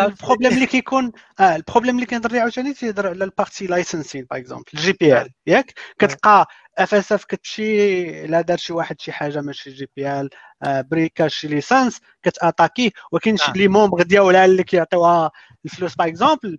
ال 0.06 0.11
problème 0.11 0.54
اللي 0.54 0.66
كيكون 0.66 1.12
آه 1.40 1.56
ال 1.56 1.60
problème 1.60 1.96
اللي 1.96 2.06
كنهضر 2.06 2.40
عاوتاني 2.40 2.74
تيهضر 2.74 3.08
على 3.08 3.24
ال 3.24 3.68
partie 3.68 4.28
licensing 4.32 4.40
par 4.40 4.66
exemple 4.74 4.94
ال 4.94 5.22
GPL 5.22 5.30
ياك 5.48 5.74
كتلقى 6.00 6.48
FSF 6.78 7.26
كتمشي 7.26 8.28
لا 8.28 8.42
دار 8.42 8.58
شي 8.58 8.74
واحد 8.74 9.02
شي 9.02 9.12
حاجة 9.12 9.42
ماشي 9.42 9.72
GPL 9.72 10.30
بريكا 10.66 11.28
شي 11.28 11.48
licence 11.48 12.00
كتاتاكيه 12.24 12.90
وكاين 13.12 13.38
شي 13.38 13.52
les 13.56 13.68
membres 13.68 14.02
ديالها 14.02 14.46
اللي 14.46 14.64
كيعطيوها 14.64 15.32
الفلوس 15.66 15.96
par 15.96 16.08
exemple 16.08 16.58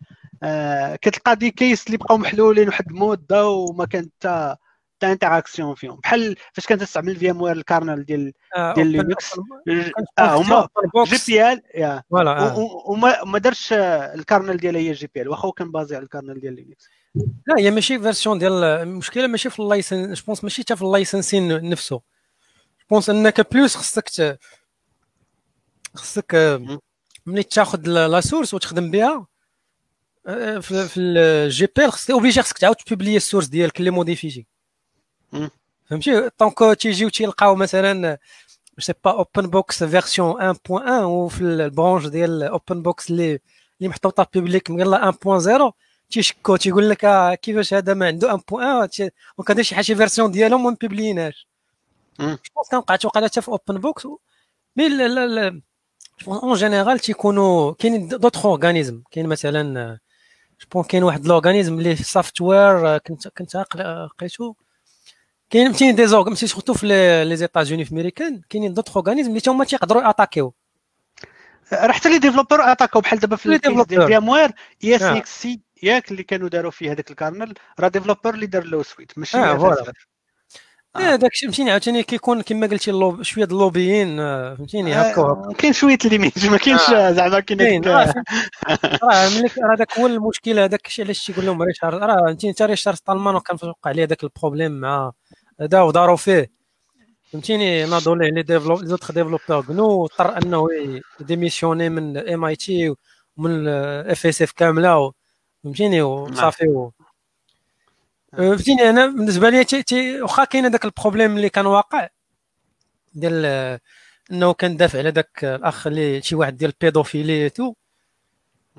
كتلقى 1.02 1.36
des 1.36 1.50
cases 1.50 1.86
اللي 1.86 1.96
بقاو 1.96 2.18
محلولين 2.18 2.68
واحد 2.68 2.84
المده 2.90 3.48
وما 3.48 3.84
كان 3.84 4.08
حتى 4.20 4.56
حتى 5.00 5.12
interaction 5.12 5.74
فيهم. 5.74 5.96
بحال 5.96 6.36
فاش 6.52 6.66
كنت 6.66 6.80
تستعمل 6.80 7.16
VMware 7.16 7.40
ال 7.42 7.56
kernel 7.56 8.04
ديال 8.04 8.32
آه 8.56 8.74
ديال 8.74 8.86
Linux 8.86 9.38
آه 10.18 10.34
هما 10.34 10.68
GPL 11.04 12.02
voilà 12.10 12.54
وما 12.86 13.24
ما 13.24 13.38
دارش 13.38 13.72
ال 13.72 13.84
kernel 13.84 14.56
ديالها 14.56 14.80
هي 14.80 14.92
GPL 14.92 15.28
واخا 15.28 15.50
كان 15.50 15.70
basé 15.72 15.96
على 15.96 16.04
ال 16.04 16.09
kernel 16.09 16.40
ديال 16.40 16.54
Linux 16.54 16.88
لا 17.46 17.58
هي 17.58 17.70
ماشي 17.70 17.98
version 17.98 18.38
ديال 18.38 18.64
المشكلة 18.64 19.26
ماشي 19.26 19.50
في 19.50 19.60
ال 19.60 19.67
license 19.67 20.12
je 20.12 20.22
pense 20.26 20.44
ماشي 20.44 20.62
حتى 20.62 20.76
في 20.76 20.82
ال 20.82 20.91
licensing 20.91 21.70
نفسه. 21.70 21.96
je 21.96 22.02
pense 22.90 23.10
أنك 23.10 23.52
plus 23.52 23.76
خصك 23.76 24.38
خصك 25.94 26.60
ملي 27.26 27.42
تاخذ 27.42 27.88
la 27.88 28.20
source 28.20 28.54
وتخدم 28.54 28.90
بها 28.90 29.26
في, 30.60 30.88
في 30.88 31.00
ال 31.00 31.66
GPL 31.76 31.92
خصك 31.92 32.10
obligé 32.10 32.42
خصك 32.42 32.58
تعاود 32.58 32.76
تبوبلي 32.76 33.16
ال 33.16 33.20
source 33.20 33.46
ديالك 33.46 33.78
اللي 33.80 33.90
موديفيتي 33.90 34.46
فهمتي 35.86 36.30
donc 36.40 36.80
تيجيو 36.80 37.08
تيلقاو 37.08 37.54
مثلا 37.54 38.18
c'est 38.78 38.92
pas 39.04 39.10
Openbox 39.10 39.84
version 39.84 40.54
1.1 40.54 40.70
وفي 40.90 41.40
ال 41.40 41.49
branche 41.49 42.08
ديال 42.08 42.42
Openbox 42.42 43.10
اللي 43.10 43.40
اللي 43.78 43.88
محطوطه 43.88 44.26
public 44.32 44.70
يلا 44.70 45.12
1.0 45.12 45.72
تيشكو 46.10 46.56
تيقول 46.56 46.90
لك 46.90 47.04
آه 47.04 47.34
كيفاش 47.34 47.74
هذا 47.74 47.94
ما 47.94 48.06
عنده 48.06 48.36
1.1 48.36 49.10
وكان 49.38 49.62
شي 49.62 49.74
حاجة 49.74 49.94
version 49.94 50.30
ديالهم 50.30 50.60
وما 50.60 50.70
مبيبليناش 50.70 51.48
je 52.20 52.36
كنوقع 52.70 52.96
توقع 52.96 53.24
حتى 53.24 53.42
في 53.42 53.48
Openbox 53.48 54.06
mais 54.76 54.86
en 56.28 56.54
général 56.54 56.98
تيكونوا 56.98 57.72
كاينين 57.72 58.08
d'autres 58.08 58.46
organismes 58.46 59.02
كاين 59.10 59.26
مثلا 59.26 59.98
je 60.74 60.82
كاين 60.82 61.02
واحد 61.02 61.26
l'organisme 61.26 61.78
اللي 61.78 61.96
software 61.96 62.98
كنت 62.98 63.28
كنت 63.28 63.56
لقيتو 63.56 64.54
كاين 65.50 65.66
فهمتيني 65.66 65.92
des 65.92 66.06
orgs 66.06 66.28
ماشي 66.28 66.46
surtout 66.46 66.74
في 66.74 66.86
les 67.24 67.36
États-Unis 67.36 67.84
في 67.84 67.92
امريكان 67.92 68.40
كاينين 68.48 68.74
d'autres 68.74 68.88
organismes 68.96 69.30
اللي 69.30 69.42
هما 69.48 69.64
تيقدروا 69.64 70.10
اتاكيو 70.10 70.54
راه 71.72 71.92
حتى 71.92 72.08
les 72.08 72.18
développeurs 72.18 72.72
أتاكاو 72.72 73.00
بحال 73.00 73.18
دابا 73.18 73.36
في 73.36 73.58
فيم 74.06 74.28
وير 74.28 74.50
اي 74.84 74.96
اس 74.96 75.02
إكس 75.02 75.42
سي 75.42 75.60
ياك 75.82 76.10
اللي 76.10 76.22
كانوا 76.22 76.48
داروا 76.48 76.70
فيه 76.70 76.92
هذاك 76.92 77.10
ال 77.10 77.16
kernel 77.16 77.54
راه 77.80 77.88
développeur 77.88 78.34
اللي 78.34 78.46
دار 78.46 78.64
له 78.64 78.82
suite 78.82 79.12
ماشي 79.16 79.38
آه 79.38 79.56
voilà. 79.56 79.92
آه. 80.96 81.16
داك 81.16 81.32
الشيء 81.32 81.48
فهمتيني 81.48 81.70
عاوتاني 81.70 82.02
كيكون 82.02 82.42
كما 82.42 82.66
قلتي 82.66 82.90
اللوب 82.90 83.22
شوية 83.22 83.44
د 83.44 83.52
ال 83.52 83.60
lobbying 83.60 84.20
آه، 84.20 84.54
فهمتيني 84.54 84.94
هكا. 84.94 85.20
آه 85.20 85.52
كاين 85.58 85.72
شوية 85.72 85.98
ال 86.04 86.10
limite 86.10 86.46
ما 86.46 86.56
كاينش 86.56 86.90
آه. 86.90 87.12
زعما 87.12 87.40
كاين 87.40 87.84
راه 87.84 88.14
ملي 89.28 89.50
راه 89.62 89.76
داك 89.76 89.98
هو 89.98 90.06
المشكل 90.06 90.58
هذاك 90.58 90.86
الشيء 90.86 91.04
علاش 91.04 91.26
تيقول 91.26 91.46
لهم 91.46 91.62
ريشارد 91.62 92.02
راه 92.02 92.16
فهمتيني 92.26 92.52
حتى 92.52 92.64
ريشارد 92.64 92.96
ستالمان 92.96 93.38
كان 93.38 93.56
وقع 93.62 93.90
عليه 93.90 94.04
هذاك 94.04 94.24
ال 94.24 94.30
problème 94.30 94.72
مع 94.72 95.12
هذا 95.60 95.82
وداروا 95.82 96.16
فيه. 96.16 96.50
فهمتيني؟ 97.32 97.84
ناضوا 97.84 98.16
ليه 98.16 98.30
les 98.30 98.42
dévelop 98.42 98.80
les 98.80 98.86
autres 98.86 99.14
développeurs 99.14 99.62
كنو 99.66 100.04
اضطر 100.04 100.38
أنه 100.38 100.68
démissionner 101.20 101.88
من 101.88 102.16
MIT 102.28 102.94
ومن 103.36 103.68
FSF 103.68 104.52
كاملة 104.52 105.12
فهمتيني؟ 105.64 106.02
وصافي. 106.02 106.64
نعم. 106.64 106.90
فهمتيني؟ 108.32 108.90
أنا 108.90 109.06
بالنسبة 109.06 109.50
لي 109.50 109.64
تي 109.64 110.22
واخا 110.22 110.44
كاين 110.44 110.64
هذاك 110.64 110.84
ال 110.84 110.90
problème 110.90 111.36
اللي 111.36 111.48
كان 111.48 111.66
واقع 111.66 112.08
ديال 113.14 113.44
أنه 114.32 114.52
كان 114.52 114.76
دافع 114.76 114.98
على 114.98 115.10
ذاك 115.10 115.44
الأخ 115.44 115.86
اللي 115.86 116.22
شي 116.22 116.34
واحد 116.34 116.56
ديال 116.56 116.70
ال 116.70 116.78
pédophilie 116.78 117.50
tout. 117.50 117.74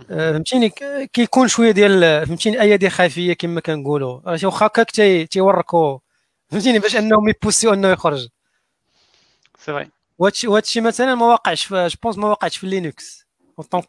فهمتيني؟ 0.09 0.69
كيكون 1.13 1.47
شوية 1.47 1.71
ديال 1.71 2.27
فهمتيني؟ 2.27 2.61
ايادي 2.61 2.89
خفيه 2.89 3.33
كما 3.33 3.61
كنقولوا. 3.61 4.21
واخا 4.45 4.65
هكاك 4.65 4.91
تيوركوا 5.31 5.99
فهمتيني؟ 6.51 6.79
باش 6.79 6.95
انهم 6.95 7.29
يبوسيو 7.29 7.73
انه 7.73 7.87
يخرج. 7.87 8.27
c'est 9.57 9.71
vrai 9.71 9.89
وهادشي 10.47 10.81
مثلا 10.81 11.15
ما 11.15 11.25
واقعش 11.25 11.73
je 11.73 11.89
pense 12.03 12.17
ما 12.17 12.27
واقعش 12.27 12.57
في 12.57 12.67
Linux 12.67 13.25
en 13.59 13.67
tant 13.67 13.87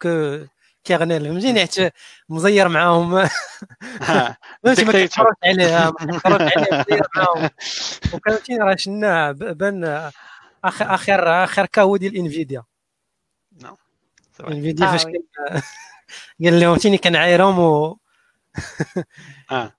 que 0.85 0.98
kernel 0.98 1.25
فهمتيني؟ 1.25 1.61
حيت 1.61 1.93
مزير 2.29 2.69
معاهم. 2.69 3.11
فهمتي 4.65 4.85
ما 4.85 4.93
كيتفرجش 4.93 5.37
عليه 5.45 5.91
ما 6.01 6.13
كيتفرجش 6.13 6.53
عليه 6.57 6.67
مزير 6.89 7.03
معاهم. 7.17 7.51
وكان 8.15 8.63
راه 8.63 8.77
شناه 8.77 9.33
بان 9.33 10.11
اخر 10.65 10.95
آخر 10.95 11.45
اخر 11.45 11.67
cas 11.67 11.83
هو 11.83 11.97
ديال 11.97 12.17
NVIDIA 12.17 12.63
NVIDIA 14.41 14.87
فاش 14.87 15.05
قال 16.45 16.61
لهم 16.61 16.73
فهمتيني؟ 16.73 16.99
كنعايرهم 16.99 17.59
و 17.59 17.97
آه. 19.51 19.73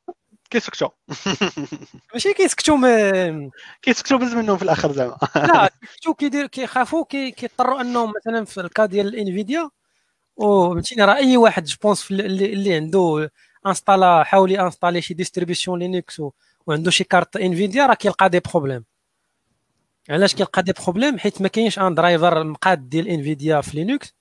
كيسكتوا 0.53 0.89
ماشي 2.13 2.33
كيسكتوا 2.33 2.77
ما 2.77 3.51
كيسكتوا 3.81 4.17
بزز 4.17 4.35
منهم 4.35 4.57
في 4.57 4.63
الآخر 4.63 4.91
زعما. 4.91 5.17
لا 5.35 5.69
كيسكتوا 5.81 6.13
كيدير 6.13 6.47
كيخافوا 6.47 7.05
كيضطروا 7.09 7.81
انهم 7.81 8.13
مثلا 8.15 8.45
في 8.45 8.61
ال 8.61 8.67
cas 8.67 8.85
ديال 8.85 9.15
NVIDIA 9.15 9.69
وفهمتيني 10.37 11.05
راه 11.05 11.15
أي 11.15 11.37
واحد 11.37 11.63
je 11.63 11.77
pense 11.83 12.11
اللي, 12.11 12.53
اللي 12.53 12.73
عنده 12.75 13.31
installa 13.67 14.23
حاول 14.23 14.51
installer 14.51 15.01
شي 15.01 15.13
distribution 15.13 15.79
Linux 15.79 16.21
وعنده 16.67 16.91
شي 16.91 17.03
carte 17.03 17.35
NVIDIA 17.35 17.85
راه 17.85 17.93
كيلقى 17.93 18.29
des 18.29 18.39
problèmes 18.39 18.83
علاش 20.09 20.35
كيلقى 20.35 20.63
des 20.63 20.73
problèmes 20.83 21.19
حيت 21.19 21.41
ما 21.41 21.47
كاينش 21.47 21.79
un 21.79 21.95
driver 21.95 22.43
مقاد 22.43 22.89
ديال 22.89 23.07
NVIDIA 23.07 23.61
في 23.61 23.77
Linux 23.77 24.13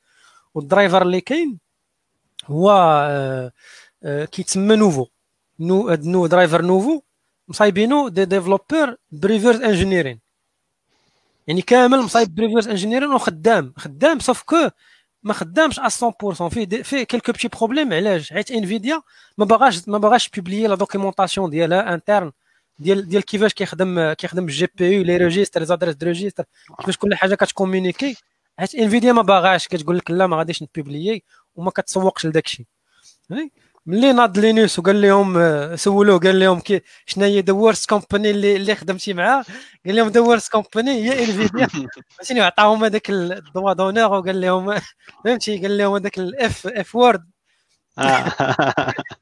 وال 0.54 0.66
driver 0.66 1.02
اللي 1.02 1.20
كاين 1.20 1.58
هو 2.46 2.70
آه، 3.10 3.52
آه، 4.02 4.24
كيتسمى 4.24 4.76
nouveau 4.76 5.06
nou 5.62 5.90
nou 5.90 6.26
driver 6.26 6.62
nouveau 6.62 7.02
مصايبينو 7.48 8.08
des 8.08 8.24
développeurs 8.24 8.96
ب 9.12 9.18
reverse 9.18 9.60
engineering 9.60 10.20
يعني 11.46 11.62
كامل 11.62 11.98
مصايب 11.98 12.34
ب 12.34 12.38
reverse 12.38 12.66
engineering 12.66 13.12
وخدام 13.12 13.74
خدام 13.76 14.18
sauf 14.18 14.42
que 14.42 14.68
ما 15.22 15.32
خدامش 15.32 15.80
100% 15.80 16.48
فيه 16.48 16.82
فيه 16.82 17.02
quelques 17.02 17.32
petits 17.32 17.48
problèmes 17.48 17.92
علاش 17.92 18.32
حيت 18.32 18.50
NVIDIA 18.50 19.02
ما 19.38 19.44
باغاش 19.44 19.88
ما 19.88 19.98
باغاش 19.98 20.28
publier 20.28 20.66
la 20.66 20.74
documentation 20.74 21.50
ديالها 21.50 21.94
interne 21.94 22.32
ديال 22.78 23.08
ديال 23.08 23.22
كيفاش 23.24 23.54
كيخدم 23.54 24.12
كيخدم 24.12 24.44
ال 24.44 24.68
GPU 24.74 24.92
les 24.92 25.16
registres 25.16 25.64
adresses 25.64 25.94
de 25.94 26.06
registre 26.06 26.44
كيفاش 26.78 26.96
كل 26.96 27.14
حاجة 27.14 27.34
كتكومونيكي 27.34 28.16
حيت 28.58 28.74
NVIDIA 28.74 29.12
ما 29.12 29.22
باغاش 29.22 29.68
كتقول 29.68 29.96
لك 29.96 30.10
لا 30.10 30.26
ما 30.26 30.36
غاديش 30.36 30.62
نبوبليي 30.62 31.22
وما 31.54 31.70
كتسوقش 31.70 32.26
لداك 32.26 32.46
الشيء 32.46 32.66
ملي 33.86 34.12
ناض 34.12 34.38
لينوس 34.38 34.78
وقال 34.78 35.00
لهم 35.02 35.38
آه، 35.38 35.74
سولوه 35.76 36.18
قال 36.18 36.40
لهم 36.40 36.60
كي 36.60 36.80
شنو 37.06 37.24
هي 37.24 37.40
the 37.40 37.52
worst 37.52 37.88
company 37.88 38.30
اللي 38.30 38.56
اللي 38.56 38.74
خدمتي 38.74 39.14
معاه؟ 39.14 39.44
قال 39.86 39.96
لهم 39.96 40.08
the 40.08 40.20
worst 40.20 40.52
company 40.52 40.90
هي 40.90 41.12
NVIDIA 41.24 41.66
فهمتيني 42.10 42.40
عطاهم 42.40 42.84
هذاك 42.84 43.10
ال 43.10 43.21
doigt 43.21 43.72
d'honneur 43.72 44.12
وقال 44.18 44.40
لهم 44.40 44.74
فهمتي؟ 45.24 45.58
قال 45.58 45.78
لهم 45.78 45.94
هذاك 45.94 46.18
ال 46.18 46.42
F 46.42 46.66
F 46.66 46.94
word 46.94 47.30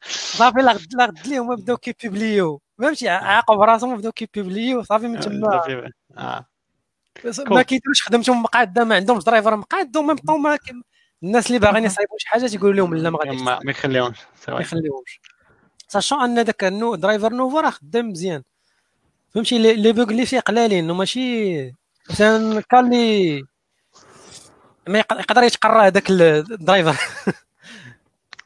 صافي 0.09 0.59
لا 0.61 0.73
غد 0.73 1.19
ليهم 1.27 1.57
بداو 1.57 1.77
كيبوبليو 1.77 2.63
فهمتي؟ 2.79 3.09
عاقوا 3.09 3.57
براسهم 3.57 3.97
بداو 3.97 4.13
كيبوبليو 4.13 4.83
صافي 4.83 5.09
من 5.09 5.21
تما. 5.21 5.63
آه. 6.19 6.47
ما 7.51 7.63
كيديروش 7.63 8.03
خدمتهم 8.03 8.43
مقاده 8.43 8.85
ما 8.85 8.95
عندهمش 8.95 9.25
driver 9.25 9.57
مقاد 9.57 9.97
و 9.97 10.01
même 10.01 10.17
temps 10.17 10.43
الناس 11.23 11.47
اللي 11.47 11.59
باغيين 11.59 11.85
يصايبوا 11.85 12.19
شي 12.19 12.29
حاجة 12.29 12.47
تيقولوا 12.47 12.75
لهم 12.75 12.95
لا 12.95 13.11
ما 13.11 13.19
غاديش 13.19 13.41
ما 13.41 13.61
يخليهمش 13.65 14.19
ما 14.49 14.61
يخليهمش. 14.61 15.21
sachant 15.89 16.21
أن 16.21 16.45
داك 16.45 16.65
ال 16.65 16.72
nou 16.72 16.95
driver 16.95 17.33
nouveau 17.33 17.61
راه 17.61 17.71
خدام 17.71 18.09
مزيان. 18.09 18.43
فهمتي؟ 19.35 19.59
les 19.59 19.93
bugs 19.93 20.11
اللي 20.11 20.27
فيه 20.27 20.41
قلالين 20.41 20.91
وماشي 20.91 21.75
مثلا 22.11 22.61
كان 22.61 22.91
لي 22.91 23.43
ما 24.89 24.99
يقدر 24.99 25.43
يتقرا 25.43 25.87
هذاك 25.87 26.11
ال 26.11 26.23
driver 26.23 26.97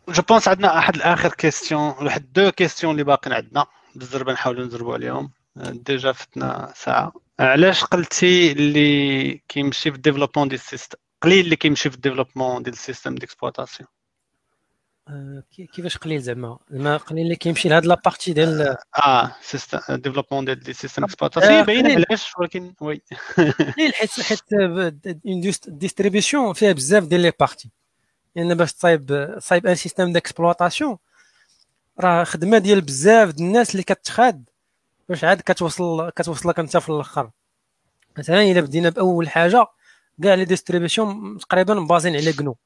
je 0.08 0.22
pense 0.22 0.48
عندنا 0.48 0.78
أحد 0.78 0.94
الآخر 0.96 1.34
question 1.34 1.82
واحد 1.82 2.32
deux 2.32 2.50
questions 2.50 2.92
اللي 2.92 3.04
باقيين 3.04 3.36
عندنا. 3.36 3.66
بالزربه 3.94 4.32
نحاولوا 4.32 4.66
نزربوا 4.66 4.94
عليهم. 4.94 5.30
déjà 5.56 6.12
فتنا 6.12 6.72
ساعة. 6.76 7.12
علاش 7.40 7.84
قلتي 7.84 8.52
اللي 8.52 9.40
كيمشي 9.48 9.90
في 9.90 9.96
ال 9.96 10.00
développement 10.00 10.48
ديال 10.48 10.60
ال 10.60 10.65
système 10.65 10.98
قليل 11.24 11.44
اللي 11.44 11.56
كيمشي 11.56 11.90
في 11.90 11.96
ال 11.96 12.01
développement 12.01 12.62
ديال 12.62 12.74
ال 12.74 12.79
système 12.79 13.14
d'exploitation 13.14 13.88
كيفاش 15.72 15.98
قليل 15.98 16.20
زعما؟ 16.20 16.58
زعما 16.70 16.96
قليل 16.96 17.24
اللي 17.24 17.36
كيمشي 17.36 17.68
لهاد 17.68 17.86
la 17.86 17.98
partie 17.98 18.32
ديال 18.32 18.76
آه 19.06 19.36
système 19.42 19.78
développement 19.88 20.44
ديال 20.44 20.62
les 20.66 20.72
systèmes 20.72 21.02
d'exploitation 21.06 21.62
باينة 21.62 21.94
علاش 21.94 22.32
ولكن 22.38 22.74
oui. 22.80 23.02
قليل 23.76 23.94
حيت 23.94 24.10
حيت 24.20 24.42
distribution 25.68 26.52
فيها 26.52 26.72
بزاف 26.72 27.04
ديال 27.04 27.20
les 27.20 27.32
parties 27.40 27.70
يعني 28.34 28.54
باش 28.54 28.72
تصايب 28.72 29.34
تصايب 29.38 29.66
un 29.66 29.74
système 29.74 30.12
d'exploitation 30.12 30.98
راه 32.00 32.24
خدمة 32.24 32.58
ديال 32.58 32.80
بزاف 32.80 33.30
د 33.30 33.40
الناس 33.40 33.70
اللي 33.70 33.82
كتخاد 33.82 34.44
باش 35.08 35.24
عاد 35.24 35.40
كتوصل 35.40 36.10
كتوصلك 36.10 36.58
أنت 36.58 36.76
في 36.76 36.88
الآخر. 36.88 37.30
مثلا 38.18 38.42
إلا 38.42 38.60
بدينا 38.60 38.90
بأول 38.90 39.28
حاجة 39.28 39.66
كاع 40.22 40.34
les 40.34 40.44
distributions 40.44 41.38
تقريبا 41.38 41.74
basées 41.74 42.16
على 42.16 42.32
GNU 42.32 42.56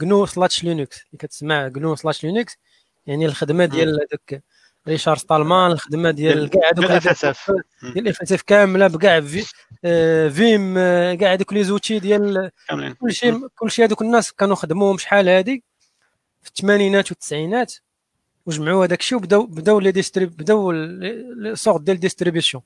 GNU 0.00 0.26
slash 0.26 0.64
Linux 0.64 0.96
اللي 0.96 1.18
كتسمع 1.18 1.68
GNU 1.68 1.96
slash 1.96 2.24
Linux 2.24 2.56
يعني 3.06 3.26
الخدمة 3.26 3.64
ديال 3.64 3.88
هذاك 3.88 4.42
Richard 4.88 5.18
Stallman 5.18 5.70
الخدمة 5.70 6.10
ديال 6.10 6.50
كاع 6.50 6.70
هذوك 6.70 6.84
ديال 7.82 7.98
ال 7.98 8.22
FSF 8.22 8.42
كاملة 8.42 8.86
بكاع 8.86 9.20
في 9.20 9.46
آه، 9.84 10.28
فيم 10.28 10.78
آه، 10.78 11.14
كاع 11.14 11.32
هذوك 11.32 11.52
les 11.52 11.64
outils 11.64 11.98
ديال 11.98 12.50
كلشي 13.00 13.40
كلشي 13.56 13.84
هذوك 13.84 14.02
الناس 14.02 14.32
كانوا 14.32 14.56
خدموهم 14.56 14.98
شحال 14.98 15.28
هادي؟ 15.28 15.64
في 16.42 16.48
الثمانينات 16.48 17.10
والتسعينات 17.10 17.74
وجمعوا 18.46 18.84
هذاك 18.84 19.00
الشيء 19.00 19.18
وبداو 19.18 19.46
بداو 19.46 19.80
les 19.80 19.92
distribs 19.92 20.36
بداو 20.36 20.72
sortent 21.54 21.82
ديال 21.82 22.00
distribution. 22.00 22.62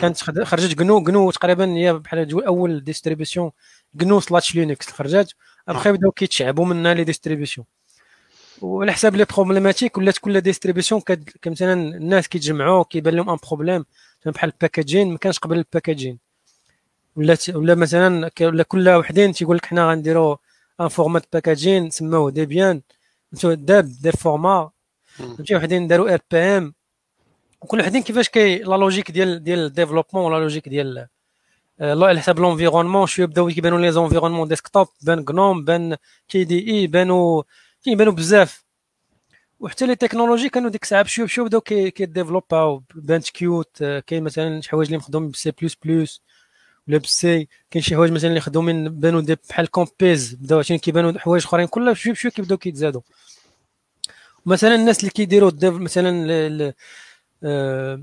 كانت 0.00 0.22
خرجت 0.44 0.78
GNU 0.78 1.00
GNU 1.00 1.30
تقريبا 1.30 1.74
هي 1.74 1.92
بحال 1.92 2.46
أول 2.46 2.84
distribution 2.84 3.50
GNU 3.94 4.20
slash 4.20 4.54
Linux 4.54 4.90
خرجت 4.90 5.34
أبخي 5.68 5.92
بداو 5.92 6.10
كيتشعبوا 6.10 6.66
منها 6.66 6.94
les 6.94 7.04
distributions 7.04 7.66
وعلى 8.62 8.92
حساب 8.92 9.16
les 9.16 9.26
problématiques 9.34 9.98
ولات 9.98 10.18
كل 10.18 10.40
distribution 10.40 11.02
مثلا 11.46 11.72
الناس 11.72 12.28
كيتجمعوا 12.28 12.84
كيبان 12.84 13.14
لهم 13.14 13.30
un 13.30 13.36
problème 13.48 13.84
بحال 14.26 14.50
ال 14.50 14.56
packaging 14.56 15.10
ما 15.12 15.18
كانش 15.18 15.38
قبل 15.38 15.58
ال 15.58 15.64
packaging 15.64 16.18
ولا 17.16 17.36
ولا 17.48 17.74
مثلا 17.74 18.30
ولا 18.40 18.62
كل 18.62 18.88
وحدين 18.88 19.32
تيقول 19.32 19.56
لك 19.56 19.66
حنا 19.66 19.90
غنديروا 19.90 20.36
un 20.80 20.88
format 20.88 21.26
packaging 21.32 21.90
سموه 21.90 22.30
Debian 22.30 22.82
deb 23.44 23.88
دير 24.02 24.16
format 24.16 24.70
فهمتي؟ 25.18 25.56
وحدين 25.56 25.86
داروا 25.86 26.14
RPM 26.14 26.74
وكل 27.60 27.80
وحدين 27.80 28.02
كيفاش 28.02 28.28
كي 28.28 28.58
la 28.58 28.76
logique 28.76 29.10
ديال 29.10 29.44
ديال 29.44 29.58
ال 29.58 29.63
développement 29.63 30.32
ولا 30.32 30.42
logique 30.42 30.68
ديال 30.68 31.08
آه، 31.80 32.06
على 32.06 32.20
حساب 32.20 32.38
l'environnement 32.38 33.06
شوية 33.06 33.26
بداو 33.26 33.48
كيبانوا 33.48 33.78
les 33.78 33.92
environnements 33.92 34.48
desktop 34.48 34.88
بان 35.02 35.24
GNOME 35.30 35.64
بان 35.64 35.96
KDE 36.28 36.86
بانوا 36.86 37.42
كيبانوا 37.82 38.12
بزاف. 38.12 38.64
وحتى 39.60 39.86
les 39.86 39.96
technologies 39.96 40.48
كانوا 40.48 40.70
ديك 40.70 40.82
الساعة 40.82 41.02
بشوية 41.02 41.26
بشوية 41.26 41.46
بداو 41.46 41.60
كي 41.60 41.80
développaw 41.80 42.82
بانت 42.94 43.28
Qt 43.28 43.84
كاين 44.06 44.22
مثلا 44.24 44.60
شي 44.60 44.70
حوايج 44.70 44.86
اللي 44.86 44.98
مخدوم 44.98 45.30
بسي 45.30 45.50
بلس 45.62 45.76
بلس 45.84 46.22
ولا 46.88 46.98
بال 46.98 47.31
C 47.31 47.48
كاين 47.70 47.82
شي 47.84 47.94
حوايج 47.96 48.12
مثلا 48.12 48.30
اللي 48.30 48.40
خدوا 48.40 48.62
من 48.62 48.88
بانوا 49.00 49.20
des 49.20 49.36
بحال 49.48 49.70
Compiz 49.70 50.34
بداو 50.34 50.58
عشان 50.58 50.78
كيبانوا 50.78 51.18
حوايج 51.18 51.44
أخرين 51.44 51.66
كل 51.66 51.92
بشوي 51.92 52.12
بشوي 52.12 52.30
كيبداو 52.30 52.58
كيتزادوا 52.58 53.00
مثلا 54.46 54.74
الناس 54.74 55.00
اللي 55.00 55.10
كيديروا 55.10 55.50
مثلا 55.62 56.74
آه، 57.44 58.00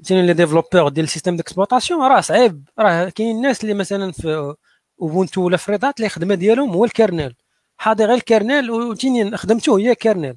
مثلا 0.00 0.22
les 0.26 0.32
développeurs 0.32 0.88
ديال 0.88 1.04
ال 1.04 1.08
système 1.08 1.36
d'exploitation 1.36 2.00
راه 2.02 2.20
صعيب. 2.20 2.68
راه 2.78 3.08
كاين 3.08 3.36
الناس 3.36 3.62
اللي 3.64 3.74
مثلا 3.74 4.12
في 4.12 4.54
Ubuntu 5.02 5.42
ولا 5.42 5.56
في 5.56 5.72
Red 5.72 5.84
Hat 5.84 5.96
اللي 5.96 6.06
الخدمه 6.06 6.34
ديالهم 6.34 6.70
هو 6.70 6.84
ال 6.84 6.90
kernel. 6.90 7.34
حاضي 7.78 8.04
غير 8.04 8.14
ال 8.14 8.22
kernel 8.22 8.70
وتيني 8.70 9.36
خدمته 9.36 9.78
هي 9.78 9.94
kernel 9.94 10.36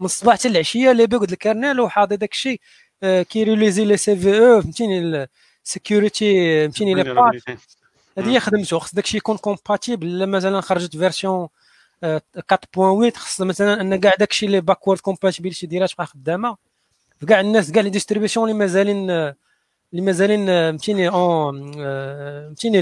من 0.00 0.06
الصباح 0.06 0.34
حتى 0.34 0.48
العشية 0.48 0.90
اللي 0.90 1.06
بيقعد 1.06 1.30
ال 1.32 1.39
kernel 1.39 1.80
وحاضي 1.80 2.16
داك 2.16 2.32
الشيء 2.32 2.60
آه، 3.02 3.22
كي 3.22 3.36
releasي 3.36 3.84
les 3.84 4.16
CVE 4.16 4.62
فهمتيني 4.62 5.26
ال 5.64 5.75
sécurité 5.75 6.60
فهمتيني 6.62 6.94
les 6.94 7.02
patchs 7.14 7.34
هذه 8.18 8.28
هي 8.30 8.40
خدمته 8.40 8.78
خص 8.78 8.94
داكشي 8.94 9.16
يكون 9.16 9.36
compatible 9.36 10.26
مثلا 10.26 10.60
خرجت 10.60 10.96
version 10.96 11.48
4.8 12.04 13.16
خص 13.16 13.40
مثلا 13.40 13.80
أن 13.80 13.96
كاع 14.00 14.14
داكشي 14.18 14.46
اللي 14.46 14.60
backward 14.60 15.00
compatibility 15.00 15.66
ديالها 15.66 15.86
تبقى 15.86 16.06
خدامة. 16.06 16.56
كاع 17.28 17.40
الناس 17.40 17.72
كاع 17.72 17.82
les 17.82 17.90
distributions 17.90 18.48
اللي 18.48 18.58
مازالين 18.58 19.10
اللي 19.10 19.34
مازالين 19.92 20.46
فهمتيني 20.46 21.08
en 21.08 21.72
فهمتيني 21.72 22.80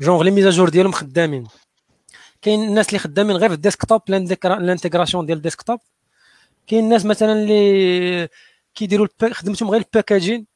genre 0.00 0.22
les 0.22 0.30
mises 0.30 0.49
à 0.49 0.53
jour 0.53 0.68
ديالهم 0.68 0.92
خدامين. 0.92 1.46
كاين 2.42 2.62
الناس 2.62 2.88
اللي 2.88 2.98
خدامين 2.98 3.36
غير 3.36 3.48
في 3.48 3.54
ال 3.54 3.60
desktop 3.60 4.02
l'intégration 4.08 5.26
ديال 5.26 5.38
ال 5.38 5.43
desktop. 5.43 5.80
كاين 6.66 6.84
الناس 6.84 7.06
مثلا 7.06 7.32
اللي 7.32 8.28
كيديروا 8.74 9.06
خدمتهم 9.32 9.70
غير 9.70 9.80
ال 9.80 9.87
packaging 9.87 10.46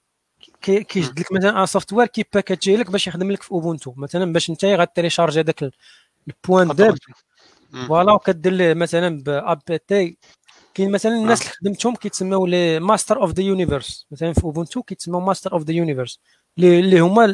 كيجد 0.63 1.21
لك 1.21 1.33
مثلا 1.33 1.61
un 1.61 1.67
software 1.67 2.07
كي 2.07 2.25
packageي 2.35 2.77
لك 2.77 2.91
باش 2.91 3.07
يخدم 3.07 3.33
لك 3.33 3.43
في 3.43 3.53
Ubuntu 3.53 3.95
مثلا 3.97 4.33
باش 4.33 4.51
انت 4.51 4.65
غا 4.65 4.71
télécharger 4.71 5.41
هذاك 5.41 5.71
ال 6.29 6.36
point 6.36 6.75
deb 6.75 6.95
voilà 7.89 8.13
وكدير 8.13 8.53
ليه 8.53 8.75
مثلا 8.75 9.23
apt 9.23 10.19
كاين 10.79 10.91
مثلا 10.91 11.17
الناس 11.17 11.43
اللي 11.43 11.53
خدمتهم 11.53 11.95
كيتسموا 11.95 12.49
les 12.49 12.81
master 12.81 13.23
of 13.23 13.33
the 13.33 13.43
universe 13.43 14.07
مثلا 14.11 14.33
في 14.33 14.45
Ubuntu 14.45 14.83
كيتسموا 14.83 15.21
master 15.21 15.53
of 15.53 15.63
the 15.63 15.73
universe 15.73 16.21
اللي 16.59 17.01
هما 17.01 17.27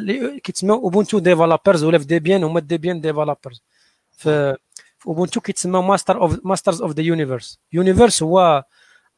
كيتسموا 0.44 0.76
Ubuntu 0.76 1.18
developers 1.18 1.84
ولا 1.84 1.98
في 1.98 2.04
Debian 2.04 2.44
هما 2.44 2.60
Debian 2.60 3.00
developers 3.00 3.62
في 4.12 4.56
Ubuntu 5.06 5.40
كيتسموا 5.40 5.82
master 5.82 6.20
of 6.20 6.38
masters 6.44 6.82
of 6.82 6.92
the 6.92 7.02
universe 7.02 7.60
universe 7.72 8.22
هو 8.22 8.64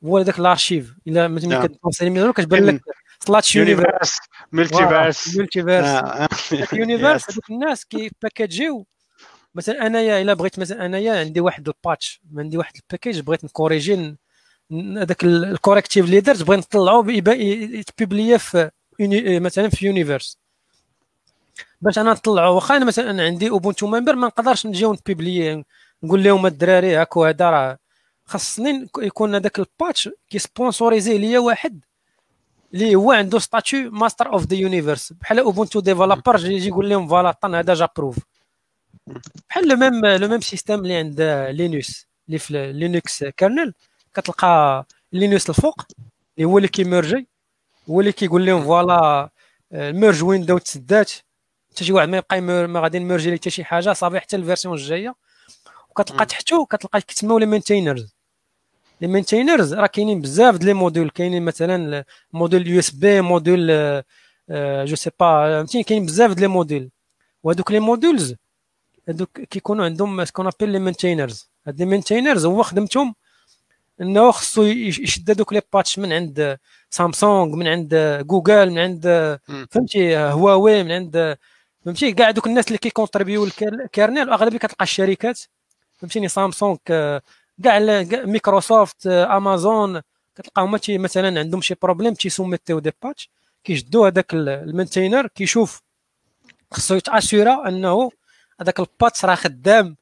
هو 0.05 0.23
داك 0.23 0.39
الأرشيف 0.39 0.95
إلا 1.07 1.29
مثلا 1.29 1.67
كت 1.67 1.78
penser 1.78 2.11
مزيان 2.11 2.33
كتبان 2.33 2.65
لك 2.65 2.81
slash 3.21 3.57
universe 3.57 4.19
multiverse 4.53 5.37
multiverse 5.37 6.03
universe 6.73 7.31
هذوك 7.31 7.51
الناس 7.51 7.85
كي 7.85 8.03
packageيو 8.03 8.87
مثلا 9.57 9.87
أنايا 9.87 10.23
إلا 10.23 10.35
بغيت 10.35 10.59
مثلا 10.59 10.87
أنايا 10.87 11.21
عندي 11.21 11.41
واحد 11.41 11.69
ال 11.69 11.78
patch 11.78 12.21
عندي 12.37 12.59
واحد 12.59 12.75
ال 12.77 12.82
package 12.82 13.21
بغيت 13.21 13.45
ن 13.45 13.53
corriger 13.53 14.17
هذاك 14.73 15.25
ال 15.25 15.33
correctif 15.33 16.05
اللي 16.05 16.21
درت 16.21 16.43
بغيت 16.43 16.59
نطلعو 16.59 17.09
يت 17.09 17.41
publia 17.41 18.37
في 18.37 18.71
مثلا 19.41 19.69
في 19.69 19.87
universe 19.87 20.39
باش 21.81 21.99
أنا 21.99 22.13
نطلعو 22.13 22.55
واخا 22.55 22.77
أنا 22.77 22.85
مثلا 22.85 23.25
عندي 23.25 23.51
Ubuntu 23.51 23.87
member 23.87 24.15
ما 24.15 24.27
نقدرش 24.27 24.67
نجيو 24.67 24.93
ن 24.93 25.02
publier 25.02 25.65
نقول 26.03 26.25
لهم 26.25 26.47
الدراري 26.47 26.97
هاك 26.97 27.17
وهذا 27.17 27.51
راه 27.51 27.79
خاصني 28.25 28.89
يكون 28.99 29.35
هذاك 29.35 29.59
ال 29.59 29.68
patch 29.68 30.11
كي 30.31 30.44
sponsoriser 30.44 31.19
ليا 31.19 31.39
واحد 31.39 31.81
اللي 32.75 32.95
هو 32.95 33.13
عنده 33.13 33.39
statut 33.39 33.91
master 33.91 34.33
of 34.33 34.47
the 34.47 34.57
universe 34.57 35.13
بحال 35.13 35.39
Ubuntu 35.39 35.81
developer 35.81 36.47
يجي 36.47 36.69
يقول 36.69 36.91
لهم 36.91 37.09
voilà 37.09 37.33
attends 37.33 37.55
هذا 37.55 37.75
j'approuve 37.75 38.19
بحال 39.49 39.69
le 39.69 39.77
même 39.77 40.07
le 40.07 40.29
même 40.29 40.41
système 40.41 40.79
اللي 40.79 40.95
عند 40.97 41.21
Linus 41.51 42.07
اللي 42.29 42.39
في 42.39 42.73
Linux 42.73 43.25
kernel 43.25 43.75
كتلقى 44.15 44.87
Linus 45.13 45.51
الفوق 45.51 45.83
اللي 46.39 46.49
هو 46.49 46.59
اللي 46.59 46.69
كي 46.69 46.84
mergeي 46.84 47.29
هو 47.91 48.01
اللي 48.01 48.13
كيقول 48.13 48.47
لهم 48.47 48.65
voilà 48.65 49.31
ال 49.73 49.82
merge 49.82 50.25
window 50.25 50.59
تسدات 50.59 51.13
حتى 51.71 51.85
شي 51.85 51.93
واحد 51.93 52.09
ما 52.09 52.17
يبقى 52.17 52.41
ما 52.41 52.81
غادي 52.81 52.99
ن 52.99 53.03
mergeي 53.03 53.31
ليه 53.31 53.37
حتى 53.37 53.51
شي 53.51 53.65
حاجة 53.65 53.93
صافي 53.93 54.21
حتى 54.21 54.37
ال 54.37 54.41
version 54.42 54.75
الجاية. 54.75 55.15
وكتلقى 55.91 56.27
تحتو 56.27 56.67
كتلقى 56.67 57.01
كيتسموا 57.01 57.41
les 57.41 57.47
maintainers 57.47 58.15
les 59.01 59.07
maintainers 59.09 59.75
راه 59.75 59.87
كاينين 59.87 60.21
بزاف 60.21 60.57
ديال 60.57 60.67
les 60.67 60.75
modules 60.75 61.11
كاينين 61.11 61.45
مثلا 61.45 62.05
module 62.33 62.67
USB 62.67 63.21
module 63.21 63.67
je 64.87 64.97
sais 64.97 65.11
pas 65.21 65.49
فهمتيني؟ 65.59 65.85
كاين 65.85 66.07
بزاف 66.07 66.31
ديال 66.31 66.41
les 66.41 66.47
modules. 66.49 66.91
وهذوك 67.43 67.73
les 67.73 67.81
modules 67.81 68.35
هذوك 69.09 69.41
كيكونوا 69.41 69.85
عندهم 69.85 70.25
ce 70.25 70.31
qu'on 70.31 70.47
appelle 70.47 70.69
les 70.69 70.79
maintainers 70.79 71.51
هاد 71.67 71.79
les 71.79 71.85
maintainers 71.85 72.47
هو 72.47 72.63
خدمتهم 72.63 73.15
إنه 74.01 74.31
خصو 74.31 74.63
يشد 74.63 75.31
هذوك 75.31 75.53
les 75.53 75.63
patchs 75.73 75.99
من 75.99 76.13
عند 76.13 76.59
سامسونج 76.91 77.55
من 77.55 77.67
عند 77.69 77.95
جوجل 78.27 78.71
من 78.71 78.79
عند 78.79 79.39
فهمتي 79.71 80.17
هواوي 80.19 80.83
من 80.83 80.93
عند 80.93 81.37
فهمتي 81.85 82.13
كاع 82.13 82.31
دوك 82.31 82.47
الناس 82.47 82.67
اللي 82.67 82.79
كي 82.79 82.90
contribuer 82.90 83.45
ال 83.45 83.57
kernel 83.57 84.31
أغلبية 84.31 84.59
كتلقى 84.59 84.83
الشركات 84.83 85.41
فهمتيني 85.99 86.29
سامسونج 86.29 86.79
كاع 87.65 87.79
Microsoft 88.25 89.07
Amazon 89.07 90.01
كتلقى 90.37 90.63
هما 90.63 90.81
مثلا 90.89 91.41
عندهم 91.41 91.61
شي 91.61 91.75
problème 91.83 92.15
تي 92.15 92.25
soumettreيو 92.25 92.79
des 92.79 92.93
patchs 93.03 93.31
كيجدو 93.65 94.05
هذاك 94.07 94.35
ال 94.35 94.43
maintainer 94.43 95.27
كيشوف 95.27 95.83
خصو 96.71 96.95
يت 96.95 97.13
assura 97.13 97.69
إنه 97.69 98.11
هذاك 98.61 98.81
ال 98.81 98.88
patch 98.88 99.25
راه 99.25 99.35
خدام 99.35 99.97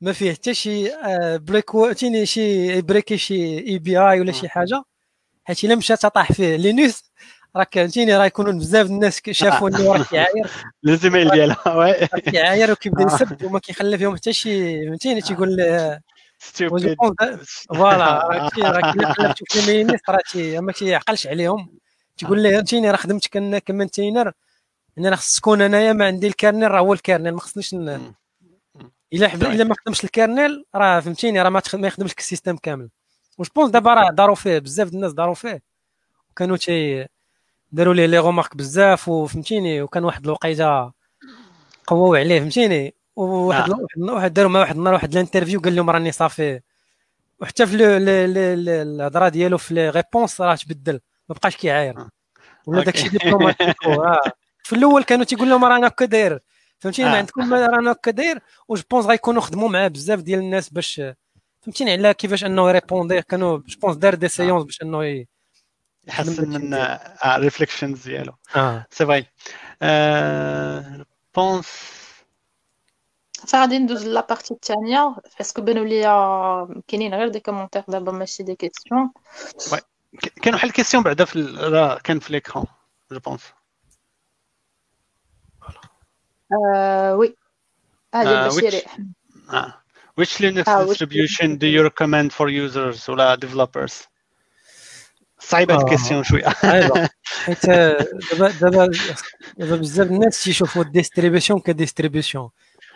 ما 0.00 0.12
فيه 0.12 0.32
حتى 0.32 0.54
شي 0.54 0.90
بريكو 1.36 1.92
تيني 1.92 2.26
شي 2.26 2.80
بريكي 2.82 3.16
شي 3.18 3.58
اي 3.58 3.78
بي 3.78 3.98
اي 3.98 4.20
ولا 4.20 4.32
شي 4.32 4.48
حاجة. 4.48 4.82
حيت 5.44 5.64
إلا 5.64 5.74
مشى 5.74 5.96
طاح 5.96 6.32
فيه 6.32 6.56
لينوس 6.56 7.04
راك 7.56 7.74
فهمتيني 7.74 8.16
راه 8.16 8.24
يكونون 8.24 8.58
بزاف 8.58 8.86
الناس 8.86 9.20
شافوا 9.30 9.68
إنه 9.68 9.92
راه 9.92 10.04
كيعاير. 10.04 10.50
الزميل 10.88 11.30
ديالها 11.30 11.74
وي. 11.74 12.06
كيعاير 12.20 12.72
وكيبدأ 12.72 13.04
يسب 13.04 13.44
وما 13.44 13.58
كيخلى 13.58 13.98
فيهم 13.98 14.16
حتى 14.16 14.32
شي 14.32 14.86
فهمتيني 14.86 15.20
تيقول 15.20 15.56
فوالا 17.74 18.28
راه 18.28 18.50
راه 18.58 19.32
تشوف 19.32 19.66
لي 19.66 19.84
مينيس 19.84 20.00
راه 20.08 20.60
ما 20.60 20.72
كيعقلش 20.72 21.26
عليهم. 21.26 21.78
تيقول 22.16 22.42
ليه 22.42 22.56
فهمتيني 22.56 22.90
راه 22.90 22.96
خدمت 22.96 23.28
كمنتينر 23.66 24.32
أنا 25.06 25.16
خص 25.16 25.36
تكون 25.36 25.62
انايا 25.62 25.92
ما 25.92 26.06
عندي 26.06 26.26
ال 26.26 26.32
kernel 26.32 26.70
راه 26.70 26.80
هو 26.80 26.92
ال 26.92 26.98
kernel 26.98 27.32
ما 27.32 27.40
خصنيش 27.40 27.74
إلا 27.74 28.00
إلا 29.12 29.64
ما 29.64 29.74
خدمش 29.74 30.04
ال 30.04 30.13
kernel 30.13 30.64
راه 30.74 31.00
فهمتيني 31.00 31.42
راه 31.42 31.48
ما 31.48 31.62
يخدمش 31.74 32.14
ال 32.18 32.23
système 32.23 32.56
كامل. 32.56 32.88
وش 33.38 33.48
بونس 33.50 33.70
دابا 33.70 33.94
راه 33.94 34.10
داروا 34.10 34.34
فيه 34.34 34.58
بزاف 34.58 34.88
الناس 34.92 35.12
داروا 35.12 35.34
فيه. 35.34 35.62
وكانوا 36.30 36.56
تي 36.56 37.06
داروا 37.72 37.94
ليه 37.94 38.06
les 38.06 38.18
remarques 38.18 38.56
بزاف 38.56 39.08
وفهمتيني 39.08 39.82
وكان 39.82 40.04
واحد 40.04 40.24
الوقيته 40.24 40.92
قواو 41.86 42.14
عليه 42.14 42.40
فهمتيني. 42.40 42.94
وواحد 43.16 43.74
واحد 43.98 44.32
داروا 44.34 44.50
مع 44.50 44.60
واحد 44.60 44.76
النهار 44.76 44.94
واحد 44.94 45.12
ال 45.12 45.17
interview 45.17 45.60
قال 45.60 45.76
لهم 45.76 45.90
راني 45.90 46.12
صافي. 46.12 46.60
وحتى 47.40 47.66
في 47.66 47.76
الهضرة 47.76 49.28
ديالو 49.28 49.58
في 49.58 49.74
les 49.74 49.90
réponses 49.90 50.40
راه 50.40 50.54
تبدل 50.54 51.00
ما 51.28 51.34
بقاش 51.34 51.56
كيعاير. 51.56 51.94
ولا 52.66 52.84
داكشي 52.84 53.08
diplomatique 53.08 53.76
في 54.68 54.74
الأول 54.76 55.04
كانوا 55.04 55.24
تيقول 55.24 55.50
لهم 55.50 55.64
رانا 55.64 55.86
هكا 55.86 56.04
داير. 56.04 56.40
فهمتيني؟ 56.78 57.10
ما 57.10 57.16
عندكم 57.16 57.54
رانا 57.54 57.92
هكا 57.92 58.10
داير 58.10 58.40
و 58.68 58.73
je 58.73 58.82
pense 58.90 59.06
غيكونوا 59.06 59.42
خدموا 59.42 59.68
معاه 59.68 59.88
بزاف 59.88 60.20
ديال 60.20 60.40
الناس 60.40 60.68
باش 60.68 61.02
فهمتيني؟ 61.60 61.92
على 61.92 62.14
كيفاش 62.14 62.44
أنه 62.44 62.68
يريبوندي 62.68 63.22
كانوا 63.22 63.58
je 63.58 63.78
pense 63.80 63.96
دار 63.96 64.14
des 64.14 64.28
séances 64.28 64.64
باش 64.64 64.82
أنه 64.82 65.26
يحسن 66.06 66.50
من 66.50 66.74
ال 67.24 67.31
reflections 67.31 68.08
ديالو. 68.08 68.32
c'est 68.90 69.06
fait, 69.06 69.26
je 71.34 71.44
pense 71.44 71.68
فغادي 73.48 73.78
ندوز 73.78 74.06
la 74.06 74.18
partie 74.18 74.54
الثانية 74.54 75.16
parce 75.38 75.53
que 75.53 75.62
بانوا 75.62 75.84
لي 75.84 76.02
كاينين 76.88 77.14
غير 77.14 77.28
des 77.28 77.40
commentaires 77.40 77.84
دابا 77.88 78.12
ماشي 78.12 78.42
des 78.42 78.54
questions 78.54 79.10
oui 79.72 79.78
كاين 80.42 80.54
واحد 80.54 80.68
ال 80.68 80.72
question 80.72 81.02
بعدا 81.02 81.24
في 81.24 82.00
كان 82.04 82.18
في 82.18 82.32
l'écran 82.32 82.64
je 83.12 83.18
pense 83.18 83.42
oui 86.52 87.36
هذه 88.14 88.48
بشيري 88.48 88.82
Which 90.20 90.40
Linux 90.40 90.66
distribution 90.88 91.58
do 91.58 91.66
you 91.68 91.80
recommend 91.84 92.32
for 92.32 92.48
users 92.48 93.08
ولا 93.08 93.36
developers؟ 93.36 94.08
صعيبه 95.38 95.74
آه. 95.74 95.78
ال 95.78 95.83
question 95.83 96.24
شوية 96.24 96.48
صعيبه 96.62 97.08
حيت 97.44 97.66
دابا 97.66 98.50
دابا 98.60 98.90
دابا 99.58 99.76
بزاف 99.76 100.06
الناس 100.06 100.42
تيشوفوا 100.44 100.82
ال 100.82 100.88
distribution 100.88 101.60
ك 101.60 101.67
distribution 101.67 102.48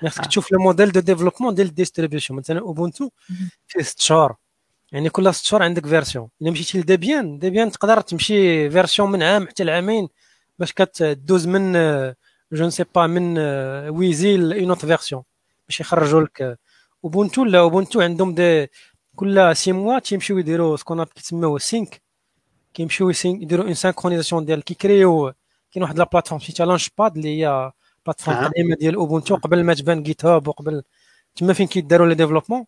خاصك 0.03 0.27
تشوف 0.27 0.53
le 0.52 0.59
modèle 0.59 0.93
de 0.93 1.01
développement 1.01 1.55
ديال 1.55 1.66
ال 1.66 1.72
distribution 1.72 2.39
مثلا 2.39 2.61
اوبونتو 2.61 3.11
فيه 3.66 3.83
ست 3.83 4.01
شهور 4.01 4.35
يعني 4.93 5.11
كل 5.11 5.35
ست 5.35 5.45
شهور 5.45 5.62
عندك 5.62 5.87
version 5.86 6.28
الا 6.43 6.51
مشيتي 6.51 6.79
لديبيان 6.79 7.39
ديبيان 7.39 7.70
تقدر 7.70 8.01
تمشي 8.01 8.70
version 8.70 9.10
من 9.11 9.23
عام 9.23 9.49
حتى 9.49 9.65
لعامين 9.65 10.09
باش 10.59 10.73
كتدوز 10.73 11.47
من 11.47 11.73
je 12.52 12.66
ne 12.66 12.73
sais 12.73 12.85
pas 12.94 13.06
من 13.07 13.39
ويزي 13.89 14.35
une 14.35 14.69
autre 14.69 14.86
version 14.86 15.23
باش 15.69 15.81
يخرجوا 15.81 16.20
لك. 16.20 16.59
اوبونتو 17.05 17.45
لا 17.45 17.59
اوبونتو 17.59 18.01
عندهم 18.01 18.35
دي 18.35 18.66
كل 19.16 19.57
six 19.56 19.73
mois 19.73 19.98
تيمشيو 19.99 20.39
يديروا 20.39 20.77
ce 20.77 20.85
qu'on 20.85 21.05
كيتسموا 21.05 21.59
sync 21.59 22.02
كيمشيو 22.74 23.12
يديروا 23.24 23.65
une 23.64 23.74
synchronisation 23.74 24.44
ديال 24.45 24.65
كيكريو 24.65 25.33
كاين 25.73 25.83
واحد 25.83 25.99
la 25.98 26.05
plateforme 26.12 26.40
سميتها 26.41 26.66
Launchpad 26.66 27.16
اللي 27.16 27.29
هي 27.47 27.73
plateforme 28.06 28.36
قديمة 28.37 28.77
ديال 28.77 28.95
اوبونتو 28.95 29.37
قبل 29.37 29.65
ما 29.65 29.74
تبان 29.74 30.03
GitHub 30.02 30.48
وقبل 30.49 30.83
تما 31.37 31.53
فين 31.53 31.66
كيداروا 31.66 32.07
les 32.06 32.14
développements 32.14 32.64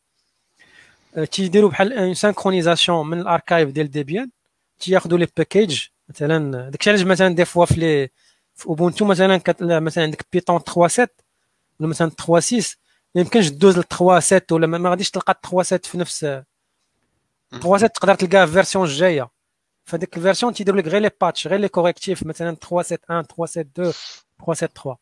تيديروا 1.30 1.70
بحال 1.70 1.92
une 1.92 2.14
synchronisation 2.14 3.06
من 3.06 3.20
ال 3.20 3.27
archive 3.27 3.70
ديال 3.70 3.90
ديبيان 3.90 4.30
تياخذوا 4.78 5.18
les 5.18 5.28
packages 5.36 5.82
مثلا 6.08 6.70
داكشي 6.70 6.90
علاش 6.90 7.02
مثلا 7.02 7.34
des 7.34 7.44
fois 7.44 7.64
في 7.64 7.80
لي 7.80 8.08
في 8.54 8.66
اوبونتو 8.66 9.04
مثلا 9.04 9.40
مثلا 9.60 10.04
عندك 10.04 10.26
Python 10.32 10.58
3.7 10.58 11.06
ولا 11.80 11.88
مثلا 11.88 12.10
3.6 12.10 12.76
ما 13.14 13.20
يمكنش 13.20 13.48
دوز 13.48 13.78
ل 13.78 13.82
3.7 13.82 14.40
ولا 14.52 14.66
ما 14.66 14.90
غاديش 14.90 15.10
تلقى 15.10 15.40
3.7 15.46 15.62
في 15.62 15.98
نفس 15.98 16.24
3.7 17.54 17.86
تقدر 17.86 18.14
تلقاه 18.14 18.46
في 18.46 18.52
version 18.52 18.84
الجايه 18.84 19.30
فديك 19.84 20.16
ال 20.16 20.21
version 20.21 20.54
تيديروا 20.54 20.80
لك 20.80 20.88
غير 20.88 21.02
les 21.02 21.10
patchs 21.20 21.46
غير 21.46 21.60
les 21.60 21.68
correctifs 21.68 22.26
مثلا 22.26 22.56
3.7.1 22.64 22.96
3.7.2 23.82 23.94
3.7.3 24.42 24.96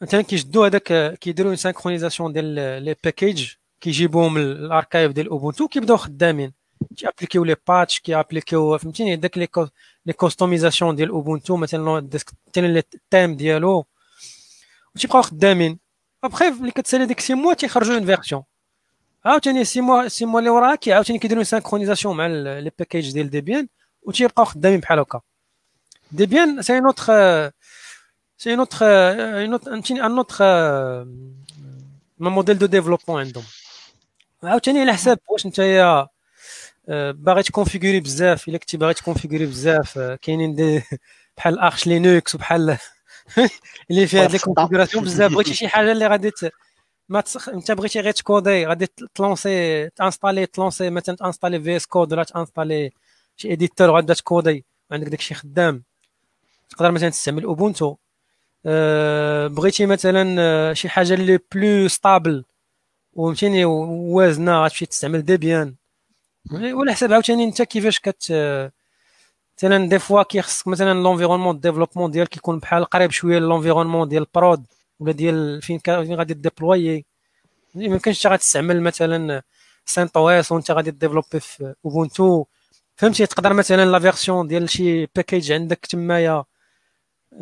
مثلا 0.00 0.22
كيشدوا 0.22 0.66
هذاك 0.66 1.18
كيديروا 1.18 1.54
synchronisation 1.54 2.32
ديال 2.32 2.44
les 2.84 2.96
packages 3.04 3.52
كيجيبوهم 3.80 4.36
ال 4.36 4.45
archive 4.45 5.12
ديال 5.12 5.28
اوبونتو 5.28 5.68
كيبداو 5.68 5.96
خدامين 5.96 6.52
كيابليكيو 6.96 7.44
les 7.44 7.56
patchs 7.68 8.00
كيابليكيو 8.00 8.78
فهمتيني 8.78 9.16
داك 9.16 9.38
لي 9.38 9.48
les 10.06 10.12
customisations 10.12 10.96
ديال 10.96 11.08
اوبونتو 11.08 11.56
مثلا 11.56 12.08
مثلا 12.56 12.82
ال 12.94 13.01
thème 13.01 13.36
ديالو 13.36 13.86
وتيبقاو 14.94 15.22
خدامين 15.22 15.78
ابخي 16.24 16.50
ملي 16.50 16.70
كتسالي 16.70 17.06
ديك 17.06 17.20
six 17.20 17.34
mois 17.34 17.54
تيخرجوا 17.54 17.94
une 17.94 18.06
version 18.06 18.42
عاوتاني 19.24 19.64
six 19.64 19.80
mois 19.80 20.08
six 20.08 20.24
mois 20.24 20.38
اللي 20.40 20.50
وراها 20.50 20.74
كي 20.74 20.92
عاوتاني 20.92 21.18
كيديروا 21.18 21.42
synchronisation 21.42 22.16
مع 22.16 22.26
les 22.26 22.70
packages 22.78 23.12
ديال 23.12 23.30
ديبيان 23.30 23.68
وتيبقاو 24.02 24.44
خدامين 24.44 24.80
بحال 24.80 24.98
هكا 24.98 25.20
ديبيان 26.12 26.62
c'est 26.62 26.80
un 26.80 26.89
autre 26.89 27.10
c'est 28.38 28.56
un 28.56 28.62
autre 28.62 28.78
فهمتيني 28.78 30.06
un 30.06 30.14
autre 30.14 30.42
ما 32.18 32.30
modèle 32.30 32.58
de 32.58 32.66
développement 32.66 33.20
عندهم 33.20 33.44
عاوتاني 34.42 34.80
على 34.80 34.92
حساب 34.92 35.18
واش 35.28 35.46
نتايا 35.46 36.08
باغي 36.88 37.42
تكونفيغوري 37.42 38.00
بزاف. 38.00 38.48
إلا 38.48 38.58
كنتي 38.58 38.76
باغي 38.76 38.94
تكونفيغوري 38.94 39.46
بزاف 39.46 39.98
كاينين 39.98 40.54
des 40.54 40.82
بحال 41.36 41.58
Arch 41.58 41.86
Linux 41.86 42.34
وبحال 42.34 42.78
اللي 43.90 44.06
فيها 44.06 44.24
des 44.26 44.38
configurations 44.38 45.04
بزاف. 45.04 45.32
بغيتي 45.32 45.54
شي 45.54 45.68
حاجة 45.68 45.92
اللي 45.92 46.06
غادي 46.06 46.30
ما 47.08 47.20
تسخ... 47.20 47.48
أنت 47.48 47.72
بغيتي 47.72 48.00
غير 48.00 48.12
تكودي 48.12 48.66
غادي 48.66 48.86
تلونسي 49.14 49.88
تانستالي 49.90 50.46
تلونسي 50.46 50.90
مثلا 50.90 51.16
تانستالي 51.16 51.60
VS 51.60 51.86
Code 51.86 52.12
ولا 52.12 52.24
تانستالي 52.24 52.92
شي 53.36 53.52
éditeur 53.52 53.90
غادي 53.90 54.14
تكودي. 54.14 54.64
عندك 54.92 55.08
داكشي 55.08 55.34
خدام. 55.34 55.82
تقدر 56.70 56.90
مثلا 56.90 57.08
تستعمل 57.10 57.44
اوبونتو 57.44 57.96
أه 58.66 59.46
بغيتي 59.46 59.86
مثلا 59.86 60.36
آه، 60.40 60.72
شي 60.72 60.88
حاجة 60.88 61.14
اللي 61.14 61.38
plus 61.54 61.88
stable 61.88 62.44
وفهمتيني؟ 63.14 63.64
وازنه 63.64 64.64
غتمشي 64.64 64.86
تستعمل 64.86 65.22
ديبيان 65.24 65.74
وعلى 66.52 66.92
حساب 66.92 67.12
عاوتاني 67.12 67.44
انت 67.44 67.62
كيفاش 67.62 68.00
كت 68.00 68.32
مثلا 69.58 69.88
des 69.88 69.98
fois 69.98 70.22
كيخصك 70.22 70.68
مثلا 70.68 71.02
l'environnement 71.02 71.60
développement 71.60 72.10
ديالك 72.10 72.28
كيكون 72.28 72.58
بحال 72.58 72.84
قريب 72.84 73.10
شوية 73.10 73.38
l'environnement 73.38 74.08
ديال 74.08 74.22
ال 74.22 74.31
prod 74.31 74.66
ولا 75.00 75.12
ديال 75.12 75.62
فين 75.62 75.78
فين 75.78 76.14
غادي 76.14 76.34
ديبلويي 76.34 77.04
ما 77.74 77.84
يمكنش 77.84 78.26
غتستعمل 78.26 78.82
مثلا 78.82 79.42
CentOS 79.86 80.52
وانت 80.52 80.70
غادي 80.70 80.90
ديفلوبي 80.90 81.40
في 81.40 81.74
اوبونتو 81.84 82.44
فهمتي 82.96 83.26
تقدر 83.26 83.52
مثلا 83.52 83.84
la 83.84 83.98
version 83.98 84.48
ديال 84.48 84.70
شي 84.70 85.06
package 85.06 85.52
عندك 85.52 85.78
تمايا 85.86 86.44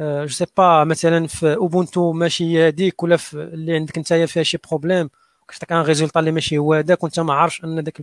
je 0.00 0.28
sais 0.28 0.46
pas 0.56 0.84
مثلا 0.84 1.26
في 1.26 1.54
اوبونتو 1.54 2.12
ماشي 2.12 2.68
هذيك 2.68 3.02
ولا 3.02 3.16
في 3.16 3.34
اللي 3.34 3.74
عندك 3.76 3.98
نتايا 3.98 4.26
فيها 4.26 4.42
شي 4.42 4.58
problème 4.68 5.10
كتعطيك 5.48 5.72
un 5.72 5.80
résultat 5.82 6.20
اللي 6.20 6.32
ماشي 6.32 6.58
هو 6.58 6.74
هذاك 6.74 7.02
وانت 7.02 7.20
ما 7.20 7.34
عارفش 7.34 7.64
ان 7.64 7.84
داك 7.84 8.00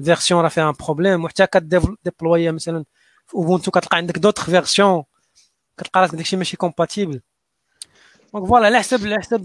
ال 0.00 0.05
version 0.05 0.42
راه 0.42 0.48
فيها 0.48 0.70
un 0.70 0.74
problème 0.84 1.24
وحتى 1.24 1.46
كديبلوي 1.46 2.52
مثلا 2.52 2.84
في 3.26 3.34
اوبونتو 3.34 3.70
كتلقى 3.70 3.96
عندك 3.96 4.18
d'autres 4.18 4.44
versions 4.50 5.04
كتلقى 5.78 6.00
راسك 6.00 6.14
داكشي 6.14 6.36
ماشي 6.36 6.56
compatible 6.56 7.20
donc 8.34 8.48
voilà 8.48 8.66
على 8.66 8.78
حسب 8.78 9.06
على 9.06 9.18
حسب 9.18 9.44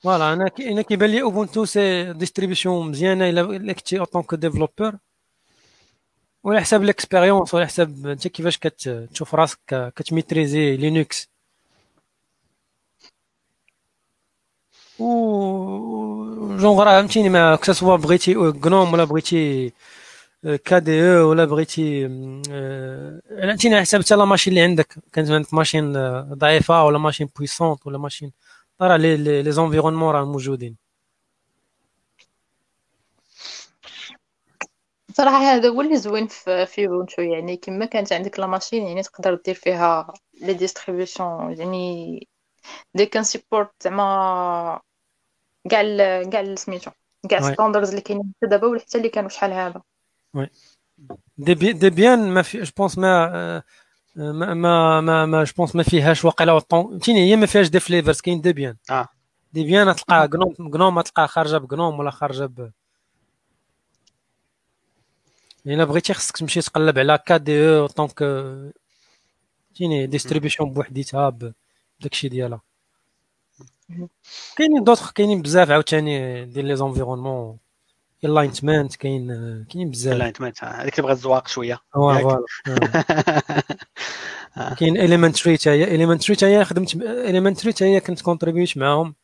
voilà 0.00 0.32
أنا 0.32 0.50
أنا 0.60 0.82
كيبان 0.82 1.10
لي 1.10 1.22
اوبونتو 1.22 1.64
c'est 1.64 2.12
distribution 2.12 2.88
مزيانه 2.88 3.28
الا 3.30 3.72
كنتي 3.72 3.98
en 3.98 4.04
tant 4.04 4.21
que 4.21 4.34
développeur 4.34 4.98
وعلى 6.44 6.60
حسب 6.60 6.82
ال 6.82 6.88
expérience 6.88 7.54
وعلى 7.54 7.66
حسب 7.66 8.06
انت 8.06 8.28
كيفاش 8.28 8.58
كتشوف 8.58 9.34
راسك 9.34 9.92
كتميتريزي 9.96 10.76
Linux 10.76 11.28
و 14.98 16.11
جونغ 16.60 16.82
راه 16.82 17.00
فهمتيني 17.00 17.28
ما 17.28 17.56
كسوا 17.56 17.96
بغيتي 17.96 18.34
GNOME 18.36 18.92
ولا 18.92 19.04
بغيتي 19.04 19.72
KDE 20.64 21.30
ولا 21.30 21.44
بغيتي 21.44 22.08
فهمتيني 22.08 23.74
على 23.74 23.82
حسب 23.82 24.02
حتى 24.02 24.16
la 24.16 24.24
machine 24.24 24.52
اللي 24.52 24.62
عندك 24.64 24.94
كانت 25.12 25.30
عندك 25.30 25.54
machine 25.54 25.92
ضعيفه 26.34 26.84
ولا 26.84 26.98
machine 26.98 27.28
puissante 27.36 27.86
ولا 27.86 27.98
machine 27.98 28.32
راه 28.82 28.96
les 28.96 29.42
les 29.42 29.52
environnements 29.52 30.14
راه 30.14 30.24
موجودين 30.24 30.76
صراحة 35.14 35.36
هذا 35.36 35.68
هو 35.68 35.80
اللي 35.80 35.96
زوين 35.96 36.26
في 36.26 36.66
في 36.66 36.86
Ubuntu 36.86 37.22
يعني 37.22 37.56
كما 37.56 37.84
كانت 37.84 38.12
عندك 38.12 38.38
la 38.40 38.46
machine 38.46 38.86
يعني 38.86 39.02
تقدر 39.02 39.34
دير 39.34 39.54
فيها 39.54 40.14
les 40.42 40.54
distributions 40.54 41.54
يعني 41.58 42.28
دي 42.94 43.06
كا 43.06 43.22
تsupport 43.22 43.70
زعما 43.84 44.80
كاع 45.70 45.82
كاع 46.22 46.54
سميتو. 46.54 46.90
كاع 47.28 47.52
standards 47.52 47.88
اللي 47.88 48.00
كاينين 48.00 48.32
دابا 48.42 48.66
ولا 48.66 48.80
حتى 48.80 48.98
اللي 48.98 49.08
كانوا 49.08 49.28
شحال 49.28 49.52
هذا. 49.52 49.82
oui 50.34 50.50
Debian 51.38 52.30
ما 52.34 52.42
في 52.42 52.62
je 52.62 52.72
pense 52.76 52.98
ما 52.98 53.62
ما 54.16 54.54
ما 54.54 55.00
ما, 55.00 55.26
ما 55.26 55.44
je 55.44 55.52
pense 55.56 55.76
ما 55.76 55.82
فيهاش 55.82 56.24
واقيلا 56.24 56.58
فهمتيني 56.58 57.30
هي 57.30 57.36
ما 57.36 57.46
فيهاش 57.46 57.68
des 57.68 57.80
flavors 57.80 58.20
كاين 58.20 58.40
Debian 58.40 58.76
آه 58.90 59.08
Debian 59.52 59.94
تلقى 59.96 60.30
GNOME 60.34 60.54
GNOME 60.74 61.00
تلقى 61.00 61.28
خارجه 61.28 61.56
ب 61.56 61.63
GNOME 61.63 61.98
ولا 61.98 62.10
خارجه 62.10 62.44
ب 62.44 62.70
الا 65.66 65.84
بغيتي 65.84 66.14
خصك 66.14 66.36
تمشي 66.36 66.60
تقلب 66.60 66.98
على 66.98 67.18
KDE 67.18 67.36
en 67.36 67.68
tant 67.68 67.86
que 67.86 68.18
فهمتيني 69.72 70.06
distribution 70.06 70.72
بوحديتها 70.72 71.52
بداكشي 72.00 72.28
ديالها 72.28 72.60
كاينين 74.56 74.84
دوطخ 74.84 75.12
كاينين 75.12 75.42
بزاف 75.42 75.70
عاوتاني 75.70 76.44
ديال 76.44 76.66
les 76.66 76.76
environnements 76.76 77.58
Enlightenment 78.24 78.96
كاين 78.96 79.28
كاينين 79.70 79.90
بزاف. 79.90 80.16
Enlightenment 80.16 80.64
هذيك 80.64 80.98
اللي 80.98 81.06
بغات 81.06 81.16
الزواق 81.16 81.48
شوية. 81.48 81.78
voilà. 81.94 82.44
كاين 84.78 84.96
elementary 84.96 85.56
حتى 85.56 85.70
هي 85.70 85.94
elementary 85.94 86.36
حتى 86.36 86.46
هي 86.46 86.64
خدمت 86.64 86.94
elementary 87.02 87.72
حتى 87.72 87.84
هي 87.84 88.00
كنت 88.00 88.22
كونتريبيوت 88.22 88.76
معاهم. 88.76 89.14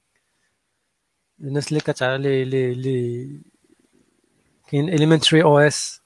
الناس 1.40 1.68
اللي 1.68 1.80
كتع 1.80 2.16
لي 2.16 2.44
لي 2.44 2.74
لي 2.74 3.28
كاين 4.70 4.88
elementary 4.88 5.42
OS 5.42 6.02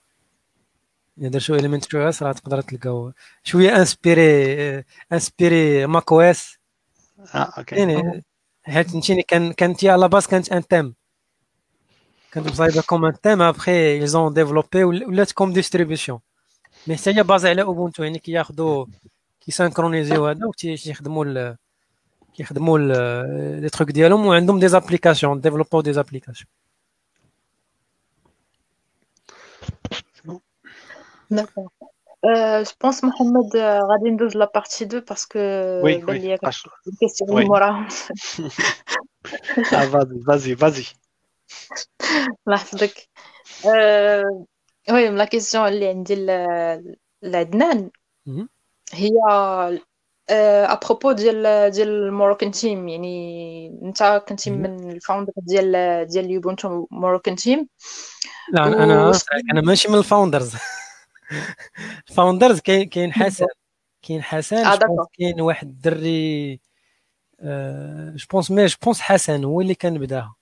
إذا 1.18 1.39
شو 1.39 1.55
elementary 1.54 2.04
OS 2.04 2.22
راه 2.22 2.32
تقدر 2.32 2.60
تلقاو 2.60 3.12
شوية 3.43 3.76
انسبيري 3.76 4.84
انسبيري 5.12 5.86
ماك 5.86 6.12
أو 6.12 6.20
اس 6.20 6.59
آه 7.34 7.52
أوكي. 7.59 8.22
يعني 8.66 8.78
حيت 8.78 8.90
فهمتيني 8.90 9.22
كان 9.22 9.52
كانت 9.52 9.84
على 9.84 10.09
باس 10.09 10.28
كانت 10.28 10.52
ان 10.52 10.66
تيم. 10.66 10.94
كانت 12.32 12.48
مصايبه 12.48 12.82
كوم 12.82 13.05
ان 13.05 13.20
تيم 13.20 13.43
ابخي 13.43 14.01
ايزون 14.01 14.34
ديفلوبي 14.34 14.84
ولات 14.84 15.32
كوم 15.32 15.52
ديستريبيسيون 15.52 16.20
مي 16.86 16.97
حتى 16.97 17.10
هي 17.16 17.22
بازي 17.22 17.48
على 17.48 17.62
اوبونتو 17.62 18.02
يعني 18.02 18.18
كياخذوا 18.18 18.86
كيسانكرونيزيو 19.40 20.26
هذا 20.26 20.47
وتيخدموا 20.47 21.55
كيخدموا 22.34 22.78
لي 23.60 23.68
تروك 23.68 23.90
ديالهم 23.90 24.26
وعندهم 24.26 24.59
دي 24.59 24.68
زابليكاسيون 24.68 25.40
ديفلوبو 25.40 25.80
دي 25.80 25.93
زابليكاسيون 25.93 26.48
D'accord. 31.32 31.91
Euh, 32.24 32.64
je 32.64 32.70
pense, 32.78 33.02
Mohamed, 33.02 33.54
euh, 33.54 33.80
غادي 33.90 34.10
ندوز 34.10 34.36
la 34.36 34.50
partie 34.54 34.84
2 34.84 35.00
parce 35.00 35.24
que 35.24 35.38
بان 35.82 36.16
les 36.16 36.38
questions 37.00 37.30
اللي 37.30 37.44
مورا 37.44 37.88
vas-y 40.26 40.56
vas-y 40.56 40.86
الله 42.46 42.56
يحفظك 42.56 43.08
المهم 44.88 45.16
la 45.16 45.24
question 45.24 45.68
اللي 45.68 45.88
عندي 45.88 46.14
لعدنان 47.22 47.90
هي 48.92 49.10
à 50.30 50.42
propos 50.42 51.12
ديال 51.12 51.70
ديال 51.70 51.88
ال 51.88 51.95
Moroccan 51.95 52.50
team 52.50 52.88
يعني 52.88 53.80
انت 53.82 54.22
كنتي 54.28 54.50
من 54.50 54.90
ال 54.90 54.96
founder 54.96 55.32
ديال 55.36 56.06
ديال 56.06 56.30
Ubuntu 56.30 56.86
Moroccan 56.90 57.36
team 57.36 57.68
لا 58.52 58.66
أنا 58.66 59.12
أنا 59.52 59.60
ماشي 59.60 59.88
من 59.88 59.98
ال 59.98 60.05
founders 60.05 60.56
ال 62.09 62.14
founders 62.14 62.60
كاين 62.60 62.88
كاين 62.88 63.12
حسن. 63.12 63.46
كاين 64.02 64.22
حسن 64.22 64.56
آه 64.56 64.78
كاين 65.18 65.40
واحد 65.40 65.68
الدري 65.68 66.60
je 68.14 68.26
pense 68.32 68.50
mais 68.50 68.66
je 68.66 68.76
pense 68.82 69.00
حسن 69.00 69.44
هو 69.44 69.60
اللي 69.60 69.74
كان 69.74 69.98
بدأها. 69.98 70.34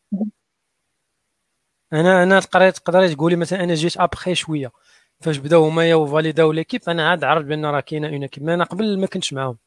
أنا 1.93 2.23
أنا 2.23 2.41
قريت 2.41 2.79
قدرت 2.79 3.11
تقولي 3.11 3.37
مثلا 3.37 3.65
أنا 3.65 3.75
جيت 3.75 3.97
ابخي 3.97 4.35
شوية 4.35 4.73
فاش 5.21 5.37
بداو 5.37 5.65
هما 5.65 5.95
و 5.95 6.02
validaو 6.02 6.53
l'équipe 6.53 6.81
أنا 6.89 7.11
عاد 7.11 7.25
عرفت 7.25 7.47
بأن 7.47 7.67
راه 7.67 7.81
كاينة 7.81 8.09
une 8.09 8.23
équipe 8.23 8.49
أنا 8.49 8.65
قبل 8.65 9.01
ما 9.01 9.07
كنتش 9.07 9.33
معاهم. 9.33 9.59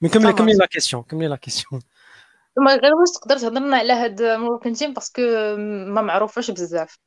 mais 0.00 0.08
كملي 0.08 0.32
كملي 0.32 0.52
la 0.52 0.66
question 0.66 1.02
كملي 1.02 1.28
la 1.28 1.36
question 1.36 1.82
ما 2.58 2.74
غير 2.74 2.94
واش 2.94 3.10
تقدر 3.14 3.38
تهضر 3.38 3.60
لنا 3.60 3.76
على 3.76 3.92
هاد 3.92 4.22
Moroccan 4.22 4.72
team 4.72 4.94
parce 4.94 5.11
que 5.11 5.22
ما 5.94 6.02
معروفاش 6.02 6.50
بزاف. 6.50 6.98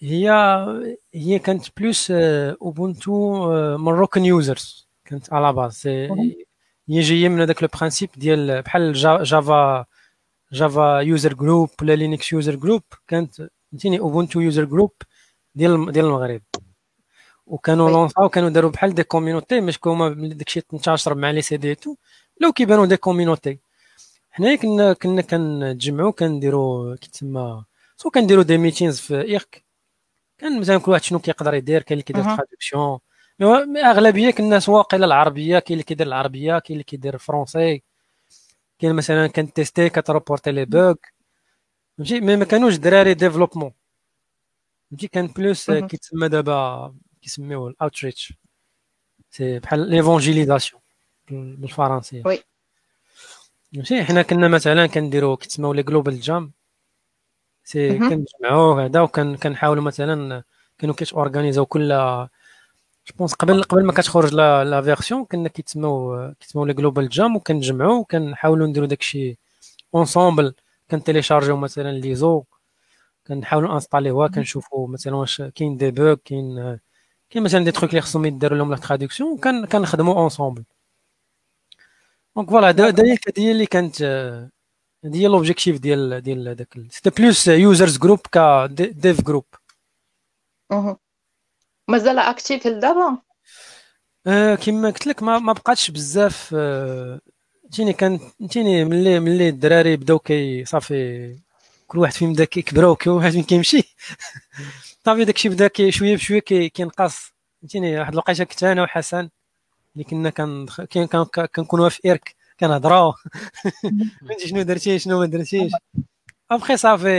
هي 0.00 0.30
هي 1.14 1.38
كانت 1.38 1.66
plus 1.76 2.10
Ubuntu 2.10 3.46
Moroccan 3.76 4.24
users 4.24 4.88
كانت 5.04 5.32
على 5.32 5.52
base 5.52 5.86
هي 6.88 7.00
جاية 7.00 7.28
من 7.28 7.40
هذاك 7.40 7.62
le 7.62 7.68
principe 7.74 8.10
ديال 8.16 8.62
بحال 8.62 8.92
Java 9.22 9.84
Java 10.52 11.00
user 11.00 11.34
group 11.34 11.70
ولا 11.82 11.92
Linux 11.96 12.32
user 12.32 12.54
group 12.54 12.82
كانت 13.08 13.48
فهمتيني 13.72 14.00
Ubuntu 14.00 14.40
user 14.40 14.64
group 14.64 14.92
ديال 15.54 15.92
ديال 15.92 16.04
المغرب 16.04 16.42
وكانوا 17.46 17.90
lanceاو 17.90 18.28
كانوا 18.28 18.48
داروا 18.50 18.70
بحال 18.70 18.94
des 18.94 19.02
communities 19.02 19.60
مش 19.60 19.78
كوما 19.78 20.08
داكشي 20.28 20.60
تنتشر 20.60 21.14
مع 21.14 21.30
les 21.30 21.56
CD 21.56 21.74
tout 21.74 21.94
لو 22.40 22.52
كيبانوا 22.52 22.86
des 22.86 22.96
communities 22.96 23.58
حنايا 24.30 24.56
كنا 24.56 24.92
كنا 24.92 25.22
كنتجمعوا 25.22 26.10
كنديروا 26.12 26.96
كيتسمى 26.96 27.64
so 28.02 28.10
كنديروا 28.10 28.42
des 28.42 28.58
meetings 28.58 29.00
في 29.00 29.20
IRC. 29.20 29.64
كان 30.38 30.60
مثلا 30.60 30.78
كل 30.78 30.90
واحد 30.90 31.02
شنو 31.02 31.18
كيقدر 31.18 31.54
يدير 31.54 31.82
كاين 31.82 31.92
اللي 31.92 32.02
كيدير 32.02 32.24
traduction 32.24 32.98
أغلبية 33.76 34.30
كنا 34.30 34.58
سواقيلا 34.58 35.06
العربية 35.06 35.58
كاين 35.58 35.72
اللي 35.72 35.82
كيدير 35.82 36.06
العربية 36.06 36.58
كاين 36.58 36.74
اللي 36.74 36.84
كيدير 36.84 37.14
الفرونسي. 37.14 37.82
كاين 38.78 38.94
مثلا 38.94 39.26
كن 39.26 39.41
tester 39.41 39.88
كت 39.88 40.01
reporter 40.01 40.52
les 40.52 40.64
bugs. 40.64 40.94
فهمتي؟ 41.98 42.20
mais 42.20 42.36
ما 42.36 42.44
كانوش 42.44 42.76
دراري 42.76 43.14
développement. 43.14 43.72
فهمتي؟ 44.90 45.08
كان 45.08 45.26
plus 45.26 45.70
كيتسمى 45.70 46.28
دابا 46.28 46.94
كيسميوه 47.22 47.68
ال 47.68 47.75
outreach 47.75 48.32
c'est 49.30 49.58
بحال 49.58 49.90
l'évangélisation 49.90 50.82
بالفرنسية. 51.30 52.22
Oui. 52.26 52.42
ماشي 53.72 54.04
حنا 54.04 54.22
كنا 54.22 54.48
مثلا 54.48 54.86
كنديروا 54.86 55.36
كيتسموا 55.36 55.74
les 55.74 55.82
global 55.82 56.20
jams 56.20 56.52
c'est 57.64 57.98
كنجمعوا 57.98 58.82
هذا 58.82 59.00
وكان 59.00 59.36
كنحاولوا 59.36 59.82
مثلا 59.82 60.42
كانوا 60.78 60.94
كيت 60.94 61.12
organisaو 61.12 61.66
كل 61.66 61.88
je 63.06 63.14
pense 63.18 63.34
قبل 63.34 63.62
قبل 63.62 63.84
ما 63.84 63.92
كتخرج 63.92 64.34
la 64.34 64.64
la 64.64 64.82
version 64.82 65.24
كنا 65.24 65.48
كيتسموا 65.48 66.32
كيتسموا 66.32 66.66
les 66.66 66.74
global 66.74 67.08
jams 67.08 67.36
وكنجمعوا 67.36 68.00
وكنحاولوا 68.00 68.66
نديروا 68.66 68.88
داكشي 68.88 69.38
ensemble 69.94 70.54
كن 70.90 70.99
téléchargeيو 70.99 71.56
مثلا 71.56 71.92
les 71.92 72.14
OS 72.14 72.44
كنحاولوا 73.26 73.74
installيوها 73.74 74.28
كنشوفوا 74.28 74.88
مثلا 74.88 75.16
واش 75.16 75.42
كاين 75.42 75.76
des 75.76 75.90
bugs 75.90 76.14
كاين 76.24 76.78
كاين 77.30 77.44
مثلا 77.44 77.64
des 77.64 77.70
trucs 77.72 77.90
اللي 77.90 78.00
خصهم 78.00 78.24
يديروا 78.24 78.58
لهم 78.58 78.70
la 78.70 78.76
traduction 78.76 79.38
كان 79.38 79.66
كنخدموا 79.66 80.14
ensemble 80.14 80.64
donc 82.36 82.50
voilà 82.50 82.68
هذه 82.70 83.18
هي 83.38 83.52
اللي 83.52 83.66
كانت 83.66 84.02
هذه 85.04 85.16
هي 85.16 85.26
l'objectif 85.26 85.78
ديال 85.78 86.20
ديال 86.20 86.54
داك 86.54 86.74
c'était 86.90 87.10
plus 87.10 87.48
users 87.48 87.98
group 87.98 88.18
كا 88.32 88.66
ديف 88.66 89.20
جروب 89.20 89.44
مازال 91.88 92.18
اكتيف 92.18 92.66
لدابا؟ 92.66 93.18
آه 94.26 94.54
كما 94.54 94.90
قلت 94.90 95.06
لك 95.06 95.22
ما, 95.22 95.38
ما 95.38 95.52
بقاتش 95.52 95.90
بزاف 95.90 96.54
آه 96.54 97.20
كان 97.98 98.18
فهمتيني 98.18 98.84
ملي 98.84 99.20
ملي 99.20 99.48
الدراري 99.48 99.96
بداو 99.96 100.18
كي 100.18 100.64
صافي 100.64 101.36
كل 101.86 101.98
واحد 101.98 102.12
فيهم 102.12 102.32
بدأ 102.32 102.44
كيكبروا 102.44 102.94
كل 102.94 103.10
واحد 103.10 103.30
فيهم 103.32 103.42
كيمشي. 103.42 103.94
صافي 105.04 105.24
داكشي 105.24 105.48
بدأ 105.48 105.68
كي 105.68 105.90
شوية 105.92 106.16
بشوية 106.16 106.40
كينقص. 106.68 107.32
فهمتيني 107.60 107.98
واحد 107.98 108.12
الوقيته 108.12 108.44
كنت 108.44 108.64
أنا 108.64 108.82
وحسن 108.82 109.28
اللي 109.94 110.04
كنا 110.04 110.30
كان 110.30 110.66
كان 110.90 111.24
كنكونوا 111.46 111.88
في 111.88 112.00
IRC 112.04 112.36
كنهضروا 112.62 113.12
فهمتي 114.28 114.48
شنو 114.48 114.62
درتي؟ 114.62 114.98
شنو 114.98 115.20
ما 115.20 115.26
درتيش؟ 115.26 115.72
ابخي 116.50 116.76
صافي 116.76 117.10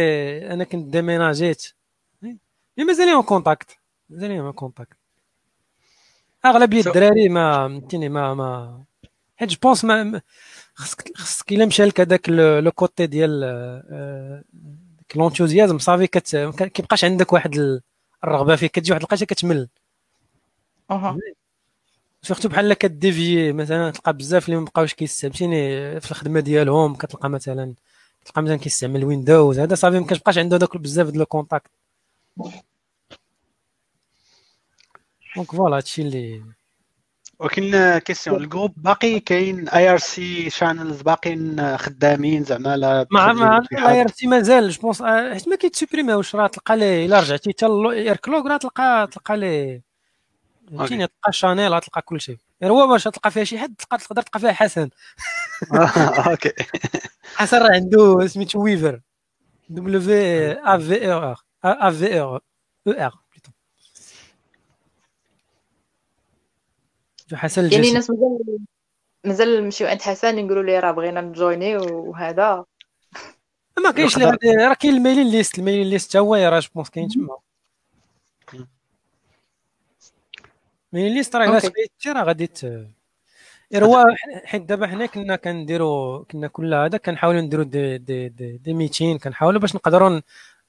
أنا 0.54 0.64
كنت 0.64 0.86
déménageيت 0.88 1.68
mais 2.78 2.84
مازال 2.84 3.10
en 3.10 3.24
contact 3.24 3.78
مازال 4.10 4.32
en 4.32 4.52
contact 4.52 4.98
أغلبية 6.46 6.84
الدراري 6.88 7.30
ما 7.30 7.68
فهمتيني 7.68 8.10
ما 8.10 8.34
ما 8.34 8.84
حيت 9.38 9.50
je 9.50 9.58
pense 9.64 9.86
ما 9.86 10.22
خصك 10.76 11.18
خصك 11.18 11.52
إلا 11.52 11.66
مشى 11.66 11.86
لك 11.86 12.00
هذاك 12.02 12.30
le 12.30 12.72
côté 12.72 13.08
ديال 13.08 13.40
ديك 14.98 15.18
لونتوزيازم 15.18 15.80
صافي 15.80 16.08
كيبقاش 16.08 17.04
عندك 17.06 17.34
واحد 17.34 17.82
الرغبة 18.24 18.56
فيه. 18.56 18.68
كتجي 18.68 18.92
واحد 18.92 19.02
الوقيته 19.02 19.26
كتمل. 19.26 19.70
أها. 20.92 21.18
سورتو 22.24 22.50
بحال 22.50 22.74
كديفي 22.74 23.52
مثلا 23.54 23.92
تلقى 23.92 24.14
بزاف 24.14 24.46
اللي 24.46 24.60
ما 24.60 24.66
بقاوش 24.66 24.94
كيستعمليني 24.94 26.00
في 26.02 26.12
الخدمة 26.12 26.40
ديالهم 26.40 26.96
كتلقى 26.96 27.30
مثلا 27.30 27.74
تلقى 28.26 28.44
مثلا 28.44 28.56
كيستعمل 28.56 29.06
ويندوز 29.06 29.60
هذا 29.60 29.76
صافي 29.76 30.00
ما 30.00 30.06
كتبقاش 30.06 30.38
عنده 30.38 30.58
داك 30.58 30.78
بزاف 30.78 31.10
ديال 31.10 31.22
الكونتاكت. 31.22 31.72
دونك 35.36 35.52
فوالا 35.52 35.78
هادشي 35.78 36.02
اللي 36.02 36.42
ولكن 37.40 37.98
كيسيون 37.98 38.44
الجروب 38.44 38.74
باقي 38.78 39.20
كاين 39.20 39.70
اي 39.70 39.90
ار 39.90 39.98
سي 39.98 40.50
شانلز 40.50 41.02
باقيين 41.02 41.78
خدامين 41.78 42.44
زعما 42.44 42.78
لا 42.78 43.08
مع 43.12 43.34
مع 43.34 43.58
الاي 43.58 44.02
ار 44.02 44.08
سي 44.08 44.28
مازال 44.28 44.70
جو 44.70 44.82
بونس 44.82 45.02
حيت 45.04 45.48
ما 45.48 45.56
كيتسوبريماوش 45.56 46.36
راه 46.36 46.48
تلقى 46.48 46.78
ليه 46.78 47.06
إلا 47.06 47.20
رجعتي 47.20 47.50
حتى 47.50 47.66
الايركلوغ 47.66 48.48
راه 48.48 48.58
تلقى 48.58 49.08
تلقى 49.12 49.38
ليه 49.38 49.93
فهمتيني 50.72 51.08
تلقى 51.08 51.34
شانيل 51.34 51.82
تلقى 51.82 52.02
كل 52.02 52.22
شيء. 52.22 52.38
غير 52.62 52.72
هو 52.72 52.88
باش 52.88 53.04
تلقى 53.04 53.32
فيها 53.32 53.44
شي 53.44 53.60
حد 53.60 53.76
تلقى 53.76 53.98
تقدر 53.98 54.22
تلقى 54.22 54.40
فيها 54.40 54.52
حسن. 54.52 54.90
أوكي. 56.32 56.54
حسن 57.36 57.58
راه 57.58 57.72
عنده 57.74 58.28
سميتو 58.28 58.64
ويفر 58.64 59.02
دبليو 59.70 60.00
ا 60.00 60.78
في 60.78 61.12
ار 61.12 61.36
ا 61.66 61.92
في 61.92 62.20
ار 62.22 62.42
أو 62.88 62.92
ار 62.92 63.14
حسن 67.34 67.72
يعني 67.72 67.90
الناس 67.90 68.10
مازال 68.10 68.60
مازال 69.26 69.64
نمشيو 69.64 69.88
عند 69.88 70.02
حسن 70.02 70.40
يقولوا 70.40 70.64
لي 70.64 70.80
راه 70.80 70.92
بغينا 70.92 71.22
ن 71.22 71.31
joiني 71.31 71.78
وهذا. 71.78 72.66
ما 73.84 73.92
كاينش 73.92 74.18
راه 74.18 74.74
كاين 74.74 74.96
ال 74.96 75.00
mailing 75.00 75.28
list 75.32 75.60
ال 75.60 75.63
mailing 75.64 75.90
list 75.90 76.10
حتى 76.10 76.20
هو 76.20 76.36
راه 76.36 76.60
je 76.60 76.84
كاين 76.84 77.08
تما. 77.08 77.38
mailing 80.94 81.14
list 81.14 81.36
راه 81.36 81.46
الا 81.46 81.60
تبعتي 81.60 82.10
راه 82.10 82.24
غادي 82.24 82.50
هو 83.76 84.06
حيت 84.46 84.62
دابا 84.62 84.88
حنا 84.88 85.06
كنا 85.06 85.36
كنديروا 85.36 86.24
كنا 86.24 86.48
كل 86.48 86.74
هذا 86.74 86.98
كنحاولوا 86.98 87.42
نديروا 87.42 87.66
دي 87.66 87.98
دي 87.98 88.30
دي, 88.30 88.58
دي 88.58 88.74
ميتين 88.74 89.18
كنحاولوا 89.18 89.62
باش 89.62 89.76
نقدروا 89.76 90.22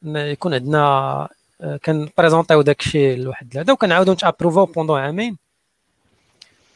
يكون 0.05 0.55
عندنا 0.55 1.29
آه، 1.61 1.77
كن 1.77 1.92
présentيو 1.92 2.62
داك 2.63 2.81
الشيء 2.81 3.19
لواحد 3.19 3.59
هذا 3.59 3.73
وكنعاودوا 3.73 4.15
نت 4.15 4.24
approuvaو 4.24 4.65
pendant 4.66 5.01
عامين. 5.01 5.37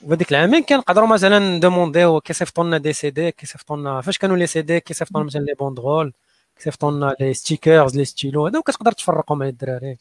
وهذيك 0.02 0.30
العامين 0.30 0.62
كنقدروا 0.62 1.08
مثلا 1.08 1.38
ن 1.38 1.47
demandيو 1.47 2.20
كيصيفطوا 2.20 2.64
لنا 2.64 2.78
des 2.78 3.10
CD 3.10 3.30
كيصيفطوا 3.32 3.76
لنا 3.76 4.00
فاش 4.00 4.18
كانوا 4.18 4.36
les 4.36 4.62
CD 4.62 4.80
كيصيفطوا 4.80 5.20
لنا 5.20 5.26
مثلا 5.26 5.40
les 5.40 5.54
banderoles 5.54 6.12
كيصيفطوا 6.56 6.90
لنا 6.90 7.16
les 7.20 7.34
stickers 7.34 7.96
les 7.96 8.04
stylos 8.04 8.46
هذا 8.46 8.58
وكتقدر 8.58 8.92
تفرقوا 8.92 9.36
مع 9.36 9.46
الدراري. 9.46 9.98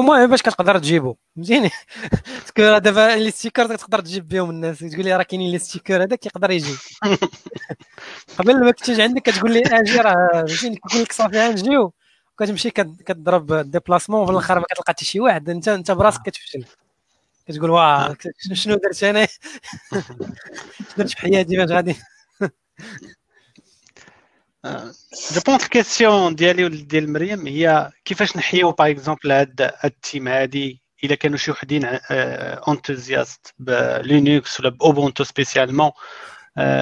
المهم 0.00 0.26
باش 0.30 0.42
كتقدر 0.42 0.78
تجيبو. 0.78 1.16
فهمتيني 1.36 1.70
parce 2.40 2.54
que 2.54 2.62
راه 2.62 2.78
دابا 2.78 3.16
les 3.16 3.30
stickers 3.30 3.76
تقدر 3.76 4.00
تجيب 4.00 4.28
بهم 4.28 4.50
الناس. 4.50 4.78
تقول 4.78 5.04
لي 5.04 5.16
راه 5.16 5.22
كاينين 5.22 5.52
les 5.52 5.58
stickers 5.58 6.02
هذاك 6.02 6.26
يقدر 6.26 6.50
يجي. 6.50 6.74
قبل 8.38 8.64
ما 8.64 8.70
كنتي 8.70 9.02
عندك 9.02 9.22
كتقول 9.22 9.52
لي 9.52 9.62
آجي 9.66 9.96
راه 9.96 10.28
فهمتيني 10.32 10.76
كيقول 10.76 11.02
لك 11.02 11.12
صافي 11.12 11.48
نجيو 11.48 11.92
كتمشي 12.38 12.70
كتضرب 12.70 13.52
déplacement 13.70 14.26
في 14.26 14.32
الآخر 14.32 14.58
ما 14.58 14.64
كتلقى 14.64 14.84
حتى 14.92 15.04
شي 15.04 15.20
واحد. 15.20 15.50
أنت 15.50 15.68
أنت 15.68 15.90
براسك 15.90 16.22
كتفشل. 16.22 16.64
كتقول 17.48 17.70
واه 17.70 18.16
شنو 18.52 18.76
درت 18.76 19.04
أنا؟ 19.04 19.28
درت 20.98 21.10
في 21.10 21.16
حياتي؟ 21.18 21.56
فاش 21.56 21.70
غادي. 21.70 21.96
je 24.64 25.40
pense 25.46 25.64
ال 25.64 25.72
question 25.72 26.34
ديالي 26.34 26.64
وديال 26.64 27.12
مريم 27.12 27.46
هي 27.46 27.90
كيفاش 28.04 28.36
نحيو 28.36 28.72
par 28.72 28.90
exemple 28.90 29.32
هاد 29.32 29.74
ال 29.84 29.93
team 29.93 30.28
هادي 30.28 30.82
إلا 31.04 31.14
كانوا 31.14 31.36
شي 31.36 31.50
وحدين 31.50 31.84
enthousiastes 32.68 33.54
ب 33.58 33.75
Linux 33.75 34.60
ولا 34.60 34.68
ب 34.68 34.76
Ubuntu 34.76 35.24
spécialement 35.24 35.90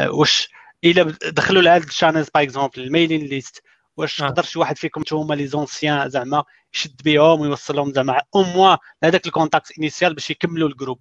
واش 0.06 0.48
إلا 0.84 1.02
دخلوا 1.32 1.62
لهاد 1.62 1.82
ال 1.82 1.87
channels 1.87 2.28
par 2.34 2.42
exemple 2.42 2.82
ال 2.82 2.87
mailing 2.87 3.20
list 3.20 3.62
واش 3.96 4.16
تقدر 4.16 4.42
شي 4.42 4.58
واحد 4.58 4.78
فيكم 4.78 5.02
هما 5.12 5.34
les 5.34 5.46
anciens 5.46 6.08
زعما 6.08 6.44
يشد 6.74 7.02
بهم 7.04 7.40
ويوصلهم 7.40 7.92
زعما 7.92 8.20
au 8.34 8.42
moins 8.42 8.76
لهذاك 9.02 9.26
ال 9.26 9.33
contact 9.33 9.78
initial 9.78 10.14
باش 10.14 10.30
يكملوا 10.30 10.68
ال 10.68 10.73
groupe 10.73 11.00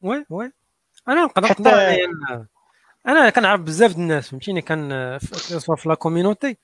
oui 0.00 0.26
oui 0.30 0.52
أنا 1.08 1.24
نقدر 1.24 1.46
حتى 1.46 1.98
أنا 3.08 3.30
كنعرف 3.30 3.60
بزاف 3.60 3.96
الناس 3.96 4.28
فهمتيني؟ 4.28 4.60
كان 4.62 5.18
في 5.18 5.88
la 5.88 5.94
community 5.94 6.56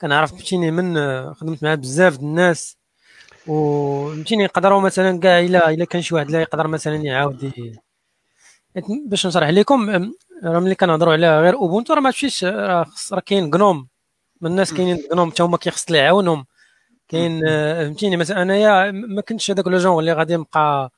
كنعرف 0.00 0.30
فهمتيني 0.30 0.70
من 0.70 0.94
خدمت 1.34 1.62
مع 1.62 1.74
بزاف 1.74 2.18
الناس. 2.18 2.76
وفهمتيني 3.46 4.42
يقدروا 4.44 4.80
مثلا 4.80 5.20
كاع 5.20 5.40
إلا 5.40 5.70
إلا 5.70 5.84
كان 5.84 6.02
شي 6.02 6.14
واحد 6.14 6.30
لا 6.30 6.40
يقدر 6.40 6.66
مثلا 6.66 6.96
يعاود 6.96 7.52
باش 9.06 9.26
نشرح 9.26 9.48
لكم 9.48 9.90
راه 10.44 10.58
ملي 10.60 10.74
كنهضروا 10.74 11.12
على 11.12 11.40
غير 11.40 11.54
Ubuntu 11.54 11.94
راه 11.94 12.00
ما 12.00 12.10
تمشيش 12.10 12.44
راه 12.44 12.86
كاين 13.26 13.54
GNOME 13.54 13.88
من 14.40 14.50
الناس 14.50 14.74
كاينين 14.74 14.98
GNOME 15.12 15.30
حتى 15.30 15.42
هما 15.42 15.56
كيخص 15.56 15.90
يعاونهم. 15.90 16.46
كاين 17.08 17.40
فهمتيني؟ 17.46 18.16
مثلا 18.16 18.42
أنايا 18.42 18.90
ما 18.90 19.22
كنتش 19.22 19.50
هذاك 19.50 19.66
le 19.66 19.78
genre 19.78 19.98
اللي 20.00 20.12
غادي 20.12 20.36
نبقى 20.36 20.60
آه، 20.60 20.90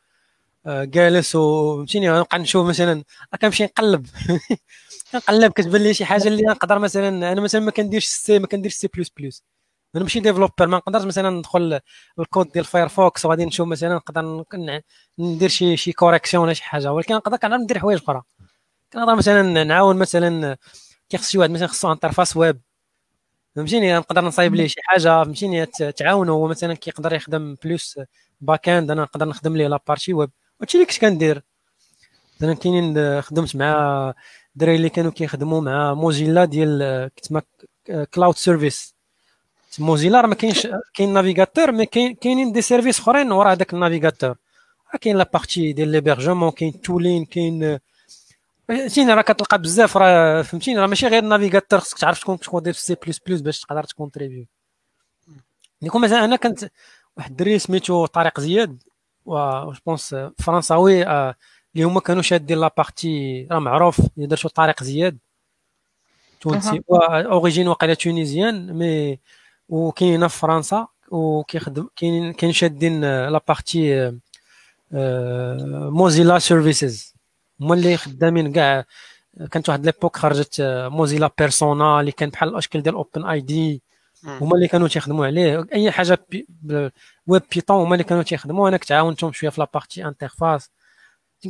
جالس 0.67 1.37
وفهمتيني 1.37 2.09
نبقى 2.09 2.39
نشوف 2.39 2.67
مثلا 2.69 3.05
كنمشي 3.43 3.65
نقلب. 3.65 4.07
كنقلب 5.13 5.53
كتبان 5.53 5.83
لي 5.83 5.95
شي 5.95 6.05
حاجة 6.05 6.29
اللي 6.29 6.43
نقدر 6.43 6.79
مثلا 6.79 7.33
أنا 7.33 7.41
مثلا 7.41 7.61
ما 7.61 7.71
كنديرش 7.71 8.05
C 8.07 8.39
ما 8.39 8.47
كنديرش 8.47 8.75
C 8.75 8.89
plus 8.97 9.09
plus 9.19 9.43
أنا 9.97 10.03
ماشي 10.05 10.21
developer 10.21 10.67
ما 10.67 10.77
نقدرش 10.77 11.05
مثلا 11.05 11.31
ندخل 11.31 11.81
الكود 12.19 12.53
ديال 12.53 12.65
Firefox 12.65 13.25
وغادي 13.27 13.45
نشوف 13.47 13.69
مثلا 13.69 13.95
نقدر 13.95 14.43
ندير 15.19 15.49
شي 15.49 15.77
شي 15.77 15.93
correction 15.93 16.45
ولا 16.45 16.53
شي 16.55 16.65
حاجة. 16.65 16.93
ولكن 16.93 17.15
نقدر 17.15 17.37
كنعرف 17.37 17.63
ندير 17.63 17.79
حوايج 17.79 17.99
أخرى. 18.03 18.23
كنقدر 18.93 19.15
مثلا 19.17 19.65
نعاون 19.65 19.97
مثلا 19.97 20.57
كيخص 21.09 21.31
شي 21.31 21.39
واحد 21.39 21.51
مثلا 21.51 21.69
خصو 21.69 21.93
interface 21.93 22.37
web 22.37 22.61
فهمتيني؟ 23.57 23.99
نقدر 23.99 24.25
نصايب 24.25 24.55
ليه 24.55 24.67
شي 24.69 24.81
حاجة. 24.85 25.25
فهمتيني؟ 25.25 25.67
تعاونوا 25.67 26.35
هو 26.37 26.49
مثلا 26.49 26.75
كيقدر 26.75 27.15
يخدم 27.15 27.57
plus 27.65 28.01
back-end 28.41 28.91
أنا 28.91 29.03
نقدر 29.03 29.29
نخدم 29.29 29.57
ليه 29.57 29.69
la 29.69 29.80
partie 29.80 30.15
web 30.15 30.31
هادشي 30.61 30.79
اللي 30.79 30.87
كنت 30.87 30.99
كندير. 31.01 31.43
مثلا 32.41 32.55
كاينين 32.55 33.21
خدمت 33.23 33.57
مع 33.57 34.15
الدراري 34.55 34.77
اللي 34.77 34.89
كانوا 34.89 35.11
كيخدموا 35.11 35.61
مع 35.61 35.95
Mozilla 35.95 36.45
ديال 36.45 37.11
كتما 37.17 37.43
cloud 38.15 38.37
services 38.37 38.95
Mozilla 39.79 40.21
راه 40.21 40.27
ما 40.27 40.35
كاينش 40.35 40.69
كاين 40.95 41.13
navigateur 41.13 41.73
mais 41.73 41.87
كاينين 41.87 42.53
des 42.53 42.63
services 42.63 43.01
أخرين 43.01 43.33
ورا 43.33 43.53
هذاك 43.53 43.75
ال 43.75 43.80
navigateur 43.80 44.37
كاين 45.01 45.17
la 45.17 45.31
partie 45.33 45.73
ديال 45.73 45.89
l'hébergement 45.89 46.51
كاين 46.51 46.81
tooling 46.81 47.25
كاين 47.25 47.79
فهمتيني 48.69 49.15
راه 49.15 49.23
كتلقى 49.23 49.59
بزاف 49.59 49.97
راه 49.97 50.43
فهمتيني 50.43 50.79
راه 50.81 50.87
ماشي 50.87 51.07
غير 51.07 51.23
ال 51.23 51.28
navigateur 51.28 51.81
خصك 51.81 51.99
تعرف 51.99 52.21
تكون 52.21 52.39
تكودي 52.39 52.73
في 52.73 52.81
C 52.81 52.97
plus 53.07 53.19
plus 53.27 53.41
باش 53.41 53.61
تقدر 53.61 53.85
تكونتريبيو. 53.85 54.47
du 55.83 55.88
coup 55.88 55.99
مثلا 55.99 56.25
أنا 56.25 56.37
كنت 56.37 56.71
واحد 57.17 57.31
الدري 57.31 57.59
سميتو 57.59 58.07
طارق 58.07 58.41
زياد. 58.41 58.83
je 59.27 59.73
pense 59.87 60.17
فرنساوي 60.39 61.03
اللي 61.03 61.85
هما 61.85 62.01
كانوا 62.01 62.23
شادين 62.23 62.59
la 62.59 62.71
partie 62.77 63.47
راه 63.51 63.59
معروف 63.59 64.01
اللي 64.17 64.27
درتو 64.27 64.49
طارق 64.49 64.83
زياد 64.83 65.19
تونسي 66.41 66.83
origine 66.91 67.69
واقيلا 67.69 67.95
tunisien 67.95 68.73
mais 68.73 69.19
وكاين 69.69 70.29
في 70.29 70.39
فرنسا 70.39 70.87
وكيخدم 71.11 71.89
كاين 71.97 72.33
كاين 72.33 72.53
شادين 72.53 73.01
la 73.05 73.41
partie 73.49 74.13
Mozilla 75.91 76.39
services 76.39 77.15
هما 77.61 77.75
اللي 77.75 77.97
خدامين 77.97 78.53
كاع 78.53 78.85
كانت 79.51 79.69
واحد 79.69 79.85
l'époque 79.87 80.17
خرجت 80.17 80.61
Mozilla 80.93 81.31
Persona 81.39 82.01
اللي 82.01 82.13
كان 82.13 82.29
بحال 82.29 82.49
الاشكال 82.49 82.83
ديال 82.83 82.95
OpenID 82.95 83.83
هما 84.27 84.55
اللي 84.55 84.69
كانوا 84.69 84.89
تيخدموا 84.89 85.27
عليه. 85.27 85.67
أي 85.73 85.91
حاجة 85.91 86.19
ب 86.31 86.47
web 87.27 87.43
Python 87.55 87.77
هما 87.81 87.95
اللي 87.95 88.05
كانوا 88.05 88.23
تيخدموا. 88.23 88.69
أنا 88.69 88.77
كنت 88.77 88.93
عاونتهم 88.93 89.33
شوية 89.33 89.51
في 89.51 89.61
la 89.61 89.72
partie 89.72 90.05
interface 90.05 90.71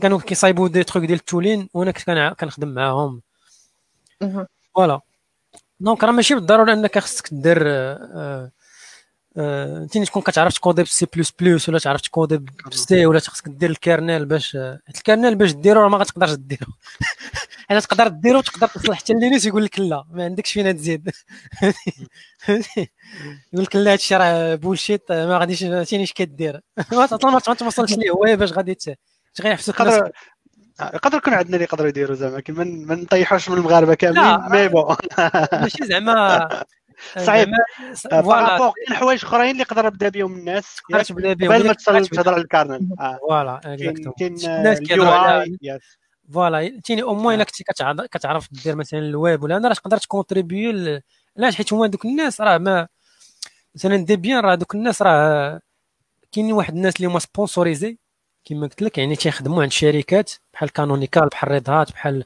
كانوا 0.02 0.20
كيصايبوا 0.20 0.68
des 0.68 0.84
trucs 0.84 1.04
ديال 1.04 1.18
ال 1.18 1.24
tooling 1.24 1.68
وأنا 1.74 1.90
كنت 1.90 2.34
كنخدم 2.40 2.68
معاهم. 2.68 3.22
voilà 4.74 5.00
donc 5.80 6.04
راه 6.04 6.12
ماشي 6.12 6.34
بالضرورة 6.34 6.72
إنك 6.72 6.98
خصك 6.98 7.28
دير 7.34 7.58
آه 7.66 8.50
انت 9.36 9.98
تكون 9.98 10.22
كتعرف 10.22 10.54
تكودي 10.54 10.82
ب 10.82 10.94
C 10.94 11.06
plus 11.16 11.32
plus 11.40 11.68
ولا 11.68 11.78
تعرف 11.78 12.00
تكودي 12.00 12.40
ب 12.70 12.88
C 12.88 13.06
ولا 13.06 13.20
خصك 13.20 13.48
دير 13.48 13.70
ال 13.70 13.78
kernel 13.78 14.24
باش 14.26 14.56
ال 14.88 14.95
kernel 14.95 15.34
باش 15.34 15.52
ديرو 15.52 15.82
راه 15.82 15.88
ما 15.88 15.98
غتقدرش 15.98 16.32
ديرو. 16.32 16.66
حيت 17.68 17.84
تقدر 17.84 18.08
ديرو 18.08 18.40
تقدر 18.40 18.66
توصل 18.66 18.94
حتى 18.94 19.12
Linus 19.12 19.46
يقول 19.46 19.64
لك 19.64 19.78
لا 19.78 20.04
ما 20.10 20.24
عندكش 20.24 20.52
فين 20.52 20.76
تزيد. 20.76 21.10
يقول 23.52 23.64
لك 23.64 23.76
لا 23.76 23.92
هادشي 23.92 24.16
راه 24.16 24.54
bullshit 24.54 25.12
ما 25.12 25.38
غاديش 25.38 25.60
فهمتيني 25.60 26.02
اش 26.02 26.12
كدير 26.12 26.60
ما 26.92 27.06
توصلش 27.06 27.92
ليه 27.98 28.10
هو 28.10 28.36
باش 28.36 28.52
غادي 28.52 28.76
يحبسوك 29.44 29.80
يقدر 30.80 31.16
يكون 31.16 31.34
عندنا 31.34 31.54
اللي 31.54 31.64
يقدروا 31.64 31.88
يديروا 31.88 32.16
زعما 32.16 32.40
كيما 32.40 32.64
ما 32.64 32.94
نطيحوش 32.94 33.48
من 33.48 33.56
المغاربة 33.56 33.94
كاملين 33.94 34.50
mais 34.50 34.68
bon 34.68 34.96
ماشي 35.62 35.86
زعما 35.86 36.48
صعيب. 37.16 37.48
voilà. 38.10 38.58
كاين 38.58 38.98
حوايج 38.98 39.24
أخرين 39.24 39.50
اللي 39.50 39.62
يقدر 39.62 39.86
يبدا 39.86 40.08
بهم 40.08 40.34
الناس 40.38 40.76
قبل 40.92 41.66
ما 41.66 41.72
تصل 41.72 42.06
تهضر 42.06 42.32
على 42.34 42.42
ال 42.42 42.48
kernel. 42.48 42.88
voilà 43.20 43.60
كاين 44.18 44.36
الناس 44.36 44.80
كيهضروا 44.80 45.44
voilà 46.32 46.80
تيني 46.84 47.02
au 47.02 47.14
moins 47.14 47.34
إلا 47.34 47.44
كنتي 47.44 47.64
كتعرف 48.10 48.48
دير 48.52 48.76
مثلا 48.76 49.00
الويب 49.00 49.42
ولا 49.42 49.56
أنا 49.56 49.68
راه 49.68 49.74
تقدر 49.74 49.96
تكونتريبيو 49.96 51.00
علاش؟ 51.38 51.56
حيت 51.56 51.72
هما 51.72 51.86
دوك 51.86 52.04
الناس 52.04 52.40
راه 52.40 52.58
ما 52.58 52.88
مثلا 53.74 53.96
Debian 53.96 54.40
راه 54.40 54.54
دوك 54.54 54.74
الناس 54.74 55.02
راه 55.02 55.60
كاينين 56.32 56.52
واحد 56.52 56.74
الناس 56.74 56.96
اللي 56.96 57.08
هما 57.08 57.18
sponsorisés 57.18 57.98
كما 58.44 58.66
قلت 58.66 58.82
لك 58.82 58.98
يعني 58.98 59.16
تيخدموا 59.16 59.62
عند 59.62 59.72
شركات 59.72 60.32
بحال 60.52 60.72
Canonical 60.72 61.28
بحال 61.28 61.50
Red 61.50 61.70
Hat 61.70 61.92
بحال 61.92 62.24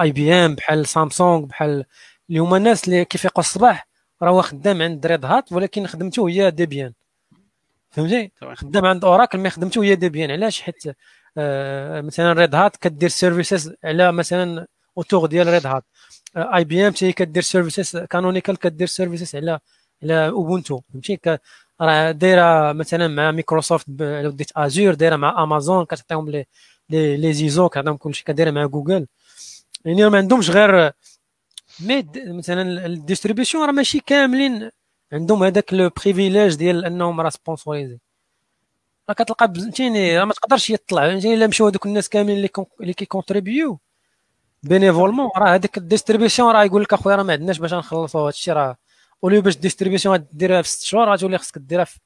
IBM 0.00 0.54
بحال 0.54 0.86
سامسونج 0.86 1.48
بحال 1.48 1.84
اللي 2.30 2.40
هما 2.40 2.56
الناس 2.56 2.84
اللي 2.88 3.04
كيفيقوا 3.04 3.44
الصباح 3.44 3.88
راه 4.22 4.30
هو 4.30 4.42
خدام 4.42 4.82
عند 4.82 5.06
Red 5.06 5.24
Hat 5.24 5.52
ولكن 5.52 5.86
خدمته 5.86 6.28
هي 6.28 6.50
Debian 6.50 6.92
فهمتي؟ 7.90 8.32
خدام 8.54 8.86
عند 8.86 9.04
Oracle 9.04 9.38
mais 9.38 9.50
خدمته 9.50 9.84
هي 9.84 9.94
Debian 9.94 10.30
علاش؟ 10.30 10.62
حيت 10.62 10.84
مثلا 12.06 12.32
Red 12.32 12.54
Hat 12.54 12.76
كدير 12.76 13.08
services 13.08 13.74
على 13.84 14.12
مثلا 14.12 14.66
autour 14.96 15.26
ديال 15.26 15.46
Red 15.48 15.66
Hat 15.66 15.84
IBM 16.36 16.92
حتى 16.92 17.12
كدير 17.12 17.42
services 17.42 17.96
Canonical 17.96 18.56
كدير 18.58 18.86
services 18.86 19.36
على 19.36 19.58
على 20.02 20.28
Ubuntu 20.28 20.80
فهمتي؟ 20.92 21.38
راه 21.80 22.10
دايرة 22.10 22.72
مثلا 22.72 23.08
مع 23.08 23.30
مايكروسوفت 23.30 23.86
لو 24.00 24.30
ديت 24.30 24.52
Azure 24.56 24.94
دايرة 24.94 25.16
مع 25.16 25.42
امازون 25.42 25.84
كتعطيهم 25.84 26.30
لي 26.30 26.46
لي 26.90 27.16
لي 27.16 27.32
زيزو 27.32 27.68
كتعطيهم 27.68 27.96
كلشي 27.96 28.24
كدايره 28.24 28.50
مع 28.50 28.66
جوجل 28.66 29.06
يعني 29.84 30.10
ما 30.10 30.18
عندهمش 30.18 30.50
غير 30.50 30.92
mais 31.80 32.06
مثلا 32.16 32.86
ال 32.86 32.92
distributions 32.92 33.66
راه 33.66 33.72
ماشي 33.72 34.00
كاملين. 34.00 34.70
عندهم 35.12 35.42
هذاك 35.42 35.74
le 35.74 35.90
privilège 36.04 36.54
ديال 36.54 36.84
أنهم 36.84 37.20
راه 37.20 37.30
sponsorisés 37.30 37.98
راه 39.10 39.14
كتلقى 39.14 39.52
فهمتيني؟ 39.54 40.18
راه 40.18 40.24
ما 40.24 40.32
تقدرش 40.32 40.70
يطلع 40.70 41.08
فهمتيني؟ 41.08 41.34
إلا 41.34 41.46
مشاو 41.46 41.68
هذوك 41.68 41.86
الناس 41.86 42.08
كاملين 42.08 42.36
اللي 42.36 42.50
اللي 42.80 42.92
كيكونتريبيو. 42.92 43.78
bénévolement 44.62 45.30
راه 45.36 45.54
هذيك 45.54 45.78
ال 45.78 45.84
distribution 45.84 46.52
راه 46.54 46.64
يقول 46.64 46.82
لك 46.82 46.92
أخويا 46.92 47.16
راه 47.16 47.22
ما 47.22 47.32
عندناش 47.32 47.58
باش 47.58 47.74
نخلصوا 47.74 48.20
هذا 48.22 48.28
الشيء 48.28 48.54
راه 48.54 48.76
au 49.24 49.30
lieu 49.30 49.42
باش 49.42 49.56
ال 49.56 49.61
distribution 49.61 50.26
ديرها 50.32 50.62
في 50.62 50.68
ست 50.68 50.82
شهور 50.84 51.12
غتولي 51.12 51.38
خصك 51.38 51.58
ديرها 51.58 51.84
في 51.84 51.98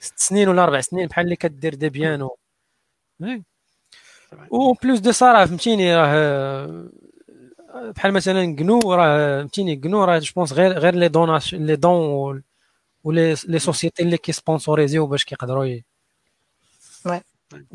ست 0.00 0.18
سنين 0.18 0.48
ولا 0.48 0.64
أربع 0.64 0.80
سنين 0.80 1.06
بحال 1.06 1.24
اللي 1.24 1.36
كدير 1.36 1.74
Debian 1.74 2.22
و 2.22 2.36
و 4.50 4.72
plus 4.82 4.98
de 5.00 5.12
ça 5.12 5.32
راه 5.32 5.44
فهمتيني 5.44 5.96
راه 5.96 6.90
بحال 7.96 8.12
مثلا 8.12 8.56
GNU 8.56 8.80
راه 8.94 9.38
فهمتيني؟ 9.40 9.76
GNU 9.76 10.04
راه 10.04 10.18
je 10.18 10.32
pense 10.36 10.52
غير 10.52 10.72
غير 10.78 10.94
les 10.94 11.08
donations 11.08 11.54
les 11.54 11.76
dons 11.76 12.42
و 13.04 13.12
les 13.12 13.34
les 13.48 13.58
sociétés 13.58 14.02
اللي 14.02 14.16
كيسبونسوريزيو 14.18 15.06
باش 15.06 15.24
كيقدروا. 15.24 15.80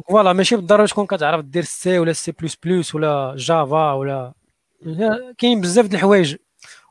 voilà 0.09 0.33
ماشي 0.33 0.55
بالضروره 0.55 0.85
تكون 0.85 1.05
كتعرف 1.05 1.41
دير 1.45 1.63
C 1.63 1.99
ولا 1.99 2.13
C 2.13 2.31
plus 2.31 2.55
plus 2.63 2.95
ولا 2.95 3.35
Java 3.37 3.91
ولا 3.91 4.33
كاين 5.37 5.61
بزاف 5.61 5.85
د 5.85 5.93
الحوايج 5.93 6.35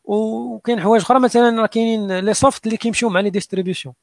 وكاين 0.04 0.80
حوايج 0.80 1.02
أخرى 1.02 1.20
مثلا 1.20 1.60
راه 1.60 1.66
كاينين 1.66 2.18
les 2.18 2.34
softs 2.34 2.66
اللي 2.66 2.76
كيمشيو 2.76 3.08
مع 3.08 3.20
les 3.20 3.30
distributions 3.30 3.94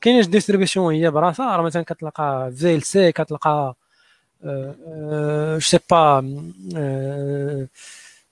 كاينش 0.00 0.26
distribution 0.26 0.94
هي 0.94 1.10
براسها 1.10 1.56
راه 1.56 1.62
مثلا 1.62 1.82
كتلقى 1.82 2.52
في 2.56 2.74
ال 2.74 2.82
سي 2.82 3.12
كتلقى 3.12 3.74
je 4.44 5.58
sais 5.60 5.78
pas 5.90 6.20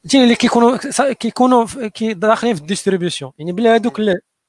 فهمتيني 0.05 0.25
اللي 0.25 0.35
كيكونوا 0.35 0.77
كيكونوا 1.13 1.67
كي 1.89 2.15
داخلين 2.15 2.55
في 2.55 2.61
ال 2.61 2.66
distribution 2.66 3.33
يعني 3.39 3.53
بلا 3.53 3.75
هذوك 3.75 4.01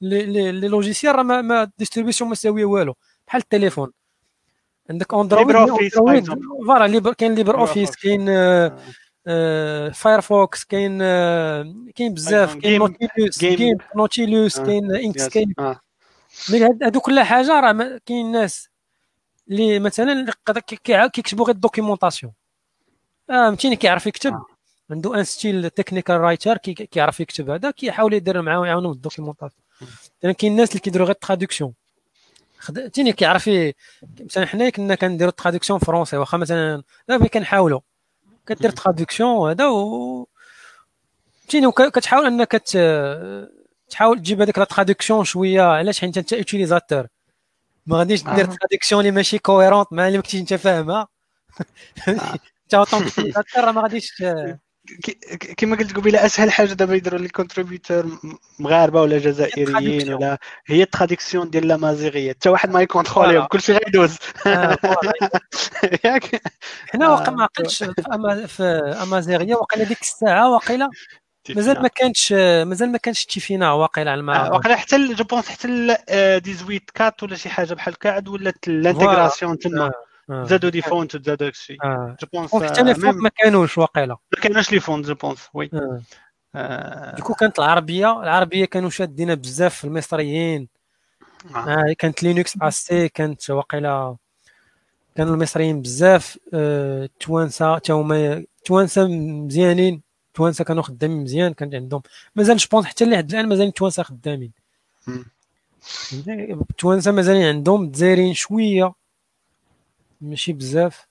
les 0.02 0.52
logiciels 0.68 1.16
راه 1.16 1.24
ما 1.24 1.64
ال 1.64 1.69
distribution 1.69 2.30
ما 2.30 2.36
ساويه 2.36 2.66
والو 2.66 2.96
بحال 3.28 3.42
التليفون 3.42 3.92
عندك 4.90 5.14
Android 5.14 5.94
voilà 6.68 7.14
كاين 7.14 7.36
LibreOffice 7.36 7.96
كاين 7.96 8.26
Firefox 9.92 10.64
كاين 10.64 11.00
كاين 11.96 12.14
بزاف 12.14 12.56
كاين 12.56 12.80
Nautilus 12.80 13.42
كاين 13.42 13.78
Nautilus 13.96 14.60
كاين 14.60 14.96
Inkscape 14.96 15.54
mais 16.50 16.64
هادو 16.64 17.00
كل 17.00 17.20
حاجة 17.20 17.60
راه 17.60 18.00
كاين 18.06 18.32
ناس 18.32 18.70
اللي 19.50 19.80
مثلا 19.80 20.34
كيكتبوا 21.14 21.46
غير 21.46 21.56
ال 21.56 21.61
documentation 21.61 22.34
فهمتيني؟ 23.28 23.76
كيعرف 23.76 24.08
يكتب. 24.08 24.42
عنده 24.92 25.16
un 25.16 25.24
style 25.24 25.70
technical 25.70 26.22
writer 26.22 26.58
كيعرف 26.58 27.20
يكتب 27.20 27.50
هذا 27.50 27.72
كيحاول 27.72 28.14
يدير 28.14 28.42
معاه 28.42 28.60
ويعاونو 28.60 28.90
بال 28.90 28.99
documentation 28.99 29.64
يعني 30.22 30.34
كاين 30.36 30.52
الناس 30.52 30.70
اللي 30.70 30.80
كيديروا 30.80 31.08
غير 31.08 31.16
ال 31.16 31.21
traduction 31.21 31.74
فهمتيني 32.60 33.14
كيعرف 33.14 33.50
مثلا 34.20 34.46
حنا 34.46 34.70
كنا 34.70 34.96
كنديروا 34.96 35.32
ال 35.32 35.36
traduction 35.36 35.80
français 35.80 36.18
واخا 36.18 36.38
مثلا 36.38 36.84
دابا 37.10 37.28
كنحاولوا 37.28 37.80
كدير 38.48 38.72
traduction 38.72 39.50
هذا 39.50 39.68
و 39.68 40.28
فهمتيني 41.48 41.72
كتحاول 41.72 42.26
انك 42.26 42.52
تحاول 43.90 44.20
تجيب 44.20 44.42
هذيك 44.42 44.58
la 44.58 44.64
traduction 44.66 45.24
شوية. 45.24 45.62
علاش؟ 45.62 46.02
حيت 46.02 46.18
انت 46.18 46.34
utilisateur 46.34 47.08
ما 47.86 47.98
غاديش 47.98 48.24
دير 48.24 48.46
traduction 48.46 49.02
اللي 49.02 49.12
ماشي 49.12 49.40
cohérente 49.40 49.94
مع 49.94 50.08
اللي 50.08 50.18
ما 50.18 50.24
كنتيش 50.24 50.42
انت 50.42 50.54
فاهمها. 50.54 51.08
انت 52.08 52.74
en 52.74 52.82
tant 52.82 53.00
que 53.00 53.14
راه 53.58 53.72
ما 53.72 53.82
غاديش 53.82 54.14
كما 55.58 55.76
قلت 55.78 55.96
قبيله 55.96 56.26
أسهل 56.26 56.52
حاجة 56.52 56.74
دابا 56.74 56.96
يديروا 56.96 57.20
les 57.20 57.30
contributeurs 57.30 58.20
مغاربة 58.60 59.02
ولا 59.02 59.18
جزائريين 59.18 60.14
ولا 60.14 60.38
هي 60.68 60.84
ال 60.84 60.90
traduction 60.90 61.50
ديال 61.50 61.68
لامازيغيه 61.68 62.32
حتى 62.32 62.50
واحد 62.50 62.70
ما 62.70 62.82
ي 62.82 62.87
contrôler 62.87 63.35
هم 63.35 63.46
كلشي 63.46 63.74
غيدوز. 63.74 64.18
ياك. 66.06 66.42
حنا 66.90 67.10
واقع 67.10 67.32
ما 67.32 67.44
عقلتش 67.44 67.84
في 68.48 68.64
أمازيغية 69.04 69.56
واقيلا 69.56 69.84
ديك 69.84 70.02
الساعة 70.02 70.52
واقيلا 70.52 70.90
مازال 71.50 71.82
ما 71.82 71.88
كانش 71.88 72.34
مازال 72.68 72.92
ما 72.92 72.98
كانش 72.98 73.26
تيفيناغ 73.26 73.72
واقيلا 73.72 74.12
على 74.12 74.22
ما 74.22 74.50
واقيلا 74.52 74.76
حتى 74.76 75.14
je 75.14 75.24
pense 75.24 75.50
حتى 75.50 75.68
18 75.68 76.80
كات 76.94 77.24
ولا 77.24 77.36
شي 77.36 77.50
حاجة 77.50 77.74
بحال 77.74 77.94
هكا 77.94 78.12
عاد 78.12 78.28
ولات 78.28 78.68
ال 78.68 78.75
intégration 78.75 79.58
تما. 79.60 79.92
زادوا 80.30 80.70
des 80.70 80.82
fonts 80.82 81.16
وزادوا 81.16 81.36
داك 81.36 81.54
الشيء. 81.54 81.78
je 82.22 82.28
pense 82.34 82.56
حتى 82.56 82.84
les 82.84 82.96
fonts 82.96 83.16
ما 83.16 83.30
كانوش 83.30 83.78
واقيلا. 83.78 84.18
ما 84.36 84.42
كانوش 84.42 84.72
les 84.72 84.80
fonts 84.80 85.06
je 85.06 85.14
pense 85.14 85.50
oui 85.54 85.70
du 87.18 87.23
coup 87.23 87.34
كانت 87.34 87.60
العربيه 87.60 88.24
العربيه 88.24 88.66
كانوا 88.66 88.90
شادين 88.90 89.36
بزاف 89.36 89.76
في 89.76 89.86
المصريين. 89.86 90.68
آه. 91.56 91.96
كانت 92.00 92.24
Linux 92.24 92.58
AC 92.62 93.10
كانت 93.10 93.50
واقيلا 93.50 94.16
كانوا 95.16 95.34
المصريين 95.34 95.82
بزاف. 95.82 96.40
التوانسه 96.54 97.76
حتى 97.76 97.94
هما 97.94 98.34
التوانسه 98.34 99.08
مزيانين. 99.08 100.02
التوانسه 100.28 100.64
كانوا 100.64 100.84
خدامين 100.84 101.24
مزيان 101.24 101.54
كان 101.54 101.76
عندهم. 101.76 102.02
مازال 102.36 102.58
je 102.58 102.66
pense 102.66 102.86
حتى 102.86 103.06
لحد 103.06 103.34
الآن 103.34 103.50
مازال 103.50 103.68
التوانسه 103.68 104.04
خدامين. 104.04 104.52
التوانسه 106.30 107.12
مازالين 107.12 107.48
عندهم 107.48 107.90
دايرين 107.90 108.34
شوية. 108.34 108.94
ماشي 110.22 110.54
بزاف. 110.54 111.08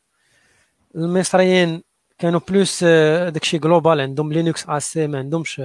المصريين 0.95 1.83
كانوا 2.19 2.41
plus 2.49 2.81
آه، 2.89 3.29
داكشي 3.29 3.59
global 3.59 4.01
عندهم 4.01 4.33
Linux 4.33 4.69
AC 4.69 5.07
ما 5.07 5.19
عندهمش 5.19 5.61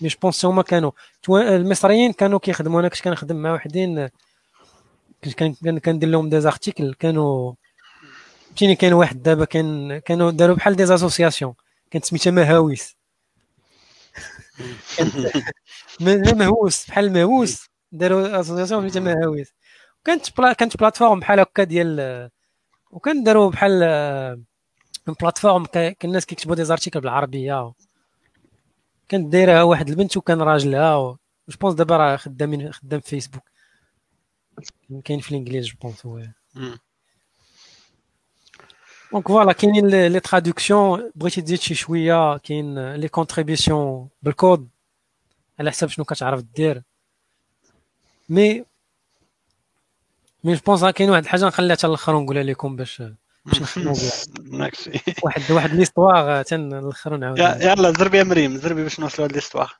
mais 0.00 0.08
je 0.08 0.18
pense 0.18 0.44
هما 0.44 0.62
كانوا. 0.62 0.90
المصريين 1.30 2.12
كانوا 2.12 2.38
كيخدموا. 2.38 2.80
أنا 2.80 2.88
كنت 2.88 3.00
كنخدم 3.00 3.36
مع 3.36 3.54
وحدين 3.54 4.08
كنت 5.24 5.34
كندير 5.84 6.08
لهم 6.08 6.28
des 6.28 6.40
articles 6.40 6.94
كانوا 6.94 7.54
فهمتيني 8.58 8.76
كاين 8.76 8.92
واحد 8.92 9.22
دابا 9.22 9.44
كان 9.44 9.98
كانوا 9.98 10.30
داروا 10.30 10.56
بحال 10.56 10.76
des 10.76 10.86
associations 10.86 11.54
كانت 11.90 12.04
سميتها 12.04 12.30
مهاويس. 12.30 12.96
مهووس 16.40 16.86
بحال 16.86 17.04
المهووس 17.04 17.68
داروا 17.92 18.40
association 18.40 18.90
سميتها 18.90 19.14
مهاويس. 19.14 19.52
كانت 20.04 20.38
بلا 20.38 20.52
كانت 20.52 20.76
plateforme 20.76 21.20
بحال 21.20 21.40
هكا 21.40 21.64
ديال 21.64 22.30
وكان 22.90 23.22
داروا 23.22 23.50
بحال 23.50 24.44
plateforme 25.20 25.64
كان 25.64 25.94
الناس 26.04 26.26
كيكتبوا 26.26 26.54
des 26.54 26.64
articles 26.64 27.00
بالعربية 27.00 27.72
كانت 29.08 29.32
دايرها 29.32 29.62
واحد 29.62 29.88
البنت 29.88 30.16
وكان 30.16 30.42
راجلها 30.42 30.96
و 30.96 31.16
je 31.48 31.58
pense 31.60 31.74
دابا 31.74 31.96
راه 31.96 32.16
خدامين 32.16 32.72
خدام 32.72 33.00
في 33.00 33.08
فيسبوك 33.08 33.42
كاين 35.04 35.20
في 35.20 35.30
الإنجليز 35.30 35.66
je 35.66 35.74
pense 35.82 36.06
هو 36.06 36.22
donc 39.12 39.28
voilà 39.28 39.52
كاينين 39.52 39.86
les 39.86 40.20
traductions 40.20 41.12
بغيتي 41.14 41.42
تزيد 41.42 41.60
شي 41.60 41.74
شوية 41.74 42.36
كاين 42.36 42.94
les 42.94 43.08
contributions 43.08 44.08
بال 44.22 44.35
code. 44.35 44.68
على 45.58 45.70
حساب 45.70 45.88
شنو 45.88 46.04
كتعرف 46.04 46.42
دير. 46.42 46.82
mais 48.28 48.64
mais 50.44 50.54
je 50.54 50.60
pense 50.66 50.84
كاين 50.84 51.10
واحد 51.10 51.22
الحاجة 51.22 51.44
نخليها 51.44 51.76
حتى 51.76 51.86
الأخر 51.86 52.14
ونقولها 52.14 52.42
لكم 52.42 52.76
باش 52.76 53.02
باش 53.46 53.62
نخدموا 53.62 53.94
بها. 53.94 54.70
واحد 55.24 55.52
واحد 55.52 55.70
l'histoire 55.70 56.42
تا 56.42 56.57
لخر 56.57 57.16
نعاود. 57.16 57.38
يلا 57.38 57.92
زربي 57.92 58.18
يا 58.18 58.24
مريم 58.24 58.56
زربي 58.56 58.82
باش 58.82 59.00
نوصلوا 59.00 59.28
هاد 59.28 59.32
l'histoire 59.32 59.70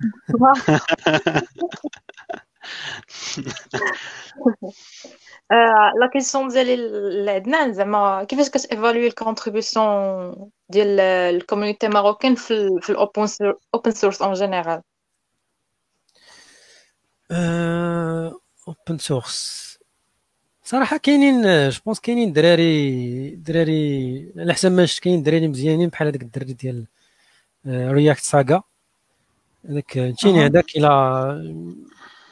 la 6.01 6.11
question 6.13 6.49
ديالي 6.49 7.31
عندنا 7.31 7.73
زعما 7.73 8.25
كيفاش 8.25 8.51
كت 8.51 8.63
évaluer 8.63 9.07
ال 9.07 9.18
contribution 9.18 10.51
ديال 10.69 11.01
ال 11.01 11.10
community 11.10 11.89
marocaine 11.89 12.35
في 12.35 12.79
في 12.83 12.91
ال 12.91 12.99
open 12.99 13.29
open 13.75 13.91
source 13.91 14.23
en 14.23 14.33
général 14.35 14.83
open 18.69 18.99
source 18.99 19.68
صراحة 20.69 20.97
كاينين 20.97 21.69
je 21.69 21.81
pense 21.87 22.01
كاينين 22.01 22.33
دراري 22.33 23.31
دراري 23.31 24.33
على 24.37 24.55
حسب 24.55 24.73
ما 24.73 24.87
شفت 24.87 25.03
كاينين 25.03 25.23
دراري 25.23 25.49
مزيانين 25.49 25.89
بحال 25.89 26.09
هذاك 26.09 26.23
الدري 26.23 26.53
ديال 26.53 26.87
React 27.67 28.23
Saga 28.23 28.63
هذاك 29.69 29.93
فهمتيني 29.93 30.47
هذاك 30.47 30.77
إلى 30.77 30.89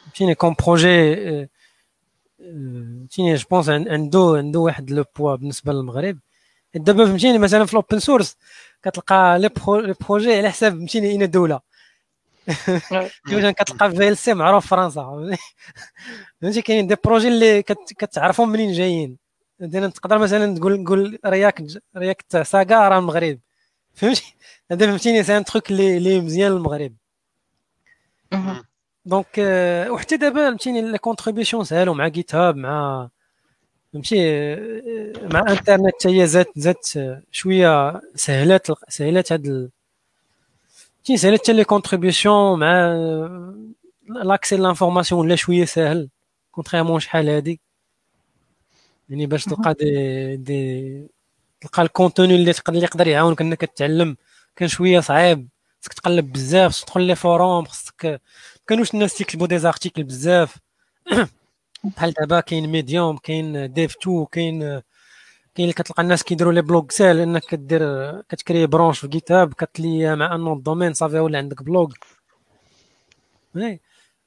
فهمتيني 0.03 0.35
comme 0.35 0.55
projet 0.65 1.15
فهمتيني 2.39 3.35
je 3.35 3.45
pense 3.51 3.69
عنده 3.69 4.33
عنده 4.37 4.59
واحد 4.59 4.91
le 4.91 5.03
poids 5.19 5.35
بالنسبة 5.35 5.73
للمغرب. 5.73 6.17
دابا 6.75 7.05
فهمتيني 7.05 7.37
مثلا 7.37 7.65
في 7.65 7.73
ال 7.73 7.78
open 7.78 7.99
source 7.99 8.37
كتلقى 8.83 9.39
les 9.39 9.49
projets 10.01 10.35
على 10.35 10.49
حساب 10.51 10.73
فهمتيني 10.73 11.07
اين 11.09 11.31
دولة. 11.31 11.59
مثلا 13.27 13.51
كتلقى 13.51 13.91
VLC 13.91 14.33
معروف 14.33 14.63
في 14.63 14.69
فرنسا 14.69 15.01
فهمتي؟ 16.41 16.61
كاينين 16.61 16.87
des 16.87 16.95
projets 17.05 17.27
اللي 17.27 17.63
كتعرفهم 17.63 18.49
منين 18.49 18.73
جايين. 18.73 19.17
مثلا 19.59 19.87
تقدر 19.87 20.17
مثلا 20.17 20.55
تقول 20.57 20.81
نقول 20.81 21.19
React 21.25 21.81
React 21.97 22.37
Saga 22.37 22.89
راه 22.89 22.99
المغرب. 22.99 23.39
فهمتي؟ 23.93 24.35
هذا 24.71 24.85
فهمتيني 24.87 25.23
c'est 25.23 25.37
un 25.37 25.45
truc 25.45 25.71
اللي 25.71 25.97
اللي 25.97 26.21
مزيان 26.21 26.51
للمغرب. 26.51 26.95
donc 29.05 29.27
وحتى 29.89 30.17
دابا 30.17 30.49
فهمتيني 30.49 30.81
les 30.81 30.97
contributions 30.97 31.63
سهلوا 31.63 31.93
مع 31.95 32.07
GitHub 32.07 32.55
مع 32.57 33.09
فهمتي؟ 33.93 34.15
مع 35.33 35.39
انترنت 35.49 35.95
حتى 35.95 36.09
هي 36.21 36.27
زادت 36.27 36.59
زادت 36.59 37.21
شوية 37.31 38.01
سهلات 38.15 38.67
سهلات 38.89 39.31
هاد 39.31 39.71
سهلت 41.15 41.41
حتى 41.41 41.53
les 41.53 41.63
contributions 41.63 42.59
مع 42.59 42.97
l'accès 44.23 44.57
l'information 44.57 45.21
ولا 45.21 45.35
شوية 45.35 45.65
ساهل 45.65 46.09
contrairement 46.51 46.99
شحال 46.99 47.29
هادي 47.29 47.61
يعني 49.09 49.25
باش 49.25 49.45
تلقى 49.45 49.73
دي 49.73 50.35
دي 50.37 51.07
تلقى 51.61 51.81
ال 51.81 51.88
contenu 51.88 52.35
اللي 52.35 52.53
اللي 52.69 52.83
يقدر 52.83 53.07
يعاونك 53.07 53.41
إنك 53.41 53.61
تتعلم. 53.61 54.17
كان 54.55 54.67
شوية 54.67 54.99
صعيب. 54.99 55.49
خصك 55.81 55.93
تقلب 55.93 56.31
بزاف 56.33 56.71
خصك 56.71 56.85
تدخل 56.85 57.01
les 57.01 57.15
forums 57.15 57.65
خصك 57.65 58.21
كانوش 58.67 58.93
الناس 58.93 59.21
يكتبوا 59.21 59.47
des 59.47 59.59
articles 59.59 60.03
بزاف. 60.03 60.57
بحال 61.83 62.11
دابا 62.13 62.39
كاين 62.39 62.67
Medium 62.69 63.17
كاين 63.17 63.73
dev.to 63.73 64.25
كاين 64.25 64.81
كاين 65.57 65.69
اللي 65.69 65.73
كتلقى 65.73 66.03
الناس 66.03 66.23
كيديروا 66.23 66.53
les 66.53 66.61
blogs 66.61 66.85
ساهل 66.89 67.19
انك 67.19 67.43
كدير 67.45 67.81
كت 68.21 68.34
créer 68.34 68.67
branche 68.67 68.99
في 68.99 69.07
GitHub 69.07 69.53
كت 69.53 69.74
lier 69.74 70.15
مع 70.15 70.35
un 70.35 70.61
domaine 70.61 70.93
صافي 70.93 71.19
ولا 71.19 71.37
عندك 71.37 71.63
blog. 71.63 71.91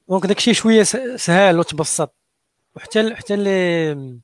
donc 0.09 0.25
داكشي 0.25 0.53
شوية 0.53 0.83
سهل 1.15 1.59
وتبسط. 1.59 2.13
وحتى 2.75 3.15
حتى 3.15 3.33
اللي 3.33 4.19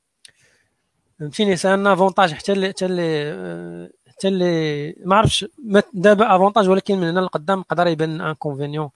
فهمتيني 1.20 1.56
c'est 1.56 1.74
un 1.74 1.86
avantage 1.86 2.32
حتى 2.32 2.52
اللي 2.52 2.68
حتى 2.68 2.86
اللي 2.86 3.90
حتى 4.08 4.28
اللي 4.28 4.94
ما 5.04 5.16
عرفتش 5.16 5.46
دابا 5.94 6.36
avantage 6.36 6.68
ولكن 6.68 6.98
من 6.98 7.08
هنا 7.08 7.20
لقدام 7.20 7.58
يقدر 7.60 7.86
يبان 7.86 8.20
inconvénient 8.20 8.90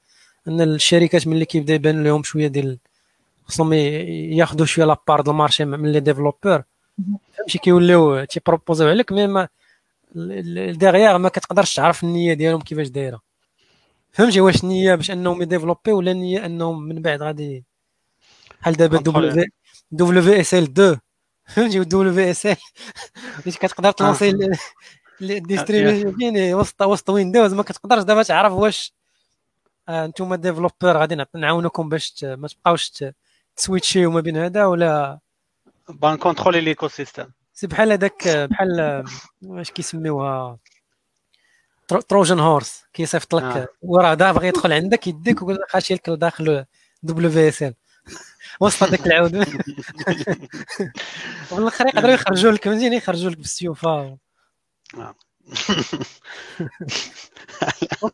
أن 0.49 0.61
الشركات 0.61 1.27
ملي 1.27 1.45
كيبدأ 1.45 1.75
يبان 1.75 2.05
لهم 2.05 2.23
شوية 2.23 2.47
ديال 2.47 2.79
خصهم 3.45 3.73
ياخذوا 3.73 4.67
شوية 4.67 4.87
la 4.87 4.98
part 4.98 5.21
de 5.21 5.31
ال 5.31 5.36
marché 5.36 5.65
من 5.65 5.93
les 5.93 6.01
développeurs 6.01 6.63
فهمتي 7.43 7.59
كيوليو 7.59 8.25
تي 8.25 8.36
proposer 8.36 8.83
و 8.83 8.89
عليك 8.89 9.13
mais 9.13 9.27
ما 9.27 9.49
derrière 10.73 11.19
ما 11.19 11.29
كتقدرش 11.29 11.75
تعرف 11.75 12.05
النية 12.05 12.35
ديالهم 12.35 12.61
كيفاش 12.61 12.89
دايرة. 12.89 13.21
فهمتي 14.13 14.41
واش 14.41 14.63
النية 14.65 14.95
باش 14.95 15.11
انهم 15.11 15.43
ي 15.43 15.47
développer 15.47 15.93
ولا 15.93 16.11
النية 16.11 16.47
انهم 16.47 16.83
من 16.83 17.03
بعد 17.03 17.23
غادي؟ 17.23 17.65
بحال 18.61 18.75
دابا 18.75 18.99
W 18.99 19.45
WSL 19.91 20.63
2 20.63 20.99
فهمتي؟ 21.47 21.85
WSL 21.85 22.57
باش 23.45 23.59
كتقدر 23.59 23.91
ت 23.91 23.99
lancer 23.99 24.51
ال 25.21 25.31
distribution 25.31 26.55
وسط 26.55 26.83
وسط 26.83 27.11
Windows 27.11 27.55
ما 27.55 27.63
كتقدرش 27.63 28.03
دابا 28.03 28.23
تعرف 28.23 28.53
واش 28.53 28.93
أنتم 29.89 30.35
developer 30.35 30.97
غادي 30.97 31.25
نعاونكم 31.35 31.89
باش 31.89 32.25
ما 32.25 32.49
تبقاوش 32.49 32.93
ت 33.57 33.62
switcher 33.62 34.05
و 34.05 34.11
ما 34.11 34.21
بين 34.21 34.37
هذا 34.37 34.67
ولا 34.67 35.19
بان 35.89 36.17
contrôler 36.17 36.61
l'écosystème 36.61 37.31
c'est 37.53 37.67
بحال 37.67 37.93
هذاك 37.93 38.29
بحال 38.29 39.05
واش 39.43 39.71
كيسميوها؟ 39.71 40.59
Trojan 42.09 42.41
horse. 42.41 42.85
كيصيفط 42.93 43.35
لك 43.35 43.43
آه. 43.43 43.69
وراه 43.83 44.15
دا 44.15 44.33
بغى 44.33 44.49
يدخل 44.49 44.73
عندك 44.73 45.07
يديك 45.07 45.43
ويقول 45.43 45.55
لك 45.55 45.71
خاشي 45.71 45.95
لك 45.95 46.09
لداخل 46.09 46.65
WSL 47.03 47.75
وسط 48.61 48.83
هذاك 48.83 49.07
العود. 49.07 49.37
وفي 51.51 51.59
الآخر 51.59 51.87
يقدروا 51.87 52.13
يخرجوا 52.13 52.53
لك 52.53 52.65
فهمتيني 52.65 52.97
يخرجوا 52.97 53.31
لك 53.31 53.37
بالسيوفة. 53.37 54.19
آه. 54.95 55.15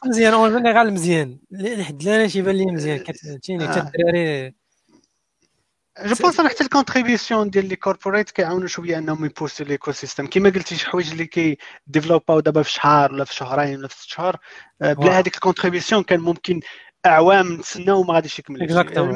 مزيان 0.06 0.34
en 0.34 0.56
général 0.56 0.92
مزيان. 0.92 1.38
لحد 1.50 2.02
الان 2.02 2.28
تيبان 2.28 2.54
لي 2.54 2.66
مزيان. 2.66 2.98
كتشيني 2.98 3.68
حتى 3.68 3.80
الدراري 3.80 4.54
je 6.04 6.14
pense 6.20 6.40
حتى 6.40 6.64
ال 6.64 6.70
contributions 6.70 7.50
ديال 7.50 7.68
les 7.68 7.76
corporate 7.76 8.30
كيعاونوا 8.30 8.66
شوية 8.66 8.98
انهم 8.98 9.24
ي 9.24 9.30
boost 9.30 9.59
و 9.59 9.64
l'écosystème 9.64 10.26
كما 10.26 10.50
قلتي 10.50 10.76
شي 10.76 10.86
حوايج 10.86 11.10
اللي 11.10 11.26
كي 11.26 11.58
développ 11.86 12.34
او 12.34 12.40
دابا 12.40 12.62
في 12.62 12.72
شهر 12.72 13.12
ولا 13.12 13.24
في 13.24 13.34
شهرين 13.34 13.78
ولا 13.78 13.88
في 13.88 13.94
ست 13.94 14.08
شهور 14.08 14.36
بلا 14.80 15.18
هذيك 15.18 15.34
ال 15.34 15.39
contributions 15.39 16.02
كان 16.02 16.20
ممكن 16.20 16.60
اعوام 17.06 17.52
نتسناو 17.52 18.00
وما 18.00 18.14
غاديش 18.14 18.38
يكمل 18.38 18.62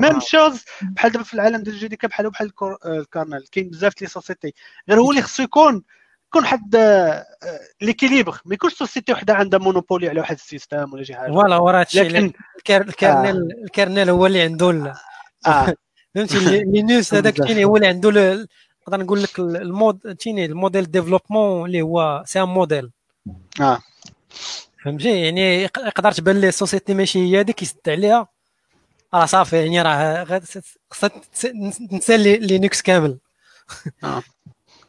même 0.00 0.20
chose 0.20 0.64
بحال 0.82 1.12
دابا 1.12 1.24
في 1.24 1.34
العالم 1.34 1.62
ديال 1.62 1.74
الجديد 1.74 1.98
بحال 2.06 2.30
بحال 2.30 2.52
ال 2.86 2.95
kernel 2.95 3.50
كاين 3.50 3.70
بزاف 3.70 4.02
les 4.02 4.08
sociétés 4.08 4.54
غير 4.88 5.00
هو 5.00 5.10
اللي 5.10 5.22
خصو 5.22 5.42
يكون 5.42 5.82
يكون 6.26 6.42
واحد 6.42 6.76
l'équilibre 7.80 8.40
ما 8.44 8.54
يكونش 8.54 8.74
société 8.74 9.12
وحده 9.12 9.34
عندها 9.34 9.58
monopoly 9.58 10.08
على 10.08 10.20
واحد 10.20 10.34
ال 10.34 10.42
système 10.42 10.92
ولا 10.92 11.04
شي 11.04 11.14
حاجة 11.14 11.32
voilà 11.32 11.56
وراه 11.56 11.80
هادشي 11.80 12.02
لكن 12.02 12.32
ال 12.68 12.77
kernel. 12.77 13.36
ال 13.64 13.71
kernel 13.71 14.10
هو 14.10 14.26
اللي 14.26 14.42
عنده 14.42 14.94
آه. 15.46 15.74
فهمتي؟ 16.14 16.64
لينوس 16.64 17.14
هذاك 17.14 17.36
تيني 17.36 17.64
هو 17.64 17.76
اللي 17.76 17.86
عنده 17.86 18.10
نقدر 18.88 19.04
نقول 19.04 19.22
لك 19.22 19.38
ال 19.38 19.54
mode 19.54 20.16
تيني 20.16 20.44
ال 20.44 20.51
modèle 20.51 20.90
développement 20.90 21.66
اللي 21.66 21.82
هو 21.82 22.22
c'est 22.26 22.42
un 22.42 22.48
modèle. 22.48 22.90
آه. 23.60 23.78
فهمتي؟ 24.84 25.20
يعني 25.20 25.62
يقدر 25.62 26.12
تبان 26.12 26.40
ليه 26.40 26.48
ال 26.48 26.54
société 26.54 26.94
ماشي 26.94 27.18
هي 27.18 27.40
هذيك 27.40 27.62
يسد 27.62 27.88
عليها. 27.88 28.28
راه 29.14 29.26
صافي 29.26 29.56
يعني 29.56 29.82
راه 29.82 30.42
خصها 30.90 31.10
تنسى 31.90 32.16
لينكس 32.16 32.82
كامل. 32.82 33.18
آه. 34.04 34.22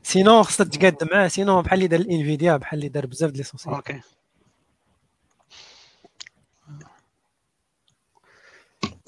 sinon 0.03 0.43
خصها 0.43 0.65
تقاد 0.65 1.09
معاه 1.11 1.27
sinon 1.27 1.61
بحال 1.61 1.77
اللي 1.77 1.87
دار 1.87 1.99
الإنفيديا 1.99 2.57
بحال 2.57 2.79
اللي 2.79 2.89
دار 2.89 3.05
بزاف 3.05 3.31
ديال 3.31 3.37
les 3.37 3.43
sociétés 3.43 3.75
OK. 3.75 4.01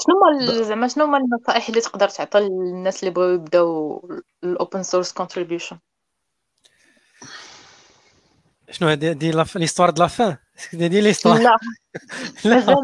شنو 0.02 0.16
هما 0.16 0.64
زعما 0.64 0.88
شنو 0.88 1.04
هما 1.06 1.18
النصائح 1.18 1.70
اللي 1.70 1.82
تقدر 1.82 2.10
تعطي 2.10 2.40
للناس 2.40 3.04
اللي 3.04 3.14
بغاو 3.14 3.30
يبداو 3.30 4.02
ال 4.44 4.52
open 4.52 4.84
source 4.84 5.12
contribution 5.12 5.78
شنو 8.72 8.90
هادي 8.90 9.14
de 9.14 9.32
l'histoire 9.56 9.90
de 9.90 10.04
l'avant 10.04 10.38
de 10.74 11.02
l'histoire 11.02 11.42
لا. 11.42 11.58
لا. 12.46 12.66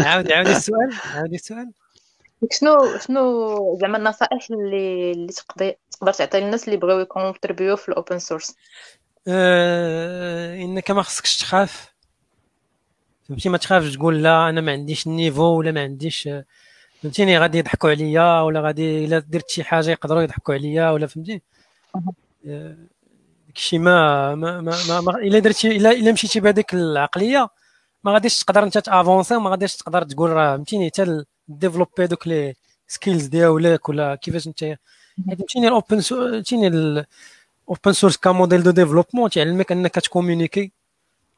عاودي 0.06 0.34
عاودي 0.34 0.52
السؤال. 0.52 0.94
عاودي 1.04 1.34
السؤال. 1.34 1.72
شنو 2.52 2.98
شنو 2.98 3.78
زعما 3.80 3.98
النصائح 3.98 4.46
اللي 4.50 5.12
اللي 5.12 5.32
تقدر 5.32 5.74
تقدر 5.90 6.12
تعطي 6.12 6.40
للناس 6.40 6.64
اللي 6.64 6.76
بغاو 6.76 7.00
ي 7.00 7.06
contribuer 7.06 7.70
و 7.70 7.76
في 7.76 7.88
ال 7.88 7.94
open 7.94 8.18
source 8.18 8.56
أه 9.28 10.54
انك 10.54 10.90
ما 10.90 11.02
خصكش 11.02 11.36
تخاف. 11.36 11.95
فهمتي 13.28 13.48
ما 13.48 13.58
تخافش 13.58 13.94
تقول 13.94 14.22
لا 14.22 14.48
أنا 14.48 14.60
ما 14.60 14.72
عنديش 14.72 15.06
ال 15.06 15.11
niveau 15.11 15.42
ولا 15.42 15.72
ما 15.72 15.82
عنديش 15.82 16.28
فهمتيني؟ 17.02 17.38
غادي 17.38 17.58
يضحكوا 17.58 17.90
عليا 17.90 18.40
ولا 18.40 18.60
غادي 18.60 19.04
إلا 19.04 19.18
درت 19.18 19.50
شي 19.50 19.64
حاجة 19.64 19.90
يقدروا 19.90 20.22
يضحكوا 20.22 20.54
عليا 20.54 20.90
ولا 20.90 21.06
فهمتي؟ 21.06 21.42
داكشي 23.46 23.78
ما 23.78 24.34
ما 24.34 24.60
ما, 24.60 25.00
ما 25.00 25.18
إلا 25.18 25.38
درتي 25.38 25.76
إلا 25.76 25.90
إلا 25.90 26.12
مشيتي 26.12 26.40
بهذيك 26.40 26.74
العقلية 26.74 27.48
ما 28.04 28.12
غاديش 28.12 28.44
تقدر 28.44 28.62
أنت 28.62 28.78
ت 28.78 28.85
avancer 28.85 29.36
وما 29.36 29.50
غاديش 29.50 29.76
تقدر 29.76 30.02
تقول 30.02 30.30
راه 30.30 30.56
فهمتيني؟ 30.56 30.86
حتى 30.86 31.24
développer 31.48 32.06
دوك 32.06 32.28
les 32.28 32.54
skills 32.88 33.26
ديالك 33.26 33.88
ولا 33.88 34.14
كيفاش 34.14 34.46
أنت 34.46 34.76
فهمتيني؟ 35.26 35.68
ال 35.68 35.74
open 35.74 36.00
فهمتيني 36.00 36.66
ال 36.66 36.91
open 36.91 37.92
source 37.92 38.16
ك 38.16 38.23
modèle 38.23 38.62
de 38.62 38.70
développement 38.70 39.30
تيعلمك 39.30 39.72
أنك 39.72 39.94
ت 39.94 40.01
communiquer 40.01 40.72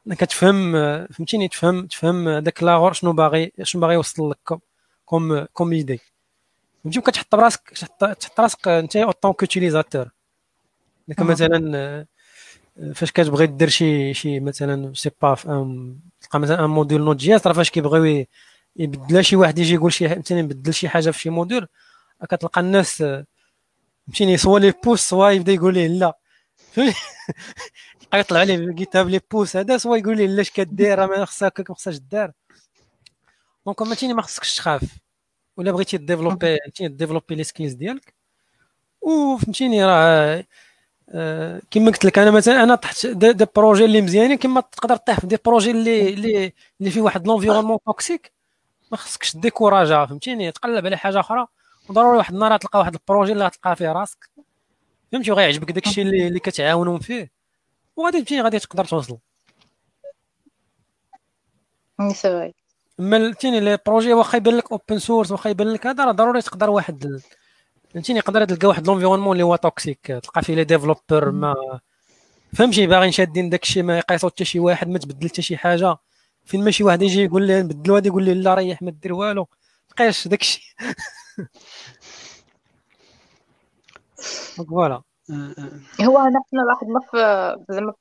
انك 0.06 0.20
تفهم 0.20 0.72
فهمتيني؟ 1.06 1.48
تفهم 1.48 1.86
تفهم 1.86 2.38
داك 2.38 2.62
لاغور 2.62 2.92
شنو 2.92 3.12
باغي 3.12 3.52
شنو 3.62 3.80
باغي 3.80 3.94
يوصل 3.94 4.30
لك 4.30 4.60
كوم 5.04 5.44
كوم 5.44 5.72
ايدي 5.72 6.00
فهمتي 6.84 7.00
كتحط 7.00 7.34
براسك 7.36 7.70
تحط 8.20 8.40
راسك 8.40 8.68
انت 8.68 8.96
اوطون 8.96 9.32
كوتيليزاتور 9.32 10.10
داك 11.08 11.20
مثلا 11.20 12.06
فاش 12.94 13.12
كتبغي 13.12 13.46
دير 13.46 13.68
شي 13.68 14.14
شي 14.14 14.40
مثلا 14.40 14.94
سي 14.94 15.10
با 15.22 15.34
تلقى 16.20 16.40
مثلا 16.40 16.64
ان 16.64 16.70
موديل 16.70 17.04
نوت 17.04 17.16
جي 17.16 17.36
اس 17.36 17.46
راه 17.46 17.52
فاش 17.52 17.70
كيبغيو 17.70 18.26
يبدل 18.76 19.24
شي 19.24 19.36
واحد 19.36 19.58
يجي 19.58 19.74
يقول 19.74 19.92
شي 19.92 20.08
مثلا 20.08 20.38
يبدل 20.38 20.74
شي 20.74 20.88
حاجة 20.88 21.10
في 21.10 21.20
شي 21.20 21.30
موديل 21.30 21.66
كتلقى 22.30 22.60
الناس 22.60 23.04
فهمتيني؟ 24.06 24.36
سوا 24.36 24.58
لي 24.58 24.74
بوس 24.84 25.00
سوا 25.00 25.30
يبدا 25.30 25.52
يقول 25.52 25.74
ليه 25.74 25.86
لا. 25.86 26.18
يطلع 28.14 28.44
GitHub 28.44 29.08
le 29.08 29.20
boss 29.30 29.56
هذا 29.56 29.78
soit 29.78 29.96
يقول 29.96 30.16
لي 30.16 30.26
لا 30.26 30.40
اش 30.40 30.50
كدير 30.50 31.06
ما 31.06 31.24
خصها 31.24 31.52
ما 31.68 31.74
خصهاش 31.74 31.96
دار 31.98 32.32
donc 33.66 33.80
فهمتيني 33.84 34.14
ما 34.14 34.22
خصكش 34.22 34.56
تخاف. 34.56 34.82
ولا 35.56 35.72
بغيتي 35.72 35.96
développer 35.98 36.58
développer 36.80 37.34
les 37.34 37.44
skills 37.44 37.72
ديالك؟ 37.72 38.14
وفهمتيني 39.02 39.84
راه 39.84 40.44
آه 41.10 41.62
كما 41.70 41.86
قلت 41.90 42.04
لك 42.04 42.18
أنا 42.18 42.30
مثلا 42.30 42.62
أنا 42.62 42.74
طحت 42.74 43.06
des, 43.06 43.32
des 43.32 43.46
projets 43.56 43.84
اللي 43.84 44.02
مزيانين 44.02 44.38
كما 44.38 44.60
تقدر 44.60 44.96
طيح 44.96 45.20
في 45.20 45.26
des 45.26 45.38
projets 45.46 45.70
اللي 45.70 46.08
اللي 46.14 46.52
اللي 46.80 46.90
فيه 46.90 47.00
واحد 47.00 47.26
l'environnement 47.26 47.78
toxique 47.86 48.32
ما 48.92 48.96
خصكش 48.98 49.36
décourag 49.36 49.99
ا 49.99 50.06
فهمتيني؟ 50.06 50.52
تقلب 50.52 50.86
على 50.86 50.96
حاجة 50.96 51.20
أخرى. 51.20 51.46
وضروري 51.90 52.18
واحد 52.18 52.34
النهار 52.34 52.56
تلقى 52.58 52.78
واحد 52.78 52.94
ال 52.94 53.00
projet 53.00 53.32
اللي 53.32 53.44
غتلقى 53.46 53.76
فيه 53.76 53.92
راسك. 53.92 54.30
فهمتي؟ 55.12 55.30
وغيعجبك 55.32 55.70
داكشي 55.72 56.02
اللي, 56.02 56.28
اللي 56.28 56.40
كتعاونهم 56.40 56.98
فيه. 56.98 57.37
وغادي 57.98 58.22
تمشي 58.22 58.40
غادي 58.40 58.58
تقدر 58.58 58.84
توصل. 58.84 59.18
vrai 62.14 62.54
أما 63.00 63.18
فهمتيني 63.18 63.60
les 63.60 63.78
projets 63.86 64.12
واخا 64.12 64.36
يبان 64.36 64.56
لك 64.56 64.72
open 64.72 64.98
source 64.98 65.30
واخا 65.30 65.50
يبان 65.50 65.68
لك 65.68 65.86
هذا 65.86 66.04
راه 66.04 66.12
ضروري 66.12 66.42
تقدر 66.42 66.70
واحد 66.70 67.20
فهمتيني 67.94 68.18
يقدر 68.18 68.44
تلقى 68.44 68.68
واحد 68.68 68.86
l'environnement 68.86 69.32
اللي 69.32 69.44
هو 69.44 69.56
toxique 69.56 70.06
تلقى 70.06 70.42
فيه 70.42 70.54
les 70.54 70.64
développeurs 70.64 71.30
ما 71.30 71.54
فهمتي؟ 72.56 72.86
باغيين 72.86 73.12
شادين 73.12 73.50
داكشي 73.50 73.82
ما 73.82 73.98
يقيسوا 73.98 74.30
حتى 74.30 74.44
شي 74.44 74.60
واحد 74.60 74.88
ما 74.88 74.98
تبدل 74.98 75.28
حتى 75.28 75.42
شي 75.42 75.56
حاجة. 75.56 75.96
فين 76.44 76.64
ما 76.64 76.70
شي 76.70 76.84
واحد 76.84 77.02
يجي 77.02 77.24
يقول 77.24 77.46
لي 77.46 77.62
نبدلو 77.62 77.96
هذا 77.96 78.06
يقول 78.06 78.24
لي 78.24 78.34
لا 78.34 78.54
ريح 78.54 78.82
ما 78.82 78.90
دير 78.90 79.12
والو. 79.12 79.48
بقاش 79.90 80.28
داكشي. 80.28 80.76
voilà 84.68 85.02
هو 86.02 86.18
هنا 86.18 86.42
حنا 86.52 86.62
لاحظنا 86.68 87.00
في 87.10 87.56
زعما 87.70 87.94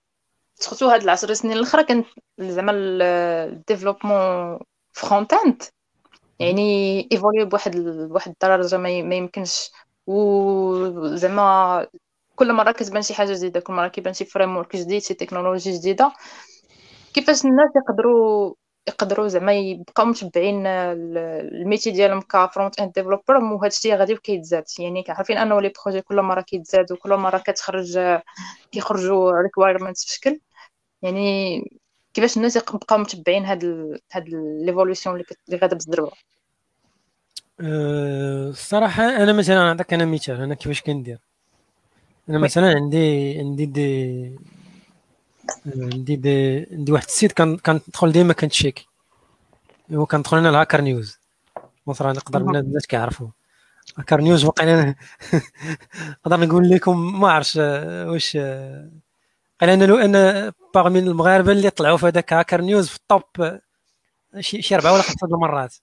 surtout 0.56 0.88
هاد 0.88 1.02
العشر 1.02 1.34
سنين 1.34 1.58
الأخرى 1.58 1.84
كان 1.84 2.04
زعما 2.40 2.72
ال 2.76 4.60
développement 4.94 5.34
front-end 5.34 5.64
يعني 6.40 7.00
évolué 7.12 7.46
بواحد 7.46 7.78
بواحد 8.10 8.32
الدرجة 8.32 8.78
ما 8.78 8.90
يمكنش. 8.90 9.72
وزعما 10.08 11.88
كل 12.36 12.54
مرة 12.54 12.72
كتبان 12.72 13.02
شي 13.02 13.14
حاجة 13.14 13.34
جديدة 13.34 13.60
كل 13.60 13.74
مرة 13.74 13.88
كيبان 13.88 14.14
شي 14.14 14.26
framework 14.26 14.76
جديد 14.76 15.02
شي 15.02 15.14
تكنولوجي 15.14 15.72
جديدة 15.72 16.14
كيفاش 17.14 17.46
الناس 17.46 17.70
يقدروا 17.76 18.54
يقدروا 18.88 19.28
زعما 19.28 19.54
يبقاو 19.54 20.06
متبعين 20.06 20.68
ال 20.68 20.85
métier 20.85 21.92
ديالهم 21.92 22.22
ك 22.22 22.80
front-end 22.80 22.92
developer 22.92 23.36
وهذا 23.38 23.68
الشيء 23.68 23.96
غادي 23.96 24.16
كيتزاد 24.16 24.64
يعني 24.80 25.04
كعارفين 25.04 25.38
أنه 25.38 25.62
les 25.62 25.74
projets 25.86 26.02
كل 26.02 26.22
مرة 26.22 26.42
كيتزادوا 26.42 26.98
كل 26.98 27.16
مرة 27.16 27.38
كتخرج 27.38 28.00
كيخرجوا 28.72 29.42
requirements 29.42 30.06
في 30.06 30.14
شكل 30.14 30.40
يعني 31.02 31.62
كيفاش 32.14 32.38
الناس 32.38 32.56
يبقاو 32.56 32.98
متبعين 32.98 33.46
هاد 33.46 33.64
ال... 33.64 34.00
هاد 34.12 34.30
l'évolution 34.66 35.16
اللي 35.50 35.60
غادا 35.60 35.78
بالضربه 35.78 36.12
أه 37.62 38.50
الصراحة 38.50 39.04
أنا 39.04 39.34
مثلا 39.34 39.56
نعطيك 39.56 39.94
أنا 39.94 40.06
مثال 40.06 40.42
أنا 40.42 40.56
كيفاش 40.56 40.82
كندير؟ 40.82 41.20
أنا 42.30 42.38
مثلا 42.38 42.68
عندي 42.76 43.40
عندي 43.40 43.66
دي 43.66 44.36
عندي 45.76 46.16
دي 46.16 46.68
عندي 46.72 46.92
واحد 46.92 47.06
ال 47.06 47.11
site 47.11 47.32
كندخل 47.42 48.12
ديما 48.12 48.34
كن 48.34 48.49
check 48.49 48.86
هو 49.94 50.06
كندخل 50.06 50.38
أنا 50.38 50.50
ال 50.50 50.54
Hacker 50.54 50.82
News. 50.82 51.20
مثلا 51.88 52.12
نقدر 52.12 52.40
الناس 52.60 52.88
كيعرفوا 52.88 53.28
Hacker 53.98 54.22
News 54.22 54.46
وقيلا 54.46 54.96
نقدر 56.26 56.40
نقول 56.40 56.70
لكم 56.70 57.20
ما 57.20 57.32
عرفتش 57.32 57.58
واش 57.58 58.38
قال 59.62 59.70
أنا 59.70 59.84
l'un 59.84 60.52
parmi 60.76 61.00
المغاربة 61.00 61.52
اللي 61.52 61.70
طلعوا 61.70 61.98
في 61.98 62.06
هذاك 62.08 62.34
Hacker 62.34 62.62
News 62.62 62.88
في 62.88 62.96
ال 62.96 63.12
top 63.12 63.60
شي 64.40 64.62
شي 64.62 64.76
أربعة 64.76 64.94
ولا 64.94 65.02
خمسة 65.02 65.28
المرات. 65.28 65.76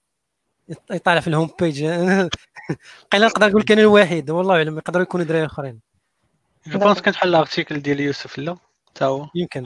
يطالع 0.91 1.21
في 1.21 1.29
ال 1.29 1.33
home 1.33 1.51
page 1.61 1.85
قيلا 3.13 3.27
نقدر 3.27 3.49
نقول 3.49 3.63
كان 3.63 3.79
الوحيد. 3.79 4.31
والله 4.31 4.55
اعلم 4.57 4.79
يقدروا 4.79 5.03
يكونوا 5.03 5.27
دراري 5.27 5.47
أخرين. 5.47 5.81
je 6.67 6.79
pense 6.79 7.01
كنت 7.01 7.17
حل 7.17 7.29
ال 7.29 7.35
article 7.35 7.81
ديال 7.81 8.01
يوسف 8.01 8.39
لا؟ 8.39 8.57
تا 8.95 9.07
هو. 9.07 9.27
يمكن. 9.35 9.65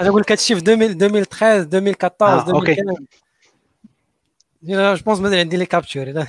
أنا 0.00 0.08
نقول 0.08 0.20
لك 0.20 0.32
هادشي 0.32 0.54
في 0.54 0.60
2013 0.60 1.60
2014 1.60 2.40
2015 2.50 3.06
je 4.62 4.94
pense 5.04 5.20
مازال 5.20 5.38
عندي 5.38 5.56
les 5.56 5.66
captures 5.66 6.04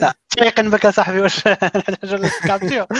لا 0.00 0.14
تيقن 0.30 0.70
بك 0.70 0.86
صاحبي 0.86 1.20
واش 1.20 1.44
capture 2.44 2.86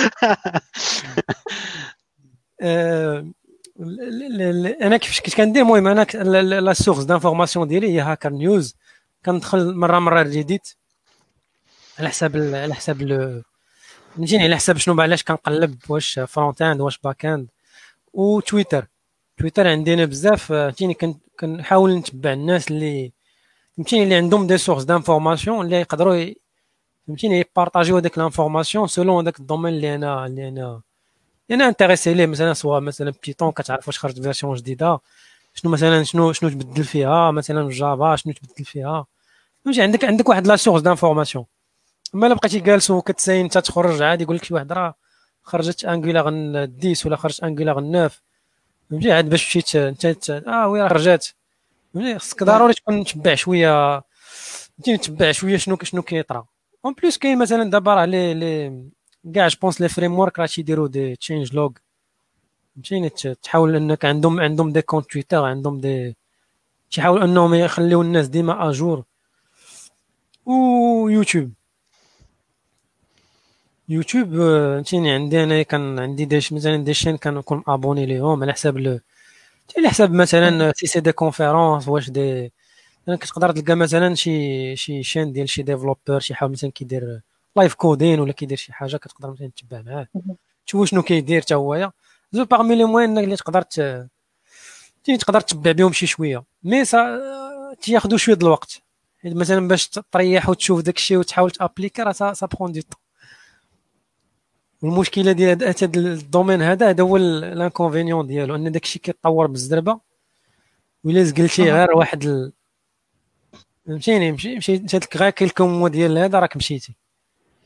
أنا 4.83 4.97
كيفاش 4.97 5.21
كنت 5.21 5.35
كندير؟ 5.35 5.63
المهم 5.63 5.87
أنا 5.87 6.07
la 6.61 6.73
source 6.73 7.05
d'information 7.05 7.69
ديالي 7.69 7.93
هي 7.93 8.01
Hacker 8.01 8.31
News 8.31 8.77
كندخل 9.25 9.75
مره 9.75 9.99
مرة 9.99 10.23
Reddit 10.23 10.69
على 11.99 12.09
حساب 12.09 12.37
على 12.37 12.75
حساب 12.75 13.43
فهمتيني 14.19 14.45
على 14.45 14.57
حساب 14.57 14.77
شنو 14.77 15.01
علاش 15.01 15.23
كنقلب 15.23 15.79
واش 15.89 16.19
front-end 16.19 16.81
واش 16.81 16.99
back-end 16.99 17.27
و 17.27 17.49
Twitter 18.13 18.87
Twitter 19.39 19.69
عندي 19.69 19.95
أنا 19.95 20.05
بزاف 20.05 20.45
فهمتيني 20.45 20.97
كنحاول 21.41 21.95
نتبع 21.95 22.33
الناس 22.33 22.71
اللي 22.71 23.13
فهمتيني 23.77 24.03
اللي 24.03 24.15
عندهم 24.15 24.47
des 24.47 24.59
sources 24.59 24.85
d'information 24.85 25.65
اللي 25.65 25.77
يقدروا 25.77 26.25
فهمتيني 27.07 27.41
يبارطاجيو 27.41 27.97
هذيك 27.97 28.19
l'information 28.19 28.87
selon 28.87 29.25
داك 29.25 29.41
ال 29.41 29.45
domaine 29.45 29.75
اللي 29.75 29.95
أنا 29.95 30.27
اللي 30.27 30.49
أنا 30.49 30.81
أنا 31.51 31.69
intéressé 31.69 32.15
ليه. 32.15 32.27
مثلا 32.27 32.53
سواء 32.55 32.81
مثلا 32.81 33.13
Python 33.27 33.53
كتعرف 33.53 33.89
واش 33.89 33.99
خرجت 33.99 34.23
version 34.23 34.55
جديدة 34.55 34.99
شنو 35.55 35.73
مثلا 35.73 36.03
شنو 36.03 36.33
شنو 36.33 36.51
تبدل 36.51 36.85
فيها 36.85 37.31
مثلا 37.31 37.71
Java 37.71 38.17
شنو 38.17 38.33
تبدل 38.33 38.65
فيها. 38.65 39.07
فهمتي 39.65 39.83
عندك 39.83 40.05
عندك 40.05 40.29
واحد 40.29 40.47
la 40.47 40.57
source 40.57 40.83
d'information 40.83 41.45
اما 42.15 42.27
الا 42.27 42.35
بقيتي 42.35 42.61
جالس 42.61 42.91
وكتساين 42.91 43.45
انت 43.45 43.59
تخرج 43.59 44.03
عادي 44.03 44.23
يقول 44.25 44.37
لك 44.37 44.45
شي 44.45 44.55
واحد 44.55 44.73
راه 44.73 44.95
خرجت 45.43 45.85
Angular 45.85 46.27
10 46.27 47.07
ولا 47.07 47.17
خرجت 47.17 47.43
Angular 47.45 47.81
9 47.81 48.11
فهمتي 48.91 49.13
عاد 49.13 49.29
باش 49.31 49.47
مشيت 49.49 49.77
انت 49.77 50.31
آه 50.31 50.69
oui 50.69 50.83
راه 50.83 50.89
خرجات. 50.89 51.27
فهمتي 51.95 52.19
خصك 52.19 52.43
ضروري 52.45 52.75
تكون 52.75 52.99
متبع 52.99 53.35
شوية 53.35 54.01
فهمتي 54.79 54.97
تتبع 54.97 55.33
شوية 55.33 55.57
شنو 55.57 55.79
شنو 55.83 56.03
كيطرا. 56.03 56.47
en 56.85 56.95
plus 56.95 57.19
كاين 57.19 57.39
مثلا 57.39 57.71
دابا 57.71 57.95
راه 57.95 58.05
les 58.05 58.35
les 58.35 58.85
كاع 59.35 59.49
je 59.49 59.81
pense 59.81 59.89
les 59.89 60.19
frameworks 60.19 60.39
راه 60.39 60.47
تيديروا 60.47 60.89
des 60.89 61.17
changelogs 61.17 61.71
فهمتيني 62.75 63.09
تحاول 63.43 63.77
إنك 63.77 64.05
عندهم 64.05 64.41
عندهم 64.41 64.73
des 64.73 64.83
comptes 64.83 65.11
Twitter 65.11 65.45
عندهم 65.45 65.81
des 65.81 66.17
تيحاولوا 66.91 67.25
إنهم 67.25 67.55
يخليو 67.55 68.03
الناس 68.03 68.29
ديما 68.29 68.71
à 68.71 68.77
jour 68.77 69.05
و 70.47 70.60
YouTube 70.60 71.53
YouTube 73.89 74.37
فهمتيني 74.37 75.11
عندي 75.13 75.43
أنا 75.43 75.63
كان 75.63 75.99
عندي 75.99 76.25
des 76.25 76.37
مثلا 76.37 76.77
des 76.77 76.95
chaînes 76.95 77.17
كنكون 77.17 77.63
abonné 77.69 78.07
ليهم 78.07 78.43
على 78.43 78.53
حساب 78.53 79.01
على 79.79 79.89
حساب 79.89 80.13
مثلا 80.13 80.73
c'est 80.77 80.87
c'est 80.87 81.01
des 81.01 81.13
conférences 81.13 81.89
واش 81.89 82.11
des 82.11 82.53
أنا 83.09 83.17
كتقدر 83.17 83.53
تلقى 83.53 83.75
مثلا 83.75 84.15
شي 84.15 84.77
شي 84.77 85.03
chaîne 85.03 85.33
ديال 85.33 85.49
شي 85.49 85.63
developer 85.63 86.19
شي 86.19 86.35
حاجة 86.35 86.49
مثلا 86.49 86.71
كيدير 86.71 87.21
live 87.57 87.75
coding 87.75 88.21
ولا 88.21 88.33
كيدير 88.33 88.57
شي 88.59 88.73
حاجة 88.73 88.97
كتقدر 88.97 89.31
مثلا 89.31 89.51
تتبع 89.57 89.83
معاه 89.83 90.07
تشوف 90.67 90.89
شنو 90.89 91.03
كيدير 91.03 91.41
حتى 91.41 91.55
هويا 91.55 91.93
زو 92.33 92.45
باغمي 92.45 92.77
لي 92.77 92.85
موين 92.85 93.19
اللي 93.19 93.37
تقدر 93.37 93.63
تقدر 95.05 95.41
تتبع 95.41 95.73
بهم 95.73 95.93
شي 95.93 96.07
شوية 96.07 96.45
مي 96.63 96.85
سا 96.85 97.21
تياخذوا 97.83 98.19
شوية 98.19 98.35
د 98.37 98.43
الوقت 98.43 98.83
مثلا 99.25 99.69
باش 99.69 99.89
تريح 99.89 100.49
وتشوف 100.49 100.81
داك 100.81 100.97
الشيء 100.97 101.19
وتحاول 101.19 101.51
تابليكي 101.51 102.03
راه 102.03 102.13
سا 102.13 102.47
بخون 102.47 102.73
دي 102.73 102.83
طون 102.83 103.08
والمشكلة 104.83 105.33
ديال 105.33 105.65
هذا 105.65 105.75
الدومين 105.83 106.63
هذا 106.63 106.89
هذا 106.91 107.03
هو 107.03 107.17
لانكونفينيون 107.17 108.27
ديالو 108.27 108.55
أن 108.55 108.73
داكشي 108.73 108.99
كيتطور 108.99 109.47
بالزربه 109.47 110.01
ولا 111.05 111.23
زقلتي 111.25 111.73
غير 111.73 111.93
واحد 111.93 112.25
ال... 112.25 112.53
فهمتيني؟ 113.87 114.33
مشي 114.33 114.57
مشي 114.57 114.79
مشات 114.79 115.05
لك 115.05 115.17
غير 115.17 115.31
كيلكم 115.31 115.89
ديال 115.89 116.19
هذا 116.19 116.39
راك 116.39 116.57
مشيتي. 116.57 116.95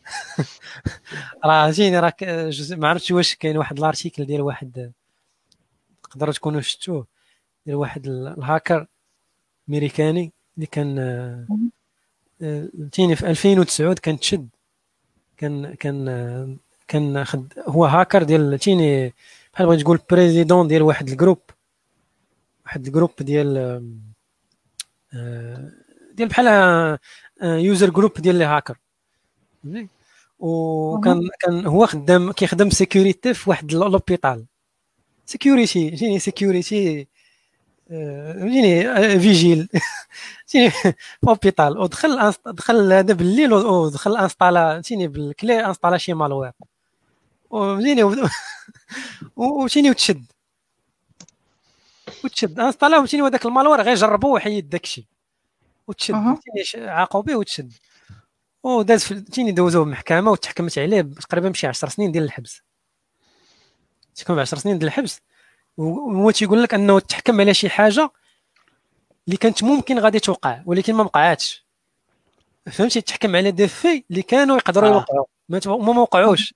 راه 1.45 1.65
فهمتيني 1.65 1.99
راك 1.99 2.25
ما 2.71 2.89
عرفتش 2.89 3.11
واش 3.11 3.35
كاين 3.35 3.57
واحد 3.57 3.79
l'article 3.79 4.25
ديال 4.25 4.41
واحد 4.41 4.93
تقدروا 6.03 6.33
تكونوا 6.33 6.61
شفتوه 6.61 7.07
ديال 7.67 7.77
واحد 7.77 8.07
الهاكر 8.07 8.87
أمريكاني 9.69 10.33
اللي 10.57 10.67
كان 10.67 10.97
فهمتيني 12.41 13.17
في 13.17 13.31
2009 13.31 13.95
كان 13.95 14.19
تشد 14.19 14.49
كان 15.37 15.75
كان 15.75 16.59
كان 16.93 17.25
خد 17.25 17.53
هو 17.69 17.85
هاكر 17.85 18.23
ديال 18.23 18.59
تيني 18.59 19.15
بحال 19.55 19.67
بغيت 19.67 19.81
تقول 19.81 19.99
président 20.11 20.69
ديال 20.69 20.83
واحد 20.83 21.09
ال 21.09 21.13
groupe 21.13 21.39
واحد 22.65 22.87
ال 22.87 22.90
groupe 22.90 23.11
ديال 23.21 23.57
آه، 25.15 25.71
ديال 26.15 26.29
بحال 26.29 26.99
user 27.43 27.91
group 27.91 28.13
ديال 28.13 28.35
les 28.35 28.45
hackers. 28.45 28.79
وكان 30.39 31.21
كان 31.41 31.67
هو 31.67 31.87
خدام 31.87 32.33
كيخدم 32.33 32.71
sécurité 32.71 33.35
في 33.35 33.51
واحد 33.51 33.73
l'hôpital 33.73 34.47
sécurité 35.27 35.89
فهمتيني 35.91 36.19
sécurité 36.19 37.09
فهمتيني 37.91 39.21
vigile 39.21 39.69
فهمتيني 40.47 40.95
hôpital 41.29 41.79
ودخل 41.79 42.33
دخل 42.47 42.93
هذا 42.93 43.15
بالليل 43.15 43.53
ودخل 43.53 44.17
انستالا 44.17 44.73
فهمتيني 44.73 45.09
بالكلي 45.09 45.67
انستالا 45.67 45.99
شي 45.99 46.15
malware 46.15 46.53
ومزيني 47.53 48.03
ومشيني 49.37 49.91
وتشد. 49.91 50.33
وتشد. 52.25 52.61
انستالا 52.61 52.99
ومشيني 52.99 53.23
وداك 53.23 53.47
ال 53.47 53.51
malware 53.51 53.81
غير 53.81 53.95
جربوه 53.95 54.33
وحيد 54.33 54.69
داكشي. 54.69 55.07
وتشد. 55.87 56.15
فهمتيني 56.15 56.89
عاقوا 56.89 57.23
به 57.23 57.37
وتشد. 57.37 57.73
وداز 58.63 59.05
فهمتيني 59.05 59.53
دوزوه 59.53 59.83
المحكمه 59.83 60.31
وتحكمت 60.31 60.79
عليه 60.79 61.01
تقريبا 61.01 61.49
بشي 61.49 61.67
10 61.67 61.89
سنين 61.89 62.13
ديال 62.13 62.25
الحبس. 62.25 62.63
تحكم 64.15 64.35
ب 64.35 64.39
10 64.39 64.59
سنين 64.59 64.79
ديال 64.79 64.89
الحبس. 64.89 65.21
وهو 65.77 66.31
تيقول 66.31 66.63
لك 66.63 66.75
أنه 66.75 67.01
تحكم 67.01 67.41
على 67.41 67.55
شي 67.55 67.71
حاجة 67.71 68.11
اللي 69.27 69.37
كانت 69.37 69.65
ممكن 69.65 69.99
غادي 69.99 70.21
توقع 70.21 70.63
ولكن 70.67 70.95
ما 70.95 71.05
وقعاتش 71.05 71.67
فهمتي؟ 72.73 73.01
تحكم 73.01 73.37
على 73.37 73.51
des 73.51 73.69
faits 73.69 74.05
اللي 74.11 74.23
كانوا 74.23 74.57
يقدروا 74.57 74.89
آه. 74.89 74.93
يوقعوا 75.51 75.83
ما 75.83 76.01
وقعوش 76.01 76.55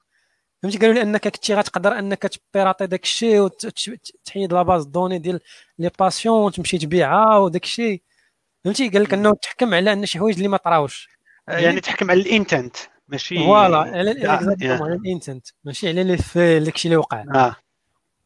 فهمتي؟ 0.67 0.79
قالوا 0.79 0.95
لي 0.95 1.03
أنك 1.03 1.29
كنتي 1.29 1.55
غتقدر 1.55 1.99
أنك 1.99 2.23
تبيراطي 2.23 2.87
داك 2.87 3.03
الشيء 3.03 3.41
وتحيد 3.41 4.53
la 4.53 4.63
base 4.63 4.85
de 4.85 4.92
données 4.92 5.19
ديال 5.19 5.41
les 5.79 5.91
patients 5.99 6.43
وتمشي 6.43 6.79
تبيعها 6.79 7.39
وداك 7.39 7.65
الشيء 7.65 8.03
فهمتي؟ 8.65 8.89
قال 8.89 9.03
لك 9.03 9.15
أنه 9.15 9.35
تحكم 9.35 9.75
على 9.75 9.93
أن 9.93 10.07
شي 10.07 10.19
حوايج 10.19 10.37
اللي 10.37 10.49
ما 10.49 10.57
طراوش. 10.57 11.09
يعني 11.49 11.81
تحكم 11.81 12.11
على 12.11 12.21
l'intention 12.21 12.77
ماشي 13.09 13.39
voilà 13.39 13.79
على 13.79 14.11
l'intention 14.95 15.47
ماشي 15.65 15.89
على 15.89 16.05
les 16.05 16.17
faits 16.17 16.61
داكشي 16.61 16.89
اللي 16.89 16.97
وقع. 16.97 17.25
آه. 17.35 17.57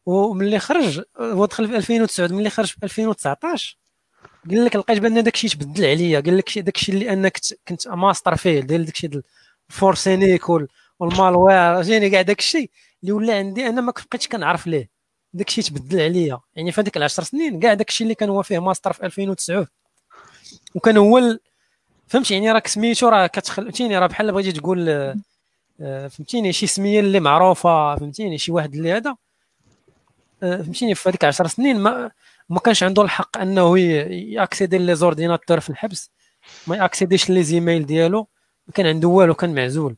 وملي 0.05 0.59
خرج 0.59 1.01
هو 1.19 1.45
دخل 1.45 1.67
في 1.67 1.75
2009 1.75 2.27
ملي 2.27 2.49
خرج 2.49 2.65
في 2.65 2.83
2019 2.83 3.77
قال 4.49 4.65
لك 4.65 4.75
لقيت 4.75 4.99
بأن 4.99 5.23
داكشي 5.23 5.49
تبدل 5.49 5.85
عليا 5.85 6.19
قال 6.19 6.37
لك 6.37 6.59
داكشي 6.59 6.91
اللي 6.91 7.13
أنك 7.13 7.37
كنت 7.67 7.87
ماستر 7.87 8.35
فيه 8.35 8.59
ديال 8.59 8.85
داكشي 8.85 9.07
ديال 9.07 9.23
ال 9.69 9.77
forensics 9.77 10.49
وال 11.01 11.19
malware 11.19 11.81
جاني 11.81 12.09
كاع 12.09 12.21
داك 12.21 12.39
الشيء 12.39 12.69
اللي 13.03 13.11
ولا 13.11 13.37
عندي 13.37 13.67
أنا 13.67 13.81
ما 13.81 13.91
بقيتش 13.91 14.27
كنعرف 14.27 14.67
ليه. 14.67 14.89
داكشي 15.33 15.61
تبدل 15.61 16.01
عليا. 16.01 16.39
يعني 16.55 16.71
في 16.71 16.81
هذيك 16.81 16.97
العشر 16.97 17.23
سنين 17.23 17.59
كاع 17.59 17.73
داكشي 17.73 18.03
اللي 18.03 18.15
كان 18.15 18.29
هو 18.29 18.43
فيه 18.43 18.59
ماستر 18.59 18.93
في 18.93 19.05
2009 19.05 19.67
وكان 20.75 20.97
هو 20.97 21.37
فهمتي؟ 22.07 22.33
يعني 22.33 22.51
راك 22.51 22.67
سميتو 22.67 23.09
راه 23.09 23.27
كتخل 23.27 23.63
فهمتيني؟ 23.63 23.97
راه 23.97 24.07
بحال 24.07 24.31
بغيتي 24.31 24.51
تقول 24.51 24.89
آه، 25.81 26.07
فهمتيني؟ 26.07 26.53
شي 26.53 26.67
سمية 26.67 26.99
اللي 26.99 27.19
معروفة 27.19 27.95
فهمتيني؟ 27.95 28.37
شي 28.37 28.51
واحد 28.51 28.75
اللي 28.75 28.91
هذا. 28.91 29.15
آه، 30.43 30.61
فهمتيني؟ 30.61 30.95
في 30.95 31.09
هذيك 31.09 31.25
10 31.25 31.47
سنين 31.47 31.79
ما 31.79 32.11
ما 32.49 32.59
كانش 32.59 32.83
عنده 32.83 33.01
الحق 33.01 33.37
أنه 33.37 33.79
يأكسيدي 33.79 34.77
les 34.77 34.95
ordinateurs 34.95 35.59
في 35.59 35.69
الحبس 35.69 36.11
ما 36.67 36.75
يأكسيديش 36.75 37.29
les 37.29 37.43
emails 37.43 37.85
ديالو. 37.85 38.27
ما 38.67 38.73
كان 38.73 38.85
عنده 38.85 39.07
والو 39.07 39.33
كان 39.33 39.55
معزول. 39.55 39.95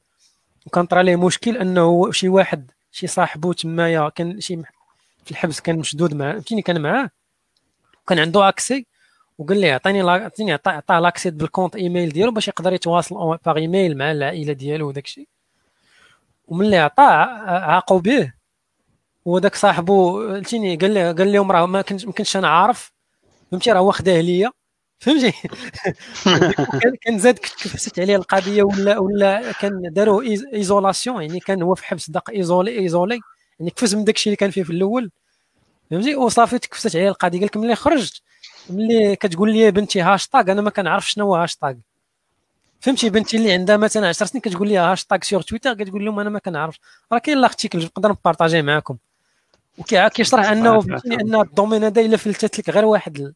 وكان 0.65 0.85
طرا 0.85 1.03
ليه 1.03 1.15
مشكل 1.15 1.57
انه 1.57 2.11
شي 2.11 2.29
واحد 2.29 2.71
شي 2.91 3.07
صاحبو 3.07 3.53
تمايا 3.53 4.09
كان 4.09 4.41
شي 4.41 4.55
في 5.25 5.31
الحبس 5.31 5.59
كان 5.59 5.79
مشدود 5.79 6.13
معاه 6.13 6.33
فهمتيني؟ 6.33 6.61
كان 6.61 6.81
معاه 6.81 7.09
كان 8.07 8.19
عنده 8.19 8.49
accès 8.49 8.85
وقال 9.37 9.61
لي 9.61 9.71
عطيني 9.71 10.01
عطيني 10.01 10.53
عطاه 10.53 10.99
l'accès 10.99 11.31
بال 11.31 11.42
compte 11.42 11.75
email 11.75 12.09
ديالو 12.09 12.31
باش 12.31 12.47
يقدر 12.47 12.73
يتواصل 12.73 13.37
par 13.45 13.57
email 13.57 13.97
مع 13.97 14.11
العائلة 14.11 14.53
ديالو 14.53 14.87
وداك 14.87 15.05
الشيء. 15.05 15.27
وملي 16.47 16.77
عطاه 16.77 17.03
عاقوا 17.47 17.99
به. 17.99 18.33
وداك 19.25 19.55
صاحبو 19.55 20.27
فهمتيني؟ 20.27 20.75
قال 20.75 20.91
لي 20.91 21.11
قال 21.11 21.31
لهم 21.31 21.51
راه 21.51 21.65
ما 21.65 21.81
كنتش 21.81 22.37
أنا 22.37 22.47
عارف. 22.47 22.91
فهمتي؟ 23.51 23.71
راه 23.71 23.79
هو 23.79 23.91
خداه 23.91 24.21
ليا. 24.21 24.51
فهمتي؟ 25.03 25.33
كان 27.03 27.19
زاد 27.19 27.39
كفست 27.39 27.99
عليه 27.99 28.15
القضية 28.15 28.63
ولا 28.63 28.99
ولا 28.99 29.51
كان 29.51 29.81
داروا 29.93 30.23
isolation 30.53 31.21
يعني 31.21 31.39
كان 31.39 31.61
هو 31.61 31.75
في 31.75 31.85
حبس 31.85 32.09
دق 32.09 32.29
ايزولي 32.29 32.79
إيزولي 32.79 33.19
يعني 33.59 33.71
كفز 33.71 33.95
من 33.95 34.03
داكشي 34.03 34.29
اللي 34.29 34.35
كان 34.35 34.51
فيه 34.51 34.63
في 34.63 34.69
الأول. 34.69 35.11
فهمتي؟ 35.91 36.15
وصافي 36.15 36.59
تكفست 36.59 36.95
عليه 36.95 37.09
القضية 37.09 37.39
قال 37.39 37.45
لك 37.45 37.57
ملي 37.57 37.75
خرجت 37.75 38.21
ملي 38.69 39.15
كتقول 39.15 39.53
لي 39.53 39.71
بنتي 39.71 40.01
هاشتاغ 40.01 40.51
أنا 40.51 40.61
ما 40.61 40.69
كنعرف 40.69 41.09
شنو 41.09 41.25
هو 41.25 41.35
هاشتاغ. 41.35 41.73
فهمتي؟ 42.79 43.09
بنتي 43.09 43.37
اللي 43.37 43.53
عندها 43.53 43.77
مثلا 43.77 44.07
10 44.07 44.25
سنين 44.25 44.41
كتقول 44.41 44.67
لي 44.67 44.77
hashtag 44.77 45.19
sur 45.21 45.41
Twitter 45.41 45.73
كتقول 45.73 46.05
لهم 46.05 46.19
أنا 46.19 46.29
ما 46.29 46.39
كنعرف. 46.39 46.79
راه 47.11 47.17
كاين 47.17 47.37
l'article 47.37 47.83
نقدر 47.83 48.09
نبارطاجيه 48.09 48.61
معاكم. 48.61 48.97
وكيشرح 49.77 50.49
أنه 50.49 50.81
فهمتيني 50.81 51.15
ان 51.15 51.35
ال 51.35 51.41
domaine 51.41 51.83
هذا 51.83 52.01
الا 52.01 52.17
فلتت 52.17 52.59
لك 52.59 52.69
غير 52.69 52.85
واحد 52.85 53.33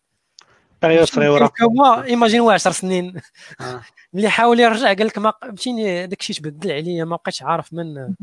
période 0.81 1.03
صغيره 1.03 1.47
كما 1.47 2.03
imagine 2.03 2.39
هو 2.39 2.49
10 2.49 2.71
سنين. 2.71 3.21
آه. 3.61 3.81
ملي 4.13 4.29
حاول 4.29 4.59
يرجع 4.59 4.87
قال 4.87 5.07
لك 5.07 5.17
ما 5.17 5.33
فهمتيني 5.41 6.07
داك 6.07 6.19
الشيء 6.19 6.35
تبدل 6.35 6.71
عليا 6.71 7.05
ما 7.05 7.15
بقيتش 7.15 7.43
عارف 7.43 7.73
من. 7.73 8.13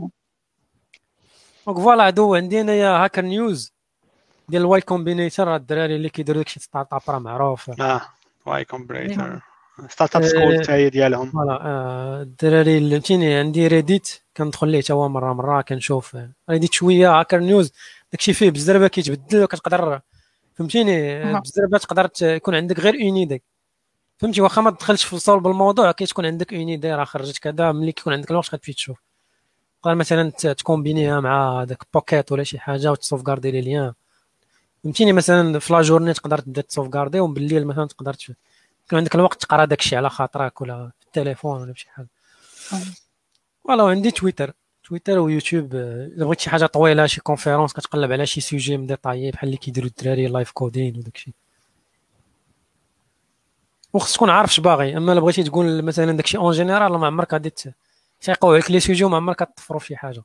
donc 1.67 1.79
voilà 1.79 2.07
هادو 2.07 2.35
عندي 2.35 2.61
انايا 2.61 2.89
Hacker 2.89 3.23
News 3.23 3.73
ديال 4.49 4.63
ال 4.63 4.81
Y 4.81 4.88
Combinator 4.88 5.57
الدراري 5.57 5.97
اللي 5.97 6.09
كيديروا 6.09 6.43
داكشي 6.43 6.61
startup 6.61 7.01
راه 7.09 7.19
معروف 7.19 7.81
آه 7.81 8.01
Y 8.47 8.65
Combinator 8.65 9.41
Startup 9.89 10.25
School 10.25 10.65
هي 10.69 10.91
ديالهم 10.91 11.31
voilà 11.31 12.23
الدراري 12.23 12.79
اللي 12.79 12.91
فهمتيني 12.91 13.35
عندي 13.35 13.67
Reddit 13.67 14.23
كندخل 14.37 14.69
ليه 14.69 14.83
حتى 14.83 14.93
هو 14.93 15.09
مره 15.09 15.33
مره 15.33 15.63
كنشوف 15.63 16.17
Reddit 16.51 16.73
شوية 16.73 17.21
Hacker 17.21 17.39
News 17.39 17.73
داكشي 18.13 18.33
فيه 18.33 18.51
بزاف 18.51 18.91
كيتبدل 18.91 19.43
وكتقدر 19.43 20.01
فهمتيني؟ 20.55 21.25
بزاف 21.41 21.83
تقدر 21.83 22.11
يكون 22.23 22.55
عندك 22.55 22.81
غير 22.81 22.95
une 22.95 23.17
idée 23.17 23.43
فهمتي؟ 24.19 24.41
واخا 24.41 24.63
ما 24.63 24.71
تدخلش 24.71 25.05
في 25.05 25.19
صلب 25.19 25.47
الموضوع 25.47 25.93
كتكون 25.93 26.27
عندك 26.27 26.55
une 26.55 26.69
idée 26.69 26.95
راه 26.95 27.05
خرجت 27.05 27.39
كذا 27.39 27.73
ملي 27.73 27.93
كيكون 27.93 28.13
عندك 28.13 28.31
الوقت 28.31 28.55
غتمشي 28.55 28.73
تشوف 28.73 28.99
تقدر 29.83 29.95
مثلا 29.95 30.31
تكومبينيها 30.31 31.21
مع 31.21 31.65
داك 31.65 31.83
Pocket 31.95 32.33
ولا 32.33 32.45
شي 32.45 32.59
حاجة 32.59 32.93
وتسوفغاردي 32.93 33.51
les 33.51 33.61
liens. 33.61 33.93
فهمتيني؟ 34.85 35.13
مثلا 35.13 35.59
في 35.59 35.73
la 35.73 35.83
journée 35.83 36.13
تقدر 36.13 36.39
تبدا 36.39 36.63
تسوفغاردي 36.63 37.21
وبالليل 37.21 37.67
مثلا 37.67 37.87
تقدر 37.87 38.17
يكون 38.87 38.99
عندك 38.99 39.15
الوقت 39.15 39.43
تقرا 39.43 39.65
داك 39.65 39.81
الشيء 39.81 39.99
على 39.99 40.11
خاطرك 40.11 40.61
ولا 40.61 40.93
في 41.01 41.07
التليفون 41.07 41.61
ولا 41.63 41.73
بشي 41.73 41.91
حاجة. 41.91 42.09
voilà 43.65 43.83
عندي 43.83 44.11
تويتر. 44.11 44.53
تويتر 44.85 45.19
ويوتيوب 45.19 45.75
الا 45.75 46.25
بغيت 46.25 46.41
شي 46.41 46.51
حاجة 46.51 46.67
طويلة 46.67 47.07
شي 47.07 47.21
conférence 47.21 47.73
كتقلب 47.73 48.13
على 48.13 48.27
شي 48.27 48.41
sujet 48.41 48.77
مديطايي 48.77 49.31
بحال 49.31 49.49
اللي 49.49 49.57
كيديروا 49.57 49.89
الدراري 49.89 50.27
live 50.27 50.51
coding 50.51 50.97
وداك 50.99 51.17
الشيء. 51.17 51.35
وخص 53.93 54.15
تكون 54.15 54.31
عارف 54.31 54.51
اش 54.51 54.61
باغي. 54.61 54.97
أما 54.97 55.13
إلا 55.13 55.21
بغيتي 55.21 55.43
تقول 55.43 55.83
مثلا 55.83 56.13
داكشي 56.13 56.39
en 56.39 56.53
général 56.53 56.93
ما 56.93 57.07
عمرك 57.07 57.33
غادي 57.33 57.53
تيقعوا 58.21 58.55
عليك 58.55 58.71
les 58.71 58.81
sujets 58.81 59.05
وما 59.05 59.17
عمرك 59.17 59.43
غتطفروا 59.43 59.81
في 59.81 59.87
شي 59.87 59.97
حاجة. 59.97 60.23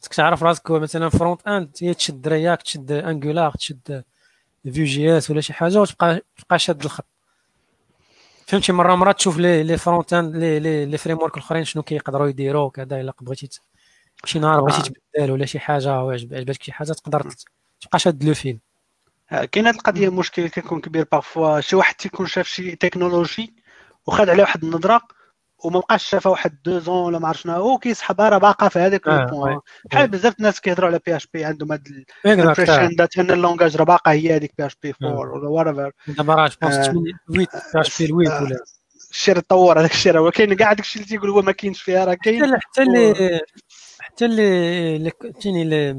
خصك 0.00 0.14
تعرف 0.14 0.42
راسك 0.42 0.70
مثلا 0.70 1.08
front-end 1.08 1.76
هي 1.82 1.94
تشد 1.94 2.28
React 2.28 2.62
تشد 2.62 2.92
Angular 2.92 3.52
تشد 3.52 4.04
Vue 4.62 4.84
JS 4.84 5.30
ولا 5.30 5.40
شي 5.40 5.52
حاجة 5.52 5.80
وتبقى 5.80 6.22
تبقى 6.36 6.58
شاد 6.58 6.84
الخط. 6.84 7.04
فهمتي 8.48 8.72
مرة 8.72 8.94
مرة 8.94 9.12
تشوف 9.12 9.38
les 9.38 9.62
les 9.62 9.78
front-end 9.78 10.36
les 10.36 10.60
les, 10.60 10.86
les 10.86 10.98
frameworks 10.98 11.36
الأخرين 11.36 11.64
شنو 11.64 11.82
كيقدروا 11.82 12.28
يديروا 12.28 12.70
كذا 12.70 13.00
إلا 13.00 13.14
بغيتي 13.20 13.60
شي 14.24 14.38
نهار 14.38 14.60
بغيتي 14.60 14.78
آه. 14.78 14.92
تبدل 15.16 15.30
ولا 15.30 15.46
شي 15.46 15.58
حاجة 15.58 16.02
وعجبتك 16.02 16.62
شي 16.62 16.72
حاجة 16.72 16.92
تقدر 16.92 17.30
تبقى 17.80 17.98
شاد 17.98 18.24
le 18.24 18.34
fil 18.34 18.58
آه، 19.32 19.44
كاين 19.44 19.66
هاد 19.66 19.74
القضية 19.74 20.08
مشكل 20.08 20.48
كيكون 20.48 20.80
كبير 20.80 21.06
parfois 21.12 21.60
شي 21.60 21.76
واحد 21.76 21.94
تيكون 21.94 22.26
شاف 22.26 22.46
شي 22.46 22.76
تكنولوجي 22.76 23.54
وخد 24.06 24.28
عليه 24.28 24.42
واحد 24.42 24.64
النظرة 24.64 25.00
وما 25.64 25.80
بقاش 25.80 26.04
شافها 26.04 26.30
واحد 26.30 26.58
deux 26.64 26.78
ans 26.78 27.04
ولا 27.04 27.18
ما 27.18 27.28
عرف 27.28 27.40
شنو. 27.40 27.52
هو 27.52 27.78
كيسحبها 27.78 28.28
راه 28.28 28.38
باقا 28.38 28.68
في 28.68 28.78
هذاك 28.78 29.08
آه 29.08 29.60
بحال 29.90 30.08
بزاف 30.08 30.38
الناس 30.38 30.60
كيهضروا 30.60 30.88
على 30.88 31.00
PHP 31.06 31.44
عندهم 31.44 31.72
هاد 31.72 31.88
ال 32.26 32.32
impression 32.32 32.96
that 32.98 33.18
ان 33.18 33.30
ال 33.30 33.36
langage 33.36 33.76
راه 33.76 33.84
باقا 33.84 34.12
هي 34.12 34.36
هذيك 34.36 34.54
PHP 34.58 34.94
4 35.02 35.18
ولا 35.18 35.48
whatever 35.48 35.92
دابا 36.08 36.34
راه 36.34 36.48
je 36.48 36.59
pense 36.59 36.86
8 36.86 37.12
PHP 37.28 38.06
8 38.06 38.40
ولا؟ 38.40 38.58
الشيء 39.10 39.34
تطور 39.34 39.80
هذاك 39.80 39.90
الشيء 39.90 40.12
راه 40.12 40.30
كاين 40.30 40.54
كاع 40.54 40.72
داك 40.72 40.84
الشيء 40.84 41.02
اللي 41.02 41.10
تيقول 41.10 41.30
هو 41.30 41.42
ما 41.42 41.52
كاينش 41.52 41.82
فيها 41.82 42.04
راه 42.04 42.14
كاين. 42.14 42.56
حتى 42.60 42.82
اللي 42.82 43.40
حتى 44.00 44.24
اللي 44.24 45.10
فهمتيني 45.20 45.94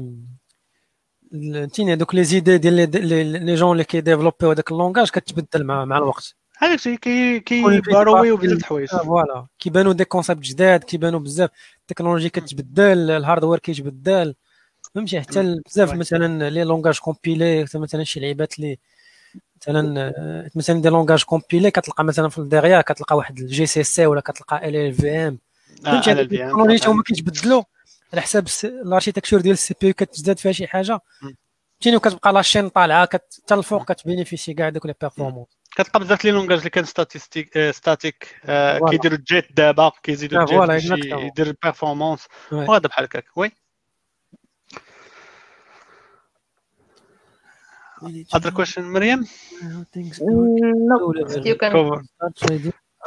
فهمتيني 1.32 1.92
هذوك 1.92 2.14
les 2.14 2.24
idées 2.24 2.58
ديال 2.58 2.74
les 3.44 3.54
gens 3.54 3.72
اللي 3.72 3.84
كيديفلوبيو 3.84 4.50
هذاك 4.50 4.72
ال 4.72 4.77
langage 4.77 5.10
كتبدل 5.10 5.64
مع 5.64 5.84
مع 5.84 5.98
الوقت. 5.98 6.36
هذاك 6.60 6.78
الشيء 6.78 6.96
كي 6.96 7.40
كيبارويو 7.40 8.36
بزاف 8.36 8.58
الحوايج. 8.58 8.88
voilà. 8.88 9.46
كيبانوا 9.58 9.92
des 9.92 10.04
concepts 10.04 10.44
جداد 10.44 10.84
كيبانوا 10.84 11.20
بزاف. 11.20 11.50
التكنولوجي 11.80 12.28
كتبدل 12.30 13.10
ال 13.10 13.15
hardware 13.15 13.58
كيتبدل. 13.58 14.34
فهمتي 14.94 15.20
حتى 15.20 15.60
بزاف 15.66 15.94
مثلا 15.94 16.50
les 16.50 16.64
langages 16.64 16.98
compilés 16.98 17.66
مثلا 17.74 18.04
شي 18.04 18.20
لعيبات 18.20 18.58
اللي 18.58 18.78
مثلا 19.60 20.12
مثلا 20.54 20.82
des 20.82 20.88
langages 20.88 21.24
compilés 21.24 21.70
كتلقى 21.70 22.04
مثلا 22.04 22.28
في 22.28 22.38
الديغيا 22.38 22.80
كتلقى 22.80 23.16
واحد 23.16 23.38
ال 23.38 23.66
GCC 23.66 24.06
ولا 24.06 24.20
كتلقى 24.20 24.68
LLVM 24.68 25.38
فهمتي 25.84 26.12
التكنولوجيا 26.12 26.88
هما 26.88 27.02
كيتبدلوا 27.02 27.62
على 28.12 28.22
حساب 28.22 28.46
ال 28.64 28.70
architecture 28.70 29.40
ديال 29.40 29.52
ال 29.52 29.74
CPU 29.80 29.92
كتزداد 29.92 30.38
فيها 30.38 30.52
شي 30.52 30.66
حاجة. 30.66 31.00
فهمتيني؟ 31.20 31.96
وكتبقى 31.96 32.32
la 32.32 32.41
chaîne 32.41 32.68
طالعة 32.68 33.08
حتى 33.12 33.54
الفوق 33.54 33.92
كتبينيفيسي 33.92 34.54
كاع 34.54 34.68
دوك 34.68 34.86
les 34.86 34.94
performances 35.00 35.59
كتلقى 35.70 36.00
بزاف 36.00 36.24
les 36.24 36.30
langages 36.30 36.58
اللي 36.58 36.70
كان 36.70 36.84
statistique 36.84 37.70
statique 37.70 38.40
كيديروا 38.90 39.18
ال 39.18 39.27
JIT 39.27 39.52
دابا 39.52 39.92
كيزيدوا 40.02 40.64
ال 40.64 40.74
JIT 40.74 41.04
يدير 41.04 41.46
ال 41.46 41.53
performance 41.53 42.26
وهذا 42.52 42.88
بحال 42.88 43.04
هكاك. 43.04 43.24
oui. 43.36 43.52
Other 48.36 48.52
question, 48.58 48.84
Mariam? 48.94 49.20
No, 49.62 49.84
you 51.44 51.56
can. 51.56 52.02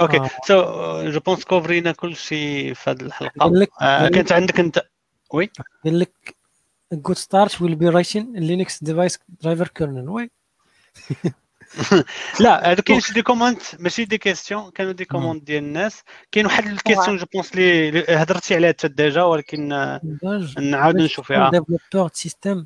okay 0.02 0.30
so 0.45 0.64
je 1.10 1.20
pense 1.20 1.44
كوفرينا 1.44 1.91
كل 1.91 2.15
شيء 2.15 2.73
في 2.73 2.90
هذه 2.90 3.02
الحلقة 3.02 3.69
كانت 4.10 4.31
عندك 4.31 4.60
انت 4.60 4.81
oui 5.34 5.50
قال 5.84 5.99
لك 5.99 6.35
good 6.95 7.18
start 7.18 7.52
will 7.52 7.76
be 7.76 7.90
writing 7.94 8.26
Linux 8.35 8.80
device 8.90 9.18
driver 9.44 9.68
kernel. 9.80 10.10
وي 10.10 10.31
لا 12.40 12.72
هادو 12.72 12.82
كاين 12.82 13.02
des 13.14 13.22
comments 13.22 13.58
ماشي 13.80 14.06
des 14.06 14.18
questions 14.18 14.72
كانوا 14.72 14.91
des 14.91 15.06
comments 15.06 15.44
ديال 15.44 15.64
الناس 15.64 16.02
كاين 16.32 16.45
واحد 16.45 16.68
ال 16.68 16.73
question 16.73 17.18
je 17.18 17.26
pense 17.34 17.56
لي 17.56 18.06
هضرتي 18.10 18.56
عليها 18.56 18.70
حتى 18.70 18.88
déjà 18.88 19.24
ولكن 19.24 19.70
نعاود 20.58 20.95
نشوف 20.95 21.28
فيها 21.28 21.50
développeur 21.50 22.10
système 22.14 22.66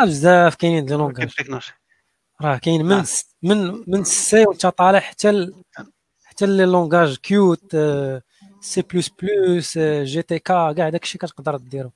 بزاف 0.00 0.54
كاينين 0.54 0.84
des 0.84 0.94
langages 0.94 1.30
راه 2.42 2.56
كاين 2.56 2.84
من 2.84 3.04
من 3.42 3.82
من 3.86 4.00
ال 4.00 4.22
C 4.22 4.44
وانت 4.46 4.66
طالع 4.66 5.00
حتى 5.00 5.52
حتى 6.24 6.46
les 6.46 6.64
langages 6.64 7.16
Qt 7.16 7.76
سي 8.60 8.82
بلس 8.82 9.10
بلس 9.22 9.78
جي 9.78 10.22
تي 10.22 10.38
كا 10.38 10.72
كاع 10.72 10.88
داكشي 10.88 11.18
كتقدر 11.18 11.56
ديرو 11.56 11.90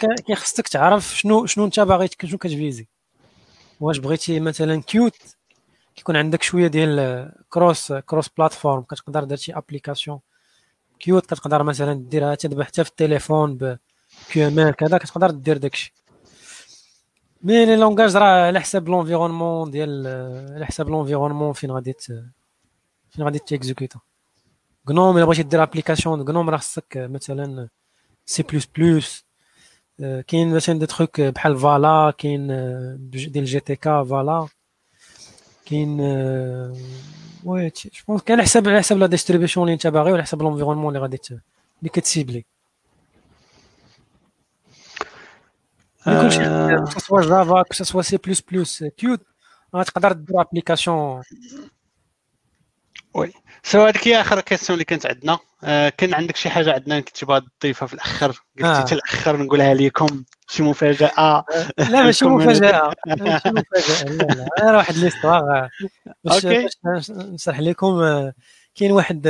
كاين 0.00 0.36
خصك 0.36 0.68
تعرف 0.68 1.18
شنو 1.18 1.46
شنو 1.46 1.64
انت 1.64 1.80
باغي 1.80 2.08
شنو 2.24 2.38
كتفيزي 2.38 2.88
واش 3.80 3.98
بغيتي 3.98 4.40
مثلا 4.40 4.82
كيوت 4.82 5.16
كيكون 5.98 6.16
عندك 6.16 6.42
شوية 6.42 6.66
ديال 6.66 7.32
cross 7.48 7.92
cross 7.92 8.28
platform 8.28 8.82
كتقدر 8.82 9.24
دير 9.24 9.36
شي 9.36 9.52
application 9.52 10.20
Qt 11.00 11.26
كتقدر 11.26 11.62
مثلا 11.62 11.92
ديرها 11.94 12.34
تذبح 12.34 12.66
حتى 12.66 12.84
في 12.84 12.90
التليفون 12.90 13.56
ب 13.56 13.78
QML 14.30 14.74
كذا 14.76 14.98
كتقدر 14.98 15.30
دير 15.30 15.56
داكشي. 15.56 15.94
mais 17.42 17.66
les 17.66 17.76
langages 17.76 18.16
راه 18.16 18.46
على 18.46 18.60
حساب 18.60 18.88
l'environnement 18.88 19.70
ديال 19.70 20.06
على 20.54 20.66
حساب 20.66 20.88
l'environnement 20.88 21.52
فين 21.52 21.70
غادي 21.70 21.94
فين 23.10 23.24
غادي 23.24 23.38
تيكزيكوتا 23.38 24.00
GNOME 24.88 25.16
إلا 25.16 25.24
بغيتي 25.24 25.42
دير 25.42 25.62
application 25.62 26.22
GNOME 26.22 26.50
راه 26.50 26.56
خصك 26.56 26.96
مثلا 26.96 27.68
سي 28.26 28.42
بلس 28.42 28.68
بلس 28.76 29.24
كاين 29.98 30.54
مثلا 30.54 30.78
des 30.78 30.86
trucs 30.86 31.20
بحال 31.20 31.58
Vala 31.58 32.14
كاين 32.18 32.46
ديال 33.10 33.44
GTK 33.44 34.04
Vala 34.04 34.48
كاين 35.70 36.00
oui 37.44 37.68
je 37.68 37.90
pense 38.08 38.22
كاين 38.22 38.38
على 38.38 38.46
حساب 38.46 38.68
على 38.68 38.78
حساب 38.78 38.98
la 38.98 39.06
distribution 39.06 39.64
اللي 39.66 39.74
انت 39.74 39.86
باغي 39.86 40.10
وعلى 40.10 40.22
حساب 40.22 40.42
l'environnement 40.42 40.88
اللي 40.88 40.98
غادي 40.98 41.18
اللي 41.30 41.90
كتسيبلي. 41.92 42.44
كلشي 46.04 46.44
soit 47.00 47.64
Java 47.84 48.40
soit 48.40 48.84
C++ 48.84 49.06
Qt 49.06 49.20
غتقدر 49.76 50.12
دير 50.12 50.40
application 50.40 51.22
oui. 53.14 53.32
so 53.62 53.86
هذيك 53.86 54.08
هي 54.08 54.20
آخر 54.20 54.40
question 54.40 54.74
اللي 54.74 54.84
كانت 54.84 55.06
عندنا. 55.06 55.38
آه 55.64 55.88
كان 55.88 56.14
عندك 56.14 56.36
شي 56.36 56.50
حاجة 56.50 56.72
عندنا 56.72 57.00
كنت 57.00 57.16
تبغى 57.16 57.42
تضيفها 57.60 57.86
في 57.86 57.94
الأخر؟ 57.94 58.42
قلتي 58.58 58.94
آه. 58.94 58.98
الأخر 58.98 59.36
نقولها 59.36 59.74
لكم 59.74 60.24
شي 60.48 60.62
مفاجأة. 60.62 61.10
آه، 61.18 61.44
لا 61.78 62.02
ماشي 62.02 62.24
مفاجأة. 62.24 62.94
ماشي 63.06 63.48
مفاجأة. 63.48 64.12
لا 64.12 64.24
لا. 64.24 64.46
أنا 64.62 64.76
واحد 64.76 64.94
l'histoire 64.94 65.68
باش 66.24 66.46
نشرح 67.10 67.60
لكم 67.60 68.00
كاين 68.74 68.92
واحد 68.92 69.28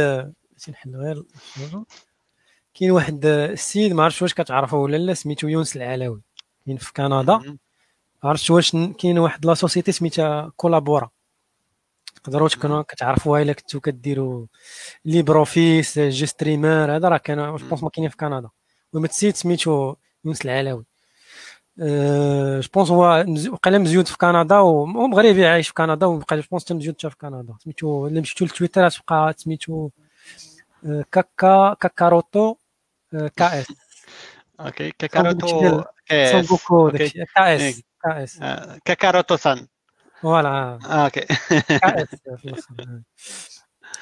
نحل 0.68 0.96
غير؟ 0.96 1.22
كاين 2.74 2.90
واحد 2.90 3.26
السيد 3.26 3.92
ما 3.92 4.04
عرفتش 4.04 4.22
واش 4.22 4.34
كتعرفوا 4.34 4.78
ولا 4.78 4.96
لا 4.96 5.14
سميتو 5.14 5.48
يونس 5.48 5.76
العلاوي. 5.76 6.22
كاين 6.66 6.76
في 6.76 6.92
كندا. 6.92 7.58
عرفت 8.24 8.50
واش 8.50 8.76
كاين 8.98 9.18
واحد 9.18 9.46
la 9.46 9.54
société 9.54 9.92
سميتها 9.92 10.52
Collabora. 10.56 11.10
تقدروا 12.28 12.48
تكونوا 12.48 12.82
كتعرفوها 12.82 13.42
الا 13.42 13.52
كنتو 13.52 13.80
كديروا 13.80 14.46
les 15.04 15.22
بروفيس 15.22 15.98
GStreamer 15.98 16.96
هذا 16.96 17.08
راه 17.08 17.16
كان 17.16 17.56
je 17.56 17.68
pense 17.68 17.82
ما 17.82 17.90
كاينين 17.90 18.10
في 18.10 18.16
كندا. 18.16 18.48
المهم 18.94 19.04
السيد 19.04 19.36
سميتو 19.36 19.94
يونس 20.24 20.44
العلاوي 20.44 20.84
أه 21.80 22.60
je 22.60 22.68
pense 22.74 22.90
هو 22.90 23.24
وقيلا 23.52 23.78
مزيود 23.78 24.06
في 24.08 24.16
كندا 24.18 24.58
وهو 24.58 24.86
مغربي 24.86 25.46
عايش 25.46 25.68
في 25.68 25.74
كندا 25.74 26.06
وبقى 26.06 26.36
je 26.36 26.42
pense 26.50 26.72
مزيود 26.72 26.94
حتى 26.98 27.10
في 27.10 27.16
كندا. 27.16 27.54
سميتو 27.64 28.06
إلا 28.06 28.20
مشيتو 28.20 28.44
لتويتر 28.44 28.90
تبقى 28.90 29.34
سميتو 29.36 29.90
أه 30.86 31.04
كاكا 31.12 31.74
كاكاروتو 31.80 32.56
أه 33.14 33.30
KS 33.36 33.66
okay 34.60 34.90
كاكاروتو 34.98 35.82
KS 36.06 36.46
KS 37.36 37.82
KS 38.04 38.40
كاكاروتو 38.84 39.36
سان. 39.36 39.66
voilà 40.22 40.48
آه، 40.48 41.04
okay 41.04 41.26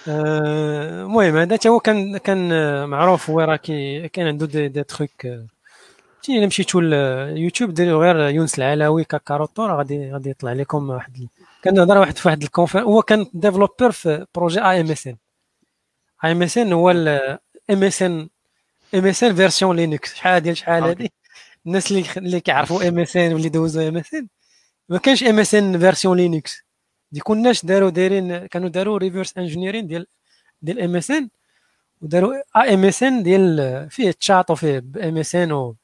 آه، 0.09 1.03
المهم 1.03 1.37
هذا 1.37 1.59
هو 1.67 1.81
كان 1.81 2.17
كان 2.17 2.49
معروف 2.89 3.31
هو 3.31 3.41
راه 3.41 3.57
كان 4.13 4.27
عنده 4.27 4.47
des, 4.47 4.69
des 4.69 4.83
trucs 4.83 5.27
تي 6.23 6.39
إلا 6.39 6.47
مشيتو 6.47 6.79
اليوتيوب 6.79 7.75
ديروا 7.75 8.05
غير 8.05 8.29
يونس 8.29 8.59
العلاوي 8.59 9.05
كاكاروتو 9.05 9.67
راه 9.67 9.77
غادي 9.77 10.13
غادي 10.13 10.31
يطلع 10.31 10.53
لكم 10.53 10.91
واحد 10.91 11.29
كان 11.63 11.79
هضر 11.79 11.99
واحد 11.99 12.19
في 12.19 12.29
واحد 12.29 12.43
ال 12.43 12.46
conférence 12.46 12.83
هو 12.83 13.03
كان 13.03 13.27
développeur 13.35 13.91
في 13.91 14.27
بروجي 14.35 14.61
اي 14.61 14.81
MSN 14.81 15.17
اي 16.25 16.33
MSN 16.33 16.73
هو 16.73 16.91
ام 17.71 17.83
اس 17.85 18.03
ان 18.03 18.29
MSN 18.95 19.35
version 19.35 19.77
Linux 19.77 20.15
شحال 20.15 20.43
ديال 20.43 20.57
شحال 20.57 20.83
هادي؟ 20.83 21.13
الناس 21.67 21.91
اللي 21.91 22.05
اللي 22.17 22.41
كيعرفوا 22.41 22.89
ام 22.89 22.99
اس 22.99 23.17
ان 23.17 23.33
واللي 23.33 23.49
دوزوا 23.49 23.89
ام 23.89 23.97
اس 23.97 24.15
ان 24.15 24.27
ما 24.89 24.99
كانش 24.99 25.25
ام 25.25 25.39
اس 25.39 25.55
ان 25.55 25.79
فيرسيون 25.79 26.17
لينكس 26.17 26.63
ديك 27.13 27.31
الناس 27.31 27.65
داروا 27.65 27.91
دايرين 27.91 28.47
كانوا 28.47 28.69
داروا 28.69 28.99
reverse 28.99 29.39
engineering 29.39 29.87
ديال 29.87 30.07
ديال 30.63 30.81
ام 30.81 30.97
اس 30.97 31.11
ان 31.11 31.29
وداروا 32.03 32.35
ام 32.75 32.85
اس 32.85 33.03
ان 33.03 33.23
ديال 33.23 33.91
فيه 33.91 34.11
تشات 34.11 34.51
وفيه 34.51 34.79
MSN 34.79 35.75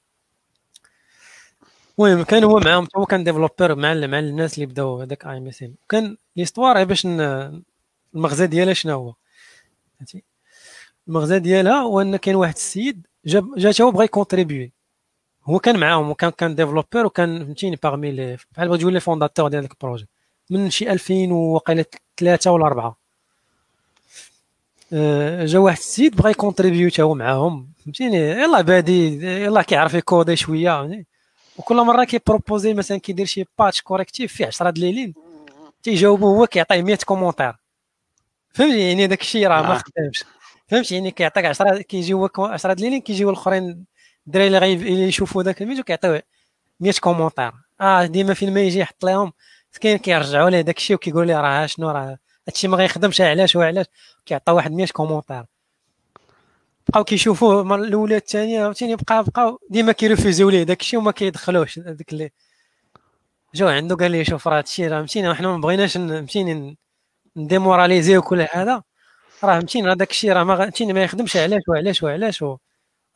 المهم 1.98 2.22
كان 2.22 2.44
هو 2.44 2.58
معاهم 2.60 2.88
هو 2.96 3.06
كان 3.06 3.24
développeur 3.24 3.74
مع 3.74 3.94
مع 3.94 4.18
الناس 4.18 4.54
اللي 4.54 4.66
بداو 4.66 5.00
هذاك 5.00 5.26
aMSN 5.26 5.74
كان 5.88 6.16
l'histoire 6.36 6.84
باش 6.84 7.06
المغزى 8.14 8.46
ديالها 8.46 8.74
شنو 8.74 8.92
هو؟ 8.94 9.14
المغزى 11.08 11.38
ديالها 11.38 11.74
هو 11.80 12.00
إن 12.00 12.16
كاين 12.16 12.36
واحد 12.36 12.54
السيد 12.54 13.06
جاب 13.26 13.54
جا 13.56 13.84
هو 13.84 13.90
بغى 13.90 14.04
ي 14.04 14.10
contribuer. 14.10 14.72
هو 15.44 15.58
كان 15.58 15.80
معاهم 15.80 16.10
وكان 16.10 16.30
كان 16.30 16.54
développeur 16.54 17.06
وكان 17.06 17.44
فهمتيني 17.44 17.78
parmi 17.82 18.10
les 18.10 18.36
بحال 18.52 18.68
بغا 18.68 18.80
يولي 18.80 19.00
fondateurs 19.00 19.48
ديال 19.48 19.60
هذاك 19.60 19.72
ال 19.72 19.77
projet 19.77 20.08
من 20.50 20.70
شي 20.70 20.92
2000 20.92 21.32
وقيله 21.32 21.84
ثلاثة 22.16 22.50
ولا 22.52 22.66
أربعة. 22.66 22.96
أه 24.92 25.44
جا 25.44 25.58
واحد 25.58 25.76
السيد 25.76 26.16
بغا 26.16 26.30
ي 26.30 26.36
contribuer 26.36 26.90
حتى 26.90 27.02
هو 27.02 27.14
معاهم. 27.14 27.68
فهمتيني؟ 27.84 28.16
يلا 28.16 28.60
بادي 28.60 29.26
يلا 29.44 29.62
كيعرف 29.62 29.94
ي 29.94 30.01
coder 30.01 30.36
شوية. 30.36 31.04
وكل 31.58 31.76
مرة 31.76 32.04
كي 32.04 32.18
proposer 32.18 32.74
مثلا 32.74 32.98
كيدير 32.98 33.26
شي 33.26 33.44
patch 33.58 33.82
correctif 33.82 34.32
فيه 34.32 34.46
10 34.46 34.70
د 34.70 34.78
ليلين 34.78 35.14
تيجاوبو 35.82 36.26
هو 36.36 36.46
كيعطيه 36.46 36.82
100 36.82 36.98
commentaires 37.06 37.52
فهمتي 38.54 38.88
يعني 38.88 39.06
داك 39.06 39.20
الشيء 39.20 39.46
راه 39.46 39.62
ما 39.62 39.74
خدامش. 39.74 40.24
فهمتي 40.68 40.94
يعني 40.94 41.10
كيعطيك 41.10 41.44
10 41.44 41.82
كيجي 41.82 42.12
هو 42.12 42.30
10 42.38 42.72
د 42.72 42.80
ليلين 42.80 43.00
كيجيو 43.00 43.30
الأخرين 43.30 43.84
الدراري 44.26 44.72
اللي 44.74 45.04
غيشوفوا 45.04 45.42
ذاك 45.42 45.62
الفيديو 45.62 45.84
كيعطيوه 45.84 46.22
100 46.80 46.92
commentaires 47.00 47.52
آه 47.80 48.06
ديما 48.06 48.34
فين 48.34 48.54
ما 48.54 48.60
يجي 48.60 48.78
يحط 48.78 49.04
لهم 49.04 49.32
كاين 49.80 49.98
كيرجعوا 49.98 50.50
ليه 50.50 50.60
داك 50.60 50.76
الشيء 50.76 50.96
وكيقولوا 50.96 51.24
ليه 51.24 51.40
راه 51.40 51.66
شنو 51.66 51.90
راه 51.90 52.18
هادشي 52.48 52.68
ما 52.68 52.76
غيخدمش 52.76 53.20
علاش 53.20 53.56
وعلاش 53.56 53.86
كيعطى 54.26 54.52
واحد 54.52 54.72
100 54.72 54.86
commentaires 54.86 55.44
بقاو 56.88 57.04
كيشوفوه 57.04 57.74
الاولى 57.74 58.16
الثانية 58.16 58.62
عاوتاني 58.62 58.96
بقى 58.96 59.24
بقاو 59.24 59.58
ديما 59.70 59.92
كي 59.92 60.04
refuser 60.04 60.44
و 60.44 60.50
ليه 60.50 60.62
داك 60.62 60.80
الشيء 60.80 60.98
وما 61.00 61.12
كيدخلوش 61.12 61.78
داك 61.78 62.12
اللي 62.12 62.30
جو 63.54 63.68
عنده 63.68 63.96
قال 63.96 64.10
لي 64.10 64.24
شوف 64.24 64.48
راه 64.48 64.58
هادشي 64.58 64.88
راه 64.88 65.02
مشينا 65.02 65.34
حنا 65.34 65.48
ما 65.48 65.56
بغيناش 65.58 65.96
مشينا 65.96 66.74
ن 67.36 67.43
démoraliser 67.43 68.15
و 68.15 68.22
كل 68.22 68.46
هذا 68.52 68.82
راه 69.44 69.60
مشينا 69.60 69.92
هذاك 69.92 70.10
الشيء 70.10 70.32
راه 70.32 70.44
ما 70.44 70.72
ما 70.80 71.02
يخدمش 71.04 71.36
علاش 71.36 71.62
وعلاش 71.68 72.02
وعلاش 72.02 72.42
و... 72.42 72.56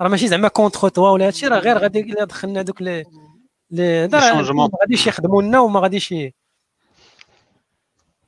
راه 0.00 0.08
ماشي 0.08 0.28
زعما 0.28 0.48
contre 0.48 0.90
toi 0.90 1.10
ولا 1.10 1.26
هادشي 1.26 1.46
راه 1.46 1.58
غير 1.58 1.78
غادي 1.78 2.00
إلا 2.00 2.24
دخلنا 2.24 2.62
دوك 2.62 2.82
لي 2.82 3.04
لي 3.70 4.08
ما 4.08 4.70
غاديش 4.82 5.06
يخدموا 5.06 5.42
لنا 5.42 5.60
وما 5.60 5.80
غاديش 5.80 6.14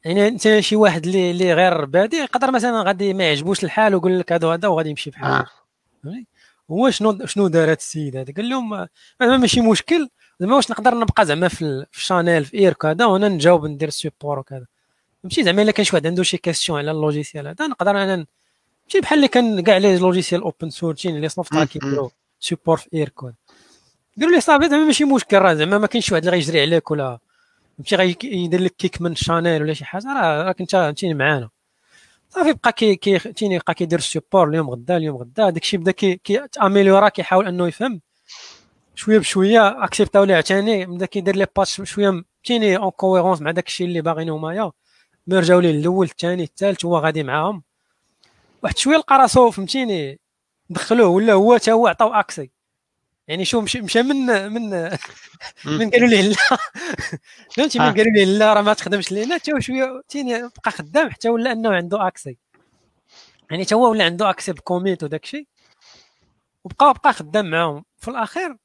يعني 0.05 0.29
انت 0.29 0.59
شي 0.59 0.77
واحد 0.77 1.07
اللي 1.07 1.31
اللي 1.31 1.55
غير 1.55 1.85
بادي 1.85 2.17
يقدر 2.17 2.51
مثلا 2.51 2.83
غادي 2.83 3.15
ما 3.15 3.25
يعجبوش 3.25 3.65
الحال 3.65 3.95
ويقول 3.95 4.19
لك 4.19 4.33
هذا 4.33 4.49
هذا 4.49 4.69
وغادي 4.69 4.91
يمشي 4.91 5.11
بحال 5.11 5.33
آه. 5.33 5.47
هو 6.71 6.91
شنو 6.91 7.27
شنو 7.27 7.49
دار 7.49 7.65
هذا 7.65 7.73
السيد 7.73 8.17
هذا؟ 8.17 8.33
قال 8.33 8.49
لهم 8.49 8.87
زعما 9.21 9.37
ماشي 9.37 9.61
مشكل 9.61 10.09
زعما 10.41 10.57
واش 10.57 10.71
نقدر 10.71 10.95
نبقى 10.99 11.27
زعما 11.27 11.49
في, 11.49 11.87
في 11.93 12.05
channel 12.05 12.45
في 12.45 12.59
IRC 12.59 12.85
هذا 12.87 13.05
وأنا 13.05 13.29
نجاوب 13.29 13.67
ندير 13.67 13.91
support 13.91 14.39
وكذا. 14.39 14.67
ماشي 15.25 15.45
زعما 15.45 15.63
إلا 15.63 15.73
كان 15.73 15.85
شي 15.85 15.97
واحد 15.97 16.07
عنده 16.07 16.23
شي 16.23 16.37
question 16.37 16.79
على 16.79 16.91
ال 16.91 16.97
logiciel 16.97 17.47
هذا 17.47 17.67
نقدر 17.67 17.91
أنا 17.91 18.27
ماشي 18.89 19.01
بحال 19.01 19.19
اللي 19.19 19.29
كان 19.29 19.61
كاع 19.61 19.77
les 19.77 19.99
logiciels 19.99 20.43
open 20.43 20.71
source 20.71 21.07
اللي 21.07 21.29
راه 21.55 21.65
كيديروا 21.65 22.09
support 22.41 22.77
في 22.77 22.89
IRC 22.95 23.35
ديروا 24.17 24.35
لي 24.35 24.41
صافي 24.41 24.69
زعما 24.69 24.85
ماشي 24.85 25.05
مشكل 25.05 25.39
راه 25.39 25.55
زعما 25.55 25.79
ما 25.79 25.87
كاينش 25.87 26.07
شي 26.07 26.15
واحد 26.15 26.25
اللي 26.25 26.37
غيجري 26.37 26.61
عليك 26.61 26.91
ولا 26.91 27.19
ماشي 27.79 27.97
غيدير 27.97 28.61
لك 28.61 28.77
kick 28.77 29.01
من 29.01 29.15
channel 29.15 29.63
ولا 29.63 29.73
شي 29.75 29.85
حاجة 29.85 30.07
راه 30.07 30.43
راك 30.43 30.61
انت 30.61 30.71
فهمتيني 30.71 31.15
معانا. 31.15 31.49
صافي 32.31 32.53
بقى 32.53 32.73
كي 32.73 32.97
كي 32.97 33.19
فهمتيني 33.19 33.59
بقى 33.59 33.75
كيدير 33.75 33.99
ال 33.99 34.05
support 34.05 34.49
اليوم 34.49 34.71
غدا 34.71 34.97
اليوم 34.97 35.17
غدا. 35.17 35.51
داك 35.51 35.63
الشيء 35.63 35.81
بدا 35.81 35.91
كي 35.93 36.21
كي 36.25 36.40
améliorer 36.40 37.09
كيحاول 37.09 37.47
أنه 37.49 37.69
يفهم. 37.69 38.01
شوية 38.95 39.19
بشوية 39.19 39.85
accepter 39.85 40.20
او 40.20 40.25
ليه 40.25 40.35
عتاني 40.35 40.87
بدا 40.87 41.07
كيدير 41.07 41.37
لي 41.37 41.47
patch 41.57 41.83
شوية 41.83 42.11
فهمتيني 42.11 42.77
en 42.77 42.91
cohérence 42.91 43.41
مع 43.43 43.51
داك 43.51 43.67
الشيء 43.67 43.87
اللي 43.87 44.01
باغيين 44.01 44.29
هما 44.31 44.73
مي 45.27 45.39
رجعوا 45.39 45.61
ليه 45.61 45.71
الأول 45.71 46.07
الثاني 46.07 46.43
الثالث 46.43 46.85
هو 46.85 46.99
غادي 46.99 47.23
معاهم. 47.23 47.63
واحد 48.63 48.79
شوية 48.79 48.97
لقى 48.97 49.19
راسو 49.19 49.51
فهمتيني؟ 49.51 50.21
دخلوه 50.71 51.09
ولا 51.09 51.33
هو 51.33 51.55
حتى 51.57 51.73
هو 51.73 51.87
عطاو 51.87 52.15
أكسي. 52.15 52.51
يعني 53.29 53.45
شو 53.45 53.61
مشى 53.61 53.81
مشى 53.81 54.03
من 54.03 54.53
من 54.53 54.71
من 55.65 55.91
قالوا 55.91 56.09
ليه 56.09 56.23
لا. 56.23 56.35
فهمتي؟ 57.57 57.79
من 57.79 57.85
آه. 57.85 57.91
قالوا 57.91 58.13
ليه 58.13 58.25
لا 58.25 58.55
راه 58.55 58.63
ما 58.63 58.75
تخدمش 58.75 59.13
لينا. 59.13 59.35
حتى 59.39 59.53
هو 59.53 59.61
شوية 59.61 60.03
تيني 60.09 60.41
بقى 60.41 60.71
خدام 60.71 61.11
حتى 61.11 61.29
ولا 61.29 61.53
أنه 61.53 61.71
عنده 61.75 62.07
أكسي. 62.09 62.39
يعني 63.51 63.65
حتى 63.65 63.75
هو 63.75 63.91
ولا 63.91 64.05
عنده 64.05 64.31
أكسي 64.31 64.53
بكوميت 64.53 65.03
وداك 65.05 65.25
الشيء 65.25 65.47
وبقى 66.65 66.95
بقى 67.05 67.13
خدام 67.13 67.51
معاهم. 67.51 67.85
في 67.99 68.09
الأخير 68.09 68.57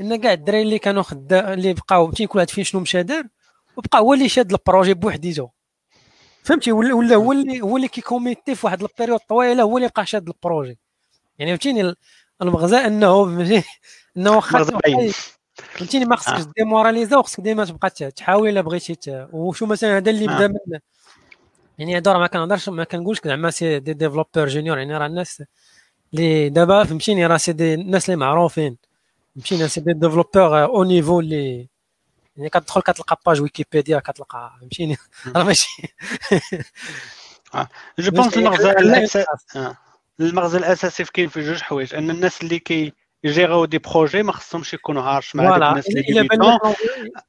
إن 0.00 0.16
كاع 0.16 0.32
الدراري 0.32 0.62
اللي 0.62 0.78
كانوا 0.78 1.02
خدام 1.02 1.52
اللي 1.52 1.72
بقاو 1.74 2.06
فهمتي 2.06 2.26
كل 2.26 2.38
واحد 2.38 2.50
فين 2.50 2.64
شنو 2.64 2.80
مشى 2.80 3.02
دار. 3.02 3.24
وبقى 3.76 3.98
هو 4.00 4.14
اللي 4.14 4.28
شاد 4.28 4.52
ال 4.52 4.58
projet 4.58 4.94
بوحديتو. 4.94 5.48
فهمتي؟ 6.48 6.72
ولا 6.72 6.94
ولا 6.94 7.16
هو 7.16 7.32
اللي 7.32 7.60
هو 7.60 7.76
اللي 7.76 7.88
كي 7.88 8.01
commiter 8.01 8.54
في 8.54 8.66
واحد 8.66 8.82
ال 8.82 8.87
période 8.87 9.20
طويلة 9.28 9.62
هو 9.62 9.76
اللي 9.76 9.88
بقى 9.88 10.06
شاد 10.06 10.28
ال 10.28 10.34
projet. 10.34 10.78
يعني 11.38 11.50
فهمتيني 11.50 11.94
المغزى 12.42 12.76
انه 12.76 13.22
انه 14.16 14.30
واخا 14.36 14.64
فهمتيني؟ 15.58 16.04
ما 16.04 16.16
خصكش 16.16 16.40
آه. 16.40 16.52
démoraliser 16.56 17.16
وخصك 17.16 17.40
ديما 17.40 17.64
تبقى 17.64 17.90
تحاول 17.90 18.48
إلا 18.48 18.60
بغيتي 18.60 19.26
وشو 19.32 19.66
مثلا 19.66 19.96
هذا 19.96 20.10
اللي 20.10 20.26
بدا 20.26 20.48
من 20.48 20.54
يعني 21.78 21.96
هذا 21.96 22.12
راه 22.12 22.18
ما 22.18 22.26
كنهضرش 22.26 22.68
ما 22.68 22.84
كنقولش 22.84 23.20
زعما 23.24 23.50
c'est 23.50 23.78
des 23.78 23.92
développeurs 23.92 24.48
junior 24.48 24.78
يعني 24.78 24.96
راه 24.96 25.06
الناس 25.06 25.42
اللي 26.14 26.48
دابا 26.48 26.84
فهمتيني؟ 26.84 27.26
راه 27.26 27.36
c'est 27.36 27.52
des 27.52 27.74
الناس 27.74 28.06
اللي 28.10 28.16
معروفين. 28.16 28.76
فهمتيني؟ 29.36 29.68
c'est 29.68 29.80
des 29.80 29.92
développeurs 29.92 30.64
au 30.64 30.84
niveau 30.84 31.20
اللي 31.20 31.68
يعني 32.38 32.50
كتدخل 32.50 32.80
كتلقى 32.82 33.20
page 33.26 33.40
Wikipédia 33.40 33.98
كتلقى 33.98 34.56
فهمتيني؟ 34.60 34.96
راه 35.36 35.42
ماشي. 35.48 35.82
je 37.98 38.10
pense 38.10 38.36
المغزى 38.36 38.74
المغزى 40.20 40.58
الأساسي 40.58 41.04
في 41.04 41.12
كاين 41.12 41.28
في 41.28 41.40
جوج 41.40 41.62
حوايج. 41.62 41.94
أن 41.94 42.10
الناس 42.10 42.42
اللي 42.42 42.58
كي 42.58 42.92
gérer 43.24 43.64
و 43.64 43.68
des 43.68 43.78
projets 43.78 44.22
ما 44.22 44.32
خصهمش 44.32 44.74
يكونوا 44.74 45.02
harsh 45.02 45.36
مع 45.36 45.56
الناس 45.56 45.88
اللي 45.88 46.02
débutants 46.02 46.58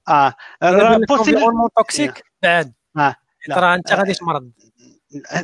آه. 0.07 0.35
possible 1.09 1.41
toxique 1.77 2.23
بعد 2.43 2.73
آه. 2.97 3.15
راه 3.49 3.75
أنت 3.75 3.93
غادي 3.93 4.13
تمرض 4.13 4.51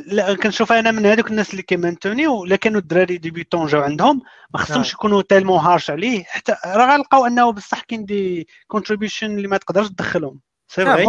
لا 0.06 0.34
كنشوف 0.34 0.72
أنا 0.72 0.90
من 0.90 1.06
هذوك 1.06 1.30
الناس 1.30 1.50
اللي 1.50 1.62
كي 1.62 1.76
maintenir 1.76 2.37
و 2.37 2.44
الا 2.44 2.56
كانوا 2.56 2.80
الدراري 2.80 3.18
débutants 3.18 3.66
جاو 3.66 3.82
عندهم 3.82 4.22
ما 4.54 4.60
خصهمش 4.60 4.92
يكونوا 4.92 5.22
tellement 5.22 5.58
harsh 5.58 5.90
عليه 5.90 6.24
حتى 6.24 6.56
راه 6.66 6.94
غنلقاو 6.94 7.26
أنه 7.26 7.50
بصح 7.50 7.80
كاين 7.80 8.04
des 8.04 8.48
contributions 8.66 9.36
اللي 9.36 9.48
ما 9.48 9.56
تقدرش 9.56 9.88
تدخلهم. 9.88 10.40
c'est 10.68 10.84
vrai 10.84 11.06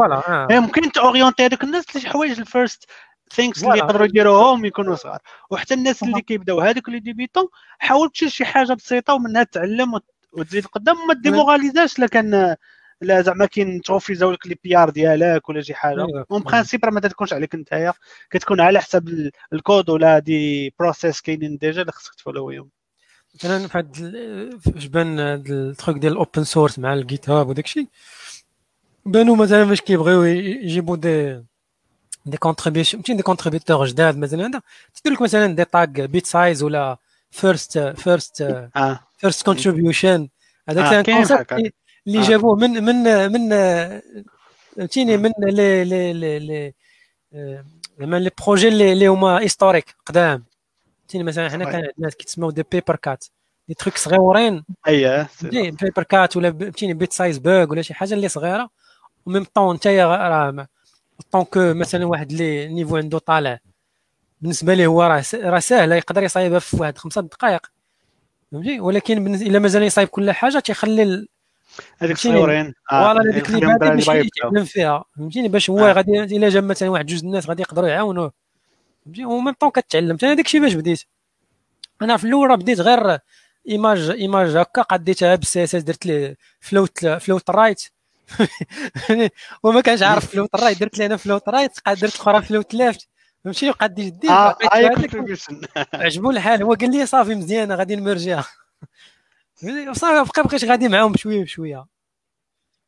ممكن 0.59 0.91
ت 0.91 0.98
orienter 0.98 1.45
هذوك 1.45 1.63
الناس 1.63 1.95
لشي 1.95 2.09
حوايج 2.09 2.39
ال 2.39 2.47
first 2.47 2.85
things 3.34 3.64
اللي 3.63 3.77
يقدروا 3.77 4.05
يديروهم 4.05 4.65
يكونوا 4.65 4.95
صغار. 4.95 5.19
وحتى 5.49 5.73
الناس 5.73 6.03
اللي 6.03 6.21
كيبداو 6.21 6.61
هذوك 6.61 6.88
اللي 6.88 6.99
débutants 6.99 7.48
حاول 7.79 8.09
تشوف 8.09 8.29
شي 8.29 8.45
حاجة 8.45 8.73
بسيطة 8.73 9.13
ومنها 9.13 9.43
تعلم 9.43 9.99
وتزيد 10.34 10.65
قدام 10.65 10.99
وما 10.99 11.13
démoraliser 11.14 11.86
ش 11.86 11.99
لا 11.99 12.07
كان 12.07 12.55
لا 13.02 13.22
زعما 13.22 13.45
كاين 13.45 13.82
ت 13.81 13.85
refuser 13.85 14.14
لك 14.14 14.48
les 14.48 14.57
PR 14.64 14.89
ديالك 14.90 15.49
ولا 15.49 15.61
شي 15.61 15.74
حاجة. 15.74 16.26
en 16.31 16.41
principe 16.41 16.85
راه 16.86 16.91
ما 16.91 16.99
تكونش 16.99 17.34
عليك 17.34 17.56
نتايا. 17.56 17.94
كتكون 18.30 18.61
على 18.61 18.82
حساب 18.82 19.32
الكود 19.53 19.90
ولا 19.90 20.19
des 20.19 20.73
process 20.80 21.22
كاينين 21.22 21.57
déjà 21.57 21.81
اللي 21.82 21.91
خصك 21.91 22.15
ت 22.15 22.21
follow 22.21 22.53
يهم 22.53 22.69
مثلا 23.36 23.68
في 23.68 23.78
هاد 23.78 24.60
فاش 24.74 24.86
بان 24.86 25.19
هاد 25.19 25.52
ال 25.52 25.59
trucs 25.59 25.98
ديال 25.98 26.14
ال 26.14 26.19
open 26.19 26.44
source 26.44 26.80
مع 26.80 26.94
GitHub 26.94 27.49
وداك 27.49 27.65
الشيء. 27.65 27.88
بانوا 29.06 29.36
مثلا 29.36 29.65
فاش 29.65 29.82
كيبغيو 29.82 30.24
يجيبوا 30.24 30.95
des 30.95 31.44
des 32.26 32.38
contributions 32.38 33.02
des 33.02 33.23
contributeurs 33.23 33.85
جداد 33.86 34.18
مثلا 34.18 34.48
هذا 34.48 34.61
تدير 34.95 35.14
لك 35.14 35.22
مثلا 35.22 35.56
des 35.56 35.65
tags 35.65 35.85
bite 35.85 36.26
size 36.26 36.64
ولا 36.64 36.98
first 37.31 37.80
first 37.80 38.68
first 39.18 39.45
contribution 39.45 40.30
هذاك 40.69 41.06
كان 41.06 41.72
اللي 42.07 42.19
آه. 42.19 42.23
جابوه 42.23 42.55
من 42.55 42.84
من 42.84 43.31
من 43.31 43.49
فهمتيني 44.75 45.17
من 45.17 45.31
لي 45.39 45.84
لي 45.84 46.13
لي 46.13 46.39
لي 46.39 46.73
زعما 47.99 48.17
لي 48.19 48.31
بروجي 48.45 48.67
اللي 48.67 49.07
هما 49.07 49.39
historiques 49.39 49.95
قدام. 50.05 50.45
فهمتيني 50.99 51.23
مثلا 51.23 51.49
حنا 51.49 51.65
كان 51.65 51.75
عندنا 51.75 52.09
كيتسموا 52.09 52.51
des 52.52 52.64
paper 52.72 52.95
cuts 52.95 53.26
des 53.68 53.73
trucs 53.73 53.98
صغيورين. 53.97 54.63
اييه 54.88 55.29
paper 55.52 56.03
cuts 56.03 56.38
ولا 56.38 56.51
فهمتيني 56.51 56.93
bite 56.94 57.14
size 57.14 57.38
bug 57.38 57.72
ولا 57.71 57.81
شي 57.81 57.93
حاجة 57.93 58.13
اللي 58.13 58.27
صغيرة. 58.27 58.69
و 59.26 59.29
même 59.29 59.44
temps 59.44 59.88
en 59.88 60.68
tant 61.31 61.46
que 61.46 61.57
مثلا 61.57 62.05
واحد 62.05 62.31
اللي 62.31 62.67
niveau 62.68 62.98
عنده 62.97 63.19
طالع 63.19 63.59
بالنسبة 64.41 64.73
ليه 64.73 64.88
هو 64.88 65.03
راه 65.03 65.23
راه 65.34 65.59
ساهله 65.59 65.95
يقدر 65.95 66.23
يصايبها 66.23 66.59
في 66.59 66.77
واحد 66.77 66.97
خمسة 66.97 67.21
دقائق 67.21 67.67
فهمتي؟ 68.51 68.79
ولكن 68.79 69.35
إلا 69.35 69.59
مازال 69.59 69.84
يصايب 69.84 70.07
كل 70.07 70.31
حاجة 70.31 70.59
تيخلي 70.59 71.27
هذيك 71.98 72.16
الصغورين. 72.15 72.73
voilà 72.91 73.31
هذيك 73.32 73.49
اللي 73.49 73.78
بعد 73.78 73.99
يتعلم 73.99 74.64
فيها. 74.66 75.04
فهمتيني؟ 75.18 75.48
باش 75.48 75.70
هو 75.70 75.80
آه. 75.80 75.94
غادي 75.94 76.24
إلا 76.24 76.49
جا 76.49 76.62
مثلا 76.62 76.90
واحد 76.90 77.06
جوج 77.06 77.24
الناس 77.24 77.49
غادي 77.49 77.62
يقدروا 77.62 77.90
يعاونوه. 77.90 78.32
فهمتي 79.06 79.26
و 79.26 79.31
même 79.31 79.53
temps 79.53 79.69
كتعلم. 79.70 80.18
أنا 80.24 80.34
داك 80.34 80.45
الشيء 80.45 80.62
باش 80.62 80.74
بديت. 80.74 81.04
أنا 82.02 82.18
في 82.18 82.24
الأول 82.24 82.49
راه 82.49 82.56
بديت 82.56 82.80
غير 82.80 83.20
image 83.69 84.10
image 84.10 84.57
هكا. 84.58 84.82
قديتها 84.82 85.36
بال 85.35 85.64
CSS 85.64 85.84
درت 85.84 86.06
لي 86.06 86.36
float 86.60 87.06
float 87.06 87.49
right 87.49 87.84
وما 89.64 89.82
كانش 89.82 90.04
عارف 90.04 90.26
float 90.26 90.56
right 90.56 90.80
درت 90.80 90.98
لي 90.98 91.06
أنا 91.06 91.18
float 91.18 91.49
right 91.49 91.72
درت 91.88 92.16
أخرى 92.16 92.41
float 92.41 92.73
left 92.73 93.07
فهمتي 93.44 93.70
وقعد 93.70 93.95
جديد. 93.95 94.26
آه 94.26 94.58
عجبو 95.94 96.32
الحال. 96.32 96.64
هو 96.64 96.74
قال 96.74 96.91
لي 96.91 97.06
صافي 97.06 97.36
مزيانة 97.36 97.76
غادي 97.76 97.95
ن 97.95 98.01
merger 98.01 98.34
ها. 98.34 98.45
وصافي 99.63 100.31
بقى 100.31 100.43
بقيت 100.43 100.65
غادي 100.65 100.88
معاهم 100.88 101.11
بشوية 101.11 101.43
بشوية. 101.43 101.85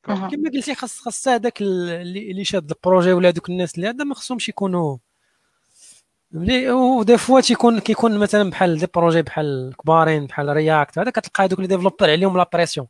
كما 0.03 0.49
قلتي 0.53 0.75
خاص 0.75 0.99
خاص 0.99 1.27
هذاك 1.27 1.61
اللي 1.61 2.43
شاد 2.43 2.71
ال 2.71 2.77
projet 2.77 3.13
ولا 3.13 3.29
دوك 3.29 3.49
الناس 3.49 3.75
اللي 3.75 3.89
هذا 3.89 4.03
ما 4.03 4.15
خصهمش 4.15 4.49
يكونوا 4.49 4.97
و 6.33 6.54
des 6.54 7.17
fois 7.17 7.41
تيكون 7.41 7.79
كيكون 7.79 8.17
مثلا 8.17 8.49
بحال 8.49 8.77
des 8.77 8.87
projets 8.95 9.21
بحال 9.21 9.75
كبارين 9.83 10.25
بحال 10.25 10.49
React 10.49 10.99
هذا 10.99 11.11
كتلقى 11.11 11.43
هذوك 11.43 11.59
ال 11.59 11.61
les 11.61 11.67
développeurs 11.67 12.11
عليهم 12.11 12.37
la 12.37 12.49
pression 12.53 12.87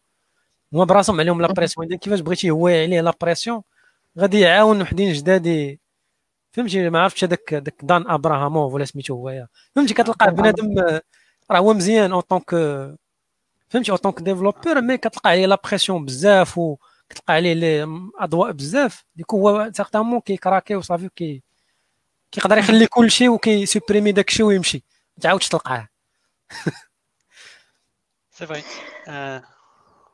هما 0.73 0.83
براسهم 0.83 1.19
عليهم 1.19 1.41
la 1.41 1.53
pression 1.53 1.87
اذا 1.87 1.95
كيفاش 1.97 2.19
بغيتي 2.19 2.49
هو 2.49 2.67
عليه 2.67 3.01
la 3.01 3.13
pression 3.21 3.61
غادي 4.19 4.39
يعاون 4.39 4.81
وحدين 4.81 5.13
جداد 5.13 5.77
فهمتي؟ 6.51 6.89
ما 6.89 6.99
عرفتش 7.01 7.23
هذاك 7.23 7.53
داك 7.53 7.75
Dan 7.83 8.07
Abramov 8.07 8.73
ولا 8.73 8.85
سميتو 8.85 9.13
هو 9.13 9.47
فهمتي؟ 9.75 9.93
كتلقاه 9.93 10.29
بنادم 10.29 10.99
راه 11.51 11.59
هو 11.59 11.73
مزيان 11.73 12.11
en 12.11 12.21
tant 12.21 12.35
que 12.35 12.45
فهمتي؟ 13.69 13.91
en 13.91 13.98
tant 13.98 14.11
que 14.11 14.21
développeur 14.21 14.81
mais 14.81 14.97
كتلقى 14.97 15.29
عليه 15.29 15.45
la 15.45 15.61
pression 15.65 16.05
بزاف 16.05 16.57
وكتلقى 16.57 17.33
عليه 17.33 17.53
لي 17.53 17.87
أضواء 18.19 18.51
بزاف. 18.51 19.05
ديك 19.15 19.33
هو 19.33 19.71
certainement 19.73 20.19
كي 20.19 20.32
craquer 20.32 20.75
وصافي 20.75 21.09
كي 21.15 21.43
كيقدر 22.31 22.57
يخلي 22.57 22.87
كل 22.87 23.11
شيء 23.11 23.29
وكي 23.29 23.50
supprimer 23.50 24.11
داك 24.11 24.29
الشيء 24.29 24.45
ويمشي 24.45 24.83
ما 25.17 25.21
تعاودش 25.21 25.47
تلقاه. 25.49 25.87
c'est 28.31 28.45
vrai 28.45 28.63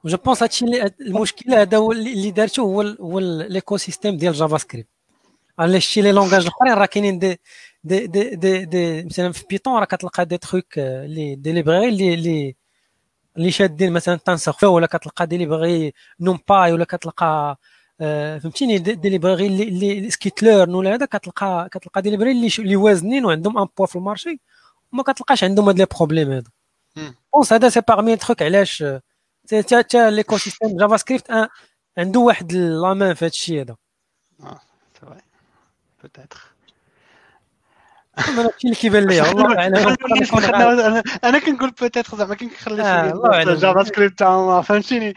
je 0.06 0.18
pense 0.18 0.43
هادشي 0.44 0.65
المشكل 1.02 1.53
هذا 1.53 1.77
هو 1.77 1.91
اللي 1.91 2.32
دارته 2.32 2.61
هو 2.61 2.82
هو 2.82 3.19
l'écosystème 3.19 4.18
ديال 4.18 4.34
JavaScript 4.34 4.89
على 5.60 5.82
شتي 5.82 6.02
les 6.02 6.11
langages 6.11 6.41
الاخرين 6.41 6.73
راه 6.73 6.86
كاينين 6.86 7.19
دي 7.19 7.40
دي 7.84 8.07
دي 8.07 8.36
دي, 8.36 8.65
دي 8.65 9.03
مثلا 9.03 9.32
في 9.32 9.45
Python 9.49 9.80
راه 9.80 9.86
كتلقى 9.86 10.26
des 10.26 10.38
trucs 10.38 10.77
les 10.77 11.35
des 11.35 11.52
librairies 11.52 12.14
اللي 12.14 12.56
اللي 13.38 13.44
اللي 13.44 13.52
شادين 13.52 13.94
مثلا 13.94 14.16
تنسخ 14.16 14.64
ولا 14.64 14.88
كتلقى 14.88 15.28
des 15.27 15.43
librairies 15.43 15.93
NumPy 16.19 16.73
ولا 16.74 16.86
كتلقى 16.86 17.57
آه 18.02 18.38
فهمتيني؟ 18.38 18.78
des 18.77 18.94
librairies 18.94 19.47
اللي, 19.48 19.64
اللي 19.64 20.10
scikit-learn 20.10 20.76
ولا 20.76 20.94
هذا 20.94 21.06
كتلقى 21.06 21.70
كتلقى 21.72 22.02
des 22.02 22.08
librairies 22.08 22.31
اللي 22.32 22.49
اللي 22.60 22.76
وازنين 22.76 23.26
وعندهم 23.26 23.57
un 23.57 23.68
poids 23.77 23.85
في 23.86 23.95
ال 23.95 24.02
marché 24.02 24.39
وما 24.94 25.03
كتلقاش 25.03 25.44
عندهم 25.44 25.68
هاد 25.68 25.78
les 25.77 25.88
problèmes 25.97 26.31
هذا. 26.32 26.52
pense 27.34 27.53
هذا 27.53 27.70
c'est 27.69 27.81
parmi 27.81 28.15
trucs 28.15 28.41
علاش؟ 28.41 28.84
تا 29.48 29.82
تا 29.82 30.10
l'écosystème 30.10 30.77
JavaScript 30.77 31.49
عنده 31.98 32.20
واحد 32.20 32.53
la 32.53 32.73
main 32.73 33.14
في 33.14 33.26
هذا 33.26 33.32
الشيء 33.32 33.62
هذا. 33.62 33.76
آه 34.44 34.60
vrai 34.93 35.22
peut-être 36.03 36.55
أنا 38.17 38.45
هادشي 38.45 38.65
اللي 38.65 38.75
كيبان 38.75 39.07
لي 39.07 39.21
والله 39.21 39.67
أنا 39.67 41.03
أنا 41.23 41.39
كنقول 41.39 41.71
peut-être 41.72 42.18
زعما 42.17 42.35
كنخلي 42.35 42.83
شي 43.45 43.55
JavaScript 43.56 44.23
فهمتيني. 44.63 45.13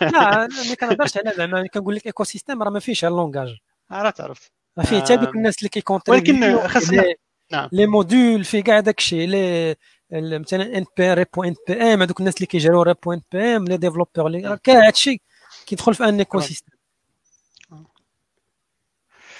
لا 0.00 0.48
ما 0.68 0.74
كنهضرش 0.80 1.16
على 1.16 1.32
زعما 1.36 1.66
كنقول 1.66 1.94
لك 1.94 2.06
écosystème 2.06 2.62
راه 2.62 2.70
ما 2.70 2.80
فيهش 2.80 3.04
ال 3.04 3.11
langage 3.11 3.56
راه 3.92 4.10
تعرف. 4.10 4.50
فيه 4.84 5.00
حتى 5.00 5.16
دوك 5.16 5.36
الناس 5.36 5.58
اللي 5.58 5.68
كي 5.68 5.76
contribuer 5.76 6.16
ولكن 6.16 6.68
خاصنا 6.68 7.04
نعم. 7.52 7.68
les 7.72 7.86
modules 7.86 8.44
في 8.44 8.62
كاع 8.62 8.80
داك 8.80 8.98
الشيء 8.98 9.28
لي 9.28 9.76
مثلا 10.12 10.78
NP 10.78 11.14
repo 11.14 11.44
NPM 11.44 12.02
هذوك 12.02 12.20
الناس 12.20 12.36
اللي 12.36 12.46
كي 12.46 12.84
gérer 12.84 13.12
وا 13.12 13.20
repo 13.32 13.56
NPM 13.56 13.64
les 13.64 13.76
développeurs 13.76 14.56
كاع 14.56 14.86
هادشي 14.86 15.20
كيدخل 15.66 15.94
في 15.94 16.04
un 16.04 16.18
écosystème 16.18 16.69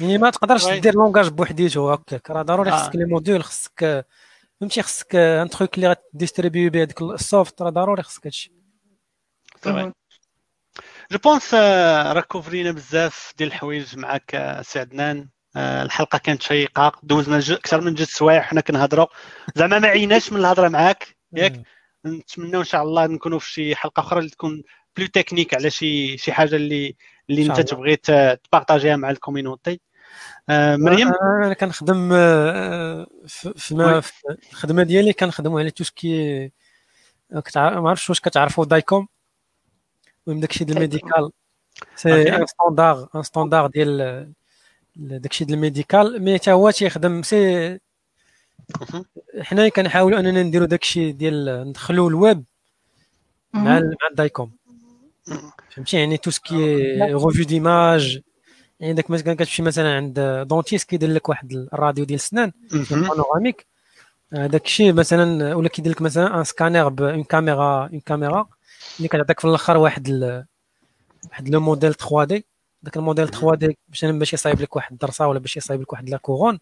يعني 0.01 0.19
ما 0.19 0.31
تقدرش 0.31 0.69
دير 0.69 0.95
langage 0.95 1.29
بوحديتو 1.29 1.91
هكاك 1.91 2.31
راه 2.31 2.43
ضروري 2.43 2.71
خصك 2.71 2.97
les 2.97 3.05
modules 3.05 3.45
خصك 3.45 4.07
فهمتي 4.61 4.83
خصك 4.83 5.15
un 5.17 5.51
truc 5.51 5.75
اللي 5.75 5.89
غا 6.15 6.20
distribuer 6.20 6.71
به 6.71 6.83
هذاك 6.83 7.03
ال 7.03 7.13
soft. 7.13 7.63
راه 7.63 7.71
ضروري 7.71 8.03
خصك 8.03 8.27
هادشي. 8.27 8.53
je 11.13 11.19
pense 11.19 11.55
راه 11.55 12.21
couvrir 12.21 12.64
نا 12.65 12.71
بزاف 12.73 13.33
ديال 13.39 13.49
الحوايج 13.49 13.99
معاك 13.99 14.59
سي 14.63 14.79
عدنان 14.79 15.29
الحلقة 15.57 16.19
كانت 16.19 16.43
شيقه 16.43 16.93
دوزنا 17.03 17.39
أكثر 17.39 17.81
من 17.81 17.95
جوج 17.95 18.07
سوايع 18.09 18.43
حنا 18.43 18.61
كنهضروا 18.61 19.07
زعما 19.55 19.79
ما 19.79 19.89
عيناش 19.89 20.33
من 20.33 20.41
الهضره 20.41 20.69
معاك 20.69 21.17
ياك 21.33 21.63
نتمنى 22.07 22.57
ان 22.57 22.65
شاء 22.65 22.83
الله 22.83 23.07
نكونوا 23.07 23.39
في 23.39 23.53
شي 23.53 23.75
حلقه 23.77 24.01
أخرى 24.01 24.19
اللي 24.19 24.31
تكون 24.31 24.63
plus 24.97 25.07
technique 25.07 25.55
على 25.55 25.71
شي 25.71 26.19
شي 26.19 26.33
حاجة 26.33 26.57
اللي 26.57 26.97
اللي 27.31 27.47
انت 27.47 27.61
تبغي 27.61 27.97
ت 27.97 28.07
partager 28.07 28.87
ها 28.87 28.97
مع 28.97 29.11
ال 29.11 29.17
community 29.17 29.71
آه، 29.73 29.79
مريم؟ 30.77 31.13
أنا 31.23 31.55
كنخدم 31.55 32.11
آه، 32.13 33.07
في, 33.27 34.15
الخدمة 34.53 34.83
ديالي 34.83 35.13
كنخدموا 35.13 35.61
على 35.61 35.71
tout 35.71 35.85
ce 35.85 36.11
qui 36.11 36.51
ما 37.31 37.91
عرفتش 37.91 38.11
واش 38.11 38.21
كتعرفوا 38.21 38.65
DICOM؟ 38.65 39.09
المهم 40.27 40.41
داكشي 40.41 40.65
ديال 40.65 40.77
ال 40.77 40.83
médical 40.84 41.31
c'est 41.97 42.37
un 42.37 42.47
standard 42.47 43.09
un 43.15 43.23
standard 43.23 43.67
ديال 43.67 44.33
داكشي 44.97 45.45
ديال 45.45 45.57
ال 45.57 45.65
médical 45.65 46.23
mais 46.23 46.39
حتى 46.39 46.53
هو 46.53 46.71
تيخدم 46.71 47.23
c'est 47.23 47.79
حنايا 49.41 49.69
كنحاولوا 49.69 50.19
أننا 50.19 50.43
نديروا 50.43 50.67
داكشي 50.67 51.13
ديال 51.13 51.69
ندخلوا 51.69 52.11
الويب 52.11 52.45
مع 53.55 53.81
مع 53.81 54.09
ال 54.11 54.18
DICOM 54.18 54.53
فهمتي؟ 55.71 55.97
يعني 55.97 56.17
tout 56.17 56.31
ce 56.31 56.49
qui 56.49 56.77
revue 57.03 57.45
d'image 57.45 58.21
يعني 58.81 58.93
داك 58.93 59.11
مثلا 59.11 59.35
كتمشي 59.35 59.63
مثلا 59.63 59.97
عند 59.97 60.45
dentiste 60.49 60.89
كيدير 60.89 61.11
لك 61.11 61.29
واحد 61.29 61.53
الراديو 61.53 62.05
ديال 62.05 62.19
السنان 62.19 62.53
panoramique 62.91 63.67
داك 64.33 64.65
الشيء 64.65 64.93
مثلا 64.93 65.55
ولا 65.55 65.69
كيدير 65.69 65.93
لك 65.93 66.03
مثلا 66.03 66.39
un 66.39 66.45
scanner 66.45 66.89
bon 66.89 67.25
caméra 67.25 67.89
une 67.89 68.01
caméra 68.01 68.47
اللي 68.99 69.09
كتعطيك 69.09 69.41
في 69.41 69.45
الآخر 69.45 69.77
واحد 69.77 70.09
ال... 70.09 70.45
واحد 71.31 71.49
le 71.49 71.61
modèle 71.61 71.95
3D 71.95 72.47
داك 72.83 72.97
الموديل 72.97 73.29
3 73.29 73.55
دي 73.55 73.79
باش 73.89 74.05
باش 74.05 74.33
يصايب 74.33 74.61
لك 74.61 74.77
واحد 74.77 74.93
الدرسة 74.93 75.29
ولا 75.29 75.39
باش 75.39 75.57
يصايب 75.57 75.81
لك 75.81 75.93
واحد 75.93 76.11
la 76.11 76.17
couronne 76.17 76.59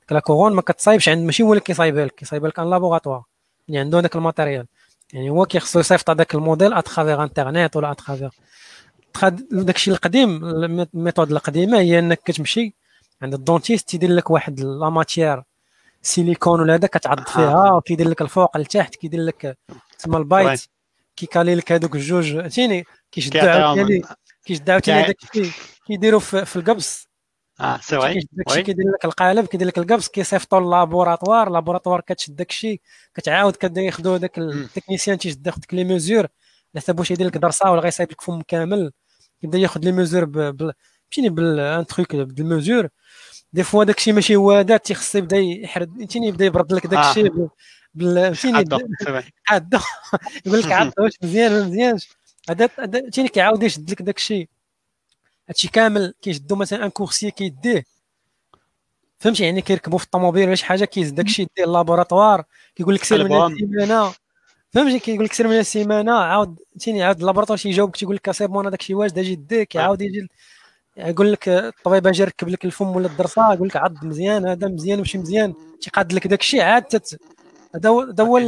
ديك 0.00 0.12
la 0.12 0.20
couronne 0.20 0.52
ما 0.54 0.62
كتصايبش 0.62 1.08
عند 1.08 1.26
ماشي 1.26 1.42
هو 1.42 1.52
اللي 1.52 1.60
كيصايبها 1.60 2.04
لك 2.04 2.14
كيصايبها 2.14 2.48
لك 2.48 2.58
un 2.58 2.70
laboratoire 2.70 3.22
اللي 3.68 3.78
عنده 3.80 4.00
داك 4.00 4.16
ال 4.16 4.22
matériel 4.22 4.66
يعني 5.12 5.30
هو 5.30 5.46
كيخصو 5.46 5.80
يصيفط 5.80 6.10
هذاك 6.10 6.34
ال 6.34 6.39
modèle 6.39 6.72
à 6.72 6.78
travers 6.78 7.22
internet 7.22 7.76
ولا 7.76 7.90
à 7.90 7.95
travers 7.95 8.30
داكشي 9.50 9.90
القديم 9.90 10.44
ال 10.44 10.55
méthode 10.55 11.32
القديمة 11.32 11.78
هي 11.78 11.98
إنك 11.98 12.20
كتمشي 12.24 12.74
عند 13.22 13.34
ال 13.34 13.40
dentiste 13.40 13.88
تيدير 13.88 14.10
لك 14.10 14.30
واحد 14.30 14.60
la 14.60 14.90
matière 14.90 15.42
silicone 16.02 16.60
ولا 16.60 16.74
هذا 16.74 16.86
كتعض 16.86 17.28
فيها 17.28 17.72
وكيدير 17.72 18.08
لك 18.08 18.22
الفوق 18.22 18.56
لتحت 18.56 18.94
كيدير 18.94 19.20
لك 19.20 19.58
تسمى 19.98 20.16
البايت 20.16 20.60
كي 21.16 21.27
caler 21.27 21.54
لك 21.54 21.72
هذوك 21.72 21.94
الجوج. 21.94 22.32
فهمتيني؟ 22.32 22.84
كيشدوا 23.12 23.40
عاوتاني 23.42 24.02
كيشدوا 24.44 24.72
عاوتاني 24.72 25.06
داك 25.06 25.16
الشيء 25.22 25.52
كيديروا 25.86 26.20
في 26.20 26.56
القبص 26.56 27.08
آه 27.60 27.78
c'est 27.78 27.96
oui. 27.96 28.20
داكشي 28.32 28.62
كيدير 28.62 28.84
لك 28.94 29.04
القالب 29.04 29.46
كيدير 29.46 29.68
لك 29.68 29.78
القبص 29.78 30.08
كيصيفطوا 30.08 30.60
لل 30.60 30.74
laboratoire 30.74 31.50
laboratoire 31.50 32.00
كتشد 32.00 32.36
داكشي 32.36 32.80
كتعاود 33.14 33.78
ياخذوا 33.78 34.18
داك 34.18 34.38
ال 34.38 34.45
technicien 34.45 35.18
تيشد 35.18 35.46
ياخذ 35.46 35.60
les 35.72 35.84
mesures 35.84 36.18
على 36.74 36.82
حساب 36.82 36.98
واش 36.98 37.10
يدير 37.10 37.26
لك 37.26 37.36
درسة 37.36 37.70
ولا 37.70 37.80
غيصايب 37.80 38.10
لك 38.10 38.20
فم 38.20 38.42
كامل. 38.42 38.92
كيبدا 39.44 39.58
ياخذ 39.58 39.80
les 39.80 39.92
mesures 39.92 40.26
فهمتيني 40.32 41.28
ب 41.28 41.47
un 41.47 41.86
truc 41.86 42.16
بال 42.16 42.34
mesure 42.34 42.88
des 43.52 43.62
fois 43.62 43.84
داكشي 43.84 44.12
ماشي 44.12 44.36
هو 44.36 44.52
هذا 44.52 44.76
تيخص 44.76 45.14
يبدا 45.14 45.36
يحرد 45.36 45.96
فهمتيني 45.96 46.28
يبدا 46.28 46.44
يبرد 46.44 46.72
لك 46.72 46.86
داكشي 46.86 47.26
آه. 47.26 47.50
بال 47.94 48.34
فهمتيني 48.34 48.88
عاد 49.48 49.74
يقول 50.46 50.60
لك 50.60 50.72
عاد 50.72 50.92
واش 50.98 51.12
مزيان 51.22 51.52
ولا 51.52 51.66
مزيانش. 51.66 52.08
هذا 52.50 52.66
فهمتيني 52.66 53.28
كيعاود 53.28 53.62
يشد 53.62 53.90
لك 53.90 54.02
داكشي. 54.02 54.48
هادشي 55.48 55.68
كامل 55.68 56.14
كيشدو 56.22 56.56
مثلا 56.56 56.84
un 56.84 56.90
coursier 56.90 57.30
كيديه. 57.30 57.84
فهمتي؟ 59.18 59.44
يعني 59.44 59.62
كيركبوا 59.62 59.98
في 59.98 60.04
الطوموبيل 60.04 60.46
ولا 60.46 60.54
شي 60.54 60.64
حاجة 60.64 60.84
كيزد 60.84 61.14
داكشي 61.14 61.42
يديه 61.42 61.64
ال 61.64 61.71
laboratoire 61.71 62.44
كيقول 62.76 62.94
لك 62.94 63.04
سير 63.04 63.24
من 63.24 63.52
السيمانة. 63.52 64.14
فهمتي 64.74 64.98
كيقول 64.98 65.24
لك 65.24 65.32
سير 65.32 65.48
من 65.48 65.58
السيمانه 65.58 66.12
عاود 66.12 66.58
فهمتيني 66.70 67.02
عاود 67.02 67.20
ال 67.20 67.23
laboratoire 67.23 67.58
تيجاوبك 67.58 67.96
تيقول 67.96 68.16
لك 68.16 68.30
c'est 68.30 68.46
bon 68.46 68.70
داكشي 68.70 68.94
واجد 68.94 69.18
أجي 69.18 69.34
ديك 69.34 69.76
عاود 69.76 70.02
يجي 70.02 70.28
يقول 70.96 71.32
لك 71.32 71.48
الطبيب 71.48 72.06
أجي 72.06 72.22
يركب 72.22 72.48
لك 72.48 72.64
الفم 72.64 72.96
ولا 72.96 73.06
الدرسة 73.06 73.52
يقول 73.54 73.68
لك 73.68 73.76
عض 73.76 74.04
مزيان 74.04 74.48
هذا 74.48 74.68
مزيان 74.68 74.98
ماشي 74.98 75.18
مزيان 75.18 75.54
تيقاد 75.80 76.12
لك 76.12 76.26
داك 76.26 76.40
الشيء 76.40 76.60
عاد 76.62 76.84
هذا 77.74 77.88
هو 77.88 78.00
هذا 78.00 78.24
هو 78.24 78.40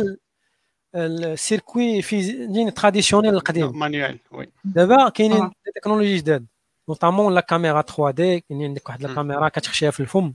ال 0.94 1.08
circuit 1.08 2.02
في 2.02 2.70
traditionnel 2.70 3.34
القديم. 3.34 3.78
manuel 3.78 4.18
oui. 4.32 4.48
دابا 4.64 5.08
كاينين 5.08 5.50
technologies 5.76 6.16
جداد 6.16 6.46
notamment 6.88 7.34
la 7.34 7.40
caméra 7.40 7.82
3D 7.82 8.40
كاين 8.40 8.62
عندك 8.62 8.88
واحد 8.88 9.04
الكاميرا 9.04 9.48
كتخشيها 9.48 9.90
في 9.90 10.00
الفم 10.00 10.32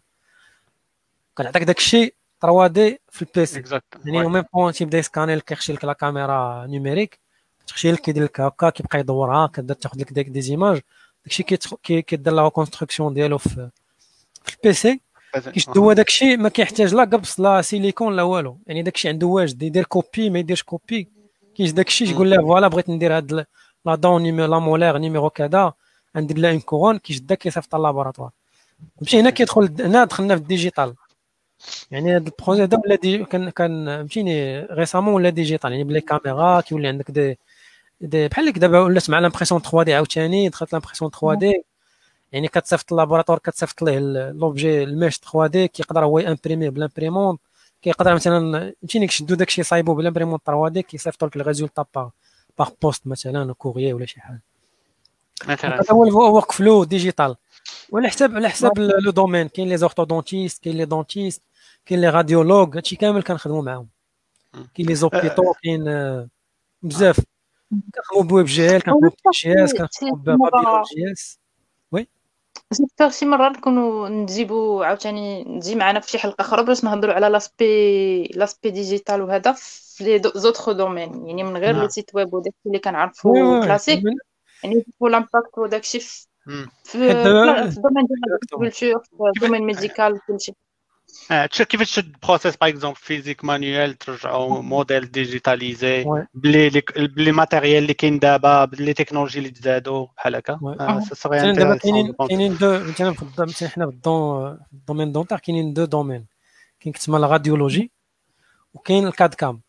كتعطيك 1.37 1.63
داك 1.63 1.77
الشيء 1.77 2.13
3D 2.41 3.01
في 3.09 3.21
ال 3.21 3.35
PC 3.35 3.63
يعني 4.05 4.27
même 4.27 4.43
bon 4.53 4.71
تيبدا 4.71 4.97
يسكاني 4.97 5.35
لك 5.35 5.43
كيخشي 5.43 5.73
لك 5.73 5.85
la 5.85 5.93
caméra 5.93 6.65
numérique 6.65 7.19
تخشي 7.67 7.91
لك 7.91 7.99
كيدير 7.99 8.23
لك 8.23 8.41
هكا 8.41 8.69
كيبقى 8.69 8.99
يدورها 8.99 9.47
كتبدا 9.47 9.73
تاخذ 9.73 9.99
لك 9.99 10.13
ديك 10.13 10.29
des 10.29 10.41
images. 10.41 10.81
داكشي 11.25 11.43
كيدير 11.83 12.33
la 12.33 12.49
construction 12.49 13.13
ديالو 13.13 13.37
في 13.37 13.69
في 14.43 14.55
ال 14.55 14.71
PC 14.71 15.01
كيشدو 15.53 15.83
هو 15.83 15.93
داكشي 15.93 16.37
ما 16.37 16.49
كيحتاج 16.49 16.95
لا 16.95 17.03
قبص 17.03 17.39
لا 17.39 17.61
سيليكون 17.61 18.15
لا 18.15 18.23
والو. 18.23 18.57
يعني 18.67 18.83
داكشي 18.83 19.09
عنده 19.09 19.27
واجد. 19.27 19.63
يدير 19.63 19.83
copie 19.83 20.29
ما 20.29 20.39
يديرش 20.39 20.63
copie 20.63 21.09
كيجي 21.55 21.71
داكشي 21.71 22.13
تقول 22.13 22.31
له 22.31 22.37
voilà 22.37 22.67
بغيت 22.67 22.89
ندير 22.89 23.17
هاد 23.17 23.45
la 23.85 23.95
dent 23.95 24.23
numéro 24.23 24.51
la 24.51 24.59
molaire 24.59 24.97
numéro 24.97 25.29
كذا. 25.29 25.73
ندير 26.15 26.37
لها 26.37 26.51
une 26.51 26.59
couronne 26.59 26.97
كيشدها 26.97 27.35
كيصيفط 27.35 27.75
laboratoire 27.75 28.31
مشي 29.01 29.19
هنا 29.19 29.29
كيدخل 29.29 29.75
هنا 29.79 30.03
دخلنا 30.03 30.35
في 30.35 30.41
ال 30.41 30.47
digital. 30.47 30.95
يعني 31.91 32.15
هذا 32.15 32.25
ال 32.25 32.31
projet 32.31 32.63
هذا 32.63 32.77
ولا 32.85 32.95
دي 32.95 33.25
كان 33.25 33.49
كان 33.49 33.85
فهمتيني 33.85 34.59
récemment 34.59 35.13
ولا 35.13 35.29
digital 35.29 35.71
يعني 35.71 35.83
ب 35.83 35.88
les 35.88 36.01
caméras 36.01 36.61
كيولي 36.61 36.87
عندك 36.87 37.11
دي 37.11 37.39
دي 38.01 38.27
بحال 38.27 38.45
لك 38.45 38.57
دابا 38.57 38.79
ولات 38.79 39.09
مع 39.09 39.19
l'impression 39.19 39.61
3D 39.61 39.93
عاوتاني 39.93 40.49
دخلت 40.49 40.73
l'impression 40.73 41.11
3D 41.11 41.63
يعني 42.31 42.47
كتصيفط 42.47 42.93
ال 42.93 42.97
laboratoire 42.97 43.39
كتصيفط 43.39 43.81
ليه 43.81 43.99
l'objet 44.31 44.83
ال 44.83 45.17
mesh 45.17 45.47
3D 45.47 45.67
كيقدر 45.67 46.05
هو 46.05 46.19
ي 46.19 46.25
imprimer 46.25 46.69
بال 46.69 46.81
imprimante 46.81 47.37
كيقدر 47.81 48.13
مثلا 48.13 48.73
فهمتيني 48.81 49.07
كيشدو 49.07 49.35
داكشي 49.35 49.63
صايبو 49.63 49.93
بال 49.93 50.39
imprimante 50.45 50.67
3D 50.67 50.81
كيصيفطوا 50.81 51.27
لك 51.27 51.35
ال 51.35 51.41
résultat 51.41 51.85
par 51.95 52.09
par 52.59 52.69
poste 52.81 53.07
مثلا 53.07 53.53
courrier 53.53 53.93
ولا 53.93 54.05
شي 54.05 54.21
حاجة. 54.21 54.41
مثلا. 55.47 55.75
هذا 55.75 55.93
هو 55.93 56.35
workflow 56.35 56.83
digital 56.83 57.35
وعلى 57.91 58.07
حساب 58.09 58.35
على 58.35 58.49
حساب 58.49 58.79
le 58.79 59.11
domaine 59.11 59.47
كاين 59.47 59.69
les 59.69 59.77
orthodontistes 59.77 60.63
كاين 60.63 60.77
les 60.77 60.85
dentistes 60.85 61.41
كاين 61.85 62.01
les 62.01 62.09
radiologues 62.09 62.75
هادشي 62.77 62.95
كامل 62.95 63.23
كنخدموا 63.23 63.61
معاهم. 63.61 63.89
كاين 64.53 64.87
les 64.87 64.95
hôpitaux 64.95 65.53
كاين 65.63 65.83
بزاف. 66.81 67.19
كنخدموا 67.95 68.23
ب 68.23 68.45
WebGL 68.45 68.81
كنخدموا 68.81 69.11
ب 69.25 69.63
JS 69.63 69.73
كنخدموا 69.73 70.17
ب 70.17 70.81
Babylon.js. 70.95 71.39
oui. 71.91 72.07
نختار 72.81 73.09
شي 73.09 73.25
مرة 73.25 73.49
نكونوا 73.49 74.09
نجيبوا 74.09 74.85
عاوتاني 74.85 75.43
نجي 75.43 75.75
معنا 75.75 75.99
في 75.99 76.09
شي 76.09 76.17
حلقة 76.17 76.41
أخرى 76.41 76.63
باش 76.63 76.83
نهضروا 76.83 77.13
على 77.13 77.29
l'aspect 77.29 78.23
l'aspect 78.23 78.69
digital 78.69 79.21
وهذا 79.21 79.51
في 79.51 80.03
les 80.03 80.31
autres 80.35 80.71
domaines. 80.71 81.27
يعني 81.27 81.43
من 81.43 81.57
غير 81.57 81.75
le 81.75 81.87
site 81.87 82.15
web 82.15 82.33
وداك 82.33 82.53
اللي 82.65 82.79
كنعرفوا 82.79 83.65
كلاسيك. 83.65 84.03
يعني 84.63 84.85
l'impact 85.01 85.57
وداك 85.57 85.81
الشيء 85.81 86.01
في 86.01 86.27
في 86.83 87.11
ال 87.11 87.23
domaine 87.23 88.05
ديال 88.05 88.39
ال 88.43 88.50
culture 88.50 88.99
في 89.03 89.31
ال 89.35 89.39
domaine 89.39 89.61
médical 89.61 90.19
كلشي 90.27 90.53
كيفاش 91.29 91.91
تشد 91.91 92.15
processus 92.23 92.55
par 92.55 92.69
exemple 92.69 92.95
physique 92.99 93.45
manuel 93.45 93.97
ترجعوا 93.97 94.61
modèle 94.61 95.11
digitalisé 95.11 96.05
ب 96.33 96.46
les 96.46 96.83
ب 96.97 97.06
les 97.06 97.31
matériels 97.31 97.83
اللي 97.83 97.93
كاين 97.93 98.19
دابا 98.19 98.65
ب 98.65 98.72
les 98.72 98.93
technologies 98.93 99.39
اللي 99.39 99.49
تزادوا 99.49 100.07
بحال 100.17 100.35
هكا 100.35 100.59
دابا 101.53 101.77
كاينين 101.77 102.13
كاينين 102.13 102.57
deux 102.57 102.79
مثلا 102.79 103.13
في 103.13 103.67
حنا 103.67 103.85
في 103.85 103.97
ال 104.73 104.78
domaine 104.78 105.11
dentaire 105.11 105.39
كاينين 105.39 105.73
deux 105.73 105.85
domaines 105.85 106.25
كاين 106.79 106.93
كتسمى 106.93 107.17
ال 107.17 107.24
radiologie 107.24 107.91
وكاين 108.73 109.07
ال 109.07 109.14
CAD 109.14 109.33
CAM 109.33 109.61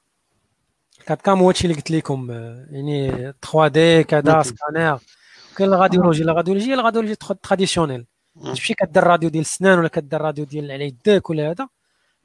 ال 1.01 1.05
CAD 1.05 1.17
CAM 1.17 1.39
هو 1.39 1.49
هادشي 1.49 1.65
اللي 1.65 1.75
قلت 1.75 1.91
لكم 1.91 2.31
يعني 2.71 3.11
3 3.43 3.69
D 3.69 4.05
كذا 4.05 4.43
سكانير 4.43 4.99
كاين 5.57 5.73
ال 5.73 5.77
radiologie 5.77 6.23
ال 6.23 6.27
radiologie 6.27 6.71
هي 6.71 6.75
ال 6.75 6.78
radiologie 6.78 7.15
traditionnelle 7.43 8.07
تمشي 8.41 8.75
كدير 8.75 9.05
راديو 9.05 9.29
ديال 9.29 9.41
السنان 9.41 9.79
ولا 9.79 9.89
كدير 9.89 10.21
راديو 10.21 10.45
ديال 10.45 10.71
على 10.71 10.87
يدك 10.87 11.31
ولا 11.31 11.51
هذا 11.51 11.69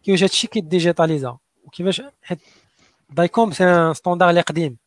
كيفاش 0.03 0.23
هادشي 0.23 0.47
كيديجيتاليزا؟ 0.47 1.37
وكيفاش 1.65 2.01
حيت 2.21 2.39
DICOM 3.09 3.51
c'est 3.51 3.93
standard 3.93 4.29
اللي 4.29 4.41
قديم. 4.41 4.77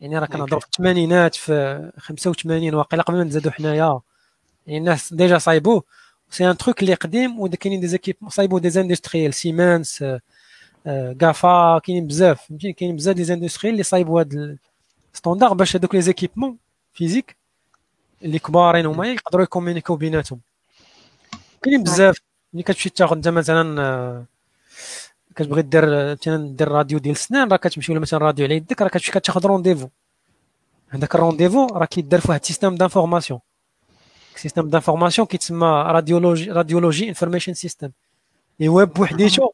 يعني 0.00 0.18
راه 0.18 0.26
كنهضروا 0.26 0.60
في 0.60 0.66
الثمانينات 0.66 1.34
في 1.34 1.92
85 1.98 2.74
واقيلا 2.74 3.02
قبل 3.02 3.18
ما 3.18 3.24
نزادوا 3.24 3.52
حنايا. 3.52 4.00
يعني 4.66 4.78
الناس 4.78 5.14
ديجا 5.14 5.38
صايبوه 5.38 5.82
c'est 6.30 6.50
un 6.50 6.56
truc 6.56 6.82
اللي 6.82 6.94
قديم 6.94 7.40
وكاينين 7.40 7.80
des 7.80 7.86
équipes 7.86 8.16
صايبوا 8.28 8.60
des 8.60 8.80
industriels 8.80 9.34
Siemens 9.34 10.04
KaVo 11.18 11.78
كاينين 11.78 12.06
بزاف. 12.06 12.46
فهمتيني؟ 12.46 12.72
كاينين 12.72 12.96
بزاف 12.96 13.16
des 13.16 13.32
industriels 13.32 13.72
اللي 13.74 13.82
صايبوا 13.82 14.20
هاد 14.20 14.58
ال 15.14 15.18
standard 15.18 15.54
باش 15.54 15.76
هذوك 15.76 15.94
les 15.94 16.00
équipements 16.00 16.56
physiques 16.92 17.36
اللي 18.22 18.38
كبارين 18.38 18.86
هما 18.86 19.06
يقدروا 19.06 19.44
يكومونيكيو 19.44 19.96
بيناتهم. 19.96 20.40
كاينين 21.62 21.82
بزاف. 21.82 22.18
ملي 22.52 22.62
كتمشي 22.62 22.90
تاخذ 22.90 23.16
انت 23.16 23.28
مثلا 23.28 23.82
آه، 23.82 24.24
كتبغي 25.36 25.62
دير 25.62 25.84
مثلا 26.12 26.56
دير 26.56 26.68
راديو 26.68 26.98
ديال 26.98 27.14
السنان 27.14 27.48
راه 27.48 27.56
كتمشي 27.56 27.92
ولا 27.92 28.00
مثلا 28.00 28.18
راديو 28.20 28.44
على 28.46 28.56
يدك 28.56 28.82
راه 28.82 28.88
كتمشي 28.88 29.12
كتاخذ 29.12 29.46
rendez-vous 29.46 29.88
هذاك 30.88 31.14
ال 31.14 31.18
rendez-vous 31.18 31.66
راه 31.66 31.84
كيدار 31.86 32.20
في 32.20 32.28
واحد 32.28 32.40
ال 32.40 32.44
système 32.44 32.74
d'information 32.74 33.40
système 34.36 34.68
d'information 34.68 35.26
كيتسمى 35.26 35.66
radiology 35.66 36.50
radiology 36.50 37.08
information 37.08 37.54
system 37.54 37.90
ايوا 38.60 38.84
بوحديتو 38.84 39.50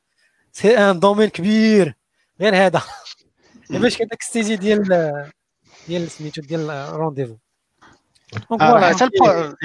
c'est 0.53 0.79
un 0.79 1.01
domaine 1.01 1.29
كبير. 1.29 1.95
غير 2.41 2.57
هذا. 2.67 2.83
باش 3.71 3.97
كداك 3.97 4.23
ستيجي 4.23 4.57
ديال 4.57 4.83
ديال 5.89 6.11
سميتو 6.11 6.43
ديال 6.43 6.93
rendez-vous 6.93 7.37
حتى 8.35 9.05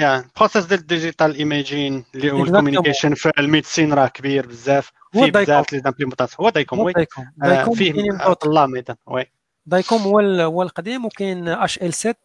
ال 0.00 0.06
processus 0.06 0.64
ديال 0.64 0.80
ال 0.80 0.87
digital 0.87 1.34
imaging 1.36 2.04
اللي 2.14 2.30
هو 2.30 2.44
ال 2.44 2.49
communication 2.49 3.14
في 3.14 3.32
ال 3.38 3.44
medicine 3.44 3.92
راه 3.92 4.06
كبير 4.08 4.46
بزاف 4.46 4.92
فيه 5.12 5.30
بزاف 5.30 5.72
les 5.72 5.80
implémentations 5.80 6.46
هو 6.46 6.50
DICOM 6.50 6.78
oui 6.78 6.92
DICOM 7.36 7.74
فيه 7.74 7.92
الله 8.44 8.66
ميدان 8.66 8.96
oui 9.06 9.26
DICOM 9.66 10.02
هو 10.02 10.20
هو 10.20 10.62
القديم 10.62 11.04
وكاين 11.04 11.48
اش 11.48 11.78
ال 11.78 11.94
7 11.94 12.16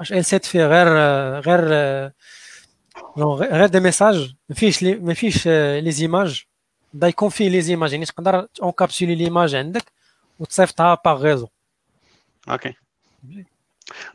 اش 0.00 0.12
ال 0.12 0.24
7 0.24 0.42
فيه 0.42 0.66
غير 0.66 0.88
غير 1.40 1.60
غير 3.18 3.66
des 3.66 3.80
messages 3.80 4.34
ما 4.48 4.54
فيهش 4.54 4.84
ما 4.84 5.14
فيهش 5.14 5.48
les 5.84 5.90
images 5.90 6.44
DICOM 6.94 7.28
فيه 7.28 7.48
les 7.48 7.60
images 7.60 7.92
يعني 7.92 8.06
تقدر 8.06 8.48
encapsuler 8.62 9.14
l'image 9.14 9.54
عندك 9.54 9.92
وتصيفطها 10.38 10.98
par 11.04 11.22
réseau 11.22 11.48
OK 12.48 12.74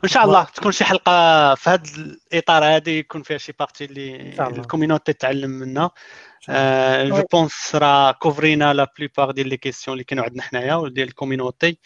وان 0.02 0.08
شاء 0.08 0.24
الله 0.24 0.44
تكون 0.44 0.72
شي 0.72 0.84
حلقة 0.84 1.54
في 1.54 1.70
هذا 1.70 1.82
الإطار 1.96 2.64
هذا 2.64 2.90
يكون 2.90 3.22
فيها 3.22 3.38
شي 3.38 3.52
partie 3.58 3.84
اللي 3.84 4.34
ال 4.40 4.47
community 4.47 5.12
تتعلم 5.12 5.50
منها. 5.50 5.90
je 7.04 7.22
pense 7.32 7.74
راه 7.74 8.12
كوفرينا 8.12 8.72
la 8.72 8.92
plupart 8.98 9.30
ديال 9.30 9.48
les 9.48 9.56
questions 9.56 9.92
اللي 9.92 10.04
كانوا 10.04 10.24
عندنا 10.24 10.42
حنايا 10.42 10.74
وديال 10.74 11.08
ال 11.08 11.14
community. 11.14 11.78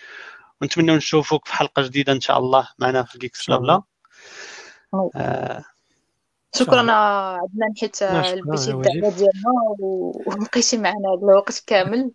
ونتمنى 0.63 0.97
نشوفوك 0.97 1.47
في 1.47 1.55
حلقة 1.55 1.83
جديدة 1.83 2.13
إن 2.13 2.21
شاء 2.21 2.39
الله 2.39 2.69
معنا 2.79 3.03
في 3.03 3.19
GeeksBlaBla 3.19 3.83
شكرا 6.57 6.93
عندنا 6.93 7.73
حيت 7.81 8.03
لبيتي 8.03 8.71
الدعوه 8.71 9.15
ديالنا 9.15 9.53
وبقيتي 9.81 10.77
معنا 10.77 11.09
هذا 11.09 11.33
الوقت 11.33 11.63
كامل. 11.67 12.11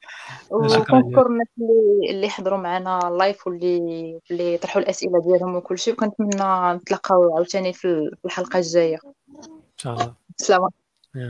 وكنشكر 0.49 1.27
الناس 1.27 1.47
اللي 1.59 2.09
اللي 2.09 2.30
حضروا 2.30 2.57
معنا 2.57 2.99
live 3.18 3.48
واللي 3.47 4.19
اللي 4.31 4.57
طرحوا 4.57 4.81
الأسئلة 4.81 5.22
ديالهم 5.22 5.55
وكل 5.55 5.77
شيء 5.77 5.93
وكنتمنى 5.93 6.73
نتلاقاو 6.73 7.35
عاوتاني 7.35 7.73
في 7.73 8.11
الحلقة 8.26 8.57
الجاية. 8.59 8.99
إن 9.39 9.77
شاء 9.77 9.93
الله. 9.93 10.13
سلامه 10.38 10.69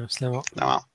سلامه 0.07 0.41
سلامه 0.41 0.90